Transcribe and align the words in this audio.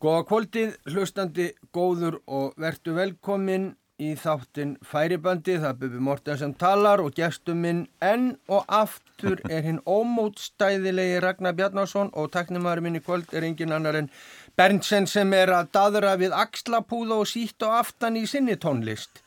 Góða 0.00 0.20
kvöldið, 0.30 0.70
hlustandi, 0.88 1.50
góður 1.76 2.14
og 2.24 2.54
vertu 2.56 2.94
velkomin 2.96 3.66
í 4.00 4.14
þáttin 4.16 4.70
Færibandi. 4.80 5.58
Það 5.60 5.66
er 5.68 5.76
Bubi 5.82 6.00
Morten 6.06 6.38
sem 6.40 6.54
talar 6.56 7.02
og 7.04 7.12
gestur 7.18 7.58
minn 7.58 7.82
enn 8.00 8.30
og 8.48 8.64
aftur 8.72 9.42
er 9.52 9.66
hinn 9.66 9.82
ómótstæðilegi 9.84 11.20
Ragnar 11.20 11.52
Bjarnarsson 11.58 12.08
og 12.16 12.30
taknumæður 12.32 12.80
minn 12.86 12.96
í 12.96 13.04
kvöld 13.04 13.36
er 13.36 13.44
engin 13.44 13.76
annar 13.76 14.00
en 14.00 14.08
Berntsen 14.56 15.04
sem 15.04 15.36
er 15.36 15.52
að 15.52 15.68
dadra 15.76 16.16
við 16.16 16.32
axlapúða 16.32 17.20
og 17.20 17.28
sítt 17.28 17.60
og 17.68 17.76
aftan 17.82 18.16
í 18.16 18.24
sinni 18.30 18.56
tónlist. 18.56 19.20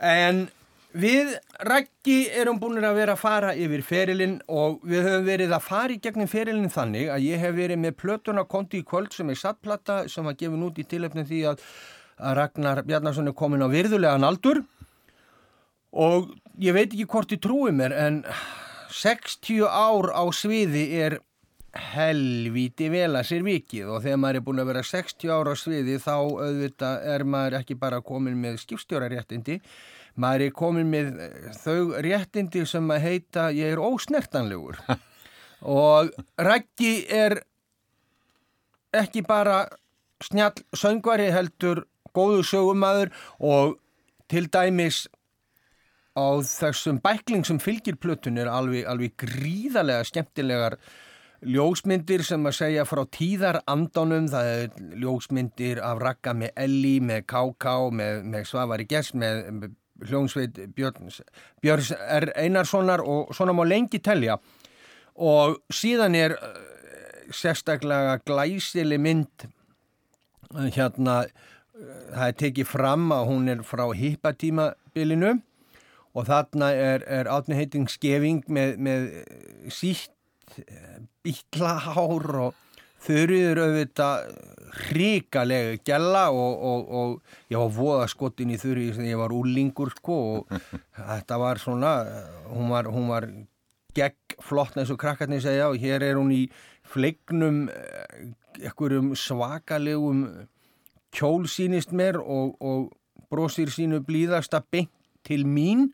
En 0.00 0.46
við 0.94 1.32
Raggi 1.66 2.28
erum 2.38 2.60
búin 2.62 2.78
að 2.84 2.98
vera 3.00 3.14
að 3.16 3.22
fara 3.22 3.50
yfir 3.58 3.82
ferilinn 3.86 4.36
og 4.46 4.78
við 4.86 5.08
höfum 5.08 5.26
verið 5.26 5.54
að 5.56 5.66
fara 5.66 5.94
í 5.94 6.00
gegnum 6.02 6.30
ferilinn 6.30 6.70
þannig 6.70 7.10
að 7.10 7.26
ég 7.26 7.42
hef 7.42 7.56
verið 7.56 7.80
með 7.82 7.96
plötuna 7.98 8.46
konti 8.46 8.82
í 8.82 8.86
kvöld 8.86 9.10
sem 9.14 9.30
er 9.30 9.40
sattplata 9.40 10.04
sem 10.10 10.26
var 10.26 10.38
gefin 10.38 10.62
út 10.66 10.78
í 10.78 10.86
tilöfnum 10.86 11.26
því 11.28 11.42
að, 11.52 11.66
Ragnar 12.14 12.84
Bjarnarsson 12.86 13.26
er 13.26 13.34
komin 13.34 13.64
á 13.66 13.66
virðulegan 13.66 14.22
aldur. 14.22 14.60
Og 15.90 16.28
ég 16.62 16.76
veit 16.76 16.92
ekki 16.92 17.08
hvort 17.10 17.32
ég 17.34 17.40
trúi 17.42 17.72
mér 17.74 17.90
en 17.98 18.20
60 18.94 19.66
ár 19.66 20.12
á 20.14 20.22
sviði 20.30 20.84
er 21.02 21.18
helvíti 21.74 22.86
vel 22.92 23.16
að 23.18 23.26
sér 23.32 23.42
vikið 23.42 23.90
og 23.90 24.04
þegar 24.04 24.20
maður 24.22 24.38
er 24.38 24.44
búin 24.46 24.62
að 24.62 24.70
vera 24.70 24.84
60 24.86 25.32
ára 25.34 25.54
á 25.54 25.56
sviði 25.58 25.98
þá 26.02 26.14
auðvitað 26.14 27.06
er 27.16 27.24
maður 27.26 27.58
ekki 27.58 27.76
bara 27.80 27.98
komin 28.04 28.38
með 28.38 28.60
skipstjóraréttindi 28.62 29.58
maður 30.20 30.46
er 30.46 30.54
komin 30.54 30.90
með 30.92 31.10
þau 31.62 31.96
réttindi 32.04 32.64
sem 32.68 32.90
að 32.94 33.06
heita 33.08 33.48
ég 33.54 33.74
er 33.74 33.82
ósnertanlegur 33.82 34.78
og 35.84 36.12
Rækki 36.38 36.94
er 37.12 37.40
ekki 38.94 39.24
bara 39.26 39.64
snjall 40.22 40.54
söngvari 40.76 41.30
heldur 41.34 41.84
góðu 42.14 42.44
sögumæður 42.46 43.10
og 43.42 43.78
til 44.30 44.46
dæmis 44.52 45.04
á 46.14 46.38
þessum 46.46 47.00
bækling 47.02 47.42
sem 47.46 47.58
fylgir 47.58 47.98
plötun 47.98 48.38
er 48.38 48.50
alveg, 48.50 48.86
alveg 48.86 49.16
gríðarlega 49.18 50.06
skemmtilegar 50.06 50.78
ljósmyndir 51.44 52.22
sem 52.24 52.46
að 52.46 52.56
segja 52.56 52.84
frá 52.88 53.02
tíðarandánum, 53.12 54.28
það 54.32 54.50
er 54.52 54.94
ljósmyndir 55.02 55.80
af 55.84 56.00
Ragga 56.00 56.32
með 56.38 56.54
Elli, 56.64 56.94
með 57.04 57.26
K.K., 57.28 57.74
með, 57.98 58.22
með 58.32 58.46
Svavari 58.48 58.86
Gess, 58.88 59.12
með, 59.18 59.42
með 59.58 59.74
hljónsveit 60.08 60.58
Björns, 60.76 61.20
Björns 61.62 61.92
R. 61.92 62.30
Einarssonar 62.36 63.02
og 63.04 63.34
svona 63.34 63.54
má 63.56 63.64
lengi 63.66 64.00
telja 64.02 64.38
og 65.14 65.60
síðan 65.72 66.16
er 66.18 66.36
uh, 66.38 66.54
sérstaklega 67.34 68.18
glæsili 68.26 68.98
mynd 68.98 69.46
uh, 70.54 70.68
hérna 70.74 71.24
uh, 71.24 71.30
það 72.14 72.26
er 72.28 72.38
tekið 72.42 72.70
fram 72.70 73.12
að 73.14 73.28
hún 73.30 73.52
er 73.52 73.64
frá 73.66 73.86
hippatímabilinu 73.94 75.36
og 76.14 76.28
þarna 76.28 76.70
er, 76.72 77.06
er 77.10 77.30
átni 77.30 77.58
heiting 77.58 77.88
skefing 77.90 78.44
með, 78.46 78.76
með 78.78 79.08
sítt 79.74 80.12
bílahár 81.24 82.28
og 82.46 82.60
þurriður 83.04 83.62
auðvitað 83.64 84.28
ríkalegu 84.94 85.80
gælla 85.86 86.28
og, 86.34 86.54
og, 86.70 86.92
og 87.00 87.52
ég 87.52 87.60
var 87.60 87.74
voða 87.74 88.06
skotin 88.10 88.52
í 88.54 88.60
þurri 88.60 88.90
þegar 88.92 89.10
ég 89.10 89.20
var 89.20 89.34
úlingur 89.34 89.92
sko 89.94 90.20
og 90.36 90.54
þetta 91.10 91.40
var 91.40 91.62
svona, 91.62 91.94
hún 92.50 92.72
var, 92.72 92.90
hún 92.90 93.10
var 93.12 93.28
gegg 93.94 94.38
flott 94.42 94.76
eins 94.78 94.90
og 94.90 94.98
krakkarnir 95.00 95.42
segja 95.44 95.70
og 95.70 95.78
hér 95.78 96.02
er 96.02 96.18
hún 96.18 96.32
í 96.34 96.42
fleignum 96.90 97.68
ekkurum 98.62 99.14
svakalegum 99.18 100.26
kjól 101.14 101.46
sínist 101.50 101.94
mér 101.94 102.18
og, 102.18 102.56
og 102.58 102.90
bróðsýr 103.30 103.70
sínu 103.72 104.02
blíðasta 104.06 104.62
beint 104.70 104.92
til 105.24 105.46
mín. 105.48 105.88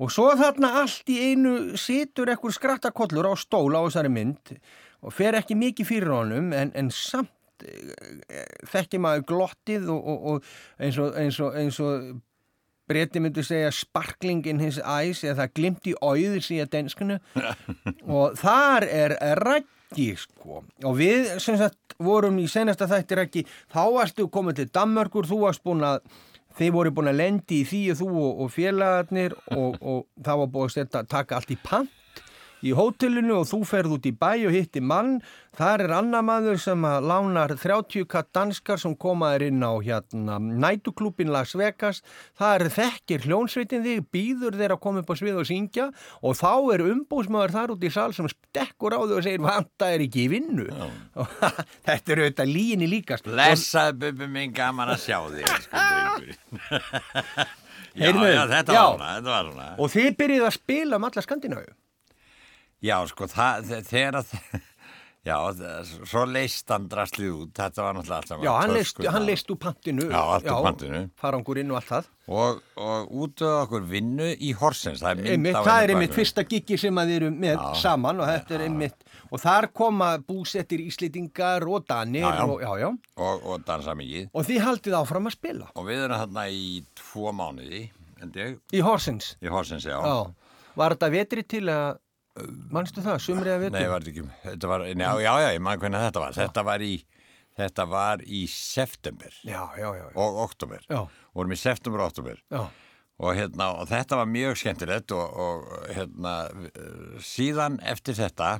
Og 0.00 0.08
svo 0.14 0.30
þarna 0.38 0.72
allt 0.80 1.10
í 1.12 1.18
einu 1.30 1.76
situr 1.78 2.30
ekkur 2.32 2.54
skrattakollur 2.56 3.28
á 3.28 3.34
stól 3.36 3.74
á 3.76 3.84
þessari 3.84 4.12
mynd 4.12 4.54
og 5.04 5.12
fer 5.16 5.36
ekki 5.36 5.56
mikið 5.58 5.88
fyrir 5.88 6.14
honum 6.14 6.54
en, 6.56 6.72
en 6.76 6.88
samt 6.94 7.32
þekkir 8.70 9.02
maður 9.02 9.26
glottið 9.30 9.88
og, 9.92 10.00
og, 10.00 10.26
og 10.32 10.82
eins 10.82 10.98
og, 11.00 11.14
eins 11.20 11.40
og, 11.42 11.56
eins 11.58 11.80
og 11.84 12.10
breyti 12.90 13.22
myndu 13.22 13.44
segja 13.46 13.70
sparkling 13.74 14.46
in 14.50 14.62
his 14.62 14.80
eyes 14.82 15.22
eða 15.24 15.44
það 15.44 15.52
glimt 15.58 15.90
í 15.90 15.94
auður 16.00 16.42
síðan 16.46 16.72
denskunu 16.72 17.20
og 18.16 18.40
þar 18.40 18.88
er 18.88 19.14
rækki 19.38 20.10
sko. 20.18 20.64
Og 20.86 20.98
við 20.98 21.36
sem 21.42 21.58
sagt 21.60 21.94
vorum 22.02 22.40
í 22.42 22.48
senasta 22.50 22.88
þætti 22.90 23.20
rækki 23.20 23.46
þá 23.70 23.84
varstu 23.94 24.26
komið 24.32 24.62
til 24.62 24.72
Danmarkur, 24.80 25.28
þú 25.30 25.44
varst 25.44 25.64
búin 25.66 25.86
að 25.86 26.02
þeir 26.58 26.74
voru 26.74 26.94
búin 26.94 27.12
að 27.12 27.20
lendi 27.20 27.62
í 27.62 27.68
því 27.68 27.84
og 27.92 28.00
þú 28.00 28.10
og 28.26 28.52
félagarnir 28.54 29.38
og, 29.54 29.78
og 29.80 30.04
það 30.24 30.42
var 30.42 30.52
búin 30.56 30.86
að 30.88 31.10
taka 31.14 31.38
allt 31.38 31.54
í 31.54 31.58
pant 31.62 31.96
í 32.66 32.72
hótelinu 32.76 33.40
og 33.40 33.48
þú 33.50 33.60
ferð 33.68 33.96
út 33.96 34.08
í 34.08 34.12
bæ 34.16 34.32
og 34.48 34.54
hitti 34.54 34.82
mann. 34.84 35.18
Þar 35.58 35.84
er 35.84 35.94
annar 35.98 36.22
maður 36.22 36.60
sem 36.62 36.82
lánar 36.82 37.56
30 37.58 38.06
katt 38.10 38.28
danskar 38.36 38.78
sem 38.78 38.94
komaður 38.94 39.48
inn 39.48 39.64
á 39.66 39.72
hérna 39.82 40.38
nætuklúpin 40.38 41.32
Las 41.34 41.56
Vegas. 41.58 42.02
Það 42.38 42.54
er 42.54 42.74
þekkir 42.76 43.26
hljónsveitin 43.26 43.84
þig, 43.86 44.04
býður 44.14 44.58
þeir 44.60 44.76
að 44.76 44.82
koma 44.84 45.02
upp 45.02 45.10
á 45.10 45.14
svið 45.18 45.40
og 45.42 45.48
syngja 45.50 45.88
og 46.22 46.38
þá 46.38 46.52
er 46.76 46.86
umbúsmaður 46.86 47.56
þar 47.56 47.74
út 47.74 47.88
í 47.88 47.92
sal 47.94 48.10
sem 48.14 48.30
stekkur 48.30 48.94
á 48.94 49.00
þau 49.02 49.16
og 49.18 49.26
segir 49.26 49.42
vanta 49.44 49.90
er 49.90 50.06
ekki 50.06 50.26
í 50.26 50.30
vinnu. 50.36 50.68
Þetta 51.88 52.14
er 52.14 52.24
auðvitað 52.24 52.54
líginni 52.54 52.90
líkast. 52.90 53.26
Blessað 53.26 53.98
bubi 54.04 54.30
minn 54.30 54.54
gaman 54.54 54.94
að 54.94 55.02
sjá 55.08 55.18
þig, 55.26 55.50
sko 55.66 55.84
drengurinn. 55.90 56.40
já, 57.94 58.10
já, 58.10 58.46
þetta 58.48 58.72
var 58.72 58.88
svona, 58.94 59.12
þetta 59.16 59.30
var 59.30 59.46
svona. 59.50 59.68
Og 59.78 59.92
þið 59.92 60.10
byrjuð 60.20 60.46
að 60.48 60.56
spila 60.56 60.98
um 61.00 61.06
alla 61.08 61.24
Skandinavíu. 61.24 61.74
Já, 62.80 62.96
sko, 63.10 63.26
það, 63.28 63.64
þe- 63.68 63.80
þegar 63.90 64.16
að, 64.22 64.30
já, 65.28 65.34
það- 65.58 65.90
svo 66.08 66.22
leist 66.30 66.70
hann 66.72 66.86
drastlið 66.88 67.32
út, 67.42 67.50
þetta 67.58 67.84
var 67.84 67.96
náttúrulega 67.98 68.16
allt 68.22 68.30
saman. 68.30 68.46
Já, 68.46 68.52
hann 68.56 68.72
leist, 68.72 69.02
hann 69.16 69.26
leist 69.28 69.50
úr 69.52 69.58
pantinu. 69.60 70.06
Já, 70.08 70.20
allt 70.36 70.48
úr 70.48 70.64
pantinu. 70.64 71.00
Farangurinn 71.20 71.70
og 71.74 71.76
allt 71.80 71.90
það. 71.90 72.08
Og, 72.30 72.60
og 72.80 73.12
út 73.26 73.42
af 73.44 73.56
okkur 73.66 73.84
vinnu 73.90 74.30
í 74.38 74.52
Horsens, 74.56 75.00
það 75.02 75.10
er 75.10 75.20
mynd 75.20 75.30
Einmitt, 75.34 75.56
á 75.58 75.60
það 75.66 75.70
henni 75.74 75.84
er 75.90 75.92
einmitt 75.96 76.16
fyrsta 76.16 76.44
giggi 76.46 76.76
sem 76.78 77.00
að 77.02 77.08
þið 77.10 77.16
eru 77.20 77.30
með 77.42 77.56
Já. 77.58 77.70
saman 77.82 78.20
og 78.22 78.28
þetta 78.30 78.54
er 78.56 78.64
einmitt 78.68 79.08
og 79.30 79.42
þar 79.42 79.66
koma 79.80 80.10
búsettir 80.22 80.84
íslitingar 80.86 81.66
og 81.66 81.88
danir 81.90 82.22
Já, 82.22 82.30
já. 82.38 82.44
Og, 82.46 82.60
já, 82.62 82.70
já, 82.84 82.88
Og, 83.26 83.48
og 83.50 83.64
dansa 83.66 83.96
mikið. 83.98 84.28
og 84.32 84.46
þið 84.46 84.60
haldið 84.68 84.96
áfram 85.00 85.26
að 85.26 85.34
spila 85.36 85.68
Og 85.74 85.88
við 85.90 86.04
erum 86.06 86.22
þarna 86.22 86.44
í 86.54 86.62
tvo 87.02 87.32
mánuði, 87.34 87.82
en 88.22 88.32
ég, 88.38 88.56
í 88.78 88.84
Horsens 88.86 89.32
í 89.42 89.50
Horsens, 89.50 89.88
já. 89.90 89.98
já. 89.98 90.16
Var 90.78 90.94
þetta 90.94 91.10
vetri 91.18 91.42
til 91.50 91.64
að 91.66 91.98
mannstu 92.74 93.02
það, 93.04 93.18
sumri 93.24 93.50
að 93.54 93.64
vetri? 93.66 93.78
Nei, 93.80 93.88
var 93.92 94.06
ekki, 94.12 94.24
þetta 94.44 94.70
var, 94.72 94.84
nei, 94.88 95.06
já, 95.06 95.12
já, 95.24 95.32
já, 95.44 95.48
ég 95.56 95.64
man 95.66 95.80
hvernig 95.82 96.04
þetta 96.06 96.22
var. 96.24 96.36
Þetta 96.38 96.64
var 96.70 96.84
í, 96.86 96.92
þetta 97.60 97.86
var 97.90 98.22
í 98.26 98.44
september 98.50 99.34
Já, 99.44 99.62
já, 99.76 99.88
já, 99.88 100.04
já. 100.04 100.12
og 100.14 100.38
oktober. 100.46 100.84
Já. 100.90 101.00
Vorum 101.36 101.52
í 101.56 101.60
september 101.60 102.04
og 102.06 102.12
oktober. 102.12 102.42
já. 102.50 102.64
Og, 103.20 103.34
hérna, 103.36 103.66
og 103.76 103.84
þetta 103.90 104.16
var 104.16 104.28
mjög 104.32 104.54
skemmtilegt 104.56 105.12
og, 105.12 105.34
og 105.44 105.64
hérna, 105.92 106.30
eh, 106.70 107.18
síðan 107.20 107.74
eftir 107.84 108.16
þetta 108.16 108.54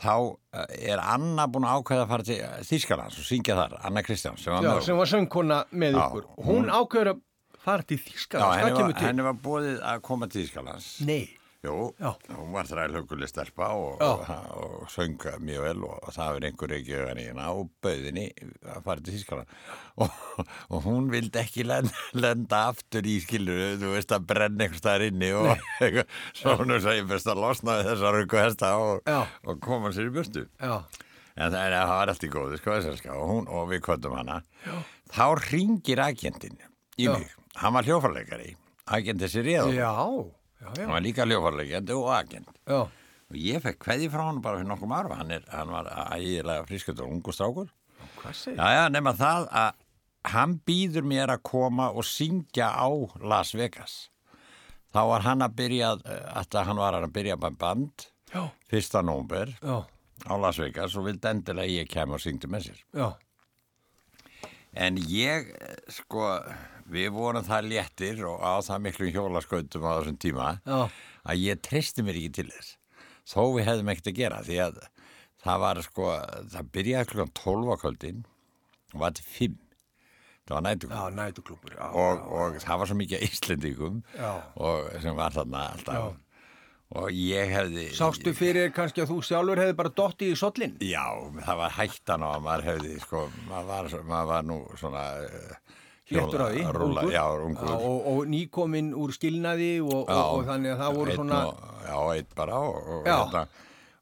þá 0.00 0.14
eh, 0.56 0.92
er 0.94 1.02
Anna 1.02 1.44
búin 1.52 1.66
að 1.68 1.82
ákveða 1.82 2.06
að 2.06 2.12
fara 2.14 2.24
til 2.24 2.38
Þýskalands 2.70 3.18
og 3.20 3.26
syngja 3.28 3.56
þar, 3.58 3.74
Anna 3.84 4.00
Kristján 4.06 4.38
sem 4.40 4.54
var 4.54 4.64
já 4.64 4.70
með 4.72 4.86
sem 4.86 4.96
var 5.02 5.10
söngkona 5.12 5.58
með 5.76 5.98
Já, 5.98 6.00
ykkur 6.06 6.30
hún 6.48 6.72
ákveður 6.72 7.12
að 7.12 7.20
fara 7.66 7.84
til 7.90 7.98
Þýskalands, 8.06 8.56
Já, 8.56 8.62
hvað 8.64 8.76
kemur 8.78 8.88
var, 8.88 8.96
til? 9.02 9.06
henni 9.10 9.26
var 9.28 9.38
búið 9.44 9.68
að 9.92 10.02
koma 10.08 10.30
til 10.32 10.40
Þýskalands 10.46 10.88
Nei, 11.10 11.20
Jú, 11.60 11.90
Já. 12.00 12.14
hún 12.38 12.54
var 12.54 12.64
þrælhauguleg 12.64 13.28
stelpa 13.28 13.66
og, 13.76 14.00
og, 14.00 14.22
og 14.56 14.86
sönga 14.88 15.34
mjög 15.44 15.66
vel 15.66 15.82
og 15.84 16.06
það 16.14 16.30
var 16.32 16.46
einhver 16.48 16.72
ekki 16.72 16.94
auðan 16.96 17.20
í 17.20 17.26
hérna 17.26 17.48
og 17.52 17.68
bauðinni 17.84 18.24
að 18.64 18.86
fara 18.86 19.04
til 19.04 19.16
Þýskaland. 19.18 19.52
Og, 20.00 20.14
og 20.72 20.86
hún 20.86 21.10
vildi 21.12 21.42
ekki 21.42 21.66
lenda, 21.68 22.06
lenda 22.16 22.62
aftur 22.70 23.04
í 23.04 23.18
skilur 23.20 23.76
þú 23.82 23.92
veist 23.92 24.16
að 24.16 24.24
brenna 24.32 24.64
einhver 24.64 24.80
staðar 24.80 25.06
inni 25.10 25.30
og 25.36 25.52
svo 26.40 26.56
hún 26.62 26.72
er 26.78 26.82
sæði 26.86 27.04
best 27.12 27.28
að 27.28 27.44
losna 27.44 27.76
þessar 27.90 28.16
röngu 28.16 28.40
hesta 28.40 28.72
og, 28.80 29.12
og 29.44 29.60
koma 29.68 29.92
sér 29.92 30.08
í 30.08 30.24
já, 30.24 30.74
en 31.36 31.52
það, 31.52 31.76
það 31.76 31.94
var 31.94 32.14
allt 32.14 32.24
í 32.24 32.34
góðu 32.38 32.64
sko, 32.64 32.80
og, 32.80 33.28
hún, 33.34 33.52
og 33.52 33.68
við 33.68 33.84
kvöldum 33.84 34.16
hana. 34.16 34.40
Já. 34.64 34.80
þá 35.12 35.24
ringir 35.50 36.06
agentinn 36.08 36.56
í 36.96 37.12
mig, 37.12 37.36
hann 37.60 37.76
var 37.76 37.84
hljófarleikari 37.84 38.54
agent 38.96 39.20
þessi 39.28 39.44
réð 39.44 39.74
já, 39.76 39.84
já, 39.84 39.90
já, 39.92 40.39
hann 40.64 40.92
var 40.92 41.04
líka 41.04 41.26
hljófarleikandi 41.26 41.96
og 41.96 42.08
agent. 42.14 42.50
Já. 42.68 42.80
og 43.30 43.36
ég 43.38 43.62
fekk 43.62 43.78
kveði 43.84 44.08
frá 44.10 44.24
hann 44.26 44.40
bara 44.42 44.58
fyrir 44.58 44.68
nokkum 44.70 44.92
ára 44.92 45.20
hann, 45.20 45.30
er, 45.30 45.44
hann 45.52 45.70
var 45.70 45.86
ægilega 46.16 46.66
frískut 46.66 47.00
og 47.00 47.12
ungu 47.12 47.32
strákur. 47.32 47.70
Hvað 48.20 48.34
segir? 48.34 48.58
já 48.58 48.68
já 48.76 48.88
nema 48.90 49.12
það 49.16 49.48
að 49.62 49.70
hann 50.34 50.58
býður 50.66 51.06
mér 51.08 51.32
að 51.36 51.42
koma 51.48 51.90
og 51.94 52.04
syngja 52.04 52.72
á 52.74 52.88
Las 53.22 53.54
Vegas. 53.54 54.10
Þá 54.90 55.00
var 55.06 55.22
hann 55.22 55.42
að 55.46 55.54
byrja 55.56 55.94
að 56.34 56.60
hann 56.66 56.82
var 56.82 56.98
að 56.98 57.12
byrja 57.14 57.36
með 57.38 57.56
band 57.58 58.06
Já, 58.34 58.48
fyrsta 58.70 59.02
nómber 59.06 59.54
á 59.62 60.34
Las 60.38 60.58
Vegas 60.58 60.96
og 60.98 61.06
vildi 61.06 61.30
endilega 61.30 61.70
ég 61.80 61.88
kemur 61.90 62.18
og 62.18 62.24
syngdi 62.24 62.50
með 62.50 62.70
sér. 62.70 62.82
Já, 62.94 63.08
En 64.72 64.96
ég, 65.10 65.48
eh, 65.50 65.76
sko, 65.90 66.26
við 66.90 67.08
vorum 67.14 67.46
það 67.46 67.70
léttir 67.70 68.22
og 68.28 68.42
á 68.42 68.54
það 68.66 68.84
miklu 68.86 69.10
hjólaskautum 69.14 69.86
á 69.86 69.90
þessum 69.98 70.20
tíma 70.20 70.50
Já. 70.66 70.80
að 71.24 71.42
ég 71.44 71.62
treysti 71.64 72.04
mér 72.06 72.20
ekki 72.20 72.34
til 72.40 72.46
þess. 72.50 72.76
Þó 73.30 73.42
við 73.56 73.68
hefðum 73.68 73.92
ekkert 73.92 74.12
að 74.12 74.20
gera 74.20 74.40
því 74.46 74.60
að 74.66 74.80
það 75.44 75.64
var 75.64 75.82
sko, 75.86 76.12
það 76.54 76.70
byrjaði 76.76 77.10
klukkan 77.12 77.34
12 77.40 77.70
á 77.70 77.76
kvöldin 77.84 78.24
og 78.94 79.04
var 79.04 79.18
til 79.18 79.28
5. 79.36 79.60
Það 80.50 80.56
var 80.56 80.64
nætugum. 80.66 80.96
Já, 80.96 81.14
nætuklúpur, 81.14 81.76
já. 81.76 81.84
og, 81.94 82.24
og 82.34 82.56
það 82.64 82.80
var 82.80 82.90
svo 82.90 82.96
mikið 82.98 83.28
íslendingum 83.28 84.02
sem 84.98 85.14
var 85.14 85.36
þarna 85.36 85.68
alltaf 85.76 86.18
og 86.98 87.12
ég 87.14 87.52
hefði 87.54 87.84
Sástu 87.94 88.32
fyrir 88.34 88.72
kannski 88.74 89.04
að 89.04 89.12
þú 89.12 89.18
sjálfur 89.28 89.60
hefði 89.62 89.76
bara 89.78 89.92
dottið 89.94 90.32
í 90.32 90.38
sollin? 90.38 90.72
já, 90.82 91.06
það 91.46 91.60
var 91.60 91.76
hættan 91.76 92.24
á 92.26 92.28
að 92.32 92.46
maður 92.46 92.66
hefði 92.66 92.96
sko, 93.04 93.20
maður 93.46 93.68
var, 93.68 94.06
maður 94.08 94.30
var 94.32 94.48
nú 94.48 94.56
svona 94.80 95.04
uh, 95.22 95.76
Léttur 96.10 96.42
á 96.42 96.48
því, 96.50 96.62
rúla, 96.74 97.02
ungur. 97.04 97.12
já, 97.14 97.24
ungur 97.46 97.72
og, 97.76 98.06
og 98.10 98.20
nýkominn 98.32 98.88
úr 98.98 99.12
skilnaði 99.14 99.72
og, 99.84 100.08
Já. 100.10 100.16
og, 100.18 100.30
og 100.40 100.46
þannig 100.48 100.72
að 100.74 100.80
það 100.84 100.96
voru 100.98 101.16
svona... 101.20 101.40
já, 101.86 101.98
eitt 102.16 102.34
bara 102.38 102.58
og, 102.66 102.78
og, 102.96 103.06
Já. 103.06 103.14
hérna, 103.20 103.42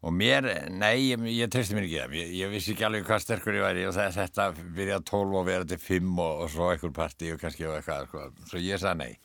og 0.09 0.15
mér, 0.15 0.49
nei, 0.73 0.95
ég, 1.11 1.27
ég 1.37 1.51
treysti 1.53 1.77
mér 1.77 1.85
ekki 1.89 1.99
það 2.01 2.17
ég, 2.23 2.33
ég 2.39 2.53
vissi 2.55 2.73
ekki 2.73 2.87
alveg 2.89 3.07
hvað 3.09 3.25
sterkur 3.27 3.59
ég 3.59 3.65
væri 3.67 3.87
og 3.91 3.97
það, 3.99 4.13
þetta 4.17 4.49
byrjaði 4.79 5.09
12 5.13 5.39
og 5.43 5.49
verið 5.51 5.73
til 5.75 5.81
5 5.89 6.23
og, 6.25 6.45
svo 6.55 6.71
einhver 6.73 6.95
partí 7.03 7.33
og 7.35 7.41
kannski 7.43 7.67
og 7.69 7.77
eitthvað 7.81 8.09
sko. 8.09 8.27
svo 8.53 8.63
ég 8.63 8.81
sagði 8.81 9.05
nei 9.05 9.19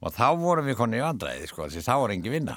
og 0.00 0.14
þá 0.16 0.26
vorum 0.40 0.70
við 0.70 0.78
konni 0.80 0.96
í 0.96 1.04
vandræði 1.04 1.50
sko, 1.50 1.66
því 1.68 1.84
þá 1.84 1.92
var 2.00 2.14
engin 2.16 2.36
vinna 2.38 2.56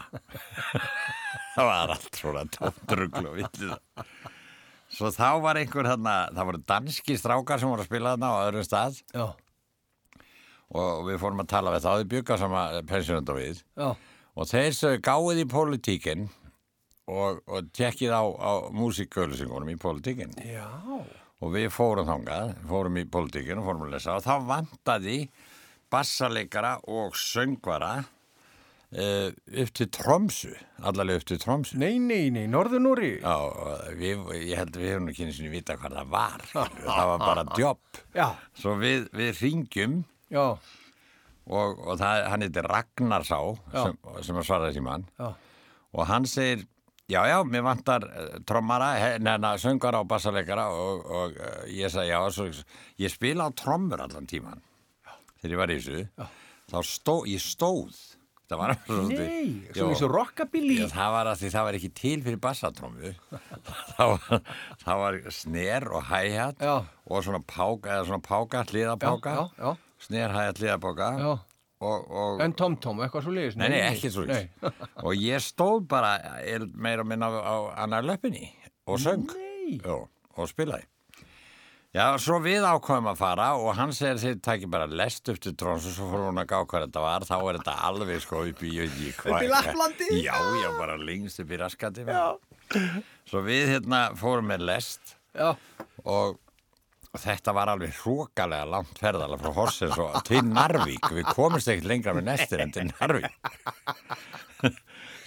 það 1.57 1.67
var 1.73 1.95
allt 1.97 2.21
svona 2.21 2.45
tóttrugl 2.55 3.25
og 3.27 3.39
villið 3.41 3.73
svo 4.93 5.09
þá 5.13 5.29
var 5.43 5.59
einhver 5.59 5.89
þarna, 5.89 6.15
það 6.33 6.49
voru 6.49 6.61
danski 6.73 7.17
strákar 7.19 7.61
sem 7.61 7.71
voru 7.71 7.83
að 7.83 7.89
spila 7.89 8.13
þarna 8.13 8.29
á 8.29 8.43
öðrum 8.47 8.67
stað. 8.67 9.01
Já, 9.13 9.25
og 10.73 11.03
við 11.07 11.19
fórum 11.21 11.43
að 11.43 11.51
tala 11.53 11.73
við 11.73 11.85
þá, 11.85 11.89
þau 11.91 12.11
bygga 12.13 12.39
sama 12.41 12.63
pensionund 12.89 13.33
og 13.33 13.39
við. 13.39 13.59
Já, 13.77 13.89
og 14.33 14.49
þeir 14.49 14.77
sögðu 14.77 15.03
gáðið 15.09 15.43
í 15.43 15.49
pólitíkin 15.53 16.23
og, 17.09 17.43
og 17.45 17.69
tekkið 17.75 18.15
á, 18.15 18.23
á 18.23 18.51
músikauðlýsingunum 18.73 19.73
í 19.73 19.79
pólitíkin. 19.81 20.33
Já, 20.47 20.69
og 21.43 21.53
við 21.53 21.69
fórum 21.75 22.07
þangað, 22.09 22.55
fórum 22.69 23.01
í 23.01 23.05
pólitíkin 23.09 23.61
og 23.61 23.69
fórum 23.69 23.85
að 23.87 23.95
lesa. 23.97 24.17
Og 24.17 24.25
þá 24.25 24.49
vantaði 24.49 25.17
bassaleikara 25.93 26.77
og 26.89 27.17
söngvara 27.19 27.95
uh, 28.93 29.29
upp 29.63 29.71
til 29.77 29.89
Tromsu, 29.93 30.51
allarlega 30.83 31.21
upp 31.21 31.27
til 31.31 31.39
Tromsu. 31.41 31.77
nei, 31.81 31.95
nei, 32.01 32.29
nei, 32.33 32.45
Norðunúri. 32.51 33.15
Já, 33.21 33.35
og 33.37 33.97
við, 33.99 34.23
ég 34.43 34.57
held 34.59 34.75
að 34.77 34.83
við 34.85 34.93
höfum 34.95 35.09
ekki 35.13 35.27
einu 35.27 35.35
sinni 35.37 35.51
vita 35.53 35.77
hvað 35.81 35.97
það 35.99 36.13
var, 36.13 36.45
það 36.53 37.11
var 37.13 37.23
bara. 37.25 37.45
Já, 38.15 38.27
Svo 38.59 38.75
við, 38.81 39.07
við 39.13 39.41
ringjum 39.43 39.97
já, 40.33 40.45
og, 41.43 41.81
og 41.83 41.97
það, 41.99 42.27
hann 42.31 42.45
heitir 42.45 42.69
Ragnar 42.71 43.25
Sá 43.27 43.39
Já. 43.73 43.81
sem, 43.83 43.97
sem 44.23 44.37
að 44.39 44.45
svaraði 44.47 44.77
síman 44.77 45.03
já, 45.19 45.33
og 45.93 46.07
hann 46.07 46.25
segir 46.29 46.63
já, 47.11 47.19
já, 47.27 47.35
mér 47.43 47.65
vantar 47.67 48.05
uh, 48.07 48.37
trommara, 48.47 48.93
neina, 49.19 49.55
söngara 49.59 49.99
og 50.01 50.07
bassaleikara 50.09 50.69
og, 50.71 51.03
og 51.03 51.35
uh, 51.35 51.65
ég 51.67 51.91
sagði 51.91 52.13
já, 52.13 52.21
svo, 52.31 52.47
ég 53.03 53.11
spila 53.11 53.49
á 53.51 53.55
trommur 53.59 54.05
allan 54.05 54.29
tíman 54.29 54.63
þegar 55.41 55.51
ég 55.57 55.59
var 55.59 55.73
í 55.75 55.77
þessu 55.81 56.29
þá 56.71 56.77
stó, 56.87 57.17
ég 57.27 57.43
stóð 57.43 57.97
það 58.51 58.59
var 58.59 58.73
svolítið- 58.87 59.21
nei, 59.27 59.45
Jó. 59.69 59.77
svo 59.77 59.87
eins 59.93 60.01
og 60.05 60.11
rockabilly. 60.13 60.75
Já, 60.81 60.87
það 60.93 61.11
var 61.15 61.29
að 61.31 61.39
því 61.43 61.49
það 61.53 61.63
var 61.67 61.77
ekki 61.79 61.91
til 61.99 62.17
fyrir 62.25 62.39
bassatrommu 62.43 63.13
það, 63.95 64.11
var, 64.11 64.43
það 64.83 65.01
var 65.03 65.17
sner 65.37 65.87
og 65.93 66.03
hi-hat 66.11 66.59
Já. 66.61 66.75
og 67.07 67.23
svona 67.25 67.41
páka, 67.47 67.95
eða 67.97 68.05
svona 68.11 68.21
páka, 68.27 68.63
hliðapáka 68.69 69.33
Já, 69.33 69.41
já, 69.57 69.63
já. 69.63 69.73
sner, 70.07 70.29
hi-hat, 70.37 70.61
hliðapáka 70.61 71.09
Já. 71.23 71.31
og, 71.83 72.11
og 72.11 72.41
En 72.45 72.53
Tom 72.59 72.77
Tom, 72.77 73.01
eitthvað 73.03 73.25
svo 73.27 73.33
liðis? 73.35 73.57
Nei, 73.59 73.69
nei, 73.73 73.81
ekki 73.89 74.11
svo 74.13 74.27
og 75.07 75.13
ég 75.17 75.43
stóð 75.43 75.87
bara 75.91 76.13
er, 76.43 76.67
meira 76.75 77.03
minna 77.07 77.31
á, 77.31 77.39
á 77.41 77.55
annar 77.87 78.03
löppinni 78.07 78.49
og 78.87 78.99
söng 78.99 79.25
Nei. 79.33 79.79
Jó, 79.83 80.03
og 80.37 80.49
spilaði 80.51 80.85
Já, 81.93 82.07
svo 82.17 82.39
við 82.41 82.63
ákvæmum 82.65 83.11
að 83.11 83.19
fara 83.19 83.47
og 83.53 83.75
hann 83.77 83.91
segir 83.93 84.17
þeir 84.17 84.37
takki 84.41 84.69
bara 84.73 84.87
lest 84.89 85.29
upp 85.29 85.37
til 85.43 85.51
tróns 85.53 85.83
og 85.85 85.93
svo 85.93 86.07
fór 86.09 86.23
hún 86.25 86.41
að 86.41 86.47
gá 86.49 86.55
hvað 86.65 86.85
þetta 86.87 87.03
var. 87.03 87.25
Þá 87.29 87.35
er 87.37 87.59
þetta 87.59 87.75
alveg 87.89 88.23
sko 88.23 88.39
upp 88.49 88.63
í 88.65 88.71
hvað 88.79 89.35
Upp 89.35 89.45
í 89.45 89.51
Lapplandi? 89.51 90.07
Já, 90.23 90.33
já, 90.57 90.69
bara 90.79 90.95
lengst 90.97 91.43
upp 91.43 91.53
í 91.53 91.59
raskati. 91.61 92.07
Svo 93.29 93.43
við 93.45 93.75
hérna 93.75 94.07
fórum 94.17 94.49
með 94.49 94.65
lest 94.71 95.13
Já, 95.37 95.51
og 96.01 96.39
þetta 97.21 97.53
var 97.53 97.69
alveg 97.75 97.93
hrókalega 97.99 98.65
langt 98.73 98.97
ferðala 98.97 99.37
frá 99.37 99.53
Horsens 99.53 100.01
og 100.01 100.17
til 100.25 100.41
Narvík. 100.49 101.11
Við 101.13 101.29
komumst 101.37 101.69
ekkert 101.69 101.91
lengra 101.93 102.17
með 102.17 102.31
nestir 102.31 102.65
en 102.65 102.73
til 102.73 102.89
Narvík 102.89 103.37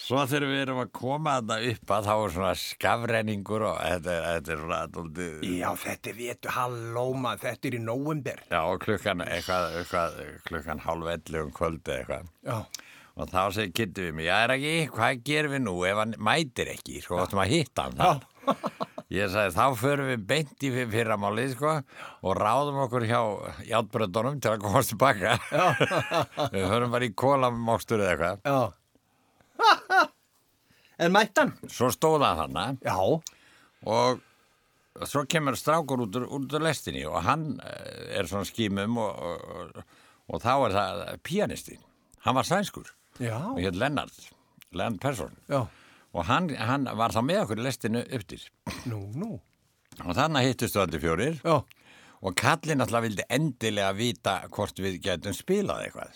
svo 0.06 0.22
þegar 0.30 0.46
við 0.52 0.60
erum 0.62 0.80
að 0.84 0.90
koma 0.94 1.32
þarna 1.40 1.56
upp 1.72 1.92
að 1.96 2.06
þá 2.06 2.12
er 2.16 2.34
svona 2.36 2.52
skafrenningur 2.62 3.64
og 3.66 3.78
þetta, 3.82 4.16
þetta 4.26 4.52
er 4.54 4.60
svona 4.62 4.80
dálítið- 4.96 5.46
já, 5.58 5.68
þetta 5.82 6.12
er 6.12 6.18
vétu, 6.20 6.52
halló 6.56 7.06
maður, 7.24 7.42
þetta 7.48 7.70
er 7.72 7.78
í 7.78 7.82
nóvember. 7.86 8.42
já, 8.50 8.60
klukkan 8.86 9.24
eitthvað, 9.26 9.78
eitthvað 9.80 10.20
klukkan 10.50 10.84
hálf 10.86 11.12
ellu 11.16 11.42
um 11.46 11.50
kvöldi 11.56 11.96
eitthvað 11.96 12.28
Já, 12.46 12.58
og 13.16 13.30
þá 13.32 13.40
segir 13.56 13.72
Kitty 13.80 14.06
við 14.06 14.14
mig, 14.20 14.26
já 14.30 14.36
er 14.44 14.54
ekki, 14.56 14.74
hvað 14.94 15.22
gerum 15.30 15.56
við 15.56 15.62
nú 15.66 15.76
ef 15.90 15.96
hann 16.04 16.14
mætir 16.18 16.70
ekki, 16.76 17.00
sko, 17.02 17.18
áttum 17.24 17.42
að 17.42 17.52
hitta 17.56 17.88
hann 17.88 17.98
það 17.98 18.26
Ég 19.06 19.28
sagði, 19.30 19.52
þá 19.54 19.76
förum 19.78 20.08
við 20.10 20.22
beint 20.26 20.64
í 20.66 20.70
fyr- 20.74 20.88
fyrramálið, 20.90 21.52
sko, 21.54 21.72
og 22.26 22.32
ráðum 22.40 22.80
okkur 22.86 23.04
hjá 23.06 23.20
játbröndunum 23.68 24.40
til 24.42 24.50
að 24.50 24.64
komast 24.64 24.90
tilbaka. 24.90 25.36
við 26.54 26.64
förum 26.66 26.90
bara 26.90 27.06
í 27.06 27.12
kólamókstur 27.14 28.02
eða 28.02 28.16
eitthvað. 28.16 28.40
já. 28.50 28.72
en 31.02 31.12
mættan? 31.14 31.52
Svo 31.70 31.90
stóða 31.94 32.34
hann 32.40 32.78
Já, 32.84 32.96
og 33.86 34.22
svo 35.06 35.24
kemur 35.28 35.56
strákur 35.58 36.06
út 36.06 36.16
úr, 36.16 36.26
úr 36.26 36.62
lestinni 36.62 37.04
og 37.06 37.22
hann 37.26 37.60
eh, 37.60 38.18
er 38.20 38.28
svona 38.30 38.48
skímum 38.48 38.96
og, 38.98 39.18
og, 39.30 39.40
og, 39.56 39.82
og 40.28 40.42
þá 40.42 40.52
er 40.54 40.76
það 40.78 41.02
pianisti. 41.22 41.78
Hann 42.24 42.38
var 42.38 42.48
sænskur 42.48 42.92
já, 43.20 43.36
og 43.38 43.60
hér 43.60 43.76
Lennart, 43.76 44.30
Lennart 44.72 45.00
Persson. 45.00 45.36
já. 45.48 45.66
Og 46.16 46.24
hann, 46.24 46.48
hann 46.56 46.88
var 46.96 47.12
þá 47.12 47.20
með 47.20 47.42
okkur 47.42 47.60
í 47.60 47.64
lestinu 47.66 48.00
upptir. 48.16 48.46
Nú, 48.88 49.02
nú. 49.12 49.34
Og 50.00 50.14
þannig 50.16 50.46
hittustu 50.48 50.80
allir 50.80 51.02
fjórir. 51.02 51.40
Já, 51.44 51.60
Og 52.24 52.34
kallinn 52.38 52.80
alltaf 52.80 53.04
vildi 53.04 53.26
endilega 53.30 53.92
vita 53.96 54.36
hvort 54.50 54.78
við 54.80 54.98
getum 55.04 55.34
spilað 55.36 55.84
eitthvað. 55.86 56.14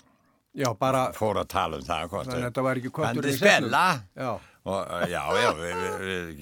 Já, 0.54 0.70
bara, 0.78 1.10
Fór 1.16 1.38
að 1.42 1.48
tala 1.52 1.76
um 1.80 1.82
það. 1.86 2.06
þannig 2.10 2.30
að 2.34 2.38
við- 2.40 2.46
þetta 2.50 2.62
var 2.68 2.76
ekki 2.80 2.90
köttur 2.90 3.22
Bandi 3.22 3.34
spila. 3.36 3.84
Já, 4.16 4.30
Og, 4.60 4.90
já, 5.08 5.22
já, 5.40 5.50
við, 5.56 5.76
við, 5.80 5.92
við 6.04 6.40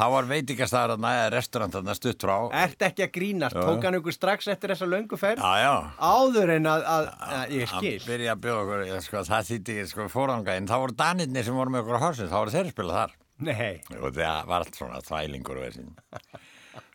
þá 0.00 0.04
var 0.14 0.24
veitingastæður 0.30 0.92
að 0.94 1.02
næða 1.04 1.26
restaurant 1.34 1.74
að 1.92 1.98
stutt 1.98 2.24
frá. 2.24 2.36
ert 2.56 2.84
ekki 2.86 3.04
að 3.04 3.10
grínast, 3.18 3.54
tók 3.58 3.84
hann 3.84 3.98
ykkur 3.98 4.14
strax 4.16 4.48
eftir 4.48 4.72
þessa 4.72 4.88
löngu 4.88 5.18
já. 5.60 5.74
Áður 6.00 6.54
en 6.56 6.64
að, 6.72 6.86
að, 6.94 7.10
að 7.36 7.52
ég 7.58 7.68
skil. 7.68 8.00
byrja 8.06 8.32
að 8.32 8.40
bjóða 8.46 8.62
okkur, 8.64 8.84
ég, 8.88 9.04
sko, 9.04 9.22
það 9.28 9.44
þýtti 9.50 9.76
ekki, 9.76 9.90
sko, 9.92 10.08
fórangæðin. 10.16 10.70
Þá 10.72 10.76
voru 10.80 10.96
danirnir 11.04 11.44
sem 11.50 11.54
voru 11.60 11.70
með 11.76 11.84
okkur 11.84 12.00
á 12.00 12.04
horsins, 12.06 12.32
þá 12.32 12.38
voru 12.40 12.56
þeir 12.56 12.64
að 12.64 12.72
spila 12.78 12.96
þar. 13.02 13.14
Nei, 13.40 13.80
Og 14.00 14.10
það 14.16 14.48
var 14.48 14.64
allt 14.64 14.80
svona 14.80 15.04
þvælingur 15.04 15.60
og 15.60 15.68
þessin. 15.68 15.94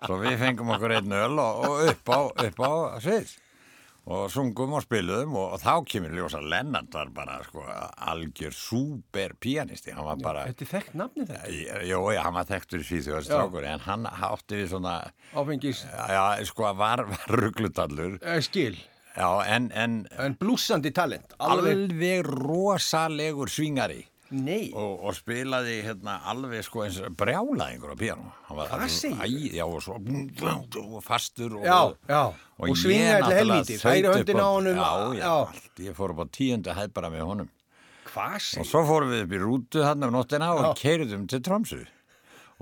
Svo 0.05 0.17
við 0.25 0.37
fengum 0.41 0.73
okkur 0.75 0.97
einn 0.97 1.13
öl 1.21 1.39
og, 1.45 1.65
og 1.69 1.89
upp 1.93 2.09
á, 2.09 2.19
á 2.65 2.73
svið 3.05 3.37
og 4.05 4.27
sungum 4.29 4.75
og 4.77 4.83
spiluðum 4.85 5.33
og, 5.33 5.55
og 5.55 5.61
þá 5.63 5.71
kemur 5.89 6.13
ljósa 6.13 6.41
Lennart 6.43 6.93
var 6.93 7.11
bara 7.15 7.39
sko 7.45 7.63
algjör 7.65 8.53
súper 8.53 9.33
pianisti, 9.41 9.93
hann 9.95 10.05
var 10.05 10.19
bara 10.21 10.45
þetta 10.51 10.65
er 10.65 10.71
þekkt 10.73 10.97
nafni 11.01 11.27
þetta. 11.29 11.83
Jó, 11.89 11.99
já, 12.13 12.21
hann 12.21 12.37
var 12.37 12.49
þekktur 12.49 12.83
í 12.83 12.89
Svíþjóðastrákur 12.89 13.69
en 13.71 13.85
hann 13.87 14.09
átti 14.09 14.61
við 14.61 14.73
svona 14.75 14.97
Áfengis, 15.33 15.85
já, 15.89 16.25
sko, 16.45 16.69
var, 16.77 17.05
var 17.13 17.37
ruglutallur 17.41 18.19
uh, 18.21 18.39
skil, 18.45 18.77
já, 19.15 19.29
en, 19.49 19.71
en 19.73 20.03
en 20.21 20.37
blúsandi 20.37 20.93
talent. 20.93 21.33
Alveg. 21.39 21.87
alveg 21.87 22.29
rosalegur 22.29 23.49
svingari 23.49 24.03
og, 24.73 25.03
og 25.05 25.13
spilaði 25.15 25.75
hérna 25.85 26.15
alveg 26.31 26.63
sko 26.65 26.81
eins 26.85 26.97
brjálaðingur 27.19 27.93
á 27.93 27.97
segirðu? 27.99 28.31
Æ, 29.21 29.27
Já, 29.53 29.65
og 30.81 31.03
fastur 31.05 31.57
og, 31.59 31.65
já, 31.67 31.77
já. 32.09 32.21
og, 32.57 32.69
Og 32.69 32.79
svingaði 32.79 33.05
ég 33.05 33.19
til 33.19 33.21
náttúrulega 33.21 33.39
helvíti, 33.43 33.77
þaut 33.77 33.85
færi 33.85 34.07
höndin 34.09 34.41
á 34.41 34.49
honum. 34.49 34.79
Já, 35.19 35.33
allt, 35.51 35.83
ég 35.85 35.97
fór 35.99 36.15
upp 36.15 36.23
á 36.23 36.25
tíundu 36.39 36.73
hæð 36.79 36.93
bara 36.97 37.11
með 37.13 37.25
honum 37.29 37.49
Hvað 38.15 38.35
og 38.39 38.41
segir? 38.47 38.69
svo 38.71 38.81
fórum 38.87 39.11
við 39.11 39.23
upp 39.27 39.33
í 39.35 39.41
rútu 39.43 39.83
hann 39.85 40.03
um 40.07 40.13
nóttina 40.15 40.49
og 40.55 40.77
keirðum 40.79 41.27
til 41.29 41.41
Tromsu 41.45 41.81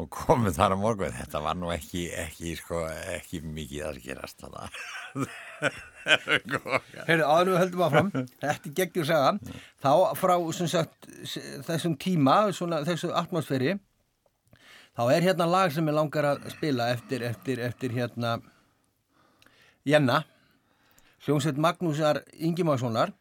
og 0.02 0.10
komum 0.14 0.50
þar 0.54 0.74
á 0.74 0.78
morgun. 0.80 1.14
Þetta 1.14 1.42
var 1.46 1.58
nú 1.60 1.70
ekki, 1.74 2.08
ekki, 2.24 2.56
sko, 2.58 2.84
ekki 3.14 3.44
mikið 3.46 3.88
að 3.90 4.00
gerast 4.08 4.44
Heyrðu, 6.04 6.60
áður 7.24 7.48
en 7.48 7.52
við 7.52 7.60
höldum 7.62 7.84
áfram, 7.86 8.10
þetta 8.42 8.72
geggjur 8.80 9.06
saga, 9.08 9.30
þá 9.84 9.92
frá 10.20 10.34
sagt, 10.68 11.08
þessum 11.68 11.96
tíma, 12.02 12.40
svona, 12.56 12.82
þessu 12.88 13.14
atmosfæri, 13.16 13.78
þá 14.98 15.04
er 15.14 15.28
hérna 15.30 15.48
lag 15.48 15.72
sem 15.72 15.88
ég 15.88 15.96
langar 15.96 16.28
að 16.34 16.50
spila 16.52 16.90
eftir, 16.92 17.24
eftir, 17.30 17.62
eftir 17.64 17.96
hérna, 17.96 18.36
Jenna, 19.88 20.24
hljómsveit 21.24 21.62
Magnúsar 21.62 22.24
Ingimarssonar, 22.36 23.14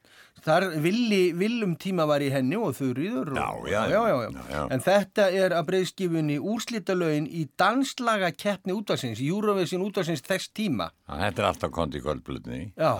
þar 0.42 0.66
villi, 0.82 1.20
villum 1.38 1.76
tíma 1.80 2.06
var 2.10 2.22
í 2.24 2.30
henni 2.34 2.58
og 2.58 2.74
þurriður. 2.78 3.32
Já, 3.38 3.46
og, 3.54 3.68
já, 3.70 3.80
já, 3.90 4.00
já, 4.10 4.16
já, 4.22 4.44
já. 4.52 4.62
En 4.74 4.82
þetta 4.84 5.26
er 5.42 5.54
að 5.56 5.68
breyðskifunni 5.70 6.38
úrslítalögin 6.52 7.28
í 7.30 7.44
danslaga 7.60 8.32
keppni 8.34 8.74
útvarsins, 8.76 9.22
Eurovision 9.22 9.84
útvarsins 9.86 10.24
þess 10.26 10.50
tíma. 10.56 10.90
Já, 11.06 11.14
Þetta 11.22 11.42
er 11.44 11.48
alltaf 11.52 11.74
kondi 11.74 12.00
í 12.00 12.04
kvöldblutni, 12.04 12.60
Já. 12.76 12.92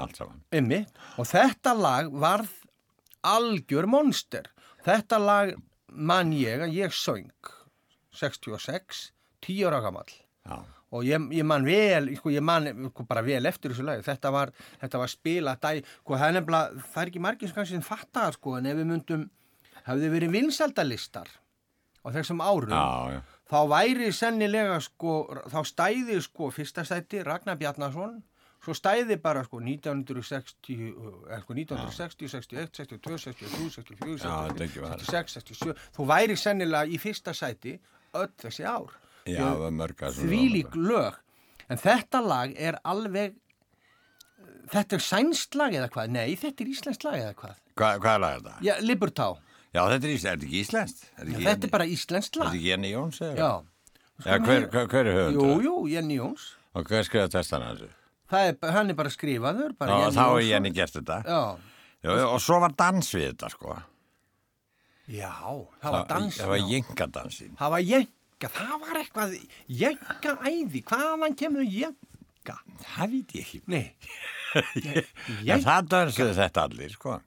Ymmi. 0.55 0.85
Og 1.19 1.29
þetta 1.31 1.75
lag 1.79 2.13
varð 2.13 2.53
algjör 3.27 3.87
monster. 3.91 4.49
Þetta 4.87 5.19
lag 5.23 5.53
man 5.93 6.33
ég 6.35 6.63
að 6.65 6.73
ég 6.79 6.95
söng 6.97 7.29
66, 8.19 9.11
10 9.47 9.67
ára 9.69 9.81
gamall. 9.85 10.11
Já, 10.47 10.59
Og 10.93 11.07
ég, 11.09 11.29
ég 11.33 11.47
man 11.49 11.65
vel, 11.65 12.11
sko, 12.19 12.31
ég 12.35 12.45
man 12.45 12.69
sko, 12.91 13.05
bara 13.09 13.23
vel 13.25 13.49
eftir 13.49 13.73
þessu 13.73 13.85
lagi. 13.87 14.05
Þetta 14.05 14.33
var, 14.35 14.51
þetta 14.83 14.99
var 15.01 15.13
spila 15.13 15.55
dæ, 15.57 15.79
sko, 16.03 16.19
það 16.19 16.27
er 16.27 16.35
nefnilega, 16.37 16.83
það 16.93 17.03
er 17.03 17.13
ekki 17.13 17.23
margir 17.25 17.49
sem 17.49 17.59
kannski 17.59 17.79
sem 17.79 17.87
fatta 17.87 18.27
það, 18.27 18.35
sko, 18.37 18.57
en 18.59 18.69
ef 18.69 18.77
við 18.77 18.91
myndum, 18.91 19.23
hefði 19.87 20.11
verið 20.13 20.35
vinsaldalistar 20.37 21.31
á 22.03 22.07
þessum 22.13 22.43
árum, 22.45 22.75
já, 22.75 23.15
já. 23.15 23.23
þá 23.49 23.59
væri 23.73 24.11
sennilega, 24.19 24.77
sko, 24.85 25.17
þá 25.55 25.59
stæði, 25.71 26.19
sko, 26.27 26.51
fyrsta 26.53 26.85
stætti 26.85 27.23
Ragnar 27.25 27.57
Bjarnason, 27.61 28.19
svo 28.63 28.77
stæði 28.77 29.17
bara, 29.23 29.47
sko, 29.47 29.63
1960, 29.65 30.77
eh, 30.93 31.41
sko, 31.47 31.57
1960, 31.57 32.35
61, 32.37 32.75
62, 32.83 33.23
63, 33.25 33.71
64, 33.79 34.19
Já, 34.27 34.35
þetta 34.51 34.69
ekki 34.69 34.85
var. 34.85 34.99
66, 35.01 35.39
67, 35.41 35.89
þú 35.97 36.11
væri 36.13 36.37
sennilega 36.37 36.85
í 36.91 37.01
fyrsta 37.01 37.33
sæti 37.33 37.79
öll 38.13 38.29
þessi 38.45 38.69
ár. 38.69 38.99
Já, 39.29 39.47
Þvílík 40.19 40.75
lög. 40.75 41.19
En 41.71 41.79
þetta 41.81 42.21
lag 42.25 42.53
er 42.59 42.79
alveg, 42.89 43.37
þetta 44.73 44.99
er 44.99 45.05
sænst 45.05 45.55
lag 45.59 45.75
eða 45.75 45.89
hvað? 45.95 46.15
Nei, 46.17 46.35
þetta 46.37 46.65
er 46.65 46.73
íslenskt 46.73 47.07
lag 47.07 47.19
eða 47.21 47.35
hvað? 47.39 47.61
Hva, 47.79 47.91
hvað 48.03 48.23
lag 48.25 48.35
er 48.35 48.43
þetta? 48.43 48.57
Já, 48.67 48.75
Libertá. 48.83 49.29
Já, 49.73 49.83
þetta 49.89 50.09
er, 50.09 50.13
er 50.13 50.25
þetta 50.25 50.49
ekki 50.49 50.59
íslenskt? 50.61 51.05
Er 51.17 51.31
ekki 51.31 51.45
Þetta 51.47 51.69
er 51.69 51.73
bara 51.73 51.87
íslenskt 51.89 52.35
Er 52.35 52.43
lag. 52.43 52.51
þetta 52.51 52.59
ekki 52.59 52.73
Jenny 52.73 52.91
Jóns? 52.93 53.21
eða? 53.23 53.37
Já. 53.39 53.53
Já, 54.23 54.35
hver, 54.39 54.67
hver, 54.71 54.91
hver 54.93 55.09
er 55.09 55.17
höfundur? 55.17 55.53
Jú, 55.53 55.63
jú, 55.65 55.77
Jenny 55.95 56.19
Jóns. 56.19 56.51
Og 56.77 56.89
hver 56.89 57.07
skrifa 57.07 57.31
testan 57.33 57.65
hans? 57.65 57.87
Það 58.33 58.51
er, 58.51 58.59
hann 58.75 58.93
er 58.93 58.99
bara 58.99 59.13
skrifaður. 59.13 59.73
Bara 59.79 59.97
Já, 59.97 60.03
Jenny 60.03 60.19
þá 60.19 60.27
er. 60.27 60.45
Jenny 60.51 60.75
gert 60.77 60.99
þetta. 60.99 61.23
Já. 61.27 61.41
Já, 62.03 62.13
og 62.27 62.39
svo 62.43 62.59
var 62.63 62.75
dans 62.77 63.09
við 63.15 63.29
þetta, 63.31 63.51
sko. 63.55 63.79
Já, 65.13 65.33
það 65.83 65.97
var 65.97 66.07
dans. 66.11 66.39
Það 66.39 66.53
var 66.53 66.61
já. 66.61 66.69
jengadansin. 66.73 67.57
Það 67.59 67.75
var 67.75 67.85
jenga, 68.43 68.51
það 68.57 68.79
var 68.83 69.01
eitthvað, 69.01 69.35
jenga 69.69 70.35
æði, 70.49 70.83
hvaðan 70.89 71.37
kemur 71.39 71.67
jenga? 71.67 72.57
Það 72.83 73.13
veit 73.15 73.35
ég 73.37 73.45
ekki. 73.47 73.61
Nei, 73.71 73.95
En 75.53 75.63
það 75.65 75.87
dansuðu 75.93 76.35
þetta 76.37 76.67
allir, 76.67 76.93
sko. 76.93 77.21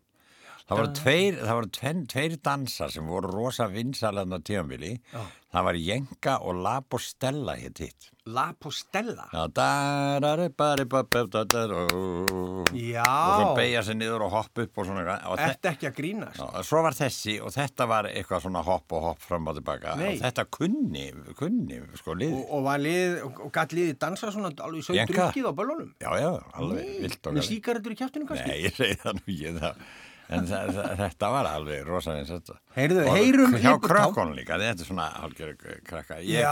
Það 0.65 0.79
voru 0.79 0.93
tveir, 0.97 1.35
það 1.45 1.57
voru 1.59 1.67
tveir, 1.77 1.97
tveir 2.09 2.35
dansar 2.41 2.93
sem 2.93 3.05
voru 3.05 3.29
rosa 3.29 3.67
vinsalegna 3.69 4.39
tíðanbili. 4.41 4.95
Já. 5.13 5.21
Það 5.55 5.65
var 5.67 5.77
Jenga 5.79 6.31
og 6.43 6.57
Labostella 6.65 7.53
hitt 7.55 7.77
hitt. 7.79 8.07
La 8.25 8.47
Postella. 8.57 9.27
Já, 9.29 9.43
bari, 9.53 10.87
og 10.89 12.71
Já, 12.73 13.05
svo 13.05 13.51
beigja 13.55 13.83
sig 13.85 13.99
niður 13.99 14.25
og 14.25 14.33
hoppa 14.33 14.65
upp 14.65 14.81
og 14.81 14.87
svona. 14.89 15.19
þetta 15.37 15.69
ekki 15.75 15.89
að 15.91 15.99
grínast. 15.99 16.41
Já, 16.41 16.63
svo 16.65 16.81
var 16.81 16.97
þessi 16.97 17.35
og 17.45 17.53
þetta 17.53 17.87
var 17.93 18.09
eitthvað 18.09 18.43
svona 18.47 18.65
hopp 18.65 18.97
og 18.97 19.05
hopp 19.05 19.21
fram 19.21 19.45
og 19.53 19.59
tilbaka. 19.59 19.93
Nei. 20.01 20.15
Og 20.15 20.25
þetta 20.25 20.47
kunni, 20.57 21.05
kunni, 21.37 21.79
sko, 22.01 22.17
lið. 22.17 22.33
Og, 22.41 22.65
og 22.65 22.81
lið, 22.81 23.15
og, 23.29 23.45
gætt 23.53 23.77
liðið 23.77 24.01
dansa 24.01 24.33
svona 24.33 24.49
alveg 24.65 24.89
svo 24.89 24.97
drukkið 25.13 25.45
á 25.45 25.53
böllunum. 25.61 25.93
Já, 26.01 26.09
já, 26.25 26.31
alveg, 26.57 26.91
vilt 27.05 27.21
og 27.21 27.37
Með 27.37 27.45
galið. 27.45 27.49
síkaretur 27.53 27.93
í 27.95 28.01
kjáttinu 28.01 28.27
kannski? 28.33 28.49
Nei, 28.49 28.59
ég 28.65 28.75
segi 28.81 28.99
það 29.05 29.21
nú 29.21 29.25
ekki 29.29 29.55
það. 29.61 29.87
En 30.33 30.47
þetta 30.49 31.29
var 31.29 31.45
alveg 31.51 31.83
rosaðins 31.85 32.31
þetta. 32.33 32.55
Heyrðu, 32.75 33.03
heyrum 33.13 33.55
Hjá 33.61 33.73
krökkunum 33.83 34.33
líka, 34.37 34.57
þetta 34.61 34.81
er 34.81 34.87
svona 34.87 35.07
hálfgjör 35.19 35.51
krakka. 35.85 36.17
Ég, 36.25 36.41
Já. 36.41 36.49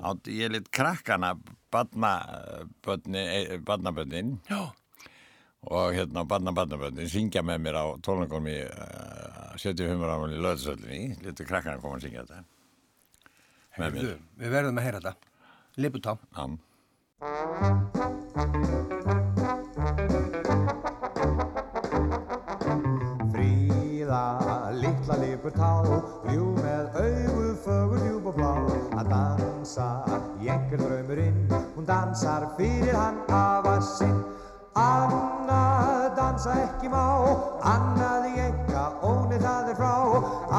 Á, 0.00 0.10
ég 0.32 0.48
lit 0.54 0.68
krakkana 0.72 1.34
badnaböndin 3.66 4.28
Já. 4.48 4.60
og 5.68 5.92
hérna 5.94 6.24
badna 6.24 6.52
badnaböndin 6.56 7.12
syngja 7.12 7.42
með 7.44 7.58
mér 7.66 7.76
á 7.76 7.84
tónleikunum 8.00 8.48
í 8.48 8.58
uh, 8.64 9.52
75 9.60 10.00
ára 10.06 10.16
í 10.32 10.40
löðsöllinni. 10.40 11.00
Litur 11.26 11.46
krakkana 11.50 11.82
koma 11.82 12.00
að 12.00 12.04
syngja 12.08 12.24
þetta. 12.24 12.44
Heyrðu, 13.76 14.16
við 14.40 14.48
verðum 14.56 14.80
að 14.80 14.86
heyra 14.88 15.00
þetta. 15.04 15.14
Libertá. 15.80 16.12
Já. 16.34 16.44
Litla 25.10 25.26
lipur 25.26 25.50
tá, 25.50 25.82
ljú 26.30 26.54
með 26.54 26.94
augu 26.94 27.46
fögur 27.64 27.98
djúb 27.98 28.26
og 28.30 28.34
blá. 28.36 28.52
Að 28.94 29.08
dansa 29.10 29.86
einhver 30.38 30.78
draumurinn, 30.78 31.48
hún 31.74 31.86
dansar 31.86 32.46
fyrir 32.56 32.94
hann 32.94 33.18
afa 33.28 33.80
sinn. 33.80 34.22
Annað 34.78 36.14
dansa 36.16 36.54
ekki 36.62 36.88
má, 36.92 37.02
annað 37.66 38.28
í 38.30 38.34
enga, 38.46 38.84
ónið 39.02 39.42
það 39.42 39.70
er 39.72 39.80
frá. 39.80 39.94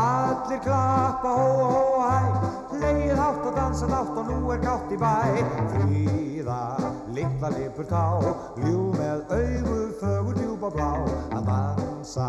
Allir 0.02 0.64
klappa, 0.66 1.36
hó, 1.40 1.48
hó, 1.72 1.82
hæ, 2.12 2.20
leið 2.82 3.16
hátt 3.16 3.46
og 3.48 3.56
dansa 3.56 3.88
látt 3.88 4.18
og 4.18 4.28
nú 4.28 4.52
er 4.52 4.64
gátt 4.66 4.92
í 4.92 5.00
bæ. 5.00 5.16
Fríða, 5.72 6.62
litla 7.16 7.56
lipur 7.56 7.88
tá, 7.88 8.08
ljú 8.60 8.90
með 9.00 9.38
augu 9.40 9.84
fögur 10.02 10.36
djúb 10.36 10.51
og 10.64 10.76
blá. 10.76 10.92
Að 11.36 11.48
dansa 11.48 12.28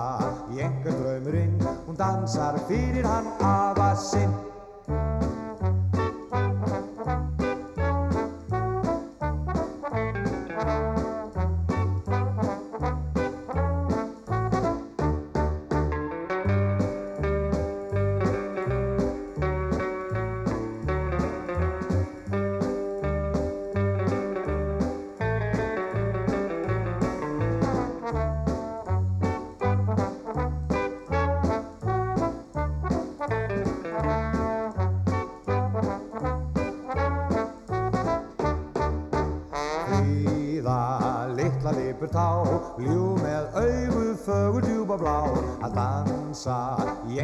í 0.55 0.63
einhver 0.65 0.97
draumurinn, 1.01 1.61
hún 1.87 1.99
dansar 1.99 2.59
fyrir 2.69 3.07
hann 3.09 3.29
afa 3.45 3.93
sinn. 4.09 4.35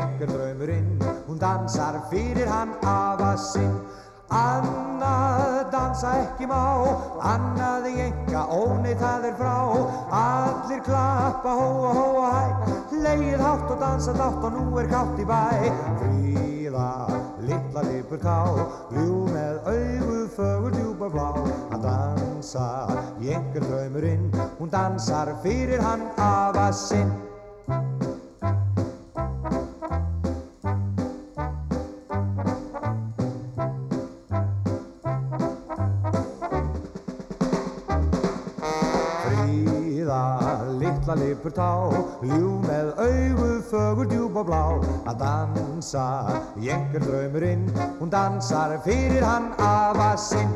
Einhver 0.09 0.29
draumurinn, 0.33 0.99
hún 1.27 1.39
dansar 1.39 2.01
fyrir 2.11 2.49
hann 2.49 2.75
afa 2.83 3.37
sinn. 3.37 3.75
Annað 4.29 5.71
dansa 5.73 6.11
ekki 6.21 6.49
má, 6.51 6.61
annað 7.25 7.87
í 7.89 7.95
enga, 8.09 8.43
ónið 8.53 8.99
það 9.01 9.29
er 9.31 9.37
frá. 9.39 9.55
Allir 10.19 10.83
klappa, 10.85 11.55
hó, 11.57 11.69
hó, 11.97 12.09
hæ, 12.29 12.75
leið 12.93 13.41
hátt 13.41 13.73
og 13.73 13.81
dansa 13.81 14.13
dátt 14.19 14.45
og 14.45 14.59
nú 14.59 14.67
er 14.83 14.91
gátt 14.93 15.23
í 15.23 15.25
bæ. 15.29 15.41
Fríða, 16.03 16.91
litla 17.49 17.87
lipur 17.89 18.21
tá, 18.21 18.37
ljú 18.93 19.23
með 19.33 19.73
augu 19.73 20.21
fögur 20.37 20.77
djúb 20.77 21.07
og 21.09 21.17
blá. 21.17 21.31
Að 21.73 21.89
dansa 21.89 22.69
í 23.25 23.33
einhver 23.33 23.65
draumurinn, 23.65 24.29
hún 24.61 24.77
dansar 24.77 25.33
fyrir 25.45 25.81
hann 25.89 26.05
afa 26.21 26.69
sinn. 26.73 27.28
Lipur 41.29 41.53
tá, 41.53 41.69
ljú 42.25 42.55
með 42.65 42.95
augu 43.03 43.49
fögur 43.69 44.09
djúb 44.09 44.39
og 44.41 44.49
blá. 44.49 44.63
Að 45.11 45.21
dansa 45.21 46.05
einhver 46.57 47.05
draumurinn, 47.05 47.67
hún 47.99 48.13
dansar 48.13 48.79
fyrir 48.87 49.25
hann 49.25 49.53
afa 49.61 50.15
sinn. 50.17 50.55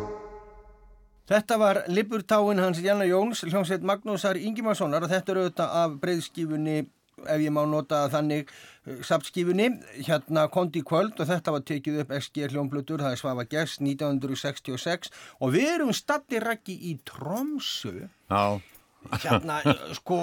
Þetta 1.29 1.59
var 1.61 1.83
Libertáin 1.89 2.61
hans 2.61 2.81
Janna 2.83 3.07
Jóns, 3.09 3.45
hljómsveit 3.47 3.85
Magnúsar 3.85 4.41
Ingimarssonar. 4.41 5.05
Og 5.05 5.13
þetta 5.13 5.33
eru 5.33 5.45
auðvitað 5.47 5.79
af 5.83 5.95
breyðskifunni 6.03 6.81
ef 7.23 7.39
ég 7.39 7.53
má 7.55 7.63
nota 7.69 8.07
þannig 8.11 8.51
sapskífunni, 9.07 9.69
hérna 10.09 10.49
kondi 10.53 10.81
í 10.83 10.87
kvöld. 10.87 11.15
Og 11.21 11.29
þetta 11.29 11.55
var 11.55 11.65
tekið 11.69 12.03
upp 12.03 12.17
SG 12.19 12.49
hljómblutur, 12.53 13.05
það 13.05 13.17
er 13.17 13.23
Svafa 13.23 13.47
Gess 13.49 13.81
1966 13.85 15.13
og 15.41 15.55
við 15.55 15.71
erum 15.77 15.95
stattir 15.97 16.45
rækki 16.49 16.79
í 16.91 16.97
Tromsu 17.09 17.95
Já, 18.03 18.59
hérna 19.11 19.61
sko 19.97 20.21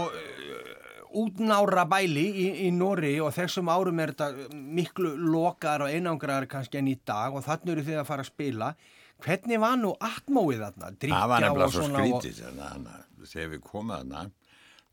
útnára 1.20 1.86
bæli 1.90 2.26
í, 2.30 2.48
í 2.68 2.70
Nóri 2.76 3.16
og 3.24 3.34
þessum 3.34 3.70
árum 3.72 4.00
er 4.04 4.14
þetta 4.14 4.50
miklu 4.54 5.16
lokar 5.34 5.86
og 5.86 5.94
einangraðar 5.94 6.48
kannski 6.52 6.80
enn 6.82 6.92
í 6.92 6.98
dag 7.06 7.34
og 7.34 7.46
þannig 7.48 7.76
eru 7.76 7.86
þið 7.88 8.02
að 8.04 8.10
fara 8.12 8.26
að 8.26 8.32
spila. 8.32 8.74
Hvernig 9.20 9.60
var 9.60 9.80
nú 9.80 9.96
atmóið 10.00 10.62
þarna? 10.64 10.92
það 11.02 11.32
var 11.32 11.44
nefnilega 11.44 11.72
svo 11.76 11.88
skrítið 11.90 12.44
þannig 12.46 12.92
að 12.94 13.32
þegar 13.34 13.50
við 13.56 13.66
komum 13.66 13.96
þarna 13.96 14.28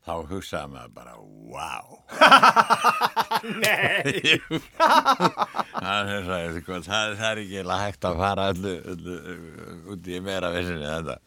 þá 0.07 0.13
hugsaði 0.29 0.71
maður 0.71 0.91
bara, 0.95 1.13
wow 1.51 1.87
Nei. 3.63 4.39
Það, 5.77 6.11
er, 6.11 6.23
það, 6.27 6.59
sko, 6.61 6.77
það, 6.85 7.11
það 7.19 7.27
er 7.29 7.41
ekki 7.43 7.63
hægt 7.69 8.07
að 8.07 8.21
fara 8.21 8.47
öllu, 8.53 8.73
öllu 8.93 9.17
uh, 9.17 9.91
út 9.93 10.09
í 10.09 10.21
meira 10.23 10.49
vissinni 10.55 10.87
þetta 10.87 11.17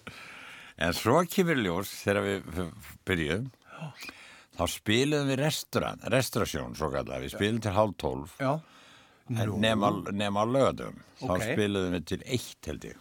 en 0.80 0.96
svo 0.96 1.20
kemur 1.30 1.60
ljós 1.60 1.90
þegar 2.04 2.26
við 2.26 2.64
byrjuðum 3.08 3.50
þá 4.60 4.64
spiluðum 4.68 5.30
við 5.32 5.38
restaurant, 5.40 6.02
restaurasjón 6.12 6.74
svo 6.76 6.90
kallar, 6.92 7.22
við 7.24 7.32
spilum 7.36 7.60
til 7.64 7.72
hálf 7.76 7.94
tólf. 8.00 8.34
Nema, 9.30 10.44
lögadum 10.44 10.98
þá 11.20 11.30
Ok. 11.36 11.44
spiluðum 11.54 11.94
við 11.96 12.04
til 12.10 12.20
eitt 12.26 12.66
held 12.66 12.84
ég. 12.90 12.96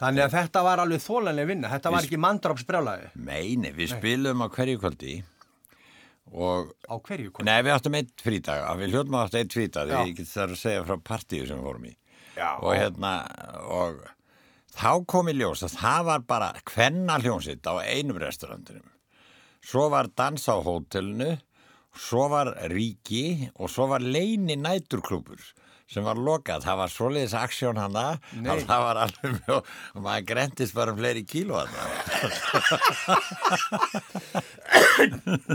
Þannig 0.00 0.24
að 0.26 0.32
þetta 0.34 0.62
var 0.66 0.82
alveg 0.82 1.02
þólanlega 1.04 1.46
vinna, 1.46 1.68
þetta 1.70 1.90
var 1.94 2.06
ekki 2.06 2.18
mandrápsbrjálaði 2.18 3.10
meini, 3.14 3.70
við 3.72 3.92
spiluðum 3.94 4.42
á 4.42 4.48
hverju 4.50 4.80
kvöldi 4.82 5.12
og 6.30 6.72
á 6.90 6.94
hverju 6.98 7.30
kvöld. 7.32 7.46
Nei, 7.46 7.62
við 7.62 7.74
áttum 7.76 7.96
eitt 7.98 8.14
frítag, 8.22 8.64
við 8.78 8.92
hljóttum 8.94 9.18
átt 9.20 9.38
eitt 9.38 9.54
frítag, 9.54 9.90
ég 9.94 10.16
get 10.18 10.26
þar 10.30 10.54
að 10.54 10.60
segja 10.62 10.84
frá 10.86 10.96
partíu 11.02 11.46
sem 11.46 11.58
við 11.58 11.66
fórum 11.70 11.86
í. 11.86 11.94
Já. 12.36 12.50
Og 12.62 12.74
hérna, 12.74 13.12
og 13.66 14.02
þá 14.80 14.92
kom 15.08 15.28
í 15.28 15.36
ljós 15.36 15.64
að 15.66 15.76
það 15.76 16.06
var 16.08 16.26
bara 16.32 16.50
hvenna 16.72 17.18
hljónsitt 17.20 17.68
á 17.68 17.74
einum 17.84 18.20
restaurandinum. 18.20 18.88
Svo 19.60 19.90
var 19.92 20.08
dans 20.16 20.46
á 20.48 20.56
hótelinu, 20.56 21.34
svo 21.92 22.28
var 22.32 22.54
ríki 22.72 23.50
og 23.60 23.68
svo 23.68 23.90
var 23.90 24.00
leini 24.00 24.56
næturklúpur 24.56 25.42
sem 25.90 26.04
var 26.06 26.18
lokað. 26.18 26.62
Það 26.64 26.76
var 26.80 26.92
svoleiðis 26.94 27.34
aksjón 27.36 27.80
hana 27.80 28.04
Nei. 28.38 28.50
að 28.52 28.60
það 28.68 28.84
var 28.86 29.00
alveg 29.04 29.32
mjög, 29.40 29.70
og 29.94 30.04
maður 30.04 30.28
grendist 30.28 30.76
bara 30.76 30.94
um 30.94 31.00
fleiri 31.00 31.24
kíló 31.26 31.54
hana. 31.64 31.82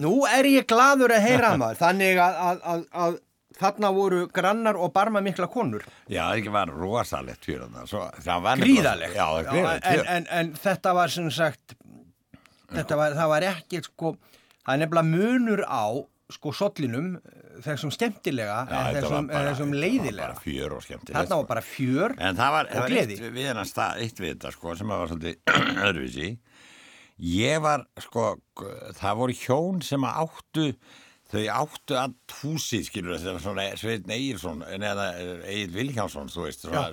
Nú 0.03 0.17
er 0.29 0.49
ég 0.51 0.67
gladur 0.69 1.15
að 1.15 1.25
heyra 1.29 1.55
maður, 1.59 1.79
þannig 1.81 2.19
að, 2.19 2.41
að, 2.49 2.59
að, 2.73 2.83
að 3.05 3.17
þarna 3.59 3.89
voru 3.95 4.25
grannar 4.35 4.75
og 4.75 4.91
barma 4.95 5.21
mikla 5.23 5.47
konur. 5.51 5.85
Já, 6.11 6.25
það 6.35 6.49
var 6.55 6.71
rosalegt 6.75 7.45
fyrir 7.47 7.65
það 7.71 7.85
Gríðalegt. 8.65 9.15
Já, 9.15 9.27
gríðalegt 9.51 9.85
en, 9.91 10.05
en, 10.17 10.27
en 10.39 10.53
þetta 10.65 10.93
var 10.97 11.13
sem 11.13 11.29
sagt, 11.31 11.75
þetta 12.73 12.97
var, 12.99 13.15
það 13.15 13.31
var 13.35 13.47
ekki 13.53 13.81
sko, 13.85 14.15
það 14.65 14.73
er 14.75 14.83
nefnilega 14.83 15.09
munur 15.13 15.63
á 15.69 15.85
sko 16.35 16.49
sollinum, 16.57 17.11
þessum 17.61 17.91
skemmtilega, 17.93 18.55
Já, 18.67 18.79
en 18.89 18.95
þessum, 18.97 19.27
bara- 19.29 19.39
en 19.39 19.47
þessum 19.51 19.69
þetta 19.69 19.77
var 19.77 19.83
leiðilega. 19.85 20.25
bara 20.25 20.41
fjör 20.43 20.73
og 20.75 20.81
skemmtilegt 20.83 21.15
Þarna 21.19 21.35
var 21.37 21.43
sko. 21.45 21.49
bara 21.51 21.61
fjör 21.69 22.15
En 22.17 22.35
það 22.39 22.51
var, 22.55 22.65
og 22.65 22.71
það 22.73 22.81
var 22.81 22.89
gleði. 22.95 23.17
eitt 23.19 23.35
við 23.37 23.45
hennar 23.51 23.69
stað, 23.69 23.99
eitt 24.01 24.19
við 24.23 24.31
þetta 24.33 24.51
sko, 24.55 24.73
sem 24.79 24.87
var 24.95 25.07
svolítið 25.11 25.35
öðruvísi. 25.85 26.31
Ég 27.35 27.61
var, 27.63 27.85
sko, 28.03 28.25
það 28.97 29.19
voru 29.21 29.37
hjón 29.39 29.77
sem 29.87 30.03
áttu, 30.09 30.65
þau 31.35 31.43
áttu 31.51 31.97
að 31.99 32.15
húsið, 32.39 32.85
skilur 32.87 33.17
þetta 33.17 33.35
var 33.35 33.43
svona 33.43 33.65
Sveitn 33.79 34.13
Egilson, 34.15 34.63
neða 34.81 35.05
Egil 35.51 35.73
Vilhjánsson, 35.75 36.31
þú 36.31 36.47
veist, 36.47 36.65
svona, 36.65 36.87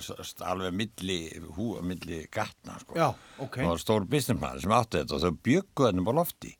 alveg 0.51 0.77
milli, 0.77 1.19
hú, 1.55 1.69
milli 1.85 2.23
gatna, 2.33 2.77
sko. 2.83 2.97
Já, 2.99 3.07
ok. 3.39 3.59
Það 3.61 3.71
var 3.71 3.83
stór 3.83 4.07
businessman 4.11 4.61
sem 4.63 4.75
áttu 4.75 5.01
þetta 5.01 5.17
og 5.17 5.25
þau 5.25 5.41
bjöggu 5.49 5.89
þennum 5.89 6.11
á 6.11 6.13
lofti. 6.19 6.53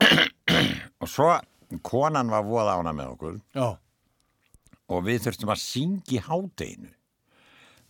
og 1.02 1.10
svo, 1.10 1.30
konan 1.84 2.32
var 2.32 2.44
voða 2.46 2.78
ána 2.78 2.92
með 2.96 3.16
okkur 3.16 3.40
Já, 3.56 3.66
og 4.92 5.06
við 5.06 5.24
þurftum 5.24 5.52
að 5.54 5.62
syngja 5.62 6.18
í 6.18 6.22
hádeginu. 6.28 6.92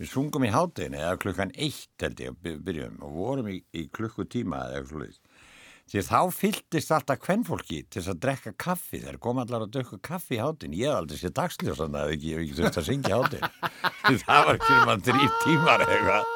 Við 0.00 0.11
sungum 0.11 0.46
í 0.46 0.50
hádeginu 0.50 0.98
eða 0.98 1.20
klukkan 1.22 1.53
eitt 1.55 2.03
held 2.03 2.22
ég 2.22 2.38
byrjum 2.42 2.98
og 3.05 3.14
vorum 3.18 3.50
í, 3.53 3.61
í 3.74 3.87
klukkutíma 3.94 4.64
eða 4.66 4.81
eitthvað 4.81 4.92
slúðið. 4.92 5.18
Því 5.85 6.03
þá 6.07 6.20
fylltist 6.33 6.92
alltaf 6.97 7.18
kvennfólki 7.20 7.83
til 7.92 8.01
þess 8.01 8.12
að 8.14 8.20
drekka 8.25 8.53
kaffi. 8.64 9.01
Þeir 9.05 9.18
kom 9.23 9.40
allar 9.42 9.66
að 9.66 9.75
drekka 9.77 9.99
kaffi 10.09 10.38
í 10.38 10.40
hádeginu. 10.40 10.79
Ég 10.81 10.88
hef 10.88 11.01
aldrei 11.03 11.18
séð 11.20 11.35
dagsljósan 11.37 11.99
að 12.01 12.14
ekki, 12.14 12.31
ég 12.31 12.38
hef 12.38 12.44
ekki 12.47 12.57
þurft 12.61 12.79
að 12.81 12.87
syngja 12.88 13.18
hádeginu. 13.18 13.51
það 14.25 14.47
var 14.49 14.55
ekki 14.59 14.79
um 14.79 14.92
að 14.94 15.03
þrý 15.11 15.29
tímar 15.44 15.85
eitthvað. 15.85 16.31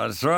og 0.00 0.12
svo, 0.14 0.34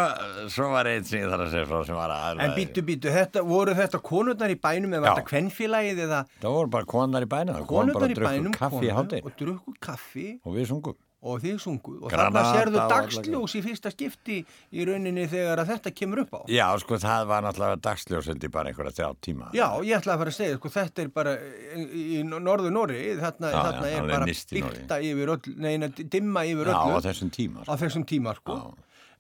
svo 0.53 0.69
var 0.73 0.89
einn 0.93 1.07
sem 1.09 1.23
ég 1.23 1.33
þarf 1.33 1.47
að 1.47 1.55
segja 1.55 1.69
frá 1.69 1.81
sem 1.89 1.99
var 1.99 2.13
að 2.15 2.43
en 2.45 2.53
býtu, 2.57 2.85
býtu, 2.87 3.11
þetta, 3.13 3.43
voru 3.49 3.75
þetta 3.77 4.01
konurnar 4.07 4.53
í 4.55 4.59
bænum 4.63 4.95
eða 4.95 5.03
var 5.03 5.17
þetta 5.17 5.31
kvennfélagið 5.33 6.05
eða 6.07 6.21
Það 6.37 6.55
voru 6.59 6.73
bara 6.77 6.89
konar 6.93 7.27
í 7.27 7.31
bænum. 7.33 7.57
Það 7.57 7.67
kom 7.73 7.81
bara 7.81 7.97
konurnar 7.97 8.13
að 8.13 8.29
bænum 8.29 8.59
kaffi 8.61 8.85
í 8.85 8.95
hádeginu 8.99 9.33
og 9.33 9.41
drukku 9.41 9.75
kaffi 9.89 10.29
og 10.45 10.57
við 10.61 10.71
sungum. 10.71 11.01
Og 11.23 11.39
þið 11.43 11.59
sunguð 11.63 12.01
og 12.03 12.11
Granata 12.11 12.41
þarna 12.43 12.57
sérðu 12.57 12.81
dagsljós 12.91 13.53
í 13.55 13.63
fyrsta 13.63 13.93
skipti 13.95 14.39
í 14.75 14.87
rauninni 14.89 15.25
þegar 15.31 15.63
að 15.63 15.71
þetta 15.73 15.93
kemur 16.01 16.23
upp 16.25 16.33
á. 16.35 16.41
Já, 16.51 16.65
sko, 16.83 16.99
það 16.99 17.27
var 17.31 17.45
náttúrulega 17.47 17.79
dagsljósildi 17.87 18.51
bara 18.53 18.73
einhverja 18.73 18.95
þrjá 18.99 19.11
tíma. 19.23 19.51
Já, 19.55 19.67
ég 19.87 20.01
ætla 20.01 20.17
að 20.17 20.23
fara 20.25 20.35
að 20.35 20.39
segja, 20.41 20.59
sko, 20.59 20.73
þetta 20.75 21.05
er 21.07 21.13
bara 21.15 21.35
í, 21.39 22.03
í 22.19 22.23
norðu 22.27 22.73
Nóri, 22.75 23.01
þarna, 23.23 23.53
Já, 23.53 23.55
já, 23.55 23.63
þarna 23.69 23.91
er 23.93 24.01
alveg 24.01 24.17
bara 24.17 24.31
bygta 24.33 25.01
yfir 25.13 25.35
öll, 25.37 25.55
neina, 25.63 25.93
dimma 26.17 26.43
yfir 26.51 26.73
Já, 26.75 26.81
á 26.83 26.99
þessum 27.07 27.31
tíma. 27.39 27.63
á 27.63 27.71
Sko. 27.71 27.79
þessum 27.85 28.07
tíma, 28.11 28.35
sko. 28.43 28.59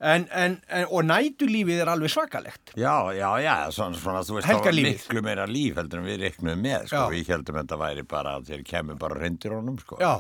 En, 0.03 0.25
en, 0.35 0.57
en, 0.67 0.87
og 0.91 1.05
nætulífið 1.07 1.85
er 1.85 1.91
alveg 1.93 2.11
svakalegt. 2.11 2.73
Já, 2.75 2.95
já, 3.15 3.29
já, 3.39 3.53
svona, 3.71 3.99
svona, 4.03 4.23
þú 4.27 4.39
veist, 4.41 4.49
það 4.49 4.65
var 4.65 4.79
miklu 4.89 5.23
meira 5.23 5.45
líf 5.47 5.77
heldur 5.79 6.01
en 6.01 6.09
við 6.09 6.25
reiknum 6.25 6.65
með, 6.65 6.89
sko, 6.91 7.05
Já. 7.05 7.13
við 7.13 7.31
heldum 7.31 7.59
þetta 7.61 7.79
væri 7.79 8.03
bara 8.11 8.33
að 8.41 8.49
þeir 8.51 8.65
kemur 8.67 8.99
bara 8.99 9.21
reyndir 9.21 9.55
honum, 9.55 9.77
sko. 9.79 9.99
Já, 10.03 10.11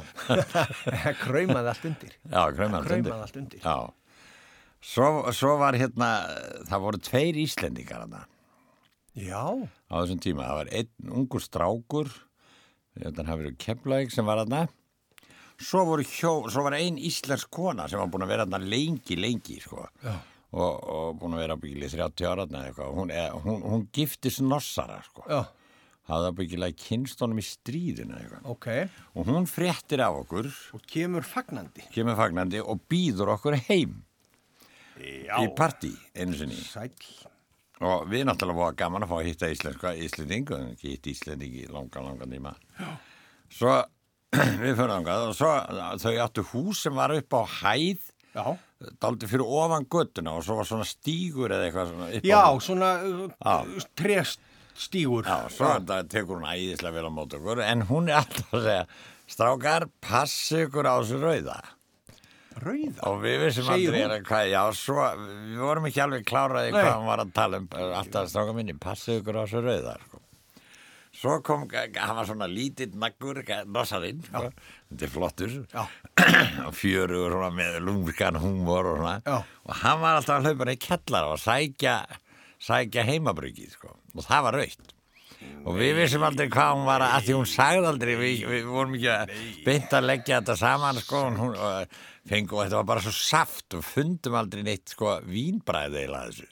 kraumaði 1.24 1.72
allt 1.72 1.88
undir. 1.90 2.14
Já, 2.28 2.44
Kraumaði 2.54 3.16
allt 3.16 3.40
undir. 3.42 3.64
Já. 3.66 3.74
Svo, 4.82 5.08
svo 5.34 5.56
var 5.58 5.78
hérna, 5.78 6.12
það 6.70 6.86
voru 6.86 7.02
tveir 7.02 7.36
Íslendingar 7.38 8.02
hana 8.02 8.24
Já, 9.18 9.44
á 9.44 9.94
þessum 9.98 10.22
tíma. 10.24 10.46
Það 10.46 10.58
var 10.60 10.70
einn 10.78 11.10
ungur 11.20 11.42
strákur, 11.44 12.14
þetta 12.96 13.26
hafi 13.28 13.44
verið 13.44 13.58
kemlaug 13.66 14.14
sem 14.14 14.26
var 14.30 14.40
hana. 14.44 14.62
Svo, 15.62 15.84
hjó, 16.02 16.32
svo 16.50 16.62
var 16.66 16.74
ein 16.78 16.98
íslensk 16.98 17.50
kona 17.54 17.88
sem 17.88 18.00
var 18.02 18.10
búin 18.12 18.24
að 18.26 18.32
vera 18.34 18.46
hana 18.48 18.58
lengi, 18.58 19.16
lengi, 19.20 19.60
sko. 19.62 19.86
Já. 20.02 20.14
Og, 20.52 20.84
og 20.92 21.16
búin 21.20 21.32
að 21.38 21.44
vera 21.46 21.56
byggileg 21.56 21.92
30 21.94 22.26
ára 22.28 22.44
eða 22.44 22.62
eitthvað. 22.68 22.94
Hún, 22.98 23.12
hún, 23.46 23.62
hún 23.72 23.84
giftist 23.94 24.42
norsara, 24.44 24.98
sko. 25.06 25.24
já, 25.30 25.42
hafði 26.10 26.32
byggilega 26.42 26.76
kynst 26.82 27.20
honum 27.24 27.38
í 27.40 27.44
stríðinu 27.46 28.16
eða 28.18 28.24
eitthvað. 28.26 28.48
ok. 28.52 28.68
Og 29.16 29.30
hún 29.30 29.46
fréttir 29.48 30.02
af 30.04 30.18
okkur, 30.24 30.50
Og 30.76 30.82
kemur 30.90 31.22
fagnandi. 31.24 31.86
kemur 31.94 32.18
fagnandi 32.18 32.60
og 32.60 32.82
býður 32.90 33.32
okkur 33.38 33.56
heim 33.70 34.02
Já. 34.98 35.38
í 35.40 35.48
partí 35.56 35.94
einu 36.14 36.36
sinni. 36.36 36.58
Sæl. 36.58 36.90
Og 37.82 38.04
við 38.10 38.26
náttúrulega 38.28 38.58
voru 38.60 38.76
gaman 38.78 39.02
að 39.06 39.10
fá 39.10 39.16
að 39.18 39.26
hitta 39.30 39.48
íslenska 39.50 39.94
Íslending 39.98 40.50
og 40.54 40.68
ekki 40.74 40.92
hitt 40.92 41.08
Íslending 41.10 41.56
í 41.62 41.64
langan, 41.72 42.04
langan 42.10 42.30
tíma. 42.30 42.52
Svo 43.50 43.72
við 44.62 44.72
fyrir 44.78 44.92
þangað 44.94 45.26
og 45.28 45.34
svo 45.36 45.50
þau 46.00 46.12
áttu 46.24 46.44
hús 46.52 46.82
sem 46.86 46.94
var 46.96 47.12
upp 47.12 47.34
á 47.36 47.42
hæð, 47.60 48.06
Já. 48.32 48.46
daldi 49.02 49.28
fyrir 49.28 49.44
ofan 49.60 49.84
göttuna 49.92 50.32
og 50.38 50.46
svo 50.46 50.56
var 50.60 50.68
svona 50.70 50.86
stígur 50.88 51.52
eða 51.52 51.66
eitthvað 51.68 51.90
svona 51.92 52.08
upp 52.08 52.24
á 52.24 52.30
Já, 52.32 52.42
svona 52.64 52.92
uh, 53.04 53.84
trestígur. 54.00 55.28
Já, 55.28 55.36
svo 55.52 55.68
það 55.84 56.08
tekur 56.14 56.40
hún 56.40 56.48
æðislega 56.48 56.96
vel 56.96 57.10
á 57.10 57.12
mót 57.12 57.36
okkur 57.36 57.60
en 57.66 57.84
hún 57.90 58.08
er 58.08 58.22
alltaf 58.22 58.56
að 58.56 58.64
segja 58.70 58.86
strákar, 59.32 59.86
passi 60.04 60.64
ykkur 60.66 60.88
á 60.88 60.94
þessu 61.02 61.20
rauða 61.22 61.60
Rauða. 62.62 63.04
og 63.08 63.20
við 63.22 63.38
vissum 63.46 63.68
aldrei 63.72 64.00
hún? 64.02 64.10
að 64.16 64.24
hvað, 64.28 64.48
já, 64.52 64.62
svo 64.76 65.04
við 65.20 65.60
vorum 65.64 65.86
ekki 65.88 66.02
alveg 66.04 66.26
kláraði 66.28 66.72
Nei. 66.72 66.80
hvað 66.82 66.90
hann 66.96 67.06
var 67.08 67.22
að 67.22 67.30
tala 67.36 67.60
um 67.62 67.68
alltaf 68.00 68.28
strákar 68.32 68.56
minni, 68.58 68.74
passi 68.80 69.14
ykkur 69.20 69.38
á 69.40 69.44
þessu 69.44 69.62
rauða. 69.64 69.94
Svo 71.22 71.36
kom, 71.46 71.66
hann 71.70 72.16
var 72.18 72.26
svona 72.26 72.48
lítill 72.50 72.96
naggur, 72.98 73.42
nossarinn 73.70 74.22
sko. 74.26 74.48
þetta 74.90 75.06
er 75.06 75.12
flottur 75.12 75.52
Já. 75.70 75.84
og 76.66 76.80
svona, 76.80 77.52
með 77.54 77.78
lúmskan 77.86 78.40
húmor 78.42 78.90
og 78.92 78.98
svona 79.02 79.14
Já. 79.22 79.36
og 79.42 79.76
hann 79.84 80.02
var 80.02 80.18
alltaf 80.18 80.40
að 80.40 80.50
hlaupa 80.50 80.72
í 80.74 80.80
kellar 80.82 81.30
og 81.30 81.38
sækja 81.42 82.00
sækja 82.62 83.06
heimabryggið 83.06 83.76
sko. 83.76 83.94
og 84.14 84.26
það 84.26 84.48
var 84.48 84.60
raukt 84.62 84.96
og 85.62 85.76
við 85.78 85.96
vissum 85.98 86.24
aldrei 86.26 86.48
hvað 86.52 86.72
hún 86.76 86.86
var 86.86 87.04
að, 87.06 87.26
því 87.26 87.36
hún 87.38 87.50
sagði 87.50 87.88
aldrei, 87.90 88.14
við, 88.18 88.42
við 88.50 88.66
vorum 88.70 88.96
ekki 88.98 89.10
að 89.12 89.32
beint 89.66 89.94
að 89.98 90.08
leggja 90.08 90.40
þetta 90.40 90.56
saman 90.58 91.00
sko, 91.02 91.22
hún 91.38 91.54
og 91.54 92.00
fengu 92.30 92.58
og 92.58 92.64
þetta 92.64 92.80
var 92.80 92.88
bara 92.92 93.04
svo 93.04 93.14
saft 93.14 93.78
og 93.78 93.86
fundum 93.86 94.38
aldrei 94.38 94.62
neitt 94.66 94.94
sko 94.94 95.16
vínbræði 95.26 96.04
eila 96.04 96.26
þessu 96.28 96.48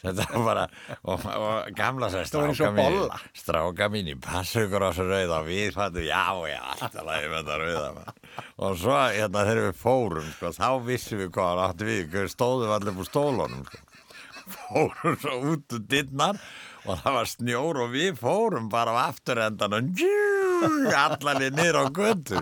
Þetta 0.00 0.26
var 0.32 0.44
bara, 0.46 0.64
og, 1.04 1.26
og 1.36 1.74
gamla 1.76 2.08
og 2.08 2.24
stráka 3.36 3.88
mín, 3.92 4.08
í 4.08 4.16
passu 4.16 4.64
ykkur 4.64 4.86
á 4.86 4.88
þessu 4.88 5.06
rauða 5.10 5.40
og 5.42 5.50
við 5.50 5.76
fattum, 5.76 6.06
já, 6.08 6.24
já, 6.48 6.60
alltaf 6.78 7.10
með 7.10 7.36
þetta 7.36 7.58
rauða 7.60 8.14
og 8.56 8.80
svo, 8.80 8.96
hérna, 8.96 9.44
þegar 9.50 9.62
við 9.66 9.78
fórum 9.82 10.32
sko, 10.38 10.54
þá 10.56 10.68
vissum 10.88 11.20
við 11.20 11.32
hvað 11.36 11.50
hann 11.52 11.62
átti 11.66 11.90
við 11.90 12.32
stóðum 12.32 12.74
allir 12.76 13.00
úr 13.00 13.10
stólunum 13.10 13.64
sko. 13.68 13.84
Fórum 14.54 15.16
svo 15.22 15.34
út 15.54 15.76
úr 15.76 15.84
dittnar 15.90 16.38
og 16.86 17.00
það 17.02 17.16
var 17.18 17.28
snjór 17.30 17.80
og 17.84 17.90
við 17.94 18.18
fórum 18.20 18.68
bara 18.72 18.94
á 18.96 19.00
afturendan 19.10 19.76
og 19.78 19.90
djú, 19.98 20.12
allarlega 20.96 21.54
niður 21.56 21.80
á 21.80 21.84
götu 21.96 22.40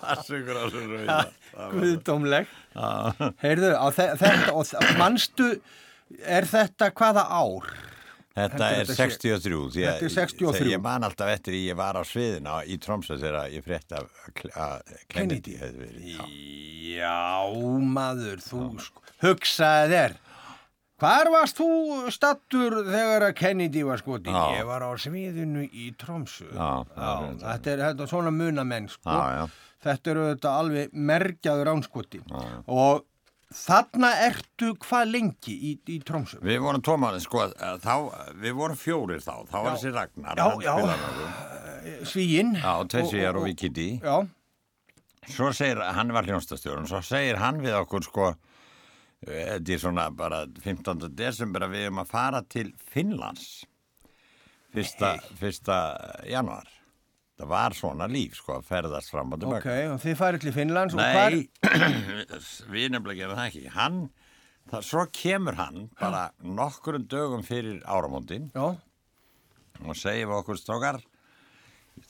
passu 0.00 0.38
ykkur 0.40 0.56
á 0.56 0.62
þessu 0.68 0.86
rauða 0.92 1.18
Guðdómleg. 1.72 2.48
Heyrðu, 3.42 3.70
þetta, 3.98 4.52
og 4.54 4.90
manstu, 5.00 5.48
er 6.22 6.46
þetta 6.48 6.92
hvaða 6.94 7.24
ár? 7.34 7.70
Þetta 8.38 8.66
er 8.70 8.84
þetta 8.86 8.94
sé- 8.94 9.08
63 9.18 9.56
því 9.74 9.82
að 9.82 9.96
Þetta 9.98 10.10
63. 10.14 10.52
þegar 10.54 10.68
ég 10.70 10.82
man 10.84 11.06
alltaf 11.08 11.30
eftir 11.32 11.56
því 11.56 11.62
ég 11.72 11.78
var 11.80 11.96
á 11.98 12.02
sviðina 12.06 12.52
í 12.70 12.76
Tromsö 12.78 13.16
þegar 13.18 13.48
ég 13.50 13.64
frétt 13.66 13.96
af 13.98 14.06
Kennedy 15.10 15.56
verið 15.58 16.04
já. 16.12 16.22
Já, 17.00 17.50
maður, 17.82 18.38
þú 18.46 18.62
sko, 18.84 19.02
hugsaði 19.24 19.92
þér. 19.94 20.16
Hvar 20.98 21.30
varst 21.30 21.60
þú 21.60 21.68
stattur 22.10 22.80
þegar 22.88 23.28
að 23.28 23.36
Kennedy 23.38 23.84
var 23.86 24.00
skotin? 24.02 24.34
Ég 24.56 24.66
var 24.66 24.82
á 24.82 24.90
sviðinu 24.98 25.68
í 25.70 25.92
Tromsu. 25.98 26.48
Já, 26.50 26.70
já, 26.90 27.12
þetta 27.44 27.70
er 27.74 27.82
þetta 27.84 28.02
er 28.06 28.10
svona 28.10 28.32
munamenn, 28.34 28.88
sko. 28.90 29.14
Já, 29.14 29.36
já. 29.36 29.44
Þetta 29.86 30.10
eru 30.10 30.24
þetta 30.32 30.54
alveg 30.58 30.96
merkjaður 31.12 31.70
ánskoti. 31.76 32.18
Og 32.66 33.04
þarna 33.54 34.10
ertu 34.26 34.72
hvað 34.82 35.12
lengi 35.12 35.54
í, 35.54 35.76
í 35.86 36.00
Tromsu? 36.04 36.40
Við 36.42 36.58
vorum 36.64 36.82
tómaðin 36.84 37.22
sko 37.22 37.46
þá, 37.54 37.94
við 38.42 38.58
vorum 38.58 38.80
fjórir 38.80 39.22
þá 39.22 39.46
þá 39.46 39.56
var 39.60 39.70
þessi 39.76 39.94
Ragnar 39.94 40.42
okkur. 40.48 40.90
Svíinn. 42.10 42.52
Já, 42.58 42.74
tveir 42.90 43.08
svíjar 43.08 43.38
og 43.38 43.46
Já, 43.46 44.16
Svo 45.28 45.50
segir, 45.52 45.80
hann 45.92 46.12
var 46.16 46.24
hljónstastjórun 46.24 46.86
svo 46.88 47.02
segir 47.04 47.36
hann 47.36 47.58
við 47.60 47.74
okkur 47.82 48.06
sko 48.06 48.28
eh, 48.32 48.47
þetta 49.26 49.74
er 49.74 49.82
svona 49.82 50.08
bara 50.14 50.44
15. 50.46 51.08
desember 51.18 51.66
að 51.66 51.76
við 51.76 51.88
erum 51.88 52.02
að 52.04 52.10
fara 52.12 52.42
til 52.46 52.70
Finnlands. 52.92 53.64
Fyrsta, 54.74 55.16
fyrsta 55.40 55.78
januar 56.28 56.68
það 57.38 57.50
var 57.52 57.76
svona 57.76 58.08
líf 58.10 58.38
sko 58.38 58.56
að 58.58 58.66
ferðast 58.68 59.12
fram 59.12 59.34
og 59.34 59.38
ok, 59.38 59.44
tilbaka 59.44 59.74
og 59.92 60.00
þið 60.02 60.16
farið 60.18 60.44
til 60.44 60.54
Finnlands 60.56 60.96
og 60.96 61.02
hvar? 61.02 61.36
Nei, 61.36 61.44
við 62.74 62.88
nefnilega 62.94 63.20
gerum 63.20 63.38
það 63.38 63.50
ekki. 63.50 63.64
Hann, 63.76 64.00
það, 64.72 64.86
svo 64.90 65.04
kemur 65.20 65.58
hann 65.58 65.86
bara 66.00 66.24
nokkurum 66.42 67.06
dögum 67.10 67.44
fyrir 67.46 67.78
áramóndin 67.86 68.50
og 68.58 69.94
segir 69.98 70.26
við 70.26 70.38
okkur 70.40 70.58
strókar 70.58 71.00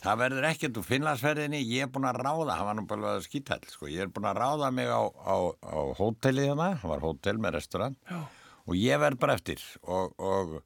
það 0.03 0.20
verður 0.22 0.48
ekkert 0.51 0.81
úr 0.81 0.87
Finnlandsferðinni. 0.87 1.61
Ég 1.64 1.87
er 1.87 1.92
búin 1.92 2.09
að 2.09 2.20
ráða, 2.22 2.57
hann 2.59 2.68
var 2.68 2.79
nú 2.79 2.87
bara 2.90 3.16
skítall 3.24 3.62
sko. 3.70 3.88
ég 3.88 4.05
er 4.05 4.12
búin 4.12 4.29
að 4.29 4.40
ráða 4.42 4.70
mig 4.74 4.90
á, 4.90 5.03
á, 5.09 5.37
á 5.64 5.79
hótelið 5.98 6.51
hérna, 6.51 6.72
hann 6.83 6.92
var 6.92 7.05
hótel 7.05 7.38
með 7.40 7.59
restaurant. 7.59 7.98
Já. 8.11 8.22
og 8.68 8.77
ég 8.77 9.01
verð 9.01 9.18
bara 9.18 9.38
eftir. 9.38 9.62
Og, 9.83 10.12
og, 10.20 10.59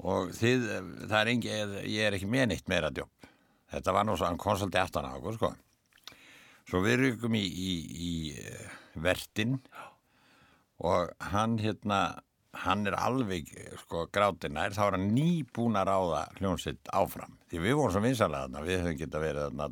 og 0.00 0.30
þið, 0.32 0.68
það 1.06 1.18
er 1.20 1.32
engi 1.34 1.56
ég 1.92 2.06
er 2.06 2.16
ekki 2.16 2.30
með 2.30 2.52
neitt 2.52 2.70
meira 2.72 2.88
djóp 2.88 3.12
þetta 3.70 3.94
var 3.94 4.06
nú 4.06 4.16
svo, 4.16 4.28
hann 4.28 4.40
kom 4.40 4.58
svolítið 4.58 4.82
aftan 4.82 5.06
á 5.06 5.12
okkur 5.18 5.36
sko. 5.38 5.52
svo 6.68 6.82
við 6.84 7.04
rykum 7.04 7.36
í, 7.38 7.44
í, 7.44 7.72
í 8.08 8.12
eh, 8.38 8.66
vertin 8.94 9.58
og 10.80 11.12
hann 11.32 11.58
hérna 11.60 12.20
hann 12.52 12.86
er 12.90 12.96
alveg 12.98 13.50
sko 13.84 14.06
grátinær 14.12 14.74
þá 14.74 14.82
er 14.88 14.96
hann 14.98 15.10
nýbúin 15.14 15.78
að 15.78 15.90
ráða 15.90 16.22
hljónsitt 16.40 16.90
áfram. 16.92 17.36
Því 17.50 17.62
við 17.62 17.76
vorum 17.78 17.94
svo 17.94 18.02
vinsalega 18.04 18.48
þarna 18.48 18.64
við 18.66 18.80
höfum 18.84 18.98
geta 18.98 19.22
verið 19.22 19.46
þarna 19.46 19.66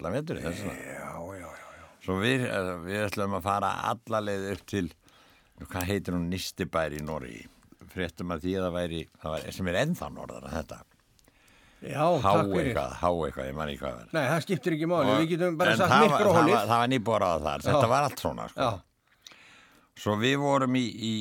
já, 0.78 1.12
já. 1.40 1.48
svo 2.04 2.18
við, 2.22 2.46
eh, 2.46 2.72
við 2.86 3.04
ætlum 3.08 3.38
að 3.38 3.46
fara 3.48 3.72
alla 3.90 4.20
leið 4.24 4.50
upp 4.54 4.66
til 4.66 4.86
hvað 5.58 5.88
heitir 5.90 6.14
hún 6.14 6.28
Nistibær 6.30 6.94
í 6.94 7.02
Norri 7.02 7.40
fréttum 7.88 8.30
að 8.34 8.44
því 8.44 8.54
að 8.58 8.66
það 8.68 8.76
væri, 8.78 9.02
það 9.22 9.34
væri 9.34 9.56
sem 9.56 9.70
er 9.72 9.80
ennþá 9.82 10.08
norðar 10.14 10.46
en 10.46 10.56
þetta. 10.58 10.78
Já, 11.78 12.02
há 12.02 12.32
eitthvað, 12.42 12.94
há 12.98 13.08
eitthvað, 13.08 13.46
ég 13.46 13.54
man 13.54 13.70
ekki 13.70 13.82
hvað 13.84 13.92
það 13.94 14.00
er. 14.02 14.08
Nei, 14.16 14.22
það 14.26 14.40
skiptir 14.44 14.74
ekki 14.74 14.88
máli, 14.90 15.12
við 15.14 15.28
getum 15.32 15.58
bara 15.60 15.76
sagt 15.78 15.92
það 15.92 16.08
var- 16.10 16.24
það 16.26 16.50
var, 16.50 16.66
það 16.66 16.80
var 16.82 16.88
nýbúið 16.92 17.14
að 17.14 17.22
ráða 17.22 17.42
þar 17.44 17.66
þetta 17.68 17.90
var 17.92 18.06
allt 18.08 18.22
svona 18.24 18.46
sko. 18.50 18.60
Já, 18.60 18.87
Svo 19.98 20.14
við 20.20 20.36
vorum 20.38 20.76
í, 20.78 20.84
í 20.86 21.12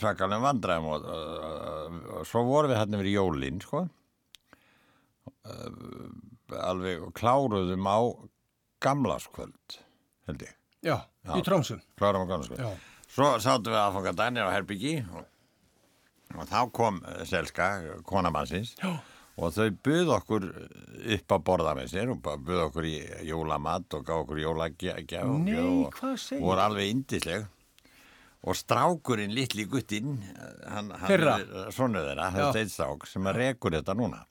svakalum 0.00 0.42
vandræðum 0.42 0.88
og, 0.90 1.04
og, 1.06 1.98
og, 2.16 2.24
svo 2.26 2.42
vorum 2.48 2.72
við 2.72 2.80
hérna 2.80 3.00
verið 3.00 3.18
jólinn, 3.18 3.60
sko. 3.62 3.84
Uh, 5.44 6.08
alveg 6.64 7.04
kláruðum 7.16 7.86
á 7.86 7.98
gamlaskvöld, 8.84 9.78
held 10.28 10.44
ég. 10.48 10.58
já, 11.24 11.36
í 11.38 11.44
Trómsum. 11.46 11.80
Kláruðum 12.00 12.26
á 12.26 12.30
gamlaskvöld. 12.32 12.64
Já. 12.64 12.90
Svo 13.14 13.30
sátum 13.38 13.70
við 13.70 13.80
aðfanga 13.84 14.16
Daniel 14.18 14.50
á 14.50 14.54
Herbyggi 14.56 14.94
og, 15.14 15.26
og 16.34 16.46
þá 16.50 16.60
kom 16.74 17.02
eh, 17.06 17.22
Selska, 17.30 17.70
konamannsins. 18.08 18.74
Já. 18.82 18.96
Og 19.34 19.50
þau 19.50 19.70
buð 19.82 20.10
okkur 20.14 20.44
upp 21.14 21.32
að 21.34 21.40
borða 21.46 21.72
með 21.74 21.88
sér 21.90 22.10
og 22.12 22.20
buð 22.22 22.60
okkur 22.68 22.86
í 22.86 22.94
jólamatt 23.26 23.96
og 23.98 24.04
gaf 24.06 24.20
okkur 24.22 24.38
jólagjaf 24.44 25.26
Nei, 25.42 25.56
og 25.58 25.96
voru 26.38 26.62
alveg 26.62 26.92
indisleg 26.92 27.48
og 28.44 28.56
strákurinn 28.58 29.32
litli 29.34 29.64
guttinn 29.70 30.18
hann, 30.68 30.90
hann 30.92 31.08
Þeirra? 31.08 31.38
er 31.40 31.72
sonu 31.72 32.02
þeirra, 32.04 32.26
Já. 32.28 32.36
þetta 32.50 32.60
er 32.64 32.72
strák 32.74 33.06
sem 33.08 33.28
að 33.30 33.38
rekur 33.40 33.76
þetta 33.78 33.94
núna 33.96 34.22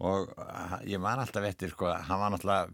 og 0.00 0.30
ha- 0.40 0.80
ég 0.88 1.00
man 1.02 1.20
alltaf 1.20 1.44
eftir 1.44 1.74
sko, 1.74 1.90
hann 1.92 2.20
var 2.22 2.30
náttúrulega 2.32 2.70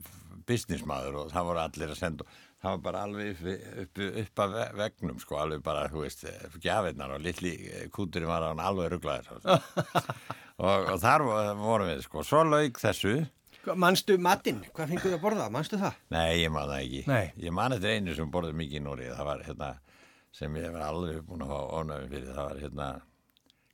businessmaður 0.47 1.17
og 1.25 1.33
það 1.35 1.49
voru 1.49 1.63
allir 1.65 1.91
að 1.91 1.99
senda 1.99 2.27
það 2.63 2.71
var 2.77 2.83
bara 2.85 3.01
alveg 3.07 3.33
upp, 3.33 3.49
upp, 3.83 4.03
upp 4.23 4.43
að 4.45 4.55
ve- 4.55 4.69
vegnum 4.85 5.19
sko, 5.23 5.39
alveg 5.43 5.63
bara, 5.67 5.89
þú 5.91 6.05
veist 6.05 6.23
gjafinnar 6.63 7.17
og 7.17 7.25
litli 7.27 7.53
kúturinn 7.95 8.31
var 8.31 8.47
alveg 8.55 8.93
rugglaður 8.95 9.43
og, 10.63 10.87
og 10.93 11.01
þar 11.03 11.25
vorum 11.59 11.91
við 11.91 12.05
sko, 12.07 12.23
svo 12.27 12.45
lauk 12.47 12.79
þessu 12.83 13.17
Manstu 13.75 14.15
matinn? 14.23 14.61
Hvað 14.71 14.93
fengur 14.93 15.09
þið 15.11 15.15
að 15.17 15.23
borða? 15.25 15.47
Manstu 15.51 15.75
það? 15.81 15.97
Nei, 16.15 16.37
ég 16.45 16.53
man 16.55 16.69
það 16.71 16.83
ekki. 16.85 17.01
Nei. 17.11 17.33
Ég 17.43 17.51
man 17.57 17.73
þetta 17.75 17.95
einu 17.97 18.13
sem 18.15 18.29
borðið 18.31 18.53
mikið 18.61 18.79
í 18.79 18.83
Nóri. 18.85 19.09
Það 19.11 19.27
var 19.27 19.41
hérna, 19.43 19.71
sem 20.37 20.57
ég 20.61 20.73
var 20.75 20.87
alveg 20.91 21.23
búin 21.27 21.45
að 21.47 21.53
fá 21.53 21.61
ónæfum 21.81 22.11
fyrir, 22.13 22.33
það 22.37 22.49
var 22.51 22.59
hérna 22.65 22.89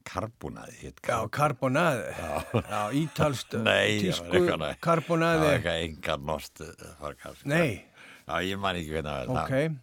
karbonaði. 0.07 0.93
Já, 1.07 1.17
karbonaði. 1.31 2.13
Já, 2.19 2.83
ítalst 2.99 3.55
Nei, 3.69 4.03
nei. 4.03 4.13
Það 4.13 4.77
karbonaði. 4.85 5.43
var 5.47 5.57
eitthvað 5.57 5.87
engar 5.87 6.23
nost 6.29 6.63
farkar. 7.01 7.41
Nei, 7.51 7.83
Já, 8.23 8.37
ég 8.47 8.61
man 8.63 8.79
ekki 8.79 8.95
hvernig 8.95 9.11
það 9.11 9.35
var. 9.35 9.51
ok. 9.51 9.81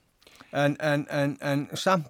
En, 0.59 0.75
en, 0.81 1.03
en, 1.13 1.33
en 1.45 1.65
samt 1.77 2.07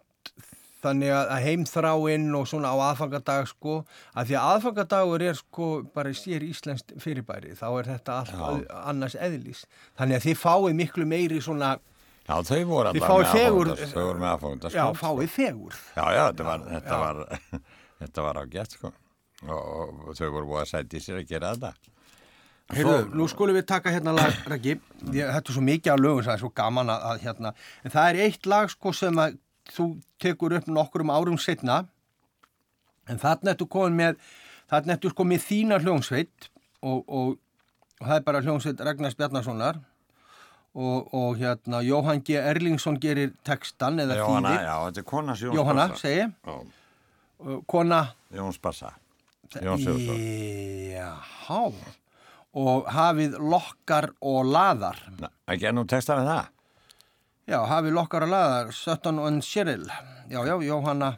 þannig 0.79 1.09
að 1.11 1.31
að 1.35 1.41
heimþráinn 1.43 2.27
og 2.39 2.45
svona 2.47 2.69
á 2.71 2.77
aðfangadag 2.93 3.49
sko, 3.49 3.73
að 4.15 4.29
því 4.29 4.35
að 4.39 4.51
aðfangadagur 4.53 5.25
er 5.27 5.35
sko 5.35 5.65
bara 5.97 6.13
sér 6.15 6.45
íslenskt 6.47 6.93
fyrirbæri, 7.03 7.51
þá 7.59 7.65
er 7.81 7.89
þetta 7.89 8.15
allt 8.21 8.31
Já. 8.37 8.77
annars 8.87 9.17
eðlís. 9.19 9.65
Þannig 9.99 10.21
að 10.21 10.27
þið 10.29 10.39
fáið 10.45 10.77
miklu 10.79 11.07
meiri 11.09 11.41
svona, 11.43 11.73
Já, 12.29 12.35
þau 12.45 12.59
voru 12.69 12.91
fáið 12.93 14.19
með 14.21 14.27
aðfangast. 14.29 14.75
já, 14.77 14.83
fáið 14.99 15.31
fegur. 15.33 15.77
Já, 15.97 16.03
já, 16.13 16.23
þetta 16.29 16.45
var, 16.45 16.65
þetta 16.75 16.99
var, 17.01 17.21
þetta 18.03 18.25
var 18.27 18.37
á 18.37 18.43
gett, 18.53 18.75
sko. 18.77 18.91
Og, 19.49 20.11
þau 20.19 20.27
voru 20.35 20.49
búið 20.51 20.61
að 20.61 20.69
sæti 20.73 21.01
sér 21.01 21.21
að 21.23 21.29
gera 21.31 21.53
þetta. 21.55 21.95
Heyrðu, 22.69 22.97
nú 23.17 23.25
skulum 23.31 23.57
við 23.57 23.65
taka 23.71 23.89
hérna 23.95 24.13
lag, 24.13 24.35
Ég- 24.69 24.83
þetta 25.09 25.39
er 25.41 25.55
svo 25.55 25.63
mikið 25.65 25.93
af 25.95 26.01
lögum, 26.03 26.21
það 26.27 26.35
er 26.35 26.43
svo 26.43 26.51
gaman 26.61 26.91
að, 26.93 27.05
að 27.09 27.23
hérna, 27.25 27.53
en 27.81 27.93
það 27.95 28.09
er 28.11 28.19
eitt 28.27 28.49
lag 28.51 28.69
sko 28.69 28.93
sem 28.93 29.21
að 29.25 29.39
þú 29.73 29.87
tekur 30.21 30.53
upp 30.59 30.69
nokkurum 30.69 31.09
árum 31.13 31.39
setna, 31.41 31.79
en 33.09 33.17
þarna 33.21 33.55
ertu 33.55 33.65
komin 33.73 33.97
með, 33.97 34.19
þarna 34.69 34.99
ertu 34.99 35.09
sko 35.15 35.25
með 35.25 35.47
þína 35.47 35.79
hljómsveit 35.81 36.49
og, 36.85 36.99
og, 37.09 37.31
og 37.97 38.05
það 38.05 38.15
er 38.19 38.25
bara 38.29 38.41
hljómsveit 38.45 38.85
Ragnars 38.85 39.17
Bjarnasonar 39.17 39.81
og, 40.75 41.13
og 41.13 41.37
hérna 41.39 41.81
Jóhann 41.85 42.21
G. 42.25 42.37
Erlingsson 42.37 42.99
gerir 43.01 43.33
textan 43.47 43.99
eða 44.03 44.19
Jóhanna, 44.19 44.51
þýðir, 44.53 44.67
já, 44.67 44.75
þetta 44.85 45.01
er 45.01 45.07
kona 45.11 45.35
Jóns 45.39 45.57
Jóhanna, 45.57 45.87
segi, 45.99 46.27
Og 47.39 47.61
kona, 47.71 48.01
Jóns 48.35 48.59
Bassa. 48.59 48.93
Jóns. 49.63 49.85
Jáhá, 50.91 51.61
og 52.59 52.89
hafið 52.91 53.37
lokkar 53.39 54.09
og 54.19 54.43
laðar. 54.49 54.99
Ekki 55.47 55.69
ennú 55.71 55.85
textar 55.87 56.19
en 56.19 56.27
það? 56.27 56.51
Já, 57.49 57.59
hafið 57.71 57.95
lokkar 57.95 58.27
og 58.27 58.33
laðar, 58.33 58.75
Sutton 58.75 59.23
and 59.23 59.45
Cheryl. 59.47 59.87
Já, 60.29 60.43
já, 60.45 60.53
Jóhanna 60.67 61.15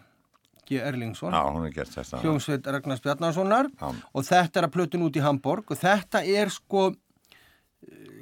G. 0.72 0.80
Erlingsson. 0.80 1.34
Er 1.34 2.72
Ragnars 2.72 3.02
Bjarnasonar 3.04 3.68
Já. 3.74 3.90
og 3.92 4.24
þetta 4.24 4.62
er 4.62 4.68
að 4.68 4.76
plötun 4.78 5.04
út 5.08 5.18
í 5.20 5.24
Hamburg 5.24 5.74
og 5.74 5.80
þetta 5.82 6.22
er 6.24 6.52
sko 6.54 6.92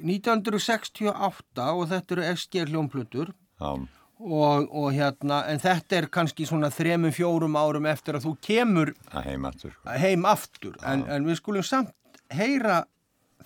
1968 0.02 1.70
og 1.70 1.88
þetta 1.90 2.16
eru 2.16 2.28
SG 2.34 2.66
hljómplötur. 2.70 3.32
Já, 3.60 3.72
og, 4.20 4.68
og 4.76 4.92
hérna, 4.92 5.44
en 5.48 5.60
þetta 5.62 5.96
er 5.96 6.08
kannski 6.12 6.46
svona 6.48 6.70
þremum, 6.72 7.12
fjórum 7.14 7.56
árum 7.56 7.88
eftir 7.88 8.18
að 8.18 8.28
þú 8.28 8.34
kemur 8.44 8.92
að 9.08 9.30
heimatur 9.30 9.72
sko. 9.72 9.96
heim 10.02 10.26
aftur, 10.28 10.76
en, 10.84 11.06
en 11.08 11.26
við 11.28 11.40
skulum 11.40 11.64
samt 11.66 12.20
heyra 12.32 12.84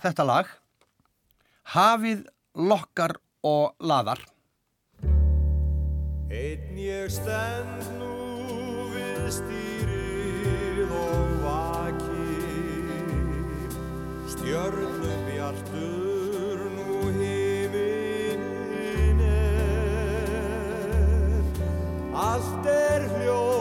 þetta 0.03 0.27
lag 0.27 0.51
Hafið, 1.73 2.27
lokkar 2.61 3.17
og 3.41 3.73
laðar. 3.81 4.21
Einn 6.29 6.77
ég 6.77 7.09
stend 7.09 7.87
nú 7.97 8.91
við 8.93 9.31
stýrið 9.39 10.93
og 10.93 11.33
vakir 11.47 12.13
Stjörnum 14.35 15.04
Allt 22.25 22.67
er 22.67 23.03
hljótt 23.17 23.54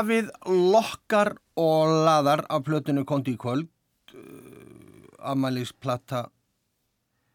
Hafið, 0.00 0.30
lokkar 0.48 1.34
og 1.60 1.90
laðar 2.06 2.46
af 2.48 2.62
plötinu 2.64 3.02
Kondi 3.04 3.34
í 3.34 3.38
kvöld, 3.40 3.66
uh, 4.16 4.20
amælisplata 5.28 6.22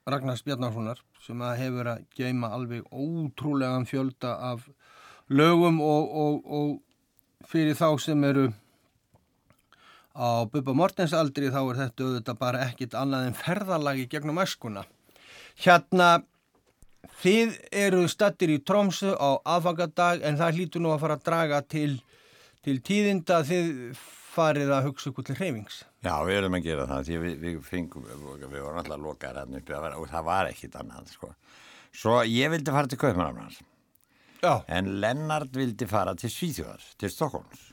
Ragnars 0.10 0.42
Bjarnarssonar 0.42 1.04
sem 1.22 1.44
að 1.46 1.60
hefur 1.60 1.90
að 1.92 2.08
geima 2.18 2.50
alveg 2.56 2.88
ótrúlegan 2.90 3.86
fjölda 3.86 4.32
af 4.48 4.64
lögum 5.30 5.78
og, 5.78 6.10
og, 6.24 6.40
og 6.46 7.46
fyrir 7.46 7.78
þá 7.78 8.02
sem 8.02 8.26
eru 8.32 8.48
á 10.18 10.50
Bubba 10.50 10.74
Mortens 10.74 11.14
aldri 11.14 11.54
þá 11.54 11.62
er 11.62 11.82
þetta 11.84 12.08
auðvitað 12.08 12.42
bara 12.42 12.66
ekkit 12.66 12.98
annað 12.98 13.28
en 13.28 13.40
ferðalagi 13.44 14.08
gegnum 14.10 14.42
æskuna. 14.42 14.88
Hérna, 15.62 16.10
þið 17.22 17.62
eru 17.86 18.08
stattir 18.10 18.58
í 18.58 18.58
Trómsu 18.66 19.14
á 19.14 19.38
aðfangadag 19.54 20.26
en 20.26 20.42
það 20.42 20.58
hlýtur 20.58 20.86
nú 20.86 20.96
að 20.96 21.06
fara 21.06 21.22
að 21.22 21.26
draga 21.30 21.62
til, 21.62 22.00
til 22.66 22.78
tíðinda 22.86 23.40
að 23.42 23.52
þið 23.52 23.70
farið 24.36 24.74
að 24.76 24.88
hugsa 24.90 25.12
ykkur 25.12 25.28
til 25.30 25.38
hreyfings. 25.38 25.78
Já, 26.04 26.16
við 26.28 26.40
erum 26.42 26.58
að 26.58 26.66
gera 26.66 26.88
það 26.90 27.06
því 27.08 27.20
við, 27.22 27.38
við 27.44 27.62
fengum, 27.70 28.10
við 28.42 28.58
vorum 28.58 28.82
alltaf 28.82 29.00
lokaðar 29.06 29.46
hann 29.46 29.60
uppi 29.62 29.76
að 29.78 29.86
vera, 29.86 30.02
og 30.02 30.12
það 30.12 30.28
var 30.28 30.50
ekkit 30.50 30.76
annað 30.82 31.14
sko. 31.14 31.32
Svo 31.96 32.18
ég 32.28 32.52
vildi 32.52 32.74
fara 32.76 32.92
til 32.92 33.00
Kaupmannafnars 33.00 33.62
Já, 34.42 34.60
en 34.68 34.90
Lennart 35.00 35.56
vildi 35.56 35.88
fara 35.88 36.12
til 36.20 36.30
Svíþjóðar, 36.34 36.84
til 37.00 37.10
Stokkólms 37.14 37.70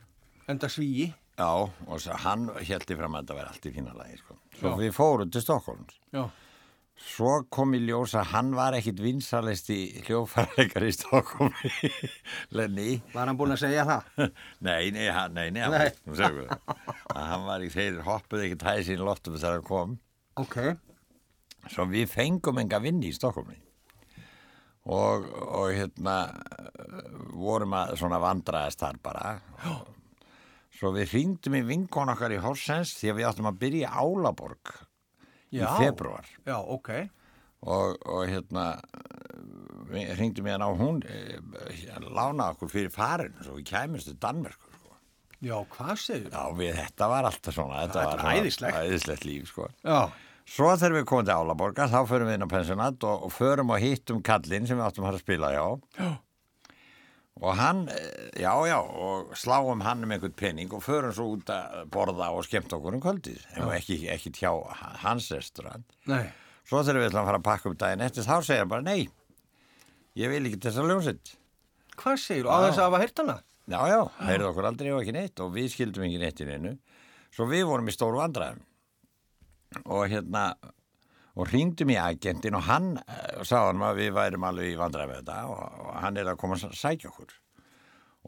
enda 0.50 0.68
svíi. 0.70 1.10
Já, 1.38 1.48
og 1.48 2.06
hann 2.22 2.48
heldi 2.60 2.96
fram 2.98 3.16
að 3.16 3.24
þetta 3.24 3.36
væri 3.38 3.50
allt 3.50 3.66
í 3.66 3.72
fína 3.72 3.94
lagi 3.96 4.18
sko. 4.20 4.36
Svo 4.58 4.72
Já. 4.72 4.76
við 4.82 4.90
fórum 4.96 5.30
til 5.32 5.42
Stokkólms 5.42 5.96
Já, 6.12 6.26
Svo 7.02 7.32
kom 7.50 7.72
í 7.74 7.80
ljós 7.82 8.12
að 8.16 8.28
hann 8.30 8.52
var 8.54 8.76
ekkit 8.78 9.00
vinsalist 9.02 9.66
í 9.74 9.78
hljófarleikar 10.06 10.84
í 10.86 10.92
Stokkólmi 10.94 11.72
Lenny 12.56 13.00
var 13.12 13.26
hann 13.28 13.36
búinn 13.40 13.56
að 13.56 13.64
segja 13.64 13.82
það? 13.88 14.30
Nei, 14.68 14.92
nei, 14.94 15.08
hann, 15.10 15.34
nei, 15.34 15.48
nei, 15.50 15.64
Nei. 15.72 15.88
nú 16.06 16.14
segum 16.16 16.44
við 16.44 16.52
að 16.54 17.26
hann 17.32 17.44
var 17.48 17.64
í 17.66 17.72
þeir 17.74 17.98
hoppuð 18.06 18.44
ekki 18.46 18.60
tæði 18.62 18.86
sín 18.90 19.02
lottum 19.04 19.34
þegar 19.36 19.58
hann 19.58 19.66
kom 19.66 19.96
Ok. 20.40 20.56
svo 21.74 21.88
við 21.90 22.06
fengum 22.14 22.62
enga 22.62 22.78
vinni 22.84 23.10
í 23.10 23.16
Stokkólmi 23.18 23.58
og, 24.86 25.26
og 25.26 25.68
hérna 25.74 26.16
vorum 27.34 27.74
að 27.82 27.96
svona 28.00 28.22
vandraðast 28.22 28.80
þar 28.86 29.02
bara 29.04 29.34
svo 30.78 30.94
við 30.94 31.12
hringdum 31.16 31.58
í 31.58 31.66
vinkon 31.66 32.14
okkar 32.14 32.34
í 32.34 32.40
Horsens 32.42 32.94
því 33.00 33.10
að 33.12 33.20
við 33.20 33.28
áttum 33.32 33.50
að 33.52 33.60
byrja 33.66 33.90
í 33.90 34.06
Álaborg 34.06 34.72
Já. 35.52 35.66
í 35.68 35.84
februar 35.84 36.28
Já, 36.48 36.56
ok. 36.58 36.90
og, 37.68 37.96
og 38.08 38.24
hérna 38.30 38.66
við 39.92 40.12
hringdum 40.16 40.48
í 40.48 40.54
hann 40.54 40.64
á 40.64 40.70
hún 40.72 41.00
eh, 41.04 41.38
lána 42.08 42.50
okkur 42.54 42.70
fyrir 42.72 42.92
farin 42.94 43.36
svo 43.42 43.58
við 43.58 43.68
kæmumst 43.72 44.08
til 44.08 44.18
Danmerkur 44.22 44.72
sko. 44.78 44.96
Já, 45.42 45.56
hvað 45.76 45.94
segir 46.00 46.32
Já, 46.32 46.42
við, 46.56 46.74
þetta 46.80 47.08
var 47.12 47.28
alltaf 47.28 47.56
svona 47.56 47.82
Þetta 47.86 48.04
var 48.08 48.26
æðislegt. 48.38 48.78
æðislegt 48.86 49.26
líf, 49.28 49.48
sko 49.52 49.68
Já, 49.84 50.00
Svo 50.52 50.72
þegar 50.74 50.96
við 50.96 51.04
komum 51.06 51.26
til 51.28 51.34
Álaborga, 51.38 51.84
þá 51.86 52.00
förum 52.10 52.28
við 52.28 52.34
inn 52.36 52.44
á 52.44 52.50
pensionat 52.50 53.04
og, 53.06 53.28
og 53.28 53.32
förum 53.32 53.70
og 53.72 53.78
hittum 53.80 54.18
kallinn 54.26 54.66
sem 54.66 54.76
við 54.80 54.88
áttum 54.88 55.04
að 55.04 55.08
fara 55.12 55.20
að 55.20 55.22
spila 55.22 55.50
hjá. 55.54 55.66
Já. 56.00 56.08
Og 57.40 57.56
hann, 57.56 57.88
eh, 57.88 58.30
já, 58.42 58.52
já, 58.68 58.76
og 58.78 59.32
sláum 59.34 59.80
hann 59.82 60.04
um 60.04 60.10
einhvern 60.12 60.34
penning 60.36 60.72
og 60.72 60.82
förum 60.84 61.12
svo 61.16 61.30
út 61.36 61.48
að 61.48 61.88
borða 61.90 62.28
og 62.36 62.44
skemmt 62.44 62.68
okkur 62.72 62.94
um 62.94 63.00
kvöldið. 63.00 63.40
En 63.56 63.70
ekki, 63.72 64.06
ekki 64.12 64.30
hjá 64.36 64.52
hans 65.02 65.30
restaurant. 65.32 65.84
nei. 66.06 66.30
Svo 66.64 66.82
þegar 66.84 67.00
við 67.00 67.08
ætlum 67.10 67.22
að 67.22 67.26
fara 67.26 67.38
að 67.38 67.46
pakka 67.48 67.68
um 67.70 67.74
daginn 67.76 68.04
eftir, 68.04 68.22
þá 68.22 68.36
segir 68.44 68.58
hann 68.62 68.68
bara, 68.68 68.82
nei, 68.86 69.08
ég 70.14 70.30
vil 70.30 70.44
ekki 70.46 70.60
þessa 70.62 70.84
ljónsitt. 70.86 71.32
Hvað 71.96 72.20
segir 72.22 72.44
þú? 72.44 72.52
Á 72.52 72.56
þess 72.68 72.78
að 72.78 72.86
hafa 72.86 73.00
heyrt 73.02 73.18
hana? 73.18 73.38
Já, 73.72 73.80
já, 73.88 74.00
heyrðu 74.28 74.46
okkur 74.52 74.68
aldrei 74.68 74.92
og 74.92 75.00
ekki 75.02 75.12
neitt 75.16 75.40
og 75.40 75.50
við 75.56 75.72
skildum 75.72 76.04
ekki 76.06 76.20
neitt 76.22 76.40
í 76.40 76.46
neinu. 76.46 76.76
Svo 77.32 77.48
við 77.50 77.64
vorum 77.66 77.88
í 77.88 77.94
stóru 77.96 78.20
vandræðum 78.20 78.62
og 79.86 80.06
hérna 80.12 80.54
og 81.32 81.48
hringdum 81.48 81.92
í 81.94 81.98
agentin 82.00 82.56
og 82.58 82.66
hann 82.68 82.90
uh, 83.00 83.40
sá 83.46 83.68
hann 83.68 83.82
að 83.84 84.02
við 84.02 84.12
værum 84.18 84.44
alveg 84.48 84.74
í 84.74 84.80
vandræðum 84.80 85.14
með 85.14 85.22
þetta 85.22 85.38
og, 85.48 85.80
og 85.86 85.94
hann 86.04 86.20
er 86.20 86.32
að 86.32 86.40
koma 86.42 86.58
að 86.58 86.76
sækja 86.76 87.12
okkur. 87.12 87.32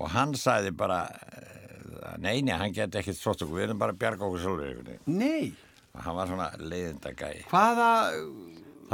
Og 0.00 0.10
hann 0.14 0.32
sagði 0.38 0.72
bara 0.74 1.02
uh, 1.10 2.16
nei, 2.22 2.40
nei, 2.46 2.54
hann 2.56 2.74
geti 2.74 3.00
ekkert 3.00 3.20
sótt 3.20 3.44
okkur, 3.44 3.58
við 3.60 3.68
erum 3.68 3.82
bara 3.82 3.94
að 3.94 4.00
bjarga 4.02 4.28
okkur 4.28 4.44
sjálfur. 4.44 4.92
Nei, 5.12 5.52
og 5.94 6.06
hann 6.06 6.18
var 6.18 6.32
svona 6.32 6.48
leiðindagæi. 6.58 7.44
Hvaða, 7.52 7.90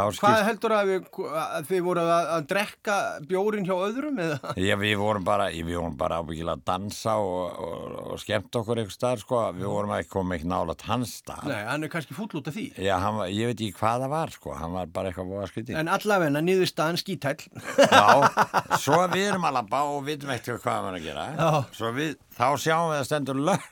Þá 0.01 0.21
hvað 0.21 0.37
skipt, 0.37 0.47
heldur 0.49 0.75
að, 0.77 0.91
við, 0.91 1.09
að 1.41 1.69
þið 1.71 1.83
voru 1.87 2.05
að, 2.05 2.29
að 2.35 2.47
drekka 2.51 2.97
bjórin 3.31 3.67
hjá 3.69 3.75
öðrum 3.77 4.21
eða? 4.25 4.55
já, 4.69 4.75
við 4.81 4.95
vorum 5.01 5.27
bara, 5.27 5.49
við 5.53 5.81
bara 6.01 6.21
ábyggilega 6.21 6.57
að 6.57 6.65
dansa 6.71 7.17
og, 7.21 7.61
og, 7.61 7.99
og 8.15 8.23
skemmt 8.23 8.61
okkur 8.61 8.83
einhver 8.83 8.95
staðar, 8.97 9.23
sko, 9.25 9.43
við 9.57 9.69
vorum 9.71 9.95
ekki 9.97 10.13
komið 10.15 10.39
ekki 10.39 10.51
nálat 10.51 10.87
hans 10.89 11.17
stað. 11.21 11.47
Nei, 11.51 11.61
hann 11.69 11.87
er 11.87 11.93
kannski 11.93 12.17
fúll 12.17 12.31
út 12.41 12.51
af 12.51 12.57
því. 12.57 12.67
Já, 12.81 12.95
hann 13.03 13.19
var, 13.21 13.33
ég 13.35 13.51
veit 13.51 13.61
ekki 13.61 13.79
hvað 13.81 14.05
það 14.07 14.15
var, 14.15 14.35
sko, 14.37 14.55
hann 14.59 14.77
var 14.77 14.93
bara 14.95 15.11
eitthvað 15.11 15.31
búið 15.31 15.45
að 15.45 15.53
skytið. 15.55 15.81
En 15.81 15.93
allavegna 15.97 16.45
niður 16.45 16.71
staðan 16.71 17.01
skítæll. 17.01 17.37
Já, 17.81 18.07
svo 18.85 19.03
við 19.13 19.27
erum 19.31 19.49
að 19.49 19.59
labba 19.61 19.83
og 19.91 20.03
vitum 20.09 20.33
ekkert 20.35 20.65
hvað 20.65 20.81
hann 20.81 20.91
er 20.91 21.01
að 21.01 21.09
gera. 21.09 21.27
Já. 21.37 21.51
Svo 21.77 21.93
við, 21.97 22.17
þá 22.37 22.47
sjáum 22.65 22.93
við 22.93 23.01
að 23.01 23.07
stendur 23.11 23.43
lög, 23.51 23.69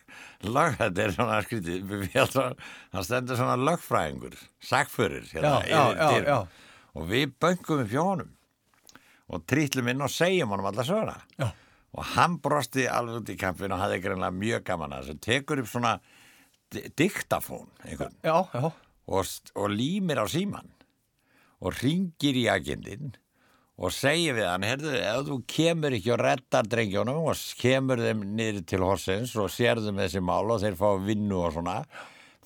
lög, 0.48 0.76
þetta 0.80 1.04
er 1.04 1.12
svona 1.16 1.38
skrítið, 1.44 1.92
það 2.14 3.04
stendur 3.08 3.38
svona 3.40 3.56
lögfræðingur, 3.68 4.36
sagförir, 4.64 5.26
hérna, 5.32 5.54
Já, 5.68 5.82
já, 5.94 6.10
já. 6.28 6.38
Og 6.98 7.08
við 7.10 7.32
böngum 7.42 7.84
hjá 7.90 8.02
honum 8.02 8.30
og 9.28 9.42
trýtlum 9.50 9.90
inn 9.92 10.00
og 10.06 10.10
segjum 10.10 10.54
honum 10.54 10.70
alla 10.70 10.84
söguna. 10.88 11.16
Og 11.98 12.04
hann 12.14 12.38
brosti 12.44 12.86
alveg 12.90 13.22
út 13.22 13.30
í 13.32 13.36
kampinu 13.40 13.74
og 13.76 13.80
hafði 13.82 14.00
greinlega 14.04 14.34
mjög 14.36 14.64
gaman 14.68 14.92
að 14.96 15.06
þessu, 15.10 15.20
tekur 15.24 15.62
upp 15.62 15.68
svona 15.70 15.92
di- 16.72 16.88
diktafón, 17.00 17.68
og, 19.08 19.24
og 19.56 19.70
límir 19.72 20.20
á 20.20 20.26
síman 20.28 20.68
og 21.64 21.74
ringir 21.80 22.36
í 22.38 22.44
agindin 22.52 23.14
og 23.78 23.94
segir 23.94 24.34
við 24.34 24.48
hann, 24.48 24.66
herðu, 24.66 24.92
ef 24.98 25.26
þú 25.28 25.38
kemur 25.54 25.94
ekki 25.94 26.14
og 26.14 26.22
reddar 26.22 26.66
drengjónum 26.70 27.26
og 27.30 27.42
kemur 27.60 28.02
þeim 28.02 28.24
niður 28.38 28.64
til 28.66 28.80
horsins 28.82 29.34
og 29.38 29.52
sérðum 29.54 30.00
þessi 30.02 30.22
mál 30.24 30.50
og 30.50 30.62
þeir 30.64 30.78
fá 30.80 30.88
vinnu 31.04 31.38
og 31.46 31.52
svona, 31.54 31.76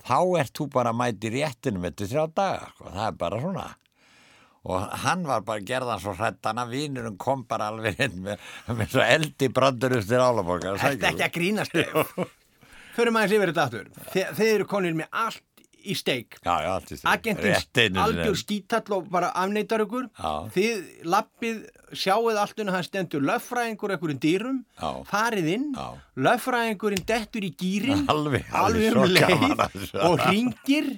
þá 0.04 0.18
ert 0.42 0.52
þú 0.58 0.66
bara 0.74 0.92
mæti 0.96 1.32
réttinum 1.32 1.86
eftir 1.88 2.10
þrjá 2.10 2.26
daga, 2.36 2.68
sko. 2.74 2.90
það 2.90 3.06
er 3.06 3.16
bara 3.24 3.40
svona. 3.46 3.70
Og 4.62 4.84
hann 5.02 5.24
var 5.26 5.40
bara 5.42 5.64
gerðan 5.66 6.02
svo 6.02 6.12
hrættan 6.14 6.60
að 6.62 6.76
vinurinn 6.76 7.16
kom 7.18 7.40
bara 7.50 7.72
alveg 7.72 7.98
inn 8.04 8.20
með, 8.28 8.44
með 8.68 8.92
svo 8.92 9.02
eldi 9.02 9.48
brandur 9.50 9.96
upp 9.96 10.06
til 10.06 10.20
álaborgar. 10.22 10.78
Þetta 10.78 11.08
ekki 11.08 11.26
að 11.26 11.34
grínast 11.34 11.74
þig. 11.74 12.28
Förum 12.92 13.16
aðeins 13.18 13.34
yfir 13.38 13.50
þetta 13.50 13.64
aftur. 13.64 13.88
Þe, 14.12 14.26
þeir 14.36 14.52
eru 14.52 14.68
konir 14.70 14.94
með 15.00 15.18
allt 15.24 15.42
í 15.84 15.96
steik. 15.98 16.38
Agentins 16.44 17.02
algjör 17.98 18.36
skítall 18.38 18.96
og 18.98 19.08
bara 19.12 19.30
afneitar 19.42 19.82
ykkur. 19.84 20.06
Já. 20.18 20.32
Þið 20.54 21.02
lappið, 21.14 21.58
sjáuð 21.96 22.38
allt 22.42 22.62
unna 22.62 22.76
hann 22.76 22.86
stendur 22.86 23.24
löffræðingur 23.26 23.94
einhverjum 23.96 24.20
dýrum. 24.22 24.62
Já. 24.80 24.90
Farið 25.10 25.50
inn. 25.56 25.68
Löffræðingurinn 26.26 27.04
dettur 27.08 27.44
í 27.46 27.52
gýrin. 27.58 28.06
Alveg, 28.12 28.46
alveg 28.52 28.96
um 28.96 29.02
gaman 29.02 29.14
leið 29.18 29.60
að 29.66 29.76
þessu. 29.76 30.00
og 30.08 30.24
ringir 30.30 30.90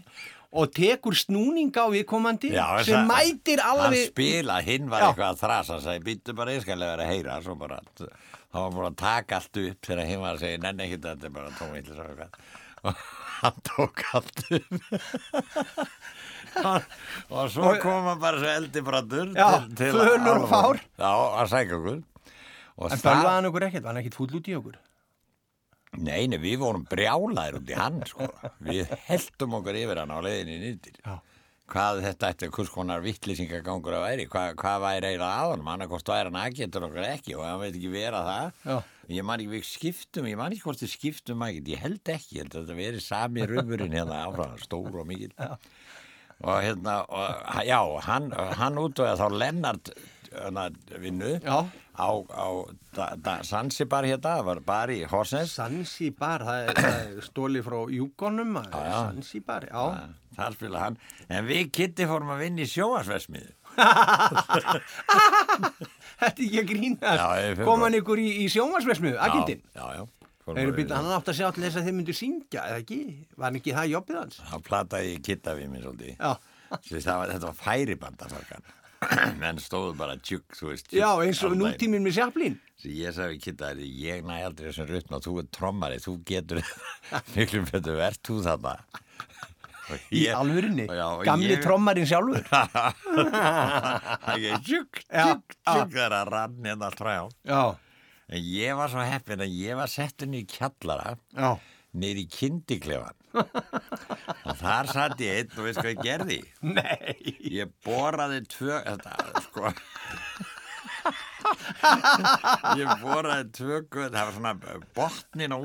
og 0.54 0.70
tekur 0.70 1.16
snúning 1.18 1.72
á 1.74 1.90
viðkomandi 1.90 2.52
sem 2.54 2.60
þessa- 2.62 3.00
mætir 3.08 3.58
Hann 3.64 3.80
alveg 3.88 4.04
spila, 4.12 4.60
hinn 4.62 4.86
var 4.92 5.02
Já. 5.02 5.06
eitthvað 5.08 5.32
að 5.32 5.40
þrasa 5.40 5.72
hann 5.74 5.82
sagði, 5.82 6.04
býttu 6.06 6.36
bara 6.38 6.54
einskalega 6.54 6.92
verið 6.94 7.08
að 7.08 7.10
heyra 7.10 7.38
svo 7.42 7.56
bara, 7.58 7.80
þá 7.98 8.58
var 8.60 8.70
bara 8.76 8.90
að 8.92 8.96
taka 9.02 9.40
allt 9.40 9.58
upp 9.64 9.88
þegar 9.88 10.06
hinn 10.12 10.22
var 10.22 10.36
að 10.36 10.44
segja, 10.44 10.60
nenni 10.62 10.86
ekki 10.86 11.00
þetta 11.08 11.26
er 11.26 11.34
bara 11.40 11.50
tómiðlis 11.58 11.98
og 11.98 12.12
eitthvað 12.12 13.02
hann 13.44 13.58
tók 13.68 14.02
upp 14.18 14.28
og 17.34 17.50
svo 17.50 17.74
kom 17.82 18.08
hann 18.08 18.20
bara 18.22 18.38
svo 18.40 18.50
eldibrandur 18.54 19.32
Já, 19.34 19.48
fölur 19.74 20.38
og 20.38 20.48
fár. 20.50 20.80
Já, 20.98 21.12
að 21.42 21.48
sækja 21.52 21.78
okkur 21.80 22.02
og 22.74 22.90
En 22.90 22.98
það- 22.98 23.04
bölvaði 23.10 23.34
hann 23.34 23.48
okkur 23.50 23.66
ekkert, 23.68 23.82
var 23.84 23.92
hann 23.94 24.02
ekkert 24.02 24.18
fúll 24.18 24.34
út 24.38 24.48
í 24.50 24.56
okkur 24.58 24.76
Nei, 25.94 26.26
nei, 26.26 26.38
við 26.42 26.56
vorum 26.58 26.82
brjálaðir 26.90 27.54
út 27.60 27.68
í 27.70 27.74
hann, 27.78 28.00
sko. 28.10 28.26
Við 28.66 28.88
heldum 29.06 29.52
okkur 29.60 29.76
yfir 29.78 30.00
hann 30.00 30.10
á 30.10 30.18
leiðinni 30.26 30.56
nýttir. 30.58 30.96
Hvað 31.70 32.00
þetta 32.02 32.30
ætti, 32.34 32.48
hvers 32.50 32.72
konar 32.74 32.98
vittlýsingagangur 33.04 33.94
að 33.94 34.02
væri, 34.08 34.24
hvað, 34.26 34.56
hvað 34.58 34.80
væri 34.82 35.06
eiginlega 35.12 35.36
að 35.44 35.52
honum, 35.52 35.70
hann 35.70 35.84
er 35.86 35.90
hvort 35.92 36.10
væri 36.10 36.32
hann 36.32 36.40
aðgetur 36.42 36.88
okkur 36.88 37.06
ekki 37.12 37.36
og 37.38 37.44
hann 37.46 37.60
veit 37.62 37.78
ekki 37.78 37.92
vera 37.94 38.24
það. 38.26 38.50
Já. 38.66 38.76
Ég 39.12 39.22
man 39.26 39.40
ekki, 39.42 39.58
skiptum, 39.68 40.26
ég 40.30 40.36
man 40.40 40.52
ekki 40.54 40.64
hvort 40.64 40.80
við 40.84 40.90
skiptum 40.94 41.42
aðget, 41.44 41.68
ég 41.74 41.80
held 41.82 42.04
ekki, 42.14 42.36
ég 42.38 42.42
held 42.44 42.54
að 42.54 42.60
þetta 42.64 42.76
veri 42.78 43.00
sami 43.04 43.40
röfurinn 43.50 43.96
hérna 43.98 44.16
áfram, 44.24 44.54
stór 44.62 44.94
og 45.02 45.06
mikil. 45.10 45.32
Já. 45.36 45.50
Og 46.44 46.56
hérna, 46.64 46.94
og, 47.08 47.24
já, 47.68 47.80
hann, 48.08 48.26
hann 48.58 48.80
útvöða 48.80 49.16
þá 49.20 49.26
Lennart 49.38 49.86
hérna, 50.32 50.64
vinnu 50.98 51.32
Já. 51.44 51.58
á, 51.94 52.08
á 52.26 52.46
Sansibar 53.46 54.04
hérna, 54.08 54.30
það 54.40 54.46
var 54.48 54.58
bara 54.66 54.92
í 54.96 54.98
Horsnes. 55.08 55.50
Sansibar, 55.54 56.40
það 56.48 56.58
er, 56.64 56.68
það 56.80 56.98
er 57.04 57.10
stólið 57.28 57.62
frá 57.68 57.78
Júkonum 57.98 58.50
já. 58.64 58.68
Sansibar, 58.74 59.62
já 59.70 59.84
Það 60.34 60.54
spila 60.56 60.78
hann. 60.82 60.96
En 61.30 61.42
við 61.46 61.68
Kitty 61.70 62.04
fórum 62.10 62.32
að 62.34 62.40
vinna 62.42 62.64
í 62.64 62.66
sjóasversmiðu. 62.72 63.52
Þetta 66.20 66.34
er 66.34 66.46
ekki 66.46 66.60
að 66.62 66.68
grínast 66.70 67.64
Kom 67.68 67.84
hann 67.86 67.96
ykkur 67.98 68.22
í, 68.22 68.28
í 68.44 68.46
sjónvarsversmiðu, 68.52 69.18
vinna. 70.76 70.96
hann 71.00 71.12
átt 71.16 71.30
að 71.32 71.38
sjá 71.38 71.46
til 71.56 71.64
þess 71.64 71.78
að 71.80 71.86
þeir 71.88 71.96
myndu 71.98 72.14
syngja, 72.16 72.64
eða 72.68 72.80
ekki? 72.82 72.98
Var 73.34 73.46
hann 73.48 73.58
ekki 73.60 73.74
það 73.78 73.92
jobbið 73.94 74.18
hans? 74.20 74.40
Plataði 74.66 75.12
ég 75.14 75.22
Kitta 75.24 75.54
við 75.56 75.70
mér 75.72 75.86
svolítið. 75.86 76.18
Var, 76.20 77.32
þetta 77.32 77.48
var 77.48 77.56
færibandafalkan. 77.62 78.68
Menn 79.40 79.60
stóðu 79.60 79.96
bara 79.98 80.16
tjúk, 80.20 80.44
já 80.92 81.08
eins 81.24 81.42
og 81.44 81.56
nútíminn 81.60 82.04
með 82.04 82.18
sjaplín 82.18 82.54
ég 82.84 83.14
sagði 83.16 83.40
Kitta, 83.40 83.72
ég 83.80 84.24
næ 84.26 84.42
aldrei 84.44 84.70
þessum 84.70 85.16
og 85.16 85.24
þú 85.24 85.34
er 85.40 85.48
trommari, 85.54 86.00
þú 86.02 86.14
getur 86.28 86.60
miklu 87.36 87.62
betur 87.70 87.98
verð 88.00 88.20
þú 88.28 88.38
þarna. 88.44 88.74
Í 90.16 90.22
alvörinni, 90.32 90.86
gamli 91.26 91.50
ég- 91.56 91.62
trommarinn 91.64 92.06
sjálfur? 92.08 92.44
Það 92.48 94.38
er 94.38 94.58
tjúk, 94.64 95.00
Já, 95.10 95.24
tjúk, 95.34 95.56
tjúk 95.60 95.90
þegar 95.92 96.14
að 96.22 96.30
rann 96.34 96.56
hérna 96.64 96.90
trjá. 96.96 97.18
Já, 97.48 97.62
En 98.34 98.40
ég 98.40 98.72
var 98.78 98.88
svo 98.88 99.02
heppin 99.04 99.42
að 99.44 99.52
ég 99.52 99.76
var 99.76 99.90
settur 99.92 100.26
niður 100.32 100.46
í 100.46 100.52
kjallara 100.54 101.10
já, 101.36 101.50
niður 101.92 102.20
í 102.22 102.24
kindiklefan 102.32 103.18
og 104.48 104.56
þar 104.62 104.88
satt 104.88 105.20
ég 105.20 105.42
einn 105.42 105.52
og 105.58 105.66
veist 105.68 105.82
hvað 105.82 105.90
ég 105.92 106.00
gerði? 106.06 106.38
Nei. 106.64 107.34
Ég 107.52 107.68
boraði 107.84 108.40
tvö 108.48 108.80
þetta, 108.86 109.12
sko 109.44 109.68
ég 112.80 112.90
boraði 113.02 113.46
tvö 113.58 113.78
guð, 113.92 114.08
það 114.14 114.24
var 114.28 114.34
svona 114.36 114.52
botnin 114.96 115.54
á 115.54 115.58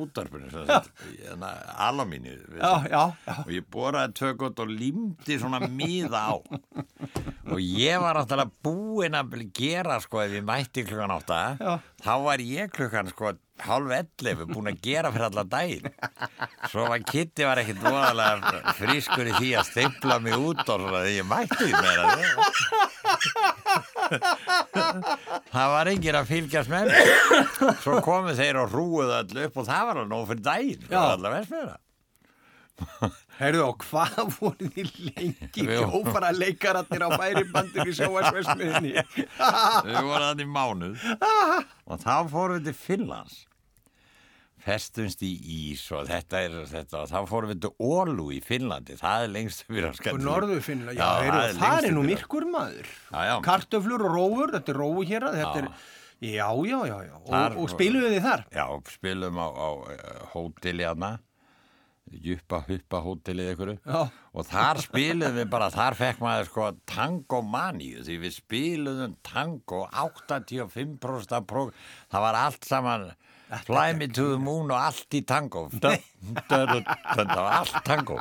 Já, 2.59 2.71
já, 2.91 3.03
já. 3.27 3.35
Og 3.45 3.51
ég 3.55 3.67
boraði 3.73 4.15
tvö 4.19 4.31
guð 4.43 4.63
og 4.65 4.73
límdi 4.79 5.39
svona 5.41 5.61
miða 5.67 6.23
á. 6.29 6.33
Og 7.49 7.59
ég 7.63 7.97
var 8.03 8.19
náttúrulega 8.19 8.51
búinn 8.65 9.17
að 9.17 9.37
gera 9.57 9.99
sko 10.03 10.21
ef 10.25 10.35
ég 10.37 10.45
mætti 10.45 10.83
klukkan 10.85 11.15
átta 11.17 11.39
þá 12.03 12.11
var 12.27 12.43
ég 12.45 12.69
klukkan 12.75 13.09
sko 13.13 13.33
hálf 13.65 13.91
ellefu 13.99 14.45
búinn 14.49 14.71
að 14.71 14.79
gera 14.85 15.11
fyrir 15.13 15.27
allan 15.29 15.49
daginn. 15.51 15.89
Svo 16.71 16.85
var 16.89 17.03
Kitty 17.09 17.45
var 17.47 17.61
ekkit 17.63 17.81
voðalega 17.83 18.73
frískur 18.79 19.29
í 19.31 19.35
því 19.37 19.49
að 19.59 19.69
steipla 19.71 20.19
mig 20.23 20.35
út 20.37 20.63
og 20.65 20.85
svona 20.85 21.03
því 21.05 21.13
ég 21.17 21.27
mætti 21.29 21.59
því 21.59 21.73
meira 21.79 22.03
það 25.49 25.67
var 25.75 25.91
enginn 25.91 26.17
að 26.19 26.29
fylgjast 26.31 26.71
með 26.71 26.89
mér. 26.89 27.75
Svo 27.83 27.99
komu 28.05 28.33
þeir 28.37 28.61
og 28.63 28.73
rúuðu 28.73 29.13
öllu 29.21 29.45
upp 29.49 29.61
og 29.63 29.69
það 29.69 29.85
var 29.89 30.01
alveg 30.01 30.11
nóg 30.15 30.27
fyrir 30.31 30.43
daginn 30.49 30.89
Já. 30.89 30.99
allavega 31.13 31.39
veist 31.39 31.55
með 31.55 31.69
það 31.69 31.77
Heyrðu 33.39 33.63
og 33.65 33.81
hvað 33.83 34.29
voru 34.37 34.67
þið 34.75 34.89
lengi 35.09 35.63
Jú. 35.65 35.81
hljófara 35.83 36.29
leikaratnir 36.35 37.03
á 37.03 37.09
færibandinu 37.19 37.91
í 37.91 37.95
sjónvarsversmiðinni 37.97 38.93
við 38.95 39.97
vorum 39.99 40.23
þannig 40.29 40.45
í 40.45 40.49
mánuð. 40.55 41.05
Og 41.91 41.99
þá 42.03 42.13
fórum 42.31 42.55
við 42.59 42.69
til 42.69 42.77
Finnlands 42.79 43.35
festumst 44.63 45.21
í 45.23 45.29
ís 45.55 45.83
og 45.95 46.07
þetta 46.09 46.41
er 46.45 46.55
þetta 46.69 47.03
og 47.03 47.11
þá 47.11 47.19
fórum 47.29 47.51
við 47.53 47.61
til 47.65 47.71
Ólu 47.85 48.25
í 48.35 48.41
Finnlandi. 48.43 48.97
Það 48.99 49.23
er 49.27 49.31
lengst 49.35 49.63
fyrir 49.67 49.87
að 49.87 49.93
Og 49.95 49.99
skalla 50.01 50.25
norðu 50.25 50.59
finna, 50.65 50.91
já, 50.93 50.99
Já, 50.99 51.29
það 51.29 51.39
er 51.45 51.55
það 51.61 51.87
er 51.91 51.95
nú 51.95 52.03
myrkur 52.09 52.47
maður. 52.51 52.91
Já, 53.13 53.21
já. 53.29 53.33
Kartöflur 53.47 54.05
og 54.09 54.13
rófur, 54.17 54.53
þetta 54.57 54.75
er 54.75 54.81
rófu 54.83 55.07
hér 55.13 55.27
þetta 55.29 55.47
Já. 55.47 55.63
er, 55.63 55.71
já, 56.33 56.49
já, 56.73 56.77
já, 56.91 56.97
já. 57.07 57.15
Og, 57.23 57.31
Þar- 57.31 57.57
og 57.63 57.73
spiluðu 57.73 58.11
þið 58.17 58.27
þar? 58.27 58.45
Já, 58.59 58.67
spilum 58.97 59.39
á, 59.39 59.47
á 59.47 59.69
uh, 59.79 60.29
hóteli 60.35 60.87
hana 60.89 61.11
Juppa 62.09 62.63
Huppa 62.65 62.99
hótelið 63.05 63.51
ykkur 63.53 63.69
og 63.85 64.45
þar 64.49 64.79
spilum 64.81 65.35
við 65.35 65.43
bara, 65.53 65.67
þar 65.69 65.93
fekk 65.99 66.23
maður 66.23 66.47
sko 66.49 66.69
tangomaníu 66.89 68.01
því 68.07 68.15
við 68.23 68.33
spilum 68.33 69.11
tango 69.21 69.83
85% 69.93 71.35
af 71.37 71.45
próg, 71.51 71.69
það 72.09 72.25
var 72.25 72.37
allt 72.39 72.65
saman 72.65 73.05
Fly 73.65 73.93
me 73.97 74.05
to 74.13 74.23
the 74.31 74.37
moon 74.37 74.69
og 74.69 74.77
allt 74.77 75.15
í 75.17 75.23
tango. 75.25 75.63
Þetta 75.73 77.25
var 77.33 77.53
allt 77.59 77.79
tango. 77.87 78.17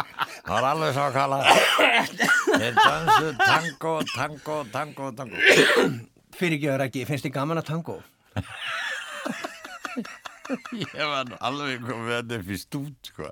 Það 0.47 0.53
var 0.55 0.67
alveg 0.71 0.95
svo 0.97 1.05
að 1.05 1.17
kalla 1.19 1.41
þeir 2.59 2.79
dansu 2.79 3.33
tango, 3.43 3.93
tango, 4.15 4.57
tango, 4.73 5.11
tango. 5.19 5.37
Fyrirgjöður 6.39 6.87
ekki, 6.87 7.05
finnst 7.11 7.27
þið 7.29 7.35
gaman 7.37 7.61
að 7.61 7.69
tango? 7.75 7.99
ég 10.73 10.95
var 11.05 11.29
alveg 11.45 11.83
komið 11.85 12.13
þetta 12.15 12.39
upp 12.41 12.49
í 12.55 12.59
stút 12.63 13.11
sko. 13.13 13.29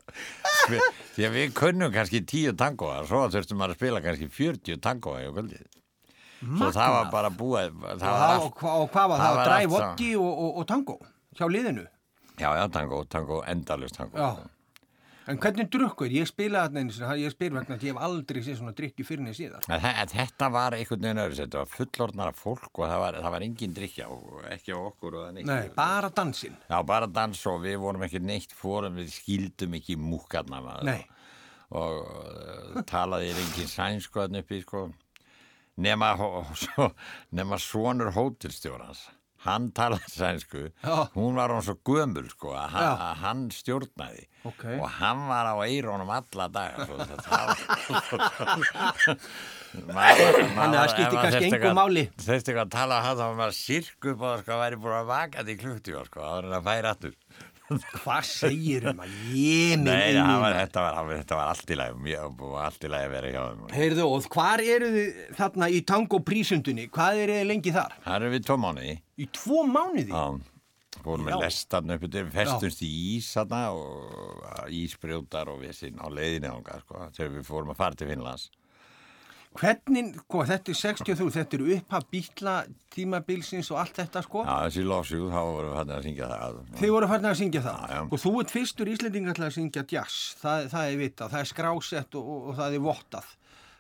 Við- 0.69 0.87
því 1.17 1.27
að 1.31 1.37
við 1.39 1.55
kunnum 1.57 1.95
kannski 1.95 2.21
tíu 2.29 2.53
tangoa 2.59 2.99
svo 3.09 3.23
þurftum 3.33 3.57
maður 3.63 3.77
að 3.77 3.81
spila 3.81 4.03
kannski 4.05 4.29
40 4.37 4.81
tangoa 4.85 5.23
í 5.25 5.31
kvöldið. 5.33 5.65
Svo 6.45 6.69
það 6.77 6.91
var 6.99 7.07
bara 7.15 7.31
búið 7.33 7.71
það 7.81 7.93
Og, 7.95 8.01
var 8.05 8.27
allt, 8.29 8.43
og, 8.45 8.59
hva- 8.61 8.75
og 8.83 8.91
hvað 8.93 9.07
var 9.09 9.23
það 9.23 9.31
það? 9.31 9.37
var 9.39 9.47
Dræ 9.49 9.55
allt 9.63 9.71
vodki 9.73 10.11
og, 10.21 10.33
og, 10.45 10.51
og 10.61 10.67
tango 10.69 10.99
hjá 11.39 11.49
liðinu? 11.51 11.87
já, 12.41 12.51
já, 12.59 12.67
tango, 12.73 13.05
tango, 13.09 13.43
endalust 13.49 13.97
tango 13.97 14.19
Já. 14.21 14.51
En 15.27 15.41
hvernig 15.43 15.67
drukkur? 15.75 16.07
Ég 16.15 16.29
spila 16.31 16.61
þarna 16.69 16.83
einu 16.85 16.93
sinni, 16.95 17.15
ég 17.25 17.33
spyr 17.35 17.51
vegna 17.57 17.75
að 17.75 17.83
ég 17.89 17.97
hef 17.97 18.03
aldrei 18.07 18.43
séð 18.47 18.61
svona 18.61 18.75
drikki 18.79 19.03
fyrir 19.03 19.25
neð 19.25 19.35
síðan. 19.35 19.65
Þetta 20.13 20.49
var 20.55 20.77
einhvern 20.77 21.01
veginn 21.03 21.19
öðru, 21.19 21.39
þetta 21.41 21.59
var 21.65 21.73
fullorðnara 21.73 22.35
fólk 22.39 22.69
og 22.79 22.85
það 22.87 23.01
var, 23.03 23.19
það 23.25 23.35
var 23.35 23.47
engin 23.49 23.75
drikja 23.75 24.07
og 24.15 24.45
ekki 24.55 24.71
á 24.71 24.79
okkur 24.79 25.17
og 25.19 25.25
það 25.25 25.33
neitt. 25.41 25.49
Nei, 25.51 25.73
bara 25.75 26.13
dansinn. 26.15 26.55
Já, 26.71 26.77
bara 26.87 27.09
dans 27.11 27.43
og 27.51 27.59
við 27.65 27.75
vorum 27.83 28.07
ekki 28.07 28.21
neitt 28.23 28.55
fórum, 28.55 29.01
við 29.03 29.11
skildum 29.17 29.75
ekki 29.81 29.99
múkarna 29.99 30.63
maður. 30.63 30.93
Nei. 30.93 31.03
Og 31.75 31.99
uh, 32.07 32.79
talaði 32.87 33.35
engin 33.35 33.73
sænsku 33.75 34.23
þarna 34.23 34.45
uppi, 34.47 34.63
sko. 34.63 34.85
Nema, 35.83 36.13
hó- 36.23 36.47
svo, 36.63 36.93
nema 37.35 37.59
sonur 37.59 38.15
hótelstjórans. 38.15 39.09
Hann 39.45 39.69
talaði 39.77 40.09
sænsku, 40.11 40.63
Já. 40.83 40.95
hún 41.15 41.37
var 41.37 41.53
hann 41.53 41.63
svo 41.63 41.77
gömul, 41.87 42.25
sko, 42.33 42.55
að 42.57 42.73
hann, 42.73 43.03
að 43.05 43.21
hann 43.23 43.43
stjórnaði. 43.55 44.25
Ok. 44.49 44.65
Og 44.79 44.87
hann 44.97 45.27
var 45.29 45.51
á 45.53 45.55
eirónum 45.67 46.11
alla 46.17 46.49
það 46.55 46.73
var... 49.93 50.17
Þannig 50.17 50.61
að 50.63 50.77
það 50.77 50.93
skipti 50.95 51.21
kannski 51.21 51.51
engu 51.51 51.73
máli. 51.77 52.07
Þurfti 52.17 52.53
eitthvað 52.53 52.65
að 52.65 52.75
tala 52.77 53.01
að 53.03 53.07
það 53.09 53.21
var 53.23 53.37
maður 53.43 53.57
sirku 53.59 54.13
upp 54.15 54.25
á 54.25 54.27
það 54.27 54.41
sko 54.43 54.59
væri 54.63 54.81
búin 54.83 54.97
að 54.97 55.11
vaka 55.11 55.45
því 55.47 55.59
klukti 55.63 55.97
sko, 56.07 56.23
það 56.23 56.35
var 56.37 56.59
að 56.61 56.67
færa 56.71 56.95
aftur. 56.97 57.15
Hvað 58.01 58.27
segir 58.29 58.85
um 58.93 59.01
að 59.03 59.15
ég 59.35 59.73
minn 59.81 59.87
Nei, 59.89 60.15
var, 60.43 60.55
þetta, 60.61 60.83
var, 60.85 61.13
þetta 61.21 61.39
var 61.39 61.53
allt 61.53 61.73
í 61.73 61.79
og 62.47 62.53
allt 62.63 62.85
í 62.87 62.91
lagi 62.93 63.09
að 63.09 63.15
vera 63.17 63.31
hjá 63.33 63.41
þeim. 63.47 63.65
Heyrðu, 63.77 64.05
og 64.07 64.29
hvar 64.37 64.63
eru 64.65 64.91
þið 64.97 65.23
þarna 65.41 65.71
í 65.71 65.81
tango 65.93 66.21
prísundunni? 66.27 66.87
Hvað 66.95 67.23
eru 67.25 67.39
þið 67.41 67.49
lengi 67.51 67.75
þar? 67.75 67.97
Það 68.05 68.19
eru 68.21 68.35
við 68.37 68.45
tvo 68.51 68.59
mánuði, 68.67 68.95
Í 69.17 69.27
tvo 69.35 69.65
mánuði? 69.67 70.13
já, 70.13 70.25
fórum 71.03 71.27
Já. 71.27 71.31
með 71.31 71.43
lestarn 71.47 71.95
upp 71.97 72.07
yfir, 72.11 72.31
festumst 72.35 72.85
í 72.87 72.93
ís 73.17 73.33
og 73.73 74.71
ísbrjótar 74.75 75.51
og 75.53 75.61
við 75.65 75.75
sinn 75.81 75.99
á 76.03 76.07
leiðinni 76.11 76.51
ánga, 76.51 76.81
sko, 76.85 77.09
þegar 77.17 77.35
við 77.39 77.49
fórum 77.51 77.75
að 77.75 77.81
fara 77.83 77.99
til 77.99 78.09
Finnlands. 78.11 78.49
Hvernig, 79.61 80.11
sko, 80.25 80.43
þetta 80.51 80.73
er 80.73 80.79
63, 80.81 81.31
þetta 81.37 81.57
eru 81.59 81.71
upphaf 81.77 82.05
bítla 82.13 82.55
tímabilsins 82.97 83.71
og 83.75 83.81
allt 83.83 83.97
þetta, 84.01 84.23
sko. 84.27 84.45
Já, 84.47 84.55
þessi 84.67 84.85
lofsjúð, 84.87 85.27
þá 85.33 85.41
vorum 85.49 85.73
við 85.73 85.81
hann 85.81 85.95
að 85.97 86.05
syngja 86.09 86.29
það. 86.33 86.61
Þið 86.83 86.95
voru 86.97 87.09
farin 87.13 87.31
að 87.31 87.41
syngja 87.41 87.65
það 87.67 87.81
Já, 87.81 87.97
já. 87.97 88.03
og 88.11 88.23
þú 88.27 88.35
ert 88.43 88.55
fyrstur 88.57 88.93
Íslendingar 88.93 89.39
til 89.39 89.47
að 89.49 89.57
syngja 89.57 89.87
jazz, 89.97 90.21
það, 90.43 90.71
það 90.75 90.93
er 90.93 91.03
vitað, 91.03 91.35
það 91.35 91.43
er 91.45 91.51
skrásett 91.53 92.21
og, 92.21 92.31
og, 92.37 92.55
það 92.61 92.79
er 92.79 92.87
vottað. 92.87 93.35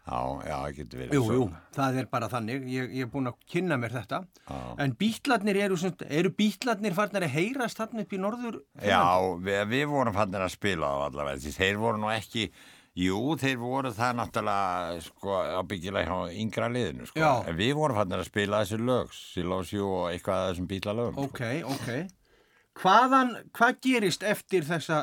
Já, 0.06 0.18
já, 0.46 0.54
það 0.62 0.74
getur 0.76 1.00
verið 1.02 1.16
Jú, 1.16 1.22
svo. 1.26 1.34
jú, 1.34 1.46
það 1.74 1.96
er 1.98 2.08
bara 2.12 2.26
þannig, 2.30 2.66
ég, 2.70 2.92
ég 2.94 3.08
er 3.08 3.10
búin 3.10 3.26
að 3.26 3.40
kynna 3.50 3.78
mér 3.82 3.96
þetta. 3.96 4.20
Já. 4.46 4.58
En 4.84 4.92
bítlarnir 5.00 5.58
eru, 5.64 5.78
eru 6.06 6.30
bítlarnir 6.38 6.94
farnir 6.94 7.26
að 7.26 7.34
heyrast 7.34 7.80
þarna 7.80 8.04
upp 8.04 8.14
í 8.14 8.20
norður? 8.22 8.60
Já, 8.86 9.02
við, 9.42 9.64
við 9.72 9.84
vorum 9.90 10.14
fannir 10.14 10.46
að 10.46 10.54
spila 10.54 10.92
á 10.94 10.96
allavega 11.08 11.56
þeir 11.58 11.80
voru 11.82 11.98
nú 12.04 12.12
ekki 12.14 12.46
jú, 12.96 13.18
þeir 13.40 13.58
voru 13.60 13.90
það 13.92 14.14
náttúrulega 14.20 15.00
sko, 15.04 15.34
ábyggilega 15.60 16.06
hjá 16.08 16.36
yngra 16.42 16.68
liðinu 16.72 17.08
sko. 17.10 17.32
En 17.50 17.58
við 17.58 17.74
vorum 17.76 17.98
fannir 18.00 18.22
að 18.22 18.28
spila 18.30 18.62
þessi 18.64 18.78
lög 18.80 19.12
Silósjú 19.16 19.88
og 19.88 20.06
eitthvað 20.14 20.42
af 20.42 20.48
þessum 20.52 20.70
bílalögum 20.70 21.18
Ok, 21.26 21.42
ok. 21.74 21.90
Hvaðan, 22.80 23.34
hvað 23.56 23.78
gerist 23.84 24.24
eftir 24.28 24.64
þessa, 24.68 25.02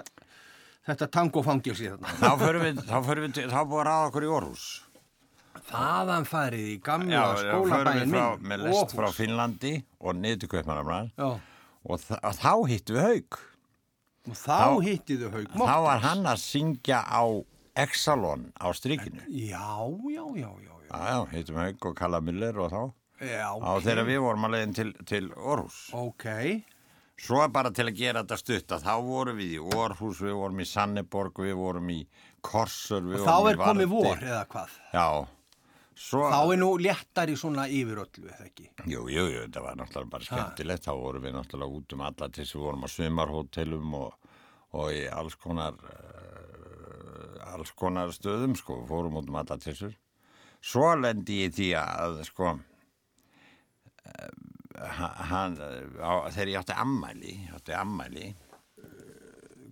þetta 0.89 1.07
tangofangilsi 1.19 1.91
þarna? 1.93 2.17
þá 2.21 2.31
förum 2.41 2.65
við, 2.67 2.81
þá 2.89 2.97
förum 3.07 3.27
við, 3.27 3.39
þá 3.53 3.59
búið 3.61 3.79
að 3.83 3.87
ráða 3.91 4.09
okkur 4.09 4.27
í 4.27 4.33
Orhus 4.39 4.65
Þaðan 5.69 6.25
farið 6.27 6.67
í 6.73 6.75
gamla 6.83 7.21
við 7.37 7.69
frá, 7.69 7.93
minn. 8.03 8.47
með 8.51 8.63
lest 8.67 8.93
frá. 8.97 9.07
Finnlandi 9.15 9.73
og 10.01 10.17
niður 10.19 10.41
til 10.43 10.49
Já, 11.17 11.29
og, 11.83 12.03
þá 12.41 12.51
hittum 12.69 12.97
við 12.97 13.05
haug 13.07 13.39
og 14.23 14.37
þá, 14.39 14.57
Þá- 14.57 14.83
hittiðu 14.87 15.31
haug 15.33 15.55
þá 15.57 15.73
var 15.87 16.03
hann 16.03 16.25
að 16.29 16.39
syngja 16.43 16.99
á 17.05 17.23
Exalon 17.75 18.51
á 18.59 18.69
strikinu 18.75 19.23
Já, 19.29 19.87
já, 20.09 20.25
já, 20.37 20.49
já, 20.49 20.73
já. 20.89 20.93
Já, 20.93 21.25
hittum 21.31 21.57
haug 21.57 21.89
og 21.89 21.97
Kalla 21.97 22.21
Miller 22.21 22.59
og 22.59 22.69
þá 22.73 22.83
Já, 23.23 23.49
á 23.55 23.71
þegar 23.79 24.05
við 24.09 24.19
vorum 24.25 24.45
að 24.49 24.55
leiðin 24.57 24.73
til, 24.75 24.89
til 25.07 25.27
Orhus. 25.37 25.77
Ok, 25.95 26.25
Svo 27.23 27.43
bara 27.53 27.69
til 27.71 27.85
að 27.87 27.97
gera 27.97 28.23
þetta 28.23 28.37
stutt 28.41 28.73
að 28.73 28.87
þá 28.87 28.93
vorum 29.05 29.37
við 29.39 29.53
í 29.55 29.59
Orhus, 29.77 30.19
við 30.23 30.33
vorum 30.39 30.59
í 30.59 30.65
Sanneborg, 30.67 31.39
við 31.45 31.53
vorum 31.59 31.91
í 31.93 31.99
Korsur, 32.43 33.05
við 33.05 33.21
og 33.21 33.27
þá 33.27 33.35
vorum 33.35 33.47
í 33.47 33.53
er 33.53 33.61
komið 33.61 33.89
vor 33.93 34.25
eða 34.25 34.41
hvað? 34.51 34.73
Já, 34.91 35.05
svo... 36.05 36.23
Þá 36.33 36.39
er 36.41 36.59
nú 36.63 36.69
léttari 36.81 37.37
svona 37.39 37.67
yfir 37.69 38.01
öllu, 38.03 38.25
eða 38.27 38.47
ekki? 38.49 38.67
Jú, 38.89 39.05
jú, 39.13 39.27
jú, 39.29 39.43
þetta 39.45 39.63
var 39.63 39.79
náttúrulega 39.79 40.13
bara 40.17 40.27
skemmtilegt, 40.27 40.87
þá 40.89 40.93
vorum 40.99 41.27
við 41.27 41.37
náttúrulega 41.37 41.79
út 41.79 41.95
um 41.95 42.05
alla 42.09 42.29
til 42.29 42.43
þess 42.43 42.57
við 42.57 42.65
vorum 42.65 42.83
á 42.83 42.89
sumarhótelum 42.97 43.95
og, 44.01 44.29
og 44.81 44.91
í 44.97 45.03
alls 45.13 45.37
konar, 45.45 45.79
uh, 45.79 46.12
alls 47.53 47.71
konar 47.77 48.11
stöðum, 48.15 48.55
sko, 48.59 48.81
fórum 48.89 49.17
út 49.21 49.29
um 49.29 49.37
alla 49.39 49.57
til 49.57 49.71
þessur. 49.73 49.93
Svo 50.63 50.93
lendi 50.95 51.41
ég 51.45 51.53
því 51.57 51.69
að, 51.79 52.21
sko, 52.29 52.53
uh, 54.07 54.31
hann, 55.31 55.57
á, 55.99 56.11
þegar 56.33 56.51
ég 56.53 56.59
átti 56.61 56.77
ammæli, 56.85 57.33
ég 57.47 57.57
átti 57.57 57.75
ammæli 57.77 58.25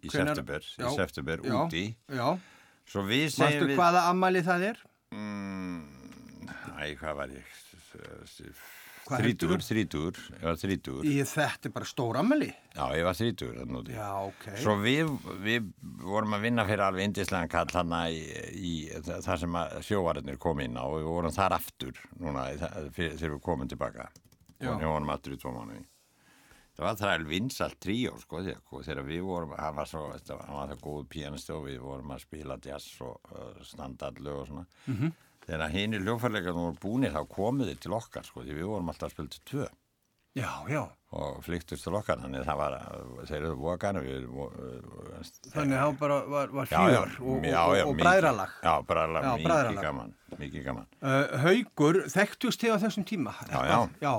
í 0.02 0.10
Hvenær- 0.10 0.34
september, 0.36 0.62
Já, 0.78 0.88
í 0.88 0.96
september, 0.98 1.38
já, 1.46 1.56
úti, 1.62 1.84
Já, 2.10 2.28
svo 2.90 3.04
við 3.08 3.28
segjum 3.30 3.46
Manstu 3.46 3.68
við... 3.72 3.78
hvaða 3.80 4.06
ammali 4.12 4.42
það 4.46 4.68
er? 4.72 4.84
Mm, 5.14 5.82
æ, 6.82 6.84
hvað 7.02 7.18
var 7.22 7.36
ég? 7.36 7.58
Heldurðu? 9.10 9.58
þrítugur, 9.66 10.18
ég 10.38 10.44
var 10.46 10.58
þrítugur. 10.62 11.06
Í 11.10 11.16
þetta 11.28 11.68
er 11.70 11.74
bara 11.76 11.86
stór 11.90 12.20
ammali? 12.22 12.50
Já, 12.76 12.84
ég 12.96 13.04
var 13.08 13.18
þrítugur 13.18 13.58
þannig 13.62 13.80
úti. 13.82 13.96
Já, 13.98 14.10
ok. 14.28 14.46
Svo 14.62 14.76
við, 14.80 15.12
við 15.44 15.70
vorum 16.06 16.34
að 16.38 16.42
vinna 16.46 16.66
fyrir 16.70 16.84
alveg 16.86 17.04
indislegan 17.10 17.50
kall 17.52 17.72
hann 17.74 17.96
í, 18.14 18.22
í 18.56 18.74
þa- 19.02 19.22
það 19.26 19.40
sem 19.46 19.58
að 19.62 19.78
sjóvararnir 19.90 20.38
kom 20.38 20.60
inn 20.60 20.78
á 20.78 20.84
og 20.86 21.00
við 21.00 21.10
vorum 21.10 21.32
þar 21.36 21.58
aftur 21.58 21.94
núna 22.20 22.46
í 22.54 22.58
þegar 22.62 23.34
við 23.36 23.42
komum 23.42 23.68
tilbaka. 23.68 24.10
Já. 24.62 24.70
Og 24.72 24.80
við 24.80 24.88
vorum 24.94 25.10
aftur 25.10 25.34
í 25.34 25.42
tvo 25.42 25.52
mánuði. 25.58 25.86
Það 26.72 26.86
var 26.88 26.96
þræl 27.02 27.26
vinsalt 27.28 27.80
tríó 27.84 28.14
sko 28.22 28.40
þegar, 28.42 29.04
við 29.04 29.22
vorum, 29.28 29.52
hann 29.60 29.76
var 29.76 29.86
svo, 29.90 30.06
hann 30.14 30.56
var 30.56 30.70
það 30.72 30.80
góð 30.86 31.02
pianisti 31.12 31.52
og 31.54 31.66
við 31.68 31.80
vorum 31.84 32.14
að 32.16 32.22
spila 32.24 32.56
jazz 32.64 33.02
og 33.02 33.20
uh, 33.36 33.60
standardlu 33.64 34.32
og 34.40 34.48
svona. 34.48 34.66
Mhm. 34.88 34.96
-hmm. 35.02 35.12
Þegar 35.48 35.74
hinn 35.74 35.98
í 35.98 36.02
hljófarleikarnir 36.04 36.68
voru 36.70 36.82
búinir 36.84 37.14
þá 37.16 37.22
komuð 37.32 37.72
þið 37.72 37.80
til 37.86 37.96
okkar 37.98 38.28
sko 38.28 38.44
því 38.46 38.58
við 38.60 38.68
vorum 38.72 38.92
alltaf 38.94 39.16
til 39.18 39.30
tvö 39.30 39.70
Já, 40.32 40.64
já. 40.72 40.86
og 41.12 41.42
flyktust 41.44 41.84
til 41.84 41.96
okkar 41.98 42.22
þannig 42.22 42.46
það 42.48 42.60
var, 42.62 42.76
þeir 43.28 43.38
eru 43.42 43.56
vokan 43.60 43.98
við 44.00 44.30
Þannig 45.52 45.76
hann 45.82 45.98
bara 46.00 46.20
var, 46.32 46.54
var 46.56 46.70
fjör 46.72 47.18
og, 47.20 47.48
og, 47.50 47.74
og 47.90 47.98
bræðralag. 48.00 48.54
Já, 48.64 48.72
bræðralag, 48.88 49.28
mikið 49.44 49.82
gaman 49.84 50.14
mikið 50.40 50.64
gaman 50.70 50.88
Uh, 51.02 51.36
haugur, 51.42 51.98
þekktust 52.14 52.62
þið 52.64 52.78
á 52.78 52.84
þessum 52.86 53.04
tíma? 53.10 53.34
Já, 53.52 53.82
já. 54.00 54.14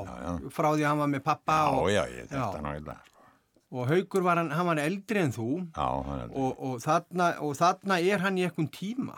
Frá 0.53 0.69
því 0.75 0.83
að 0.85 0.89
hann 0.91 1.01
var 1.01 1.11
með 1.15 1.25
pappa 1.31 1.59
Já, 1.63 1.73
og, 1.79 1.89
já, 1.95 2.03
ég 2.11 2.37
já. 2.37 2.45
nú 2.61 2.75
í 2.77 2.85
dag 2.85 3.09
sko. 3.09 3.25
og 3.73 3.89
haugur 3.95 4.27
var 4.27 4.43
hann, 4.43 4.51
hann 4.53 4.69
var 4.69 4.83
eldri 4.85 5.23
en 5.23 5.33
þú 5.33 5.49
Já, 5.71 5.89
hann 6.11 6.27
og, 6.29 6.51
og, 6.59 6.77
þarna, 6.85 7.31
og 7.41 7.57
þarna 7.57 8.01
er 8.05 8.27
hann 8.27 8.37
í 8.37 8.45
einhvern 8.51 8.69
tíma. 8.75 9.17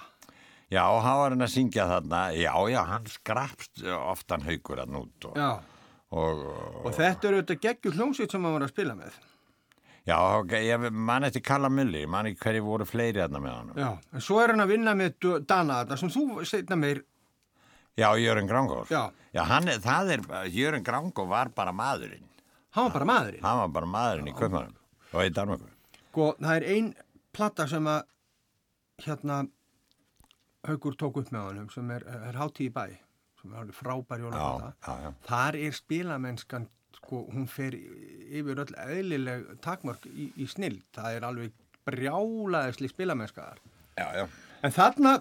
Já, 0.75 0.85
hann 1.05 1.19
var 1.21 1.35
hann 1.37 1.45
að 1.47 1.53
syngja 1.55 1.85
þarna 1.91 2.21
Já, 2.35 2.53
já, 2.73 2.81
hann 2.89 3.05
skrapst 3.13 3.85
oftan 3.95 4.43
haugur 4.47 4.81
að 4.83 4.91
nút 4.97 5.29
og, 5.31 5.37
Já. 5.39 5.51
og, 6.11 6.43
og, 6.51 6.81
Og 6.89 6.97
þetta 6.97 7.31
eru 7.31 7.43
þetta 7.43 7.57
geggjur 7.69 7.97
hljómsveit 8.01 8.35
sem 8.35 8.45
hann 8.49 8.57
var 8.59 8.65
að 8.67 8.73
spila 8.75 8.97
með. 8.99 9.17
Já, 10.05 10.19
ég 10.61 10.83
man 10.93 11.25
eftir 11.25 11.41
Kalla 11.47 11.71
Mulli 11.73 12.03
man 12.11 12.27
ekki 12.29 12.43
hverju 12.45 12.65
voru 12.67 12.85
fleiri 12.89 13.23
þarna 13.23 13.41
með 13.41 13.55
hann 13.57 13.71
Já, 13.81 13.91
en 14.13 14.21
svo 14.27 14.41
er 14.43 14.53
hann 14.53 14.61
að 14.65 14.73
vinna 14.75 14.93
með 14.99 15.15
Dana 15.49 15.79
þetta 15.85 15.97
sem 16.03 16.11
þú 16.13 16.45
setna 16.49 16.77
meir, 16.77 17.01
Já, 17.97 18.11
Jörgen 18.21 18.51
Grangór 18.51 18.91
Já. 18.91 19.07
hann, 19.49 19.69
er- 19.73 19.81
það 19.81 20.11
er, 20.19 20.25
Jörgen 20.53 20.85
Grangór 20.85 21.29
var 21.31 21.49
bara 21.57 21.73
maðurinn 21.73 22.27
hann 22.75 22.89
var 22.91 22.93
bara 22.99 23.07
maðurinn. 23.07 23.43
Hann 23.47 23.59
var 23.63 23.69
bara 23.79 23.87
maðurinn 23.87 24.29
í 24.29 24.35
Kaupmannum 24.37 24.75
og 25.15 25.23
í 25.25 25.31
Danmarku 25.31 25.71
Sko, 26.11 26.29
það 26.43 26.57
er 26.59 26.69
ein 26.75 26.93
platta 27.33 27.67
sem 27.71 27.87
að 27.91 28.03
hérna 29.07 29.41
Haugur 30.65 30.97
tók 31.01 31.19
upp 31.21 31.33
með 31.35 31.49
honum 31.51 31.69
sem 31.73 31.91
er, 31.93 32.07
er 32.31 32.39
hátíð 32.41 32.69
í 32.69 32.73
bæ 32.73 32.87
sem 33.41 33.53
er 33.53 33.61
alveg 33.61 33.77
frábær 33.77 34.23
jólaplata. 34.25 35.13
Þar 35.27 35.59
er 35.61 35.77
spilamennskan 35.77 36.67
sko, 36.97 37.25
hún 37.35 37.47
fer 37.51 37.77
yfir 37.77 38.63
öll 38.63 38.73
eðlileg 38.87 39.47
takmörk 39.65 40.07
í, 40.09 40.31
í 40.41 40.49
snill. 40.49 40.79
Það 40.97 41.19
er 41.19 41.29
alveg 41.29 41.55
brjálaðisli 41.85 42.89
spilamennskaðar. 42.89 43.61
En 44.65 44.73
þarna, 44.73 45.19